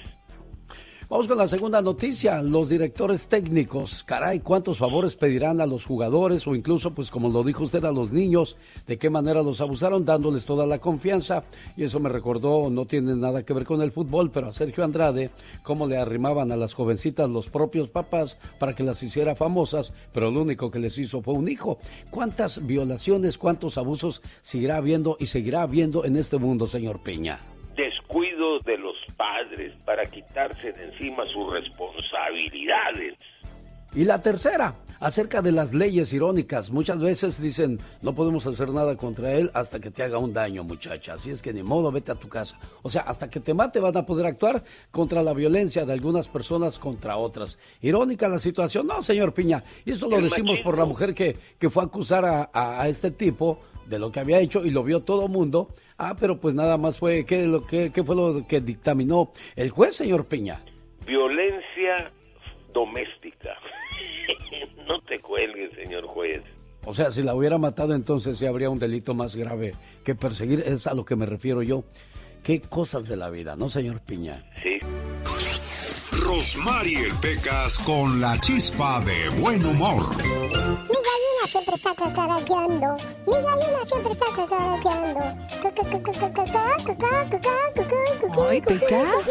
Vamos 1.07 1.27
con 1.27 1.37
la 1.37 1.47
segunda 1.47 1.83
noticia. 1.83 2.41
Los 2.41 2.67
directores 2.67 3.27
técnicos, 3.27 4.03
caray, 4.03 4.39
¿cuántos 4.39 4.79
favores 4.79 5.13
pedirán 5.13 5.61
a 5.61 5.67
los 5.67 5.85
jugadores 5.85 6.47
o 6.47 6.55
incluso, 6.55 6.95
pues 6.95 7.11
como 7.11 7.29
lo 7.29 7.43
dijo 7.43 7.63
usted, 7.63 7.85
a 7.85 7.91
los 7.91 8.11
niños? 8.11 8.57
¿De 8.87 8.97
qué 8.97 9.11
manera 9.11 9.43
los 9.43 9.61
abusaron? 9.61 10.03
Dándoles 10.03 10.45
toda 10.45 10.65
la 10.65 10.79
confianza. 10.79 11.43
Y 11.77 11.83
eso 11.83 11.99
me 11.99 12.09
recordó, 12.09 12.71
no 12.71 12.85
tiene 12.85 13.15
nada 13.15 13.43
que 13.43 13.53
ver 13.53 13.65
con 13.65 13.83
el 13.83 13.91
fútbol, 13.91 14.31
pero 14.31 14.47
a 14.47 14.51
Sergio 14.51 14.83
Andrade, 14.83 15.29
cómo 15.61 15.85
le 15.85 15.97
arrimaban 15.97 16.51
a 16.51 16.57
las 16.57 16.73
jovencitas 16.73 17.29
los 17.29 17.49
propios 17.49 17.87
papás 17.87 18.39
para 18.57 18.73
que 18.73 18.81
las 18.81 19.03
hiciera 19.03 19.35
famosas, 19.35 19.93
pero 20.11 20.31
lo 20.31 20.41
único 20.41 20.71
que 20.71 20.79
les 20.79 20.97
hizo 20.97 21.21
fue 21.21 21.35
un 21.35 21.47
hijo. 21.47 21.77
¿Cuántas 22.09 22.65
violaciones, 22.65 23.37
cuántos 23.37 23.77
abusos 23.77 24.23
seguirá 24.41 24.77
habiendo 24.77 25.17
y 25.19 25.27
seguirá 25.27 25.61
habiendo 25.61 26.03
en 26.03 26.15
este 26.15 26.39
mundo, 26.39 26.65
señor 26.65 27.03
Piña? 27.03 27.41
Descuido 27.77 28.34
padres 29.17 29.73
para 29.85 30.05
quitarse 30.05 30.71
de 30.73 30.85
encima 30.85 31.23
sus 31.27 31.51
responsabilidades. 31.51 33.15
Y 33.93 34.03
la 34.03 34.21
tercera, 34.21 34.75
acerca 34.99 35.41
de 35.41 35.53
las 35.53 35.73
leyes 35.73 36.11
irónicas. 36.11 36.69
Muchas 36.69 36.99
veces 36.99 37.39
dicen, 37.41 37.79
no 38.01 38.13
podemos 38.13 38.45
hacer 38.45 38.69
nada 38.71 38.97
contra 38.97 39.31
él 39.31 39.49
hasta 39.53 39.79
que 39.79 39.89
te 39.89 40.03
haga 40.03 40.17
un 40.17 40.33
daño, 40.33 40.65
muchacha. 40.65 41.13
Así 41.13 41.29
es 41.31 41.41
que 41.41 41.53
ni 41.53 41.63
modo, 41.63 41.93
vete 41.93 42.11
a 42.11 42.15
tu 42.15 42.27
casa. 42.27 42.59
O 42.81 42.89
sea, 42.89 43.03
hasta 43.03 43.29
que 43.29 43.39
te 43.39 43.53
mate 43.53 43.79
van 43.79 43.95
a 43.95 44.05
poder 44.05 44.25
actuar 44.25 44.61
contra 44.91 45.23
la 45.23 45.33
violencia 45.33 45.85
de 45.85 45.93
algunas 45.93 46.27
personas 46.27 46.77
contra 46.77 47.15
otras. 47.15 47.57
Irónica 47.81 48.27
la 48.27 48.39
situación, 48.39 48.85
no, 48.87 49.01
señor 49.01 49.33
Piña. 49.33 49.63
Y 49.85 49.91
esto 49.91 50.09
lo 50.09 50.17
El 50.17 50.25
decimos 50.25 50.59
por 50.59 50.77
la 50.77 50.83
mujer 50.85 51.13
que, 51.13 51.37
que 51.57 51.69
fue 51.69 51.83
a 51.83 51.85
acusar 51.85 52.25
a, 52.25 52.49
a- 52.51 52.81
a 52.81 52.87
este 52.89 53.11
tipo 53.11 53.61
de 53.85 53.99
lo 53.99 54.11
que 54.11 54.19
había 54.19 54.39
hecho 54.39 54.65
y 54.65 54.71
lo 54.71 54.83
vio 54.83 55.03
todo 55.03 55.27
mundo. 55.27 55.69
Ah, 55.97 56.15
pero 56.19 56.39
pues 56.39 56.53
nada 56.53 56.77
más 56.77 56.97
fue, 56.97 57.25
¿qué, 57.25 57.45
lo, 57.45 57.65
qué, 57.65 57.91
qué 57.93 58.03
fue 58.03 58.15
lo 58.15 58.45
que 58.47 58.61
dictaminó 58.61 59.31
el 59.55 59.69
juez, 59.69 59.95
señor 59.95 60.25
Piña? 60.25 60.61
Violencia 61.05 62.11
doméstica. 62.73 63.55
no 64.87 64.99
te 65.01 65.19
cuelgues, 65.19 65.71
señor 65.73 66.05
juez. 66.05 66.43
O 66.85 66.93
sea, 66.93 67.11
si 67.11 67.23
la 67.23 67.33
hubiera 67.33 67.57
matado, 67.57 67.95
entonces 67.95 68.37
sí 68.37 68.45
habría 68.45 68.69
un 68.69 68.77
delito 68.77 69.13
más 69.13 69.35
grave 69.35 69.73
que 70.03 70.13
perseguir. 70.13 70.63
Es 70.65 70.85
a 70.87 70.93
lo 70.93 71.03
que 71.03 71.15
me 71.15 71.25
refiero 71.25 71.63
yo. 71.63 71.83
Qué 72.43 72.61
cosas 72.61 73.07
de 73.07 73.17
la 73.17 73.31
vida, 73.31 73.55
¿no, 73.55 73.69
señor 73.69 74.01
Piña? 74.01 74.43
Sí. 74.61 74.77
Rosmarie 76.23 77.13
Pecas 77.21 77.77
con 77.79 78.21
la 78.21 78.39
chispa 78.39 79.01
de 79.01 79.29
buen 79.41 79.65
humor. 79.65 80.15
Mi 80.17 80.23
gallina 80.23 81.47
siempre 81.47 81.75
está 81.75 81.93
cacaraqueando. 81.95 82.97
Mi 83.27 83.33
gallina 83.33 83.85
siempre 83.85 84.11
está 84.13 84.25
cacaraqueando. 84.35 85.19
Ay, 88.49 88.61
Pecas. 88.61 89.25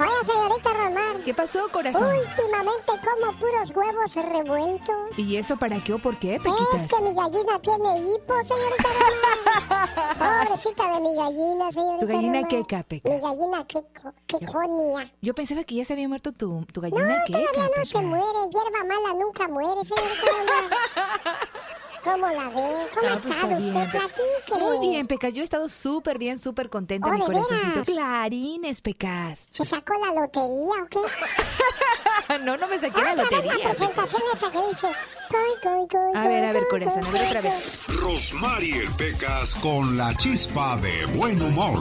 Oye, 0.00 0.24
señorita 0.24 0.70
Romar. 0.72 1.16
¿Qué 1.24 1.34
pasó, 1.34 1.68
corazón? 1.70 2.02
Últimamente 2.02 2.92
como 3.04 3.38
puros 3.38 3.70
huevos 3.74 4.14
revueltos. 4.14 4.96
¿Y 5.18 5.36
eso 5.36 5.56
para 5.56 5.82
qué 5.84 5.92
o 5.92 5.98
por 5.98 6.18
qué, 6.18 6.40
Pequitas? 6.40 6.82
Es 6.82 6.86
que 6.86 7.00
mi 7.02 7.14
gallina 7.14 7.58
tiene 7.60 7.98
hipo, 7.98 8.34
señorita 8.44 8.88
Romar. 8.98 10.18
Pobrecita 10.48 10.92
de 10.94 11.00
mi 11.00 11.14
gallina, 11.16 11.72
señorita 11.72 12.00
¿Tu 12.00 12.06
gallina 12.12 12.34
Romar. 12.40 12.48
queca, 12.48 12.82
Pecas? 12.82 13.12
Mi 13.12 13.20
gallina 13.20 13.66
queco, 13.66 14.14
queconía. 14.26 15.12
Yo 15.20 15.34
pensaba 15.34 15.64
que 15.64 15.74
ya 15.74 15.84
se 15.84 15.92
había 15.92 16.08
muerto 16.08 16.32
tu, 16.32 16.64
tu 16.72 16.80
No, 16.80 16.90
gallina 16.90 17.22
queca, 17.26 17.38
todavía 17.38 17.70
no 17.76 17.84
se 17.84 17.92
Pecas. 17.92 18.02
muere. 18.02 18.38
Hierba 18.52 18.84
mala 18.84 19.14
nunca 19.14 19.48
muere, 19.48 19.84
señorita 19.84 20.26
Romar. 20.26 21.48
¿Cómo 22.04 22.26
la 22.28 22.48
ve? 22.48 22.88
¿Cómo 22.94 23.08
Ah, 23.08 23.12
ha 23.12 23.12
pues 23.12 23.24
estado 23.26 23.56
usted? 23.58 23.90
Platíqueme. 23.90 24.60
Muy 24.76 24.88
bien, 24.88 25.06
Pecas. 25.06 25.32
Yo 25.34 25.42
he 25.42 25.44
estado 25.44 25.68
súper 25.68 26.18
bien, 26.18 26.38
súper 26.38 26.70
contenta, 26.70 27.08
Oh, 27.08 27.12
mi 27.12 27.20
¿de 27.20 27.26
corazoncito. 27.26 27.84
Clarines, 27.84 28.80
Pecas. 28.80 29.48
¿Se 29.50 29.64
sacó 29.64 29.94
la 30.04 30.12
lotería 30.20 30.82
o 30.82 30.86
qué? 30.88 32.38
no, 32.44 32.56
no 32.56 32.68
me 32.68 32.78
saqué 32.80 33.00
la 33.02 33.14
vez 33.14 33.30
lotería. 33.30 33.54
la 33.58 33.64
presentación 33.70 34.22
esa 34.32 34.50
que 34.52 34.58
dice... 34.68 34.86
"Coy, 35.28 35.62
coy, 35.62 35.88
coy, 35.88 36.12
A 36.22 36.26
ver, 36.28 36.44
a 36.46 36.52
ver, 36.52 36.64
corazón, 36.70 37.04
a 37.04 37.10
ver 37.10 37.26
otra 37.28 37.40
coy". 37.42 37.50
vez. 37.50 37.86
Rosmarie 38.00 38.90
Pecas 38.96 39.54
con 39.56 39.96
la 39.96 40.14
chispa 40.16 40.76
de 40.78 41.06
buen 41.06 41.40
humor. 41.42 41.80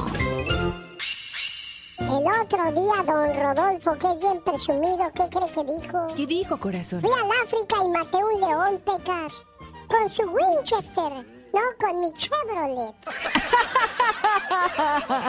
El 2.00 2.08
otro 2.42 2.64
día, 2.72 3.04
don 3.06 3.36
Rodolfo, 3.36 3.94
que 4.00 4.08
es 4.08 4.22
bien 4.22 4.42
presumido, 4.42 5.12
¿qué 5.14 5.28
cree 5.30 5.50
que 5.52 5.64
dijo? 5.66 6.08
¿Qué 6.16 6.26
dijo, 6.26 6.58
corazón? 6.58 7.02
Fui 7.02 7.12
al 7.12 7.30
África 7.46 7.76
y 7.84 7.90
maté 7.90 8.18
un 8.24 8.40
león, 8.42 8.82
Pecas. 8.86 9.44
Con 9.90 10.10
su 10.10 10.24
Winchester. 10.24 11.40
No, 11.52 11.62
con 11.80 12.00
mi 12.00 12.14
Chevrolet. 12.14 12.96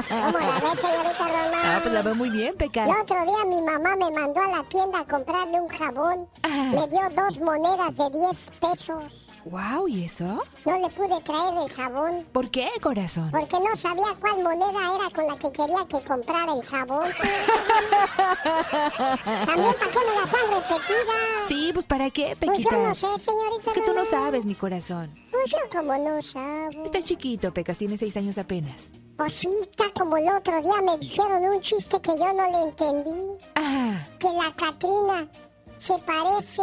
¿Cómo 0.08 0.38
la 0.38 0.58
ve, 0.60 0.76
señorita 0.76 1.28
Román? 1.28 1.64
Ah, 1.64 1.78
pues 1.82 1.94
la 1.94 2.02
veo 2.02 2.14
muy 2.14 2.28
bien, 2.30 2.54
Pecas. 2.56 2.88
El 2.88 3.00
otro 3.00 3.24
día 3.24 3.44
mi 3.46 3.62
mamá 3.62 3.96
me 3.96 4.10
mandó 4.10 4.40
a 4.42 4.48
la 4.48 4.62
tienda 4.64 5.00
a 5.00 5.06
comprarle 5.06 5.60
un 5.60 5.68
jabón. 5.68 6.28
Ah. 6.42 6.72
Me 6.74 6.86
dio 6.88 7.00
dos 7.16 7.40
monedas 7.40 7.96
de 7.96 8.10
10 8.10 8.50
pesos. 8.60 9.19
Wow, 9.46 9.88
¿y 9.88 10.04
eso? 10.04 10.42
No 10.66 10.78
le 10.78 10.88
pude 10.90 11.20
traer 11.22 11.54
el 11.62 11.72
jabón 11.72 12.26
¿Por 12.32 12.50
qué, 12.50 12.68
corazón? 12.82 13.30
porque 13.30 13.58
no 13.58 13.74
sabía 13.74 14.06
cuál 14.20 14.42
moneda 14.42 14.94
era 14.96 15.10
con 15.14 15.26
la 15.26 15.36
que 15.38 15.50
quería 15.52 15.86
que 15.88 16.02
comprara 16.04 16.52
el 16.52 16.62
jabón. 16.62 17.08
También, 19.46 19.74
¿para 19.74 19.90
qué 19.92 19.98
me 19.98 20.14
las 20.20 20.34
han 20.34 20.50
repetidas? 20.50 21.48
Sí, 21.48 21.70
pues 21.72 21.86
¿para 21.86 22.10
qué, 22.10 22.36
Pues 22.38 22.50
Pequitas? 22.50 22.72
yo 22.72 22.78
no 22.88 22.94
sé, 22.94 23.06
señorita 23.18 23.68
Es 23.68 23.72
que 23.72 23.80
tú 23.82 23.94
no 23.94 24.04
sabes, 24.04 24.44
mi 24.44 24.54
corazón. 24.54 25.14
Pues 25.30 25.50
yo 25.50 25.58
como 25.70 25.96
no 25.96 26.22
sabo. 26.22 26.84
Está 26.84 27.02
chiquito, 27.02 27.52
Pecas, 27.52 27.76
tiene 27.78 27.96
seis 27.96 28.16
años 28.16 28.36
apenas. 28.38 28.92
Cosita, 29.16 29.84
como 29.98 30.16
el 30.16 30.28
otro 30.28 30.60
día 30.62 30.80
me 30.82 30.96
dijeron 30.98 31.42
un 31.44 31.60
chiste 31.60 32.00
que 32.00 32.10
yo 32.18 32.32
no 32.32 32.50
le 32.50 32.62
entendí. 32.62 33.38
Que 34.18 34.28
la 34.32 34.54
Catrina 34.56 35.28
se 35.76 35.98
parece 35.98 36.62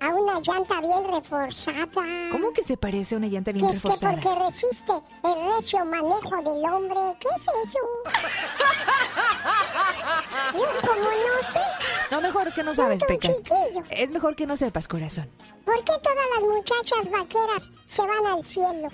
a 0.00 0.08
una 0.10 0.40
llanta 0.40 0.80
bien 0.80 1.04
reforzada. 1.12 1.86
¿cómo 2.30 2.52
que 2.52 2.62
se 2.62 2.76
parece 2.76 3.14
a 3.14 3.18
una 3.18 3.26
llanta 3.26 3.50
bien 3.52 3.66
Que 3.66 3.72
es 3.72 3.82
que 3.82 3.88
reforzada? 3.88 4.20
porque 4.20 4.34
resiste 4.46 4.92
el 5.24 5.54
recio 5.56 5.84
manejo 5.84 6.36
del 6.42 6.64
hombre. 6.72 7.00
¿Qué 7.20 7.28
es 7.36 7.42
eso? 7.42 7.78
Yo 10.54 10.60
como 10.88 11.02
no 11.02 11.42
sé. 11.52 11.60
No, 12.10 12.20
mejor 12.20 12.52
que 12.54 12.62
no 12.62 12.74
sabes, 12.74 13.02
Pecas. 13.04 13.36
chiquillo. 13.36 13.82
Es 13.90 14.10
mejor 14.10 14.34
que 14.36 14.46
no 14.46 14.56
sepas, 14.56 14.88
corazón. 14.88 15.28
¿Por 15.64 15.76
qué 15.84 15.92
todas 16.02 16.26
las 16.34 16.42
muchachas 16.44 17.10
vaqueras 17.10 17.70
se 17.86 18.06
van 18.06 18.26
al 18.26 18.42
cielo? 18.44 18.88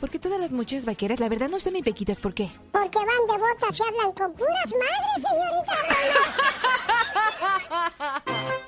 Porque 0.00 0.18
todas 0.20 0.38
las 0.40 0.52
muchachas 0.52 0.84
vaqueras, 0.84 1.18
la 1.20 1.28
verdad 1.28 1.48
no 1.48 1.58
sé 1.58 1.70
mi 1.72 1.82
Pequitas 1.82 2.20
por 2.20 2.32
qué. 2.32 2.50
Porque 2.72 2.98
van 2.98 3.26
de 3.28 3.36
botas 3.38 3.78
y 3.78 3.82
hablan 3.82 4.12
con 4.12 4.32
puras 4.34 4.72
madres, 4.72 5.22
señorita 5.28 5.74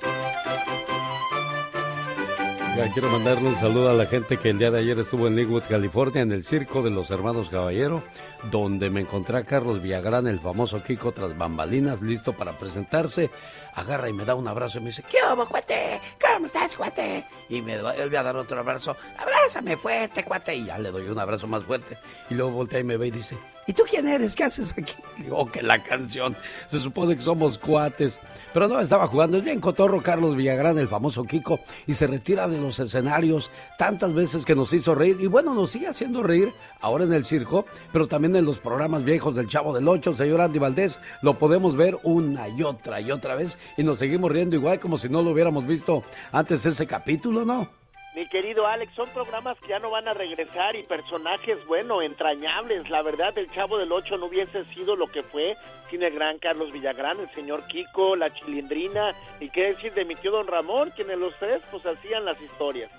Quiero 2.89 3.09
mandarle 3.09 3.47
un 3.47 3.55
saludo 3.55 3.89
a 3.89 3.93
la 3.93 4.05
gente 4.05 4.37
que 4.37 4.49
el 4.49 4.57
día 4.57 4.71
de 4.71 4.79
ayer 4.79 4.99
estuvo 4.99 5.27
en 5.27 5.35
Linwood, 5.35 5.63
California, 5.69 6.23
en 6.23 6.31
el 6.31 6.43
circo 6.43 6.81
de 6.81 6.89
los 6.89 7.09
hermanos 7.09 7.47
Caballero, 7.47 8.03
donde 8.49 8.89
me 8.89 9.01
encontré 9.01 9.37
a 9.37 9.45
Carlos 9.45 9.81
Villagrán, 9.81 10.27
el 10.27 10.39
famoso 10.39 10.83
Kiko 10.83 11.11
tras 11.11 11.37
bambalinas, 11.37 12.01
listo 12.01 12.33
para 12.33 12.57
presentarse. 12.57 13.29
Agarra 13.75 14.09
y 14.09 14.13
me 14.13 14.25
da 14.25 14.35
un 14.35 14.47
abrazo 14.47 14.79
y 14.79 14.81
me 14.81 14.87
dice, 14.87 15.03
¿qué 15.07 15.17
hubo, 15.31 15.47
cuate? 15.47 16.01
¿Cómo 16.19 16.47
estás, 16.47 16.75
cuate? 16.75 17.25
Y 17.49 17.61
me 17.61 17.81
vuelve 17.81 18.17
a 18.17 18.23
dar 18.23 18.35
otro 18.35 18.59
abrazo. 18.59 18.97
Abrázame 19.17 19.77
fuerte, 19.77 20.25
cuate. 20.25 20.55
Y 20.55 20.65
ya 20.65 20.77
le 20.77 20.91
doy 20.91 21.07
un 21.07 21.19
abrazo 21.19 21.47
más 21.47 21.63
fuerte. 21.63 21.97
Y 22.29 22.33
luego 22.33 22.51
voltea 22.51 22.79
y 22.79 22.83
me 22.83 22.97
ve 22.97 23.07
y 23.07 23.11
dice, 23.11 23.37
¿y 23.71 23.73
tú 23.73 23.83
quién 23.89 24.05
eres? 24.05 24.35
¿Qué 24.35 24.43
haces 24.43 24.73
aquí? 24.77 24.95
Digo, 25.17 25.37
"Oh, 25.37 25.45
que 25.49 25.63
la 25.63 25.81
canción. 25.81 26.35
Se 26.67 26.79
supone 26.79 27.15
que 27.15 27.21
somos 27.21 27.57
cuates. 27.57 28.19
Pero 28.53 28.67
no, 28.67 28.81
estaba 28.81 29.07
jugando. 29.07 29.37
Es 29.37 29.43
bien 29.45 29.61
cotorro 29.61 30.01
Carlos 30.03 30.35
Villagrán, 30.35 30.77
el 30.77 30.89
famoso 30.89 31.23
Kiko, 31.23 31.61
y 31.87 31.93
se 31.93 32.05
retira 32.05 32.49
de 32.49 32.59
los 32.59 32.79
escenarios 32.79 33.49
tantas 33.77 34.13
veces 34.13 34.43
que 34.43 34.55
nos 34.55 34.73
hizo 34.73 34.93
reír. 34.93 35.17
Y 35.21 35.27
bueno, 35.27 35.53
nos 35.53 35.71
sigue 35.71 35.87
haciendo 35.87 36.21
reír 36.21 36.51
ahora 36.81 37.05
en 37.05 37.13
el 37.13 37.25
circo, 37.25 37.65
pero 37.93 38.07
también 38.07 38.35
en 38.35 38.43
los 38.43 38.59
programas 38.59 39.05
viejos 39.05 39.35
del 39.35 39.47
Chavo 39.47 39.73
del 39.73 39.87
Ocho, 39.87 40.11
señor 40.11 40.41
Andy 40.41 40.59
Valdés. 40.59 40.99
Lo 41.21 41.39
podemos 41.39 41.77
ver 41.77 41.97
una 42.03 42.49
y 42.49 42.63
otra 42.63 42.99
y 42.99 43.09
otra 43.09 43.35
vez 43.35 43.57
y 43.77 43.83
nos 43.83 43.99
seguimos 43.99 44.31
riendo 44.31 44.57
igual 44.57 44.79
como 44.79 44.97
si 44.97 45.07
no 45.07 45.21
lo 45.21 45.31
hubiéramos 45.31 45.65
visto 45.65 46.03
antes 46.33 46.65
ese 46.65 46.85
capítulo, 46.85 47.45
¿no? 47.45 47.80
Mi 48.13 48.27
querido 48.27 48.67
Alex, 48.67 48.93
son 48.93 49.09
programas 49.11 49.57
que 49.59 49.69
ya 49.69 49.79
no 49.79 49.89
van 49.89 50.05
a 50.05 50.13
regresar 50.13 50.75
y 50.75 50.83
personajes, 50.83 51.65
bueno, 51.65 52.01
entrañables. 52.01 52.89
La 52.89 53.01
verdad, 53.01 53.37
el 53.37 53.49
Chavo 53.51 53.77
del 53.77 53.91
Ocho 53.91 54.17
no 54.17 54.25
hubiese 54.25 54.65
sido 54.73 54.97
lo 54.97 55.07
que 55.07 55.23
fue 55.23 55.55
sin 55.89 56.03
el 56.03 56.13
gran 56.13 56.37
Carlos 56.39 56.73
Villagrán, 56.73 57.21
el 57.21 57.33
señor 57.33 57.65
Kiko, 57.67 58.17
la 58.17 58.33
Chilindrina, 58.33 59.15
y 59.39 59.49
qué 59.49 59.73
decir 59.73 59.93
de 59.93 60.03
mi 60.03 60.15
tío 60.15 60.31
Don 60.31 60.47
Ramón, 60.47 60.91
quienes 60.93 61.17
los 61.17 61.33
tres 61.39 61.61
pues 61.71 61.85
hacían 61.85 62.25
las 62.25 62.39
historias. 62.41 62.91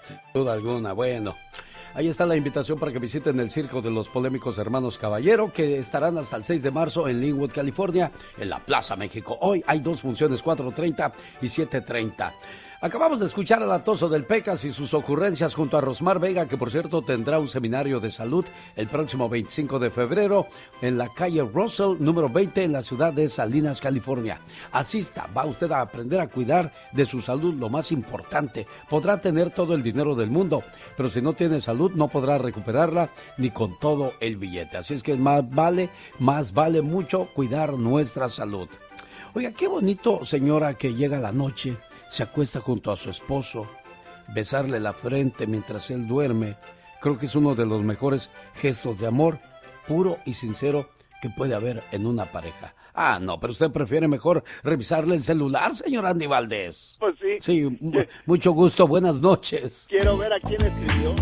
Sin 0.00 0.18
duda 0.34 0.54
alguna, 0.54 0.92
bueno. 0.92 1.36
Ahí 1.94 2.08
está 2.08 2.26
la 2.26 2.36
invitación 2.36 2.78
para 2.78 2.92
que 2.92 2.98
visiten 2.98 3.40
el 3.40 3.50
circo 3.50 3.80
de 3.80 3.90
los 3.90 4.08
polémicos 4.08 4.58
hermanos 4.58 4.98
Caballero, 4.98 5.52
que 5.52 5.78
estarán 5.78 6.18
hasta 6.18 6.36
el 6.36 6.44
6 6.44 6.62
de 6.62 6.70
marzo 6.70 7.08
en 7.08 7.20
Linwood, 7.20 7.50
California, 7.52 8.10
en 8.36 8.50
la 8.50 8.58
Plaza 8.58 8.94
México. 8.94 9.38
Hoy 9.40 9.62
hay 9.66 9.80
dos 9.80 10.02
funciones, 10.02 10.44
4.30 10.44 11.12
y 11.42 11.46
7.30. 11.46 12.32
Acabamos 12.80 13.18
de 13.18 13.26
escuchar 13.26 13.60
al 13.60 13.72
atoso 13.72 14.08
del 14.08 14.24
Pecas 14.24 14.64
y 14.64 14.70
sus 14.70 14.94
ocurrencias 14.94 15.56
junto 15.56 15.76
a 15.76 15.80
Rosmar 15.80 16.20
Vega, 16.20 16.46
que 16.46 16.56
por 16.56 16.70
cierto 16.70 17.02
tendrá 17.02 17.40
un 17.40 17.48
seminario 17.48 17.98
de 17.98 18.08
salud 18.08 18.44
el 18.76 18.86
próximo 18.86 19.28
25 19.28 19.80
de 19.80 19.90
febrero 19.90 20.46
en 20.80 20.96
la 20.96 21.08
calle 21.12 21.42
Russell, 21.42 21.96
número 21.98 22.28
20, 22.28 22.62
en 22.62 22.70
la 22.70 22.82
ciudad 22.82 23.12
de 23.12 23.28
Salinas, 23.28 23.80
California. 23.80 24.40
Asista, 24.70 25.28
va 25.36 25.44
usted 25.44 25.72
a 25.72 25.80
aprender 25.80 26.20
a 26.20 26.28
cuidar 26.28 26.72
de 26.92 27.04
su 27.04 27.20
salud, 27.20 27.52
lo 27.54 27.68
más 27.68 27.90
importante. 27.90 28.68
Podrá 28.88 29.20
tener 29.20 29.50
todo 29.50 29.74
el 29.74 29.82
dinero 29.82 30.14
del 30.14 30.30
mundo, 30.30 30.62
pero 30.96 31.08
si 31.08 31.20
no 31.20 31.32
tiene 31.32 31.60
salud 31.60 31.90
no 31.96 32.06
podrá 32.06 32.38
recuperarla 32.38 33.10
ni 33.38 33.50
con 33.50 33.76
todo 33.80 34.12
el 34.20 34.36
billete. 34.36 34.76
Así 34.76 34.94
es 34.94 35.02
que 35.02 35.16
más 35.16 35.42
vale, 35.50 35.90
más 36.20 36.52
vale 36.54 36.80
mucho 36.80 37.26
cuidar 37.34 37.72
nuestra 37.72 38.28
salud. 38.28 38.68
Oiga, 39.34 39.50
qué 39.50 39.66
bonito, 39.66 40.24
señora, 40.24 40.74
que 40.74 40.94
llega 40.94 41.18
la 41.18 41.32
noche 41.32 41.76
se 42.08 42.22
acuesta 42.22 42.60
junto 42.60 42.90
a 42.90 42.96
su 42.96 43.10
esposo, 43.10 43.68
besarle 44.34 44.80
la 44.80 44.92
frente 44.92 45.46
mientras 45.46 45.90
él 45.90 46.06
duerme, 46.06 46.56
creo 47.00 47.18
que 47.18 47.26
es 47.26 47.34
uno 47.34 47.54
de 47.54 47.66
los 47.66 47.82
mejores 47.82 48.30
gestos 48.54 48.98
de 48.98 49.06
amor 49.06 49.40
puro 49.86 50.18
y 50.24 50.34
sincero 50.34 50.90
que 51.20 51.30
puede 51.30 51.54
haber 51.54 51.82
en 51.90 52.06
una 52.06 52.30
pareja. 52.30 52.74
Ah, 52.94 53.18
no, 53.20 53.38
pero 53.38 53.52
usted 53.52 53.70
prefiere 53.70 54.08
mejor 54.08 54.42
revisarle 54.62 55.14
el 55.14 55.22
celular, 55.22 55.74
señor 55.74 56.04
Andy 56.06 56.26
Valdés. 56.26 56.96
Pues 56.98 57.14
sí. 57.20 57.36
Sí, 57.40 57.78
mucho 58.26 58.52
gusto, 58.52 58.86
buenas 58.88 59.20
noches. 59.20 59.86
Quiero 59.88 60.16
ver 60.16 60.32
a 60.32 60.40
quién 60.40 60.60
escribió. 60.62 61.14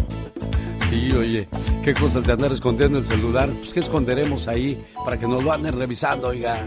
Sí, 0.88 1.12
oye, 1.12 1.48
qué 1.84 1.92
cosas 1.94 2.26
de 2.26 2.32
andar 2.32 2.52
escondiendo 2.52 2.98
el 2.98 3.04
celular. 3.04 3.48
Pues 3.50 3.74
qué 3.74 3.80
esconderemos 3.80 4.48
ahí 4.48 4.82
para 5.04 5.18
que 5.18 5.26
nos 5.26 5.42
lo 5.42 5.52
anden 5.52 5.78
revisando, 5.78 6.28
oiga. 6.28 6.66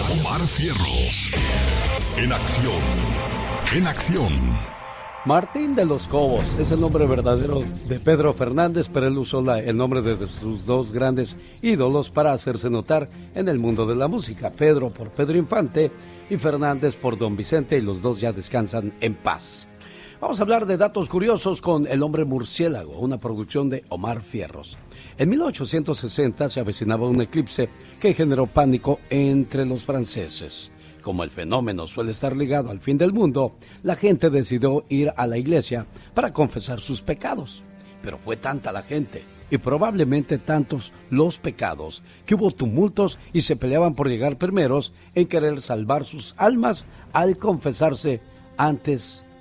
Omar, 0.00 0.40
Cierros. 0.46 1.30
En 2.16 2.32
acción. 2.32 2.80
En 3.74 3.86
acción. 3.86 4.70
Martín 5.26 5.74
de 5.74 5.84
los 5.84 6.06
Cobos 6.06 6.54
es 6.58 6.72
el 6.72 6.80
nombre 6.80 7.06
verdadero 7.06 7.62
de 7.86 8.00
Pedro 8.00 8.32
Fernández, 8.32 8.88
pero 8.92 9.06
él 9.06 9.18
usó 9.18 9.40
el 9.54 9.76
nombre 9.76 10.00
de 10.00 10.26
sus 10.26 10.64
dos 10.64 10.92
grandes 10.92 11.36
ídolos 11.60 12.08
para 12.08 12.32
hacerse 12.32 12.70
notar 12.70 13.08
en 13.34 13.48
el 13.48 13.58
mundo 13.58 13.86
de 13.86 13.96
la 13.96 14.08
música. 14.08 14.50
Pedro 14.50 14.90
por 14.90 15.10
Pedro 15.10 15.36
Infante 15.36 15.90
y 16.30 16.36
Fernández 16.38 16.96
por 16.96 17.18
Don 17.18 17.36
Vicente 17.36 17.76
y 17.76 17.82
los 17.82 18.00
dos 18.00 18.20
ya 18.20 18.32
descansan 18.32 18.94
en 19.00 19.14
paz. 19.14 19.66
Vamos 20.20 20.38
a 20.38 20.42
hablar 20.42 20.66
de 20.66 20.76
datos 20.76 21.08
curiosos 21.08 21.62
con 21.62 21.86
El 21.86 22.02
hombre 22.02 22.26
murciélago, 22.26 22.98
una 22.98 23.16
producción 23.16 23.70
de 23.70 23.84
Omar 23.88 24.20
Fierros. 24.20 24.76
En 25.16 25.30
1860 25.30 26.50
se 26.50 26.60
avecinaba 26.60 27.08
un 27.08 27.22
eclipse 27.22 27.70
que 27.98 28.12
generó 28.12 28.46
pánico 28.46 29.00
entre 29.08 29.64
los 29.64 29.82
franceses. 29.82 30.70
Como 31.00 31.24
el 31.24 31.30
fenómeno 31.30 31.86
suele 31.86 32.12
estar 32.12 32.36
ligado 32.36 32.70
al 32.70 32.80
fin 32.80 32.98
del 32.98 33.14
mundo, 33.14 33.52
la 33.82 33.96
gente 33.96 34.28
decidió 34.28 34.84
ir 34.90 35.10
a 35.16 35.26
la 35.26 35.38
iglesia 35.38 35.86
para 36.12 36.34
confesar 36.34 36.80
sus 36.80 37.00
pecados. 37.00 37.62
Pero 38.02 38.18
fue 38.18 38.36
tanta 38.36 38.72
la 38.72 38.82
gente 38.82 39.22
y 39.50 39.56
probablemente 39.56 40.36
tantos 40.36 40.92
los 41.08 41.38
pecados 41.38 42.02
que 42.26 42.34
hubo 42.34 42.50
tumultos 42.50 43.18
y 43.32 43.40
se 43.40 43.56
peleaban 43.56 43.94
por 43.94 44.10
llegar 44.10 44.36
primeros 44.36 44.92
en 45.14 45.26
querer 45.26 45.62
salvar 45.62 46.04
sus 46.04 46.34
almas 46.36 46.84
al 47.14 47.38
confesarse 47.38 48.20
antes 48.58 49.24